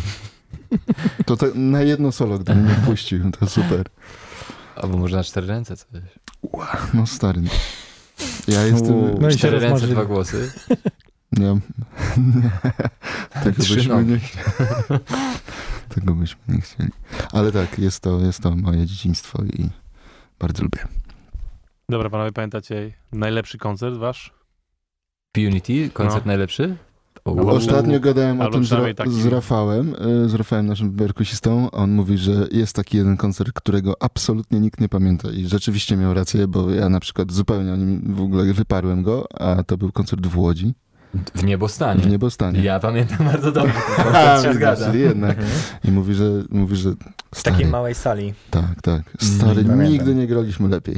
To 1.27 1.37
te, 1.37 1.47
na 1.55 1.83
jedno 1.83 2.13
solo, 2.13 2.39
gdyby 2.39 2.61
mnie 2.61 2.75
wpuścił, 2.75 3.31
to 3.31 3.47
super. 3.47 3.87
Albo 4.77 4.97
może 4.99 5.17
na 5.17 5.25
cztery 5.25 5.47
ręce 5.47 5.77
coś. 5.77 5.87
No 6.95 7.07
stary. 7.07 7.43
Ja 8.49 8.63
jestem... 8.63 9.19
No 9.21 9.29
cztery 9.31 9.59
ręce, 9.59 9.87
dwa 9.87 10.05
głosy. 10.05 10.53
Nie, 11.39 11.61
Tego 13.45 13.57
byśmy 13.57 14.05
nie 14.05 14.19
chcieli. 14.19 14.45
Tego 15.95 16.15
byśmy 16.15 16.41
nie 16.49 16.61
chcieli. 16.61 16.91
Ale 17.33 17.53
tak, 17.53 17.79
jest 17.79 18.01
to, 18.01 18.21
jest 18.21 18.41
to 18.41 18.57
moje 18.57 18.87
dzieciństwo 18.87 19.43
i 19.45 19.69
bardzo 20.39 20.63
lubię. 20.63 20.79
Dobra, 21.89 22.11
panowie, 22.11 22.33
pamiętacie 22.33 22.93
najlepszy 23.13 23.59
koncert 23.59 23.97
wasz? 23.97 24.35
Unity, 25.39 25.91
koncert 25.91 26.25
No. 26.27 26.29
najlepszy? 26.31 26.77
O, 27.25 27.31
Albo- 27.31 27.53
Ostatnio 27.53 28.01
gadałem 28.01 28.41
o 28.41 28.51
tym 28.51 28.65
z, 28.65 28.73
Ra- 28.73 28.95
taki- 28.95 29.23
z 29.23 29.27
Rafałem, 29.27 29.95
y, 30.25 30.29
z 30.29 30.35
Rafałem, 30.35 30.67
naszym 30.67 30.97
perkusistą. 30.97 31.71
On 31.71 31.91
mówi, 31.93 32.19
że 32.19 32.47
jest 32.53 32.77
taki 32.77 32.97
jeden 32.97 33.17
koncert, 33.17 33.53
którego 33.53 33.95
absolutnie 34.03 34.61
nikt 34.61 34.81
nie 34.81 34.89
pamięta. 34.89 35.31
I 35.31 35.47
rzeczywiście 35.47 35.97
miał 35.97 36.15
rację, 36.15 36.49
bo 36.49 36.71
ja 36.71 36.89
na 36.89 37.01
przykład 37.01 37.33
zupełnie 37.33 37.73
o 37.73 37.77
nim 37.77 38.15
w 38.15 38.21
ogóle 38.21 38.53
wyparłem 38.55 39.03
go, 39.03 39.27
a 39.41 39.63
to 39.63 39.77
był 39.77 39.93
koncert 39.93 40.27
w 40.27 40.39
Łodzi, 40.39 40.75
w 41.35 41.45
niebostanie. 41.45 42.03
w 42.03 42.07
Niebostanie. 42.11 42.61
Ja 42.63 42.81
pamiętam 42.81 43.27
bardzo 43.27 43.53
dobrze. 43.53 43.75
koncert 43.97 44.43
się 44.43 44.55
zgadza. 44.55 44.87
czyli 44.87 45.01
jednak. 45.01 45.37
I 45.85 45.91
mówi, 45.91 46.15
że, 46.15 46.25
mówi, 46.51 46.77
że 46.77 46.91
W 47.35 47.43
takiej 47.43 47.67
małej 47.67 47.95
sali. 47.95 48.35
tak, 48.51 48.83
tak, 48.83 49.03
stary, 49.21 49.55
pamiętam. 49.65 49.83
nigdy 49.83 50.15
nie 50.15 50.27
graliśmy 50.27 50.69
lepiej. 50.69 50.97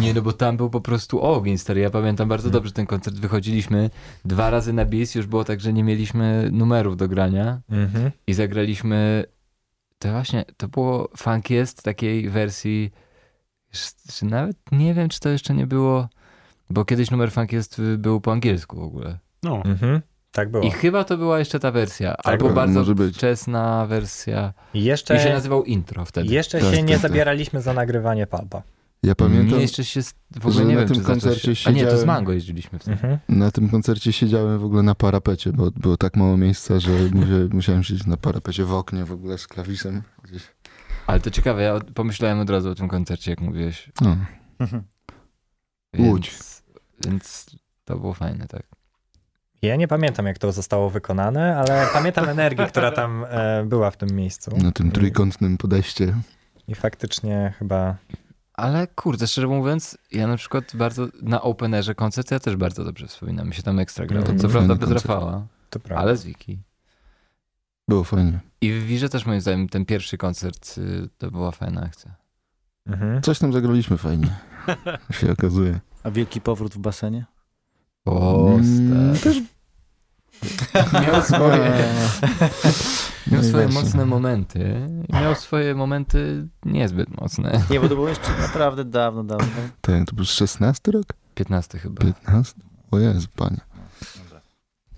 Nie, 0.00 0.14
no 0.14 0.22
bo 0.22 0.32
tam 0.32 0.56
był 0.56 0.70
po 0.70 0.80
prostu 0.80 1.20
ogień, 1.22 1.58
stary. 1.58 1.80
Ja 1.80 1.90
pamiętam 1.90 2.28
bardzo 2.28 2.50
dobrze 2.50 2.72
ten 2.72 2.86
koncert. 2.86 3.16
Wychodziliśmy 3.16 3.90
dwa 4.24 4.50
razy 4.50 4.72
na 4.72 4.84
bis, 4.84 5.14
już 5.14 5.26
było 5.26 5.44
tak, 5.44 5.60
że 5.60 5.72
nie 5.72 5.84
mieliśmy 5.84 6.48
numerów 6.52 6.96
do 6.96 7.08
grania 7.08 7.60
Mhm. 7.70 8.10
i 8.26 8.34
zagraliśmy. 8.34 9.24
To 9.98 10.10
właśnie, 10.12 10.44
to 10.56 10.68
było 10.68 11.08
Funk 11.16 11.50
jest 11.50 11.82
takiej 11.82 12.30
wersji. 12.30 12.90
Czy 14.12 14.24
nawet 14.26 14.56
nie 14.72 14.94
wiem, 14.94 15.08
czy 15.08 15.20
to 15.20 15.28
jeszcze 15.28 15.54
nie 15.54 15.66
było. 15.66 16.08
Bo 16.70 16.84
kiedyś 16.84 17.10
numer 17.10 17.32
Funk 17.32 17.52
jest 17.52 17.78
y, 17.78 17.98
był 17.98 18.20
po 18.20 18.32
angielsku 18.32 18.76
w 18.80 18.82
ogóle. 18.82 19.18
No. 19.44 19.62
Mhm. 19.64 20.00
Tak 20.32 20.50
było. 20.50 20.64
I 20.64 20.70
chyba 20.70 21.04
to 21.04 21.16
była 21.18 21.38
jeszcze 21.38 21.60
ta 21.60 21.70
wersja. 21.70 22.16
albo 22.16 22.44
było, 22.44 22.54
bardzo 22.56 22.78
może 22.80 22.94
być. 22.94 23.16
wczesna 23.16 23.86
wersja. 23.86 24.52
I 24.74 24.84
jeszcze, 24.84 25.16
I 25.16 25.20
się 25.20 25.32
nazywał 25.32 25.64
intro 25.64 26.04
wtedy. 26.04 26.34
jeszcze 26.34 26.60
Tak, 26.60 26.70
się 26.70 26.76
tak, 26.76 26.86
nie 26.86 26.94
tak. 26.94 27.02
zabieraliśmy 27.02 27.62
za 27.62 27.72
nagrywanie 27.74 28.26
palpa. 28.26 28.62
Ja 29.02 29.14
pamiętam, 29.14 29.56
Nie, 29.56 29.62
jeszcze 29.62 29.84
się 29.84 30.00
w 30.02 30.46
ogóle 30.46 30.52
że 30.54 30.64
nie 30.64 30.74
na 30.74 30.80
wiem, 30.80 30.88
tym 30.88 31.04
koncercie 31.04 31.56
się... 31.56 31.70
A 31.70 31.72
nie, 31.72 31.86
to 31.86 31.98
z 31.98 32.04
Mango 32.04 32.32
jeździliśmy 32.32 32.78
wtedy. 32.78 32.92
Mhm. 32.92 33.18
na 33.28 33.50
tym 33.50 33.68
koncercie 33.68 34.12
siedziałem 34.12 34.58
w 34.58 34.64
ogóle 34.64 34.82
na 34.82 34.94
parapecie, 34.94 35.52
bo 35.52 35.70
było 35.70 35.96
tak 35.96 36.16
mało 36.16 36.36
miejsca, 36.36 36.80
że 36.80 36.90
musiałem, 37.52 37.82
siedzieć 37.84 38.06
na 38.06 38.16
parapecie 38.16 38.64
w 38.64 38.72
oknie 38.74 39.04
w 39.04 39.12
ogóle 39.12 39.38
z 39.38 39.46
klawiszem 39.46 40.02
gdzieś. 40.22 40.42
Ale 41.06 41.20
to 41.20 41.30
ciekawe, 41.30 41.62
ja 41.62 41.80
pomyślałem 41.94 42.38
od 42.40 42.50
razu 42.50 42.70
o 42.70 42.74
tym 42.74 42.88
koncercie, 42.88 43.30
jak 43.30 43.40
mówiłeś. 43.40 43.92
No. 44.00 44.16
Łódź. 45.98 46.30
Więc, 46.30 46.62
więc 47.06 47.46
to 47.84 47.96
było 47.98 48.14
fajne, 48.14 48.46
tak. 48.46 48.62
Ja 49.64 49.76
nie 49.76 49.88
pamiętam, 49.88 50.26
jak 50.26 50.38
to 50.38 50.52
zostało 50.52 50.90
wykonane, 50.90 51.56
ale 51.56 51.86
pamiętam 51.92 52.28
energię, 52.28 52.66
która 52.66 52.90
tam 52.90 53.24
e, 53.28 53.64
była 53.66 53.90
w 53.90 53.96
tym 53.96 54.08
miejscu. 54.10 54.56
Na 54.56 54.72
tym 54.72 54.90
trójkątnym 54.90 55.56
podejście. 55.58 56.14
I 56.68 56.74
faktycznie 56.74 57.54
chyba 57.58 57.96
Ale 58.54 58.86
kurde, 58.86 59.26
szczerze 59.26 59.46
mówiąc, 59.46 59.98
ja 60.12 60.26
na 60.26 60.36
przykład 60.36 60.64
bardzo 60.76 61.06
na 61.22 61.42
Openerze 61.42 61.94
koncert 61.94 62.30
ja 62.30 62.40
też 62.40 62.56
bardzo 62.56 62.84
dobrze 62.84 63.06
wspominam. 63.06 63.48
Mi 63.48 63.54
się 63.54 63.62
tam 63.62 63.78
ekstra 63.78 64.06
grało. 64.06 64.22
Mhm. 64.22 64.38
Co 64.38 64.48
prawda 64.48 64.74
bez 64.74 64.88
koncert. 64.88 65.06
Rafała, 65.08 65.46
to 65.70 65.80
prawda. 65.80 66.02
ale 66.02 66.16
z 66.16 66.24
Wiki. 66.24 66.58
Było 67.88 68.04
fajnie. 68.04 68.40
I 68.60 68.72
w 68.72 68.82
Wirze 68.86 69.08
też 69.08 69.26
moim 69.26 69.40
zdaniem 69.40 69.68
ten 69.68 69.84
pierwszy 69.84 70.18
koncert 70.18 70.78
y, 70.78 71.08
to 71.18 71.30
była 71.30 71.50
fajna 71.50 71.80
akcja. 71.82 72.14
Mhm. 72.86 73.22
Coś 73.22 73.38
tam 73.38 73.52
zagraliśmy 73.52 73.98
fajnie, 73.98 74.28
się 75.20 75.32
okazuje. 75.32 75.80
A 76.02 76.10
wielki 76.10 76.40
powrót 76.40 76.74
w 76.74 76.78
basenie? 76.78 77.24
O, 78.04 78.48
Mm, 78.54 79.16
stary. 79.16 79.42
Miał 81.06 81.22
swoje, 81.32 81.84
miał 83.26 83.42
swoje 83.42 83.52
Najlepsze. 83.66 83.68
mocne 83.82 84.06
momenty 84.06 84.86
i 85.08 85.12
miał 85.12 85.34
swoje 85.34 85.74
momenty 85.74 86.48
niezbyt 86.64 87.20
mocne. 87.20 87.62
Nie, 87.70 87.80
bo 87.80 87.88
to 87.88 87.94
było 87.94 88.08
jeszcze 88.08 88.30
naprawdę 88.38 88.84
dawno, 88.84 89.24
dawno. 89.24 89.46
Tak, 89.80 90.04
to 90.06 90.16
był 90.16 90.24
16 90.24 90.92
rok? 90.92 91.04
15 91.34 91.78
chyba. 91.78 92.02
15? 92.04 92.54
O 92.90 92.98
Jezu, 92.98 93.28
panie. 93.36 93.60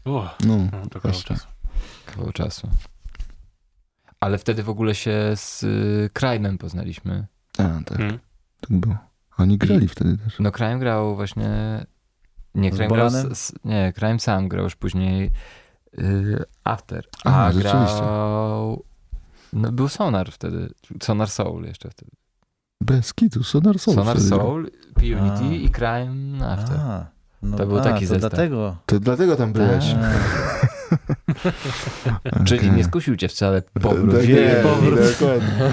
Uch, 0.05 0.25
No, 0.47 0.57
no, 0.57 0.87
to 0.91 1.01
kawał 1.01 1.21
czasu. 1.23 1.47
Kawał 2.07 2.33
czasu. 2.33 2.69
Ale 4.21 4.39
wtedy 4.39 4.63
w 4.63 4.69
ogóle 4.69 4.95
się 4.95 5.33
z 5.37 5.63
y, 5.63 6.11
Crime'em 6.15 6.59
poznaliśmy. 6.59 7.27
a, 7.59 7.63
tak, 7.85 8.01
Mm. 8.01 8.19
tak 8.61 8.71
było. 8.71 8.97
Oni 9.39 9.59
grali 9.59 9.89
wtedy 9.89 10.19
też. 10.19 10.37
No 10.39 10.53
Crime 10.53 10.79
grał 10.79 11.17
właśnie... 11.17 11.51
Nie, 12.57 12.71
Crime 12.71 12.89
grał... 12.89 13.11
Z, 13.11 13.53
nie, 13.65 13.93
Crime 13.99 14.19
sam 14.19 14.49
grał 14.49 14.65
już 14.65 14.77
później 14.77 15.31
y, 15.99 16.45
After. 16.65 17.05
A, 17.25 17.47
A, 17.47 17.53
rzeczywiście. 17.53 17.97
grał... 17.97 18.85
No, 19.53 19.73
był 19.73 19.89
Sonar 19.89 20.33
wtedy. 20.33 20.71
Sonar 21.03 21.31
Soul 21.31 21.65
jeszcze 21.65 21.91
wtedy. 21.91 22.11
Bez 22.81 23.15
kitu, 23.15 23.45
Sonar 23.45 23.79
Soul. 23.79 23.97
Sonar 23.97 24.17
wtedy. 24.17 24.29
Soul, 24.29 24.71
P-Unity 24.95 25.45
A. 25.45 25.53
i 25.53 25.71
Crime 25.71 26.47
After. 26.49 26.81
A, 26.81 27.07
no, 27.43 27.57
To 27.57 27.67
był 27.67 27.79
a, 27.79 27.83
taki 27.83 28.01
to 28.01 28.07
zestaw. 28.07 28.31
dlatego. 28.31 28.77
To 28.87 29.01
dlatego 29.01 29.37
tam 29.37 29.53
byłeś. 29.53 29.85
A, 29.85 29.97
Czyli 32.45 32.71
nie 32.71 32.85
skusił 32.85 33.17
cię 33.17 33.29
wcale 33.29 33.63
powrót. 33.63 34.17
Tak 34.17 34.25
Wielki 34.25 34.55
jest, 34.55 34.69
powrót. 34.69 35.01
Dokładnie. 35.21 35.73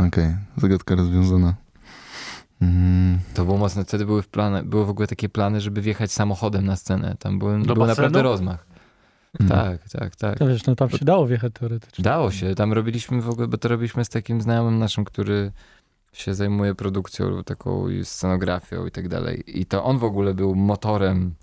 Okej, 0.08 0.36
zagadka 0.56 0.94
rozwiązana. 0.94 1.54
Mm, 2.62 3.18
To 3.34 3.44
było 3.44 3.56
mocne. 3.58 3.84
Wtedy 3.84 4.06
były, 4.06 4.22
w 4.22 4.28
plany, 4.28 4.62
były 4.62 4.86
w 4.86 4.90
ogóle 4.90 5.08
takie 5.08 5.28
plany, 5.28 5.60
żeby 5.60 5.80
wjechać 5.80 6.12
samochodem 6.12 6.66
na 6.66 6.76
scenę. 6.76 7.16
Tam 7.18 7.38
był, 7.38 7.48
był 7.48 7.86
naprawdę 7.86 8.22
rozmach. 8.22 8.66
mm. 9.40 9.48
Tak, 9.52 9.88
tak, 9.88 10.16
tak. 10.16 10.38
To 10.38 10.46
wiesz, 10.46 10.66
no 10.66 10.74
tam 10.76 10.90
się 10.90 11.04
dało 11.04 11.26
wjechać 11.26 11.52
teoretycznie. 11.52 12.02
Dało 12.02 12.30
się. 12.30 12.54
Tam 12.54 12.72
robiliśmy 12.72 13.22
w 13.22 13.28
ogóle, 13.30 13.48
bo 13.48 13.58
to 13.58 13.68
robiliśmy 13.68 14.04
z 14.04 14.08
takim 14.08 14.40
znajomym 14.40 14.78
naszym, 14.78 15.04
który 15.04 15.52
się 16.12 16.34
zajmuje 16.34 16.74
produkcją 16.74 17.44
taką 17.44 17.88
i 17.88 18.04
scenografią 18.04 18.86
i 18.86 18.90
tak 18.90 19.08
dalej. 19.08 19.60
I 19.60 19.66
to 19.66 19.84
on 19.84 19.98
w 19.98 20.04
ogóle 20.04 20.34
był 20.34 20.54
motorem 20.54 21.34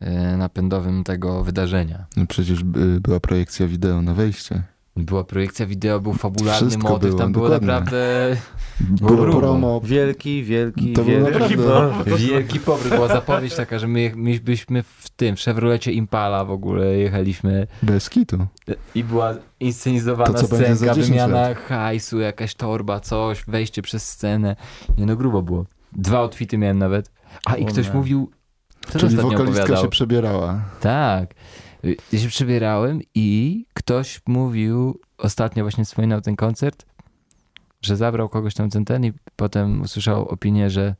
e, 0.00 0.36
napędowym 0.36 1.04
tego 1.04 1.44
wydarzenia. 1.44 2.06
No 2.16 2.26
przecież 2.26 2.60
y, 2.60 3.00
była 3.00 3.20
projekcja 3.20 3.66
wideo 3.66 4.02
na 4.02 4.14
wejście. 4.14 4.62
Była 4.96 5.24
projekcja 5.24 5.66
wideo, 5.66 6.00
był 6.00 6.12
fabularny 6.12 6.68
Wszystko 6.68 6.88
motyw, 6.88 7.08
było, 7.08 7.18
tam 7.22 7.32
było 7.32 7.44
dokładnie. 7.48 7.66
naprawdę 7.68 8.36
Było 8.80 9.10
grubo. 9.16 9.38
promo. 9.40 9.80
Wielki, 9.84 10.42
wielki, 10.42 10.92
To 10.92 11.04
wielki. 11.04 11.32
naprawdę... 11.56 12.16
wielki 12.16 12.60
powrót. 12.60 12.94
Była 12.94 13.08
zapowiedź 13.08 13.54
taka, 13.54 13.78
że 13.78 13.88
my, 13.88 14.12
my 14.16 14.40
byśmy 14.40 14.82
w 14.82 15.10
tym, 15.16 15.36
w 15.36 15.40
Chevrolecie 15.40 15.92
Impala 15.92 16.44
w 16.44 16.50
ogóle 16.50 16.86
jechaliśmy 16.96 17.66
Bez 17.82 18.10
kitu. 18.10 18.46
i 18.94 19.04
była 19.04 19.34
inscenizowana 19.60 20.32
To 20.32 20.46
co 20.46 20.56
będzie 20.56 20.66
za 20.70 20.76
scenka, 20.76 20.94
10 20.94 21.10
wymiana 21.10 21.54
hajsu, 21.54 22.20
jakaś 22.20 22.54
torba, 22.54 23.00
coś, 23.00 23.44
wejście 23.48 23.82
przez 23.82 24.08
scenę. 24.08 24.56
Nie 24.98 25.06
no, 25.06 25.16
grubo 25.16 25.42
było. 25.42 25.64
Dwa 25.92 26.18
outfity 26.18 26.58
miałem 26.58 26.78
nawet. 26.78 27.10
A 27.44 27.56
i 27.56 27.64
ktoś 27.66 27.92
mówił, 27.92 28.30
co 28.88 28.98
Czyli 28.98 29.16
wokalistka 29.16 29.62
opowiadał? 29.62 29.82
się 29.84 29.88
przebierała. 29.88 30.60
Tak. 30.80 31.34
Y, 31.84 31.96
Ja 32.12 32.18
się 32.18 32.28
przebierałem 32.28 33.00
i 33.14 33.64
ktoś 33.74 34.20
mówił, 34.26 35.00
ostatnio 35.18 35.64
właśnie 35.64 35.84
wspominał 35.84 36.20
ten 36.20 36.36
koncert, 36.36 36.86
że 37.82 37.96
zabrał 37.96 38.28
kogoś 38.28 38.54
tam 38.54 38.70
ten 38.70 38.84
ten 38.84 39.04
i 39.04 39.12
potem 39.36 39.82
usłyszał 39.82 40.28
opinię, 40.28 40.70
że 40.70 40.94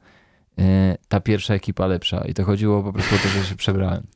e, 0.59 0.97
ta 1.09 1.21
pierwsza 1.21 1.55
ekipa 1.55 1.87
lepsza. 1.87 2.25
I 2.25 2.35
to 2.35 2.45
chodziło 2.45 2.83
po 2.83 2.93
prostu 2.93 3.15
o 3.15 3.19
to, 3.19 3.29
że 3.29 3.45
się 3.45 3.57
przebrałem. 3.57 4.07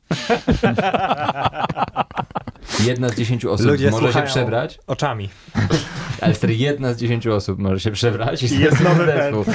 Jedna 2.85 3.09
z 3.09 3.15
dziesięciu 3.15 3.51
osób 3.51 3.67
Ludzie 3.67 3.91
może 3.91 4.13
się 4.13 4.21
przebrać, 4.21 4.79
Oczami. 4.87 5.29
ale 6.21 6.33
wtedy 6.33 6.53
jedna 6.55 6.93
z 6.93 6.97
dziesięciu 6.97 7.33
osób 7.33 7.59
może 7.59 7.79
się 7.79 7.91
przebrać 7.91 8.43
i 8.43 8.59
Jest 8.59 8.83
nowy 8.83 9.05
zespół. 9.05 9.43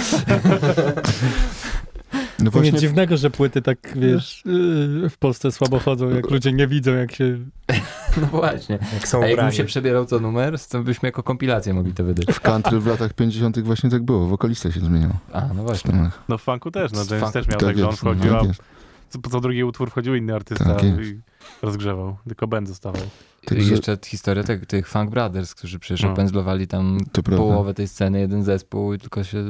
No 2.44 2.50
To 2.50 2.58
nic 2.58 2.70
właśnie 2.70 2.88
dziwnego, 2.88 3.16
że 3.16 3.30
płyty 3.30 3.62
tak, 3.62 3.78
wiesz, 3.98 4.42
yy, 4.46 5.10
w 5.10 5.18
Polsce 5.18 5.52
słabo 5.52 5.78
chodzą, 5.78 6.10
jak 6.10 6.30
ludzie 6.30 6.52
nie 6.52 6.66
widzą, 6.66 6.94
jak 6.94 7.12
się... 7.14 7.38
No 8.20 8.26
właśnie. 8.26 8.78
Jak 8.94 9.08
są 9.08 9.22
A 9.22 9.26
jakbym 9.26 9.52
się 9.52 9.64
przebierał 9.64 10.06
co 10.06 10.20
numer, 10.20 10.58
to 10.68 10.82
byśmy 10.82 11.06
jako 11.08 11.22
kompilację 11.22 11.74
mogli 11.74 11.92
to 11.94 12.04
wydać. 12.04 12.26
w 12.36 12.40
country 12.40 12.80
w 12.80 12.86
latach 12.86 13.12
50. 13.12 13.60
właśnie 13.60 13.90
tak 13.90 14.02
było. 14.02 14.26
Wokalista 14.26 14.72
się 14.72 14.80
zmieniał. 14.80 15.10
A, 15.32 15.40
no 15.56 15.62
właśnie. 15.62 16.10
No 16.28 16.38
w 16.38 16.42
funku 16.42 16.70
też, 16.70 16.92
no 16.92 17.16
James 17.16 17.32
też 17.32 17.48
miał 17.48 17.58
Tak 17.58 17.68
tak, 17.68 17.78
że 17.78 17.84
on 17.84 17.90
jest, 17.90 18.00
wchodził, 18.00 18.32
tak 18.32 18.44
jest. 18.44 18.62
co, 19.08 19.18
co 19.30 19.40
drugi 19.40 19.64
utwór 19.64 19.90
wchodził 19.90 20.14
inny 20.14 20.34
artysta 20.34 20.74
Tak 20.74 20.84
i 20.84 21.20
rozgrzewał, 21.62 22.16
tylko 22.28 22.46
Ben 22.46 22.66
zostawał. 22.66 23.02
I 23.42 23.46
Także- 23.46 23.70
jeszcze 23.70 23.98
historia 24.06 24.44
tych, 24.44 24.66
tych 24.66 24.88
Funk 24.88 25.10
Brothers, 25.10 25.54
którzy 25.54 25.78
przecież 25.78 26.02
No. 26.02 26.12
opędzlowali 26.12 26.66
tam 26.66 26.98
To 27.12 27.22
połowę 27.22 27.74
tej 27.74 27.88
sceny, 27.88 28.20
jeden 28.20 28.44
zespół 28.44 28.94
i 28.94 28.98
tylko 28.98 29.24
się 29.24 29.44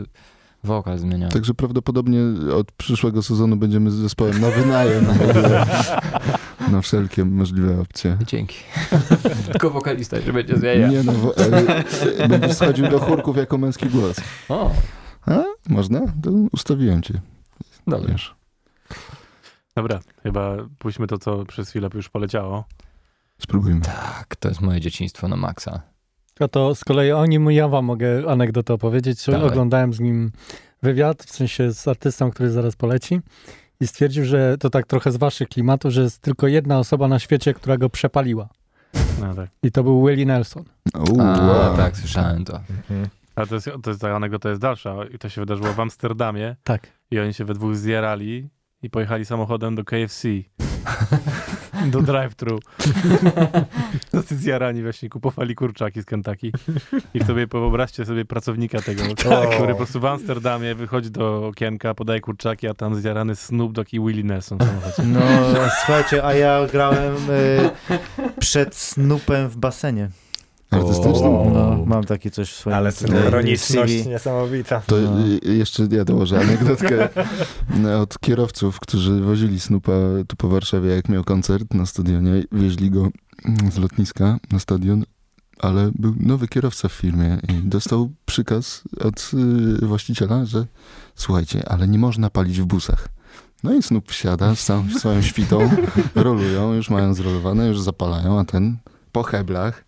wokal 0.64 0.98
zmieniał. 0.98 1.30
Także 1.30 1.54
prawdopodobnie 1.54 2.20
od 2.54 2.72
przyszłego 2.72 3.22
sezonu 3.22 3.56
będziemy 3.56 3.90
z 3.90 3.94
zespołem 3.94 4.40
na 4.40 4.50
wynajem. 4.50 5.06
na 6.72 6.80
wszelkie 6.80 7.24
możliwe 7.24 7.80
opcje. 7.80 8.18
Dzięki. 8.26 8.56
tylko 9.52 9.70
wokalista 9.70 10.22
się 10.22 10.32
będzie 10.32 10.56
zmieniał. 10.56 10.90
Nie 10.90 11.02
no, 11.02 11.12
wo- 11.12 11.36
e, 11.36 12.28
będziesz 12.28 12.56
schodził 12.56 12.88
do 12.88 12.98
chórków 13.00 13.36
jako 13.36 13.58
męski 13.58 13.86
głos. 13.88 14.16
O, 14.48 14.70
A? 15.26 15.42
Można? 15.68 16.00
To 16.22 16.30
ustawiłem 16.52 17.02
cię. 17.02 17.20
dobra. 17.86 18.12
Wiesz. 18.12 18.34
Dobra, 19.76 20.00
chyba 20.22 20.56
pójdźmy 20.78 21.06
to, 21.06 21.18
co 21.18 21.44
przez 21.44 21.70
chwilę 21.70 21.88
już 21.94 22.08
poleciało. 22.08 22.64
Spróbujmy. 23.38 23.80
Tak, 23.80 24.36
to 24.36 24.48
jest 24.48 24.60
moje 24.60 24.80
dzieciństwo 24.80 25.28
na 25.28 25.36
maksa. 25.36 25.82
A 26.40 26.48
to 26.48 26.74
z 26.74 26.84
kolei 26.84 27.12
o 27.12 27.26
nim 27.26 27.50
ja 27.50 27.68
wam 27.68 27.84
mogę 27.84 28.30
anegdotę 28.30 28.74
opowiedzieć. 28.74 29.26
Dawaj. 29.26 29.48
Oglądałem 29.48 29.92
z 29.92 30.00
nim 30.00 30.32
wywiad, 30.82 31.22
w 31.22 31.30
sensie 31.30 31.72
z 31.72 31.88
artystą, 31.88 32.30
który 32.30 32.50
zaraz 32.50 32.76
poleci 32.76 33.20
i 33.80 33.86
stwierdził, 33.86 34.24
że 34.24 34.58
to 34.58 34.70
tak 34.70 34.86
trochę 34.86 35.12
z 35.12 35.16
waszych 35.16 35.48
klimatów, 35.48 35.92
że 35.92 36.02
jest 36.02 36.18
tylko 36.22 36.46
jedna 36.46 36.78
osoba 36.78 37.08
na 37.08 37.18
świecie, 37.18 37.54
która 37.54 37.76
go 37.76 37.90
przepaliła. 37.90 38.48
No 39.20 39.34
tak. 39.34 39.50
I 39.62 39.72
to 39.72 39.82
był 39.82 40.06
Willie 40.06 40.26
Nelson. 40.26 40.64
Uuu, 40.94 41.20
A, 41.20 41.46
wow. 41.46 41.76
tak, 41.76 41.96
słyszałem 41.96 42.44
to. 42.44 42.56
Mhm. 42.56 43.08
A 43.36 43.46
to 43.46 43.54
jest, 43.54 43.70
to 43.82 43.90
jest 43.90 44.00
ta 44.00 44.16
anegdota 44.16 44.48
jest 44.48 44.60
dalsza 44.60 44.94
i 45.14 45.18
to 45.18 45.28
się 45.28 45.40
wydarzyło 45.40 45.72
w 45.72 45.80
Amsterdamie 45.80 46.56
Tak. 46.64 46.86
i 47.10 47.18
oni 47.20 47.34
się 47.34 47.44
we 47.44 47.54
dwóch 47.54 47.76
zjarali 47.76 48.48
i 48.82 48.90
pojechali 48.90 49.24
samochodem 49.24 49.74
do 49.74 49.84
KFC. 49.84 50.28
do 51.90 52.02
drive-thru. 52.02 52.58
Tacy 54.12 54.36
zjarani 54.36 54.82
właśnie, 54.82 55.08
kupowali 55.08 55.54
kurczaki 55.54 56.02
z 56.02 56.04
Kentucky. 56.04 56.52
I 57.14 57.24
sobie 57.24 57.46
wyobraźcie 57.46 58.04
sobie 58.04 58.24
pracownika 58.24 58.82
tego, 58.82 59.02
który 59.54 59.72
po 59.72 59.76
prostu 59.76 60.00
w 60.00 60.04
Amsterdamie 60.04 60.74
wychodzi 60.74 61.10
do 61.10 61.46
okienka, 61.46 61.94
podaje 61.94 62.20
kurczaki, 62.20 62.68
a 62.68 62.74
tam 62.74 62.94
zjarany 62.94 63.36
Snoop 63.36 63.72
Dogg 63.72 63.92
i 63.92 64.00
Willie 64.00 64.24
Nelson. 64.24 64.58
No, 65.04 65.20
słuchajcie, 65.78 66.24
a 66.24 66.34
ja 66.34 66.66
grałem 66.72 67.16
y, 67.30 67.70
przed 68.40 68.74
Snoopem 68.74 69.48
w 69.48 69.56
basenie. 69.56 70.08
Artystyczny? 70.74 71.26
O. 71.26 71.50
No, 71.54 71.84
mam 71.86 72.04
takie 72.04 72.30
coś 72.30 72.50
w 72.50 72.56
swoim 72.56 72.76
Ale 72.76 72.92
synchroniczność 72.92 74.06
niesamowita. 74.06 74.80
To 74.86 74.96
No. 74.96 75.10
jeszcze 75.52 75.88
ja 75.90 76.04
dołożę 76.04 76.40
anegdotkę 76.40 77.08
no, 77.76 78.00
od 78.02 78.18
kierowców, 78.18 78.80
którzy 78.80 79.20
wozili 79.20 79.60
Snoopa 79.60 79.92
tu 80.28 80.36
po 80.36 80.48
Warszawie, 80.48 80.90
jak 80.90 81.08
miał 81.08 81.24
koncert 81.24 81.74
na 81.74 81.86
stadionie. 81.86 82.42
Wieźli 82.52 82.90
go 82.90 83.08
z 83.72 83.78
lotniska 83.78 84.38
na 84.52 84.58
stadion, 84.58 85.04
ale 85.58 85.90
był 85.94 86.14
nowy 86.20 86.48
kierowca 86.48 86.88
w 86.88 86.92
firmie 86.92 87.38
i 87.48 87.68
dostał 87.68 88.10
przykaz 88.26 88.82
od 89.00 89.30
y, 89.82 89.86
właściciela, 89.86 90.44
że 90.44 90.66
słuchajcie, 91.14 91.68
ale 91.68 91.88
nie 91.88 91.98
można 91.98 92.30
palić 92.30 92.60
w 92.60 92.64
busach. 92.64 93.08
No 93.62 93.74
i 93.74 93.82
Snoop 93.82 94.10
wsiada 94.10 94.54
z 94.54 94.64
całą 94.64 94.88
swoją 94.98 95.22
świtą, 95.22 95.70
rolują, 96.14 96.72
już 96.72 96.90
mają 96.90 97.14
zrolowane, 97.14 97.66
już 97.66 97.80
zapalają, 97.80 98.38
a 98.38 98.44
ten 98.44 98.76
po 99.12 99.22
heblach 99.22 99.84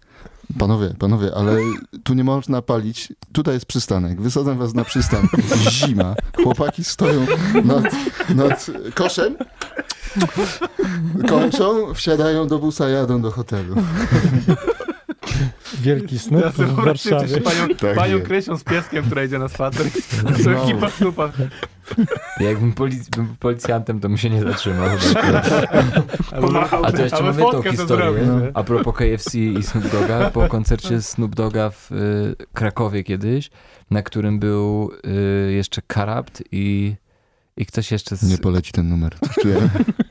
Panowie, 0.58 0.94
panowie, 0.98 1.34
ale 1.34 1.58
tu 2.04 2.14
nie 2.14 2.24
można 2.24 2.62
palić. 2.62 3.12
Tutaj 3.32 3.54
jest 3.54 3.66
przystanek. 3.66 4.20
Wysadzam 4.20 4.58
was 4.58 4.74
na 4.74 4.84
przystanek. 4.84 5.30
Zima. 5.70 6.14
Chłopaki 6.42 6.84
stoją 6.84 7.26
nad, 7.64 7.84
nad 8.34 8.66
koszem. 8.94 9.36
Kończą, 11.28 11.94
wsiadają 11.94 12.46
do 12.46 12.58
busa, 12.58 12.88
jadą 12.88 13.22
do 13.22 13.30
hotelu. 13.30 13.74
Wielki 15.80 16.18
Snoop 16.18 16.42
Ja 16.44 16.52
sobie 16.52 16.68
w 16.68 16.74
Warszawie. 16.74 17.40
panią, 17.40 17.68
Tak 17.74 17.94
panią. 17.96 18.20
Krysią 18.20 18.56
z 18.56 18.64
pieskiem, 18.64 19.04
która 19.04 19.24
idzie 19.24 19.38
na 19.38 19.48
spacer. 19.48 19.86
To 20.44 20.50
No. 20.50 20.62
ekipa 20.64 20.90
Snoopa. 20.90 21.30
Jakbym 22.40 22.72
polic- 22.72 23.10
bym 23.16 23.26
był 23.26 23.36
policjantem, 23.36 24.00
to 24.00 24.08
bym 24.08 24.18
się 24.18 24.30
nie 24.30 24.42
zatrzymał. 24.42 24.88
A 26.82 26.92
to 26.92 27.02
jeszcze 27.02 27.22
mówię 27.22 27.44
tą 27.52 27.62
historię. 27.62 28.22
no. 28.26 28.40
A 28.54 28.64
propos 28.64 28.94
KFC 28.96 29.38
i 29.38 29.62
Snoop 29.62 29.88
Doga, 29.92 30.30
po 30.30 30.48
koncercie 30.48 31.02
Snoop 31.02 31.34
Doga 31.34 31.70
w 31.70 31.92
y, 31.92 32.36
Krakowie 32.54 33.04
kiedyś, 33.04 33.50
na 33.90 34.02
którym 34.02 34.38
był 34.38 34.90
y, 35.48 35.52
jeszcze 35.52 35.82
Karapt 35.86 36.42
i, 36.52 36.94
i 37.56 37.66
ktoś 37.66 37.92
jeszcze 37.92 38.16
z... 38.16 38.22
Nie 38.22 38.38
poleci 38.38 38.72
ten 38.72 38.88
numer. 38.88 39.16
Czuję. 39.42 39.68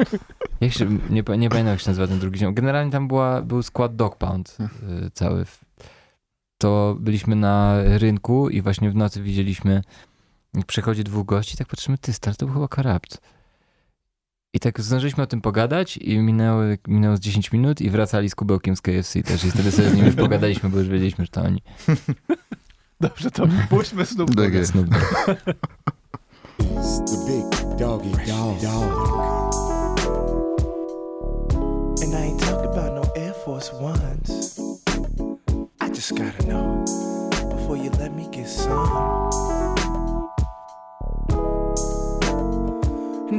Jak 0.61 0.73
się, 0.73 0.85
nie, 0.85 0.99
nie 1.09 1.23
pamiętam 1.23 1.67
jak 1.67 1.79
się 1.79 1.89
nazywa 1.89 2.07
ten 2.07 2.19
drugi 2.19 2.39
ziom. 2.39 2.53
Generalnie 2.53 2.91
tam 2.91 3.07
była, 3.07 3.41
był 3.41 3.63
skład 3.63 3.95
Dog 3.95 4.17
Pound 4.17 4.57
y, 4.59 5.11
cały. 5.13 5.45
To 6.57 6.97
byliśmy 6.99 7.35
na 7.35 7.81
rynku 7.83 8.49
i 8.49 8.61
właśnie 8.61 8.91
w 8.91 8.95
nocy 8.95 9.21
widzieliśmy, 9.21 9.81
jak 10.53 10.65
przychodzi 10.65 11.03
dwóch 11.03 11.25
gości, 11.25 11.57
tak 11.57 11.67
patrzymy, 11.67 11.97
ty 11.97 12.13
stary, 12.13 12.37
to 12.37 12.45
był 12.45 12.55
chyba 12.55 12.67
Karapt. 12.67 13.21
I 14.53 14.59
tak 14.59 14.81
zdążyliśmy 14.81 15.23
o 15.23 15.27
tym 15.27 15.41
pogadać 15.41 15.97
i 15.97 16.17
minęło, 16.17 16.61
minęło 16.87 17.17
z 17.17 17.19
10 17.19 17.51
minut 17.51 17.81
i 17.81 17.89
wracali 17.89 18.29
z 18.29 18.35
kubełkiem 18.35 18.75
z 18.75 18.81
KFC 18.81 19.23
też 19.23 19.43
i 19.43 19.51
wtedy 19.51 19.71
sobie 19.71 19.89
z 19.89 19.93
nimi 19.93 20.07
już 20.07 20.15
pogadaliśmy, 20.15 20.69
bo 20.69 20.79
już 20.79 20.87
wiedzieliśmy, 20.87 21.25
że 21.25 21.31
to 21.31 21.41
oni. 21.41 21.61
Dobrze, 23.01 23.31
to 23.31 23.47
jest. 24.53 24.71
Snoop 24.71 24.89
Dogg. 24.89 25.03
It's 26.71 26.99
the 26.99 27.17
big 27.27 27.45
doggy 27.77 28.11
dog. 28.25 28.61
dog. 28.61 28.91
And 32.01 32.15
I 32.15 32.21
ain't 32.25 32.39
talking 32.39 32.69
about 32.71 32.93
no 32.93 33.03
Air 33.15 33.33
Force 33.33 33.71
Ones. 33.73 34.59
I 35.79 35.89
just 35.89 36.15
gotta 36.15 36.45
know 36.47 36.83
before 37.49 37.77
you 37.77 37.89
let 37.91 38.13
me 38.13 38.27
get 38.31 38.47
some. 38.47 39.31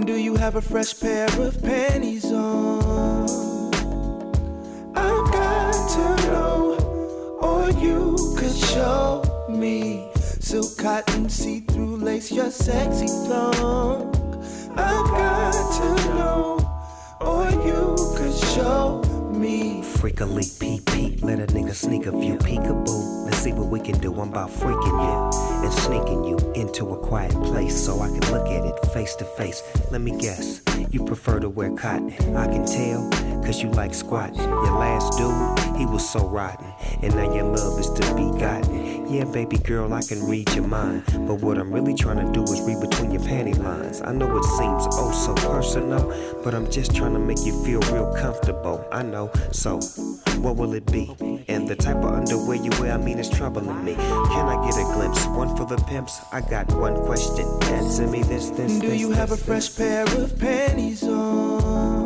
Do 0.04 0.16
you 0.16 0.36
have 0.36 0.56
a 0.56 0.62
fresh 0.62 0.98
pair 1.00 1.26
of 1.40 1.60
panties 1.62 2.32
on? 2.32 3.24
I've 4.94 5.32
got 5.32 5.72
to 5.94 6.26
know, 6.26 7.38
or 7.40 7.70
you 7.80 8.16
could 8.36 8.54
show 8.54 9.22
me 9.48 10.05
silk 10.46 10.78
cotton, 10.78 11.28
see 11.28 11.58
through 11.58 11.96
lace, 11.96 12.30
your 12.30 12.52
sexy 12.52 13.08
thong. 13.08 14.14
I've 14.76 15.10
got 15.10 15.52
to 15.78 15.88
know, 16.14 16.58
or 17.20 17.50
you 17.66 17.96
could 18.16 18.32
show 18.54 19.02
me. 19.32 19.82
Freakily 20.06 20.60
peep 20.60 20.86
peep, 20.86 21.24
let 21.24 21.40
a 21.40 21.46
nigga 21.46 21.74
sneak 21.74 22.06
a 22.06 22.12
view 22.12 22.36
peekaboo. 22.36 23.24
Let's 23.24 23.38
see 23.38 23.52
what 23.52 23.66
we 23.66 23.80
can 23.80 23.98
do. 23.98 24.12
I'm 24.20 24.28
about 24.28 24.50
freaking 24.50 25.02
you 25.02 25.64
and 25.64 25.72
sneaking 25.72 26.22
you 26.22 26.36
into 26.54 26.90
a 26.90 26.96
quiet 26.96 27.32
place 27.42 27.74
so 27.74 28.00
I 28.00 28.06
can 28.06 28.20
look 28.30 28.46
at 28.46 28.64
it 28.64 28.86
face 28.92 29.16
to 29.16 29.24
face. 29.24 29.64
Let 29.90 30.02
me 30.02 30.16
guess, 30.16 30.62
you 30.92 31.04
prefer 31.04 31.40
to 31.40 31.48
wear 31.48 31.74
cotton. 31.74 32.12
I 32.36 32.46
can 32.46 32.64
tell, 32.64 33.10
cause 33.42 33.60
you 33.60 33.70
like 33.70 33.94
squatting. 33.94 34.36
Your 34.36 34.78
last 34.78 35.18
dude, 35.18 35.76
he 35.76 35.86
was 35.86 36.08
so 36.08 36.24
rotten. 36.28 36.72
And 37.02 37.16
now 37.16 37.34
your 37.34 37.44
love 37.44 37.80
is 37.80 37.90
to 37.90 38.14
be 38.14 38.30
gotten. 38.38 39.12
Yeah, 39.12 39.24
baby 39.24 39.58
girl, 39.58 39.92
I 39.92 40.02
can 40.02 40.24
read 40.28 40.52
your 40.54 40.66
mind. 40.66 41.04
But 41.26 41.40
what 41.40 41.58
I'm 41.58 41.72
really 41.72 41.94
trying 41.94 42.24
to 42.24 42.32
do 42.32 42.42
is 42.44 42.60
read 42.62 42.80
between 42.80 43.10
your 43.10 43.22
panty 43.22 43.56
lines. 43.58 44.02
I 44.02 44.12
know 44.12 44.36
it 44.36 44.44
seems 44.44 44.86
oh 44.92 45.12
so 45.12 45.34
personal, 45.48 46.40
but 46.44 46.54
I'm 46.54 46.70
just 46.70 46.94
trying 46.94 47.12
to 47.12 47.18
make 47.18 47.38
you 47.44 47.64
feel 47.64 47.80
real 47.92 48.14
comfortable. 48.14 48.86
I 48.92 49.02
know, 49.02 49.30
so 49.52 49.80
what 50.38 50.56
will 50.56 50.74
it 50.74 50.86
be? 50.90 51.14
And 51.48 51.66
the 51.68 51.76
type 51.76 51.96
of 51.96 52.12
underwear 52.12 52.56
you 52.56 52.70
wear, 52.80 52.92
I 52.92 52.96
mean, 52.98 53.18
it's 53.18 53.28
troubling 53.28 53.84
me. 53.84 53.94
Can 53.94 54.46
I 54.46 54.64
get 54.64 54.76
a 54.78 54.84
glimpse? 54.94 55.26
One 55.26 55.56
for 55.56 55.64
the 55.64 55.76
pimps? 55.84 56.20
I 56.32 56.40
got 56.40 56.72
one 56.74 56.96
question. 57.04 57.46
Answer 57.64 58.06
me 58.06 58.22
this, 58.22 58.50
this, 58.50 58.78
Do 58.78 58.88
this, 58.88 59.00
you 59.00 59.10
have 59.12 59.32
a 59.32 59.36
fresh 59.36 59.68
this. 59.68 59.78
pair 59.78 60.04
of 60.22 60.38
panties 60.38 61.02
on? 61.04 62.02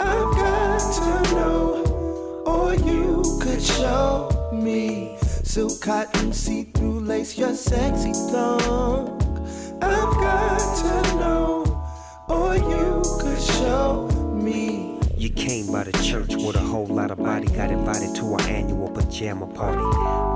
I've 0.00 0.34
got 0.36 0.80
to 0.80 1.34
know, 1.34 2.44
or 2.46 2.74
you 2.74 3.22
could 3.40 3.62
show 3.62 4.50
me 4.52 5.16
silk 5.20 5.80
cotton, 5.80 6.32
see 6.32 6.64
through 6.64 7.00
lace, 7.00 7.38
your 7.38 7.54
sexy 7.54 8.12
thong. 8.12 9.20
I've 9.80 10.14
got 10.14 10.58
to 10.78 11.16
know, 11.16 11.64
or 12.28 12.56
you 12.56 13.02
could 13.20 13.40
show 13.40 13.52
me. 13.52 13.64
You 13.64 13.72
came 13.72 13.83
by 15.84 15.90
the 15.90 16.04
church 16.04 16.34
with 16.36 16.56
a 16.56 16.60
whole 16.60 16.86
lot 16.86 17.10
of 17.10 17.18
body. 17.18 17.46
Got 17.48 17.70
invited 17.70 18.14
to 18.16 18.34
our 18.34 18.42
annual 18.42 18.88
pajama 18.90 19.46
party. 19.46 19.82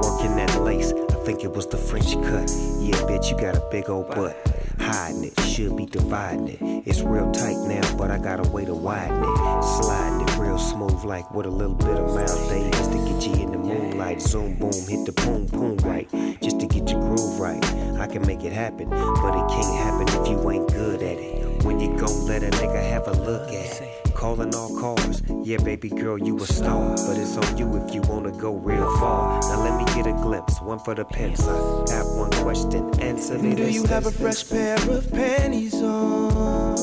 Working 0.06 0.36
that 0.36 0.62
lace, 0.62 0.92
I 0.92 1.14
think 1.24 1.44
it 1.44 1.52
was 1.52 1.66
the 1.66 1.76
French 1.76 2.14
cut. 2.14 2.50
Yeah, 2.80 2.96
bitch, 3.06 3.30
you 3.30 3.38
got 3.38 3.56
a 3.56 3.68
big 3.70 3.88
old 3.88 4.08
butt. 4.08 4.36
Hiding 4.78 5.24
it, 5.24 5.40
should 5.40 5.76
be 5.76 5.86
dividing 5.86 6.48
it. 6.48 6.58
It's 6.86 7.00
real 7.00 7.30
tight 7.32 7.56
now, 7.66 7.96
but 7.96 8.10
I 8.10 8.18
got 8.18 8.44
a 8.44 8.50
way 8.50 8.64
to 8.64 8.74
widen 8.74 9.22
it. 9.22 9.62
Sliding 9.62 10.28
it 10.28 10.36
real 10.38 10.58
smooth, 10.58 11.04
like 11.04 11.30
with 11.32 11.46
a 11.46 11.50
little 11.50 11.74
bit 11.74 11.96
of 11.96 12.14
mouth 12.14 12.48
day, 12.48 12.70
just 12.72 12.92
to 12.92 12.98
get 12.98 13.26
you 13.26 13.44
in 13.44 13.52
the 13.52 13.58
moonlight. 13.58 14.20
Zoom, 14.20 14.54
boom, 14.54 14.72
hit 14.72 15.06
the 15.06 15.12
boom, 15.12 15.46
boom 15.46 15.76
right, 15.78 16.08
just 16.42 16.60
to 16.60 16.66
get 16.66 16.90
your 16.90 17.00
groove 17.00 17.40
right. 17.40 17.64
I 17.98 18.06
can 18.06 18.26
make 18.26 18.44
it 18.44 18.52
happen, 18.52 18.90
but 18.90 19.34
it 19.34 19.48
can't 19.48 19.76
happen 19.78 20.08
if 20.08 20.28
you 20.28 20.50
ain't 20.50 20.68
good 20.68 21.02
at 21.02 21.18
it. 21.18 21.47
When 21.68 21.80
you 21.80 21.94
gon' 21.98 22.24
let 22.24 22.42
a 22.42 22.46
nigga 22.46 22.82
have 22.82 23.08
a 23.08 23.12
look 23.12 23.48
at 23.52 23.82
it. 23.82 24.14
Calling 24.14 24.54
all 24.54 24.74
cars, 24.80 25.20
yeah, 25.44 25.58
baby 25.58 25.90
girl, 25.90 26.16
you 26.18 26.34
a 26.38 26.46
star. 26.46 26.96
But 27.06 27.18
it's 27.18 27.36
on 27.36 27.58
you 27.58 27.76
if 27.76 27.94
you 27.94 28.00
wanna 28.08 28.32
go 28.32 28.54
real 28.54 28.88
far. 28.96 29.38
Now 29.42 29.62
let 29.64 29.76
me 29.76 29.84
get 29.94 30.06
a 30.06 30.14
glimpse, 30.22 30.62
one 30.62 30.78
for 30.78 30.94
the 30.94 31.04
pimps. 31.04 31.46
I 31.46 31.92
have 31.92 32.06
one 32.06 32.30
question, 32.42 32.98
answer 33.00 33.38
me 33.38 33.54
Do 33.54 33.70
you 33.70 33.84
have 33.84 34.06
a 34.06 34.10
fresh 34.10 34.48
pair 34.48 34.76
of 34.90 35.12
panties 35.12 35.74
on? 35.82 36.78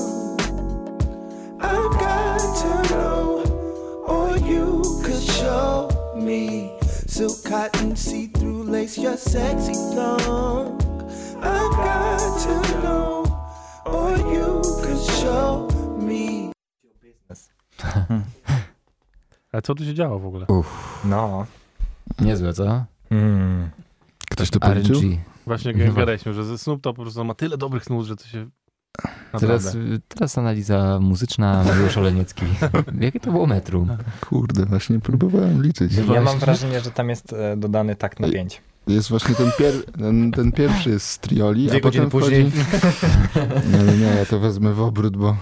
I've 1.59 1.91
got 1.99 2.37
to 2.61 2.93
know, 2.93 4.05
or 4.07 4.37
you 4.37 4.83
could 5.03 5.23
show 5.23 5.89
me 6.15 6.77
silk 7.07 7.43
cotton, 7.43 7.95
see 7.95 8.27
through 8.27 8.65
lace, 8.65 8.99
your 8.99 9.17
sexy 9.17 9.73
thong. 9.95 10.79
I've 11.41 11.71
got 11.71 12.41
to 12.43 12.81
know, 12.83 13.25
or 13.87 14.15
you 14.31 14.64
show 15.25 15.67
me. 15.97 16.51
A 19.51 19.61
co 19.61 19.75
tu 19.75 19.85
się 19.85 19.93
działo 19.93 20.19
w 20.19 20.25
ogóle? 20.25 20.45
Uff, 20.47 21.01
no. 21.05 21.45
Niezłe, 22.21 22.53
co? 22.53 22.85
Mm. 23.11 23.69
Ktoś 24.31 24.49
to 24.49 24.59
policzył? 24.59 24.95
RNG. 24.95 25.19
Właśnie 25.45 25.71
jak 25.71 25.87
no. 25.87 25.93
gadaliśmy, 25.93 26.33
że 26.33 26.57
Snoop 26.57 26.81
to 26.81 26.93
po 26.93 27.01
prostu 27.01 27.23
ma 27.23 27.33
tyle 27.35 27.57
dobrych 27.57 27.83
snów, 27.83 28.05
że 28.05 28.15
to 28.15 28.27
się... 28.27 28.49
Teraz, 29.39 29.77
teraz 30.07 30.37
analiza 30.37 30.99
muzyczna 30.99 31.63
Mariusz 31.63 31.97
Oleniecki. 31.97 32.45
Jakie 33.01 33.19
to 33.19 33.31
było 33.31 33.47
metrum? 33.47 33.97
Kurde, 34.21 34.65
właśnie 34.65 34.99
próbowałem 34.99 35.63
liczyć. 35.63 35.93
Ja 36.13 36.21
mam 36.21 36.39
wrażenie, 36.39 36.81
że 36.81 36.91
tam 36.91 37.09
jest 37.09 37.33
e, 37.33 37.57
dodany 37.57 37.95
tak 37.95 38.19
na 38.19 38.29
5. 38.29 38.61
Jest 38.87 39.09
właśnie 39.09 39.35
ten, 39.35 39.51
pier, 39.59 39.73
ten, 39.99 40.31
ten 40.31 40.51
pierwszy 40.51 40.89
jest 40.89 41.09
z 41.09 41.19
trioli, 41.19 41.67
Dwie 41.67 41.77
a 41.77 41.81
potem 41.81 42.09
godziny 42.09 42.09
wchodzi... 42.09 42.51
później. 42.51 42.51
Nie, 43.71 43.91
nie, 43.91 43.97
nie, 43.97 44.15
ja 44.15 44.25
to 44.25 44.39
wezmę 44.39 44.73
w 44.73 44.81
obrót, 44.81 45.17
bo 45.17 45.37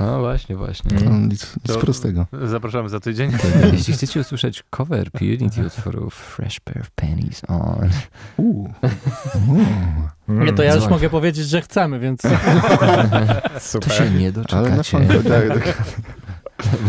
No 0.00 0.18
właśnie, 0.20 0.56
właśnie. 0.56 0.98
to 0.98 1.04
nic, 1.10 1.56
nic 1.56 1.74
To- 1.74 1.78
prostego. 1.78 2.26
Zapraszamy 2.44 2.88
za 2.88 3.00
tydzień. 3.00 3.32
Jeśli 3.72 3.94
chcecie 3.94 4.20
usłyszeć 4.20 4.64
cover 4.70 5.10
Unity 5.20 5.66
utworu 5.66 6.10
Fresh 6.10 6.60
Pair 6.60 6.80
of 6.80 6.90
Pennies 6.90 7.42
on... 7.48 7.90
Uuu. 8.36 8.72
Nie, 10.28 10.52
to 10.52 10.62
ja 10.62 10.74
już 10.74 10.88
mogę 10.88 11.10
powiedzieć, 11.10 11.48
że 11.48 11.62
chcemy, 11.62 11.98
więc 12.00 12.22
To 13.80 13.90
się 13.90 14.10
nie 14.10 14.32
Ale 14.52 14.76
na 14.76 14.82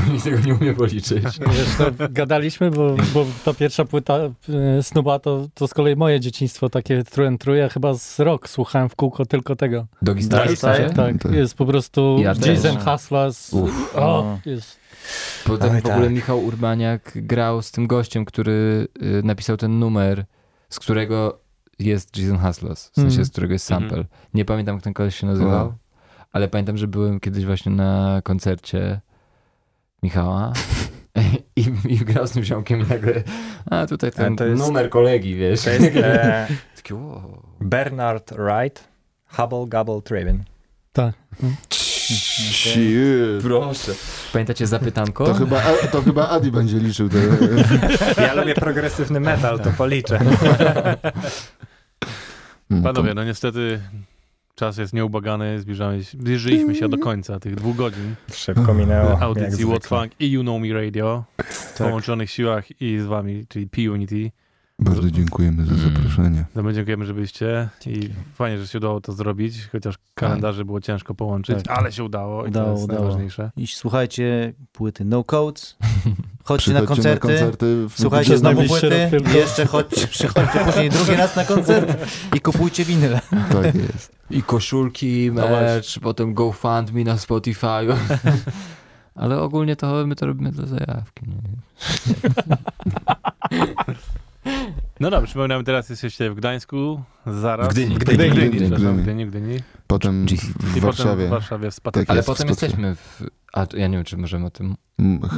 Bo 0.07 0.13
mi 0.13 0.21
tego 0.21 0.39
nie 0.39 0.55
umie 0.55 0.73
policzyć. 0.73 1.23
wiesz, 1.23 1.75
to 1.77 1.85
gadaliśmy, 2.09 2.71
bo, 2.71 2.95
bo 3.13 3.25
ta 3.45 3.53
pierwsza 3.53 3.85
płyta 3.85 4.17
e, 4.17 4.83
Snuba 4.83 5.19
to, 5.19 5.47
to 5.53 5.67
z 5.67 5.73
kolei 5.73 5.95
moje 5.95 6.19
dzieciństwo, 6.19 6.69
takie 6.69 7.03
true 7.03 7.27
and 7.27 7.41
true. 7.41 7.57
Ja 7.57 7.69
chyba 7.69 7.93
z 7.93 8.19
rok 8.19 8.49
słuchałem 8.49 8.89
w 8.89 8.95
kółko 8.95 9.25
tylko 9.25 9.55
tego. 9.55 9.85
Dogi 10.01 10.23
Style? 10.23 10.55
Style? 10.55 10.89
Tak, 10.89 11.17
Tak. 11.23 11.31
jest 11.31 11.55
po 11.55 11.65
prostu 11.65 12.17
Ja. 12.19 12.33
Jason 12.45 12.77
Hustlers. 12.77 13.53
Uff. 13.53 13.95
O, 13.95 14.37
jest. 14.45 14.77
Potem 15.45 15.71
Oj, 15.75 15.81
w 15.81 15.85
ogóle 15.85 16.05
tak. 16.05 16.13
Michał 16.15 16.45
Urbaniak 16.45 17.11
grał 17.15 17.61
z 17.61 17.71
tym 17.71 17.87
gościem, 17.87 18.25
który 18.25 18.87
y, 19.03 19.21
napisał 19.23 19.57
ten 19.57 19.79
numer, 19.79 20.25
z 20.69 20.79
którego 20.79 21.39
jest 21.79 22.17
Jason 22.17 22.39
Hustlers, 22.39 22.89
w 22.89 22.95
sensie 22.95 23.07
Mhm. 23.07 23.25
z 23.25 23.29
którego 23.31 23.53
jest 23.53 23.71
Mhm. 23.71 23.89
sample. 23.91 24.05
Nie 24.33 24.45
pamiętam, 24.45 24.75
jak 24.75 24.83
ten 24.83 24.93
koleś 24.93 25.15
się 25.15 25.27
nazywał, 25.27 25.65
No. 25.67 25.77
ale 26.31 26.47
pamiętam, 26.47 26.77
że 26.77 26.87
byłem 26.87 27.19
kiedyś 27.19 27.45
właśnie 27.45 27.71
na 27.71 28.21
koncercie 28.23 29.01
Michała 30.09 30.53
i, 31.55 31.65
i 31.87 31.97
grał 31.97 32.27
z 32.27 32.31
tym 32.31 32.43
ziomkiem 32.43 32.85
nagle, 32.89 33.23
a 33.71 33.87
tutaj 33.87 34.11
ten 34.11 34.35
A 34.39 34.43
jest- 34.45 34.67
numer 34.67 34.89
kolegi, 34.89 35.35
wiesz. 35.35 35.61
To 35.61 35.69
jest 35.69 35.95
e, 35.95 36.47
Taki, 36.75 36.93
wow. 36.93 37.41
Bernard 37.61 38.31
Wright, 38.33 38.87
Hubble 39.27 39.65
Gubble 39.79 40.01
Trivin. 40.01 40.43
Shit. 41.69 43.43
Proszę. 43.43 43.91
Pamiętacie 44.33 44.67
zapytanko? 44.67 45.25
To 45.25 45.33
chyba, 45.33 45.61
to 45.91 46.01
chyba 46.01 46.29
Adi 46.29 46.51
będzie 46.51 46.77
liczył 46.79 47.09
te... 47.09 47.17
Ja 48.23 48.33
lubię 48.33 48.55
progresywny 48.55 49.19
metal, 49.19 49.59
to 49.59 49.71
policzę. 49.71 50.19
To- 52.69 52.81
Panowie, 52.83 53.13
no 53.13 53.23
niestety 53.23 53.81
czas 54.55 54.77
jest 54.77 54.93
nieubagany, 54.93 55.59
zbliżamy, 55.59 56.03
zbliżyliśmy 56.03 56.75
się 56.75 56.89
do 56.89 56.97
końca 56.97 57.39
tych 57.39 57.55
dwóch 57.55 57.75
godzin 57.75 58.15
Szybko 58.33 58.73
minęło. 58.73 59.19
audycji 59.21 59.51
zwykle. 59.51 59.71
What 59.75 59.85
Funk 59.87 60.11
i 60.19 60.31
You 60.31 60.41
Know 60.41 60.61
Me 60.61 60.73
Radio 60.73 61.23
w 61.37 61.77
Tak. 61.77 61.87
połączonych 61.87 62.31
siłach 62.31 62.81
i 62.81 62.99
z 62.99 63.05
wami, 63.05 63.45
czyli 63.49 63.67
P-Unity. 63.67 64.31
Bardzo 64.79 65.11
dziękujemy 65.11 65.65
za 65.65 65.71
Mm. 65.73 65.83
zaproszenie. 65.83 66.45
Za 66.55 66.61
my 66.63 66.73
dziękujemy, 66.73 67.05
że 67.05 67.13
byliście 67.13 67.69
i 67.85 68.09
fajnie, 68.33 68.57
że 68.59 68.67
się 68.67 68.77
udało 68.77 69.01
to 69.01 69.11
zrobić, 69.13 69.67
chociaż 69.71 69.95
kalendarze 70.13 70.65
było 70.65 70.81
ciężko 70.81 71.15
połączyć, 71.15 71.63
Tak. 71.63 71.77
ale 71.79 71.91
się 71.91 72.03
udało 72.03 72.45
i 72.45 72.49
Udało, 72.49 72.65
to 72.65 72.71
jest 72.71 72.83
udało. 72.83 72.99
najważniejsze. 73.01 73.51
I 73.57 73.67
słuchajcie 73.67 74.53
płyty 74.71 75.05
No 75.05 75.23
Codes, 75.23 75.77
chodźcie 76.43 76.73
na 76.73 76.81
koncerty, 76.81 77.19
koncerty 77.27 77.65
w- 77.89 77.93
słuchajcie 78.01 78.37
znowu 78.37 78.63
płyty 78.63 79.09
i 79.33 79.35
jeszcze 79.37 79.65
chodź, 79.65 80.07
przychodźcie 80.07 80.59
później 80.65 80.89
drugi 80.89 81.11
raz 81.11 81.35
na 81.35 81.45
koncert 81.45 81.97
i 82.35 82.39
kupujcie 82.41 82.85
winyle. 82.85 83.21
Tak 83.51 83.75
jest. 83.75 84.14
I 84.29 84.43
koszulki, 84.43 85.31
No 85.33 85.41
merch, 85.41 85.99
potem 85.99 86.33
GoFundMe 86.33 87.03
na 87.03 87.17
Spotify. 87.17 87.87
Ale 89.15 89.41
ogólnie 89.41 89.75
to 89.75 90.07
my 90.07 90.15
to 90.15 90.25
robimy 90.25 90.51
dla 90.51 90.65
zajawki. 90.65 91.25
No 94.99 95.09
dobrze, 95.09 95.27
przypominamy, 95.27 95.63
teraz 95.63 95.89
jesteście 95.89 96.31
w 96.31 96.35
Gdańsku, 96.35 97.01
zaraz. 97.27 97.67
W 97.67 97.71
Gdyni. 97.71 97.95
W 97.95 97.97
Gdyni, 97.99 98.17
W 98.17 98.31
Gdyni, 98.33 98.49
Gdyni, 98.49 98.69
Gdyni. 98.71 99.03
Gdyni, 99.03 99.25
w 99.25 99.29
Gdyni. 99.29 99.59
Potem 99.87 100.25
w, 100.27 100.31
w 100.31 100.63
potem 100.63 100.81
Warszawie. 100.81 101.27
w 101.27 101.29
Warszawie 101.29 101.71
w 101.71 101.79
Tak 101.79 101.93
Ale 102.07 102.17
jest, 102.17 102.27
potem 102.27 102.47
jesteśmy 102.49 102.95
w... 102.95 103.23
A, 103.53 103.65
ja 103.77 103.87
nie 103.87 103.97
wiem, 103.97 104.05
czy 104.05 104.17
możemy 104.17 104.45
o 104.45 104.49
tym... 104.49 104.75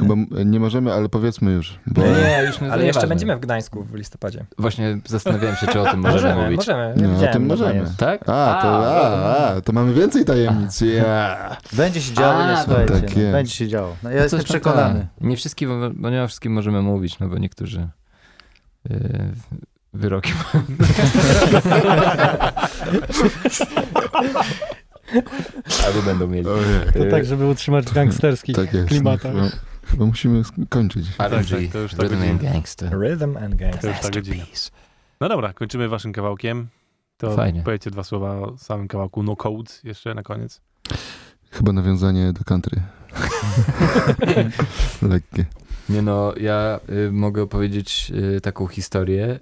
Chyba 0.00 0.14
nie 0.44 0.60
możemy, 0.60 0.92
ale 0.92 1.08
powiedzmy 1.08 1.50
już. 1.52 1.78
Bo 1.86 2.02
Nie, 2.02 2.42
już 2.46 2.60
nie 2.60 2.72
Ale 2.72 2.86
jeszcze 2.86 3.06
będziemy 3.06 3.36
w 3.36 3.40
Gdańsku 3.40 3.84
w 3.84 3.94
listopadzie. 3.94 4.46
Właśnie 4.58 4.98
zastanawiałem 5.06 5.56
się, 5.56 5.66
czy 5.66 5.80
o 5.80 5.84
tym 5.90 6.00
możemy, 6.00 6.14
Możemy, 6.22 6.42
mówić. 6.44 6.56
możemy. 6.56 6.94
Nie, 6.96 7.08
o 7.08 7.10
Widziałem 7.14 7.32
tym 7.32 7.46
możemy. 7.46 7.84
Tak? 7.96 8.20
A, 8.22 8.58
to, 8.62 8.68
a, 8.68 9.36
a, 9.56 9.60
to 9.60 9.72
mamy 9.72 9.94
więcej 9.94 10.24
tajemnic. 10.24 10.80
Ja. 10.96 11.56
Będzie 11.72 12.00
się 12.02 12.14
działo, 12.14 12.34
A, 12.34 12.50
nie 12.50 12.52
no 12.56 12.64
słuchajcie, 12.64 12.94
tak 12.94 13.16
no, 13.16 13.32
będzie 13.32 13.52
się 13.52 13.68
działo. 13.68 13.96
No, 14.02 14.10
ja 14.10 14.16
No 14.16 14.22
jestem 14.22 14.40
przekonany. 14.44 15.00
tak. 15.00 15.28
Nie 15.28 15.36
wszystkim, 15.36 15.70
bo 15.96 16.10
nie 16.10 16.22
o 16.22 16.26
wszystkim 16.26 16.52
możemy 16.52 16.82
mówić, 16.82 17.18
no 17.18 17.28
bo 17.28 17.38
niektórzy 17.38 17.88
yy, 18.90 19.32
wyroki 19.92 20.32
mają. 20.32 20.64
Albo 25.86 26.02
będą 26.02 26.26
mieli. 26.26 26.44
To 26.44 27.04
tak, 27.10 27.24
żeby 27.24 27.46
utrzymać 27.46 27.92
gangsterski 27.92 28.52
Tak 28.52 28.74
jest. 28.74 28.88
klimata. 28.88 29.32
No, 29.32 29.44
chyba, 29.44 29.56
chyba 29.84 30.06
musimy 30.06 30.42
skończyć. 30.66 31.16
tak, 31.16 31.30
tak, 31.30 31.46
to 31.72 31.78
już 31.78 31.94
ta 31.94 32.02
Rhythm 32.02 32.22
and. 32.30 32.42
Gangster. 32.42 33.00
Rhythm 33.00 33.36
and 33.36 33.54
Gang. 33.54 33.76
To 33.76 33.88
już 33.88 33.98
ta 34.00 34.10
godzina. 34.10 34.44
No 35.20 35.28
dobra, 35.28 35.52
kończymy 35.52 35.88
waszym 35.88 36.12
kawałkiem. 36.12 36.68
To 37.16 37.36
Fajnie. 37.36 37.62
powiedzcie 37.62 37.90
dwa 37.90 38.04
słowa 38.04 38.30
o 38.30 38.58
samym 38.58 38.88
kawałku 38.88 39.22
No 39.22 39.36
Codes 39.36 39.84
jeszcze 39.84 40.14
na 40.14 40.22
koniec. 40.22 40.60
Chyba 41.50 41.72
nawiązanie 41.72 42.32
do 42.32 42.44
country. 42.44 42.80
Lekkie. 45.02 45.44
Nie 45.88 46.02
no, 46.02 46.34
ja 46.40 46.80
y, 47.06 47.12
mogę 47.12 47.42
opowiedzieć 47.42 48.12
y, 48.36 48.40
taką 48.40 48.66
historię. 48.66 49.40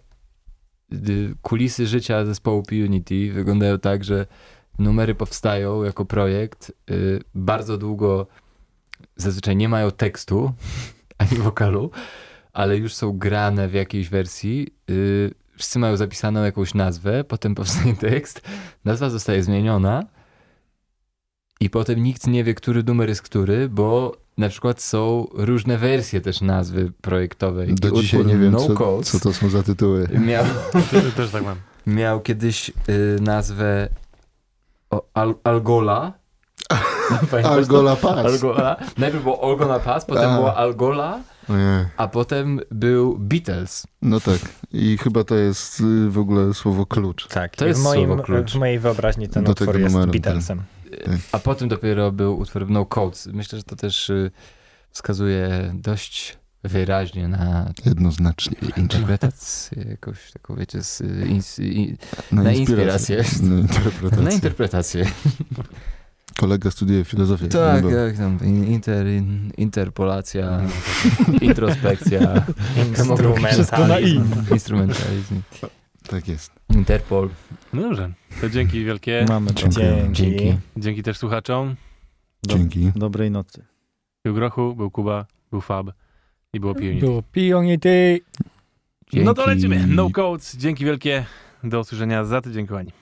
Y, 0.93 1.35
kulisy 1.43 1.87
życia 1.87 2.25
zespołu 2.25 2.63
P-Unity 2.63 3.33
wyglądają 3.33 3.79
tak, 3.79 4.05
że 4.05 4.27
numery 4.79 5.15
powstają 5.15 5.83
jako 5.83 6.05
projekt. 6.05 6.73
Bardzo 7.35 7.79
długo 7.79 8.27
zazwyczaj 9.17 9.57
nie 9.57 9.69
mają 9.69 9.91
tekstu 9.91 10.53
ani 11.19 11.39
wokalu, 11.39 11.91
ale 12.53 12.77
już 12.77 12.95
są 12.95 13.19
grane 13.19 13.69
w 13.69 13.75
jakiejś 13.75 14.09
wersji. 14.09 14.69
Wszyscy 15.57 15.79
mają 15.79 15.97
zapisaną 15.97 16.45
jakąś 16.45 16.75
nazwę, 16.75 17.25
potem 17.25 17.55
powstaje 17.55 17.97
tekst, 18.11 18.43
nazwa 18.85 19.11
zostaje 19.11 19.43
zmieniona 19.43 20.03
i 21.61 21.71
potem 21.71 22.03
nikt 22.03 22.27
nie 22.27 22.45
wie, 22.45 22.55
który 22.55 22.83
numer 22.83 23.09
jest 23.09 23.23
który, 23.23 23.69
bo 23.69 24.17
na 24.39 24.49
przykład 24.49 24.81
są 24.83 25.27
różne 25.35 25.79
wersje 25.79 26.21
też 26.21 26.41
nazwy 26.41 26.93
projektowej. 27.01 27.75
Do 27.75 27.89
I 27.89 28.01
dzisiaj 28.01 28.27
nie 28.27 28.37
wiem, 28.37 28.53
no 28.53 28.59
co, 28.59 28.75
Codes 28.75 29.11
co 29.11 29.21
to 29.21 29.33
są 29.33 29.49
za 29.49 29.63
tytuły. 29.63 30.09
Miał, 30.27 30.45
Też, 31.17 31.31
tak 31.31 31.45
mam. 31.45 31.57
miał 31.87 32.21
kiedyś 32.21 32.71
y, 32.89 33.19
nazwę 33.21 33.89
o, 34.91 35.03
Al, 35.15 35.35
Algola. 35.45 36.13
Pamiętasz 37.09 37.43
to? 37.43 37.49
Algola 37.51 37.97
Pass. 37.97 38.27
Algola. 38.27 38.77
Najpierw 38.99 39.23
było 39.23 39.41
Olgona 39.41 39.79
Pass, 39.79 40.05
potem 40.05 40.31
A. 40.31 40.37
była 40.37 40.55
Algola, 40.57 41.21
Ojej. 41.49 41.85
a 41.97 42.09
potem 42.09 42.61
był 42.71 43.19
Beatles. 43.19 43.87
No 44.03 44.21
tak. 44.21 44.39
I 44.73 44.99
chyba 44.99 45.25
to 45.25 45.35
jest 45.35 45.81
y, 45.81 46.11
w 46.11 46.19
ogóle 46.19 46.55
słowo 46.55 46.87
klucz. 46.87 47.29
Tak, 47.29 47.57
To 47.57 47.67
jest 47.67 47.81
w, 47.81 47.85
moim, 47.85 48.07
słowo 48.07 48.23
klucz. 48.23 48.53
w 48.53 48.59
mojej 48.59 48.79
wyobraźni 48.79 49.29
ten 49.29 49.45
Do 49.45 49.53
utwór 49.53 49.79
jest 49.79 49.95
numeru, 49.95 50.13
Beatlesem. 50.13 50.63
A 51.33 51.39
potem 51.39 51.69
dopiero 51.69 52.13
był 52.13 52.39
utwór 52.39 52.71
No 52.71 52.87
Codes. 52.87 53.27
Myślę, 53.33 53.59
że 53.59 53.65
to 53.65 53.77
też 53.77 54.11
y, 54.11 54.31
wskazuje 54.91 55.71
dość 55.75 56.37
wyraźnie 56.65 57.29
na 57.29 57.73
Jednoznacznie. 57.87 58.57
interpretację 58.77 59.85
jakąś 59.91 60.33
taką, 60.33 60.57
wiecie, 60.57 60.83
z, 60.83 61.01
y, 61.01 61.27
ins, 61.29 61.59
i, 61.59 61.97
Na, 62.33 62.43
Na 62.43 62.53
inspirację. 62.53 63.25
Na 63.43 63.55
interpretację. 63.59 64.23
na 64.25 64.31
interpretację. 64.31 65.07
Kolega 66.39 66.71
studiuje 66.71 67.05
filozofię. 67.05 67.49
Tak, 67.49 67.85
jak 67.85 68.17
tam 68.17 68.39
in- 68.45 68.65
inter, 68.65 69.07
in, 69.07 69.51
interpolacja, 69.57 70.61
introspekcja, 71.41 72.45
Wszystko 73.53 73.87
na 73.87 74.01
i. 74.01 74.21
instrumentalizm, 74.53 75.41
tak 76.09 76.29
jest. 76.29 76.53
Interpol. 76.75 77.29
No 77.73 77.83
dobrze, 77.83 78.13
to 78.41 78.49
dzięki 78.51 78.85
wielkie. 78.85 79.25
Mamy 79.29 79.47
to. 79.55 79.55
Dziękuję. 79.55 80.09
Dzięki. 80.13 80.57
Dzięki 80.77 81.03
też 81.03 81.19
słuchaczom. 81.19 81.77
Dzięki. 82.47 82.93
Dobrej 82.97 83.31
nocy. 83.31 83.65
Był 84.25 84.35
Grochu, 84.35 84.75
był 84.75 84.91
Kuba, 84.91 85.27
był 85.51 85.61
Fab 85.61 85.87
i 86.53 86.61
było 86.61 86.75
P-Unity. 86.75 87.07
Było 87.07 87.23
P-Unity. 87.23 88.21
No 89.13 89.35
to 89.35 89.47
Dzięki. 89.47 89.69
lecimy. 89.69 89.87
No 89.95 90.11
Codes, 90.11 90.57
dzięki 90.57 90.85
wielkie. 90.85 91.25
Do 91.65 91.81
usłyszenia 91.81 92.25
za 92.25 92.41
tydzień, 92.41 92.67
kochani. 92.67 92.93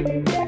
And 0.00 0.39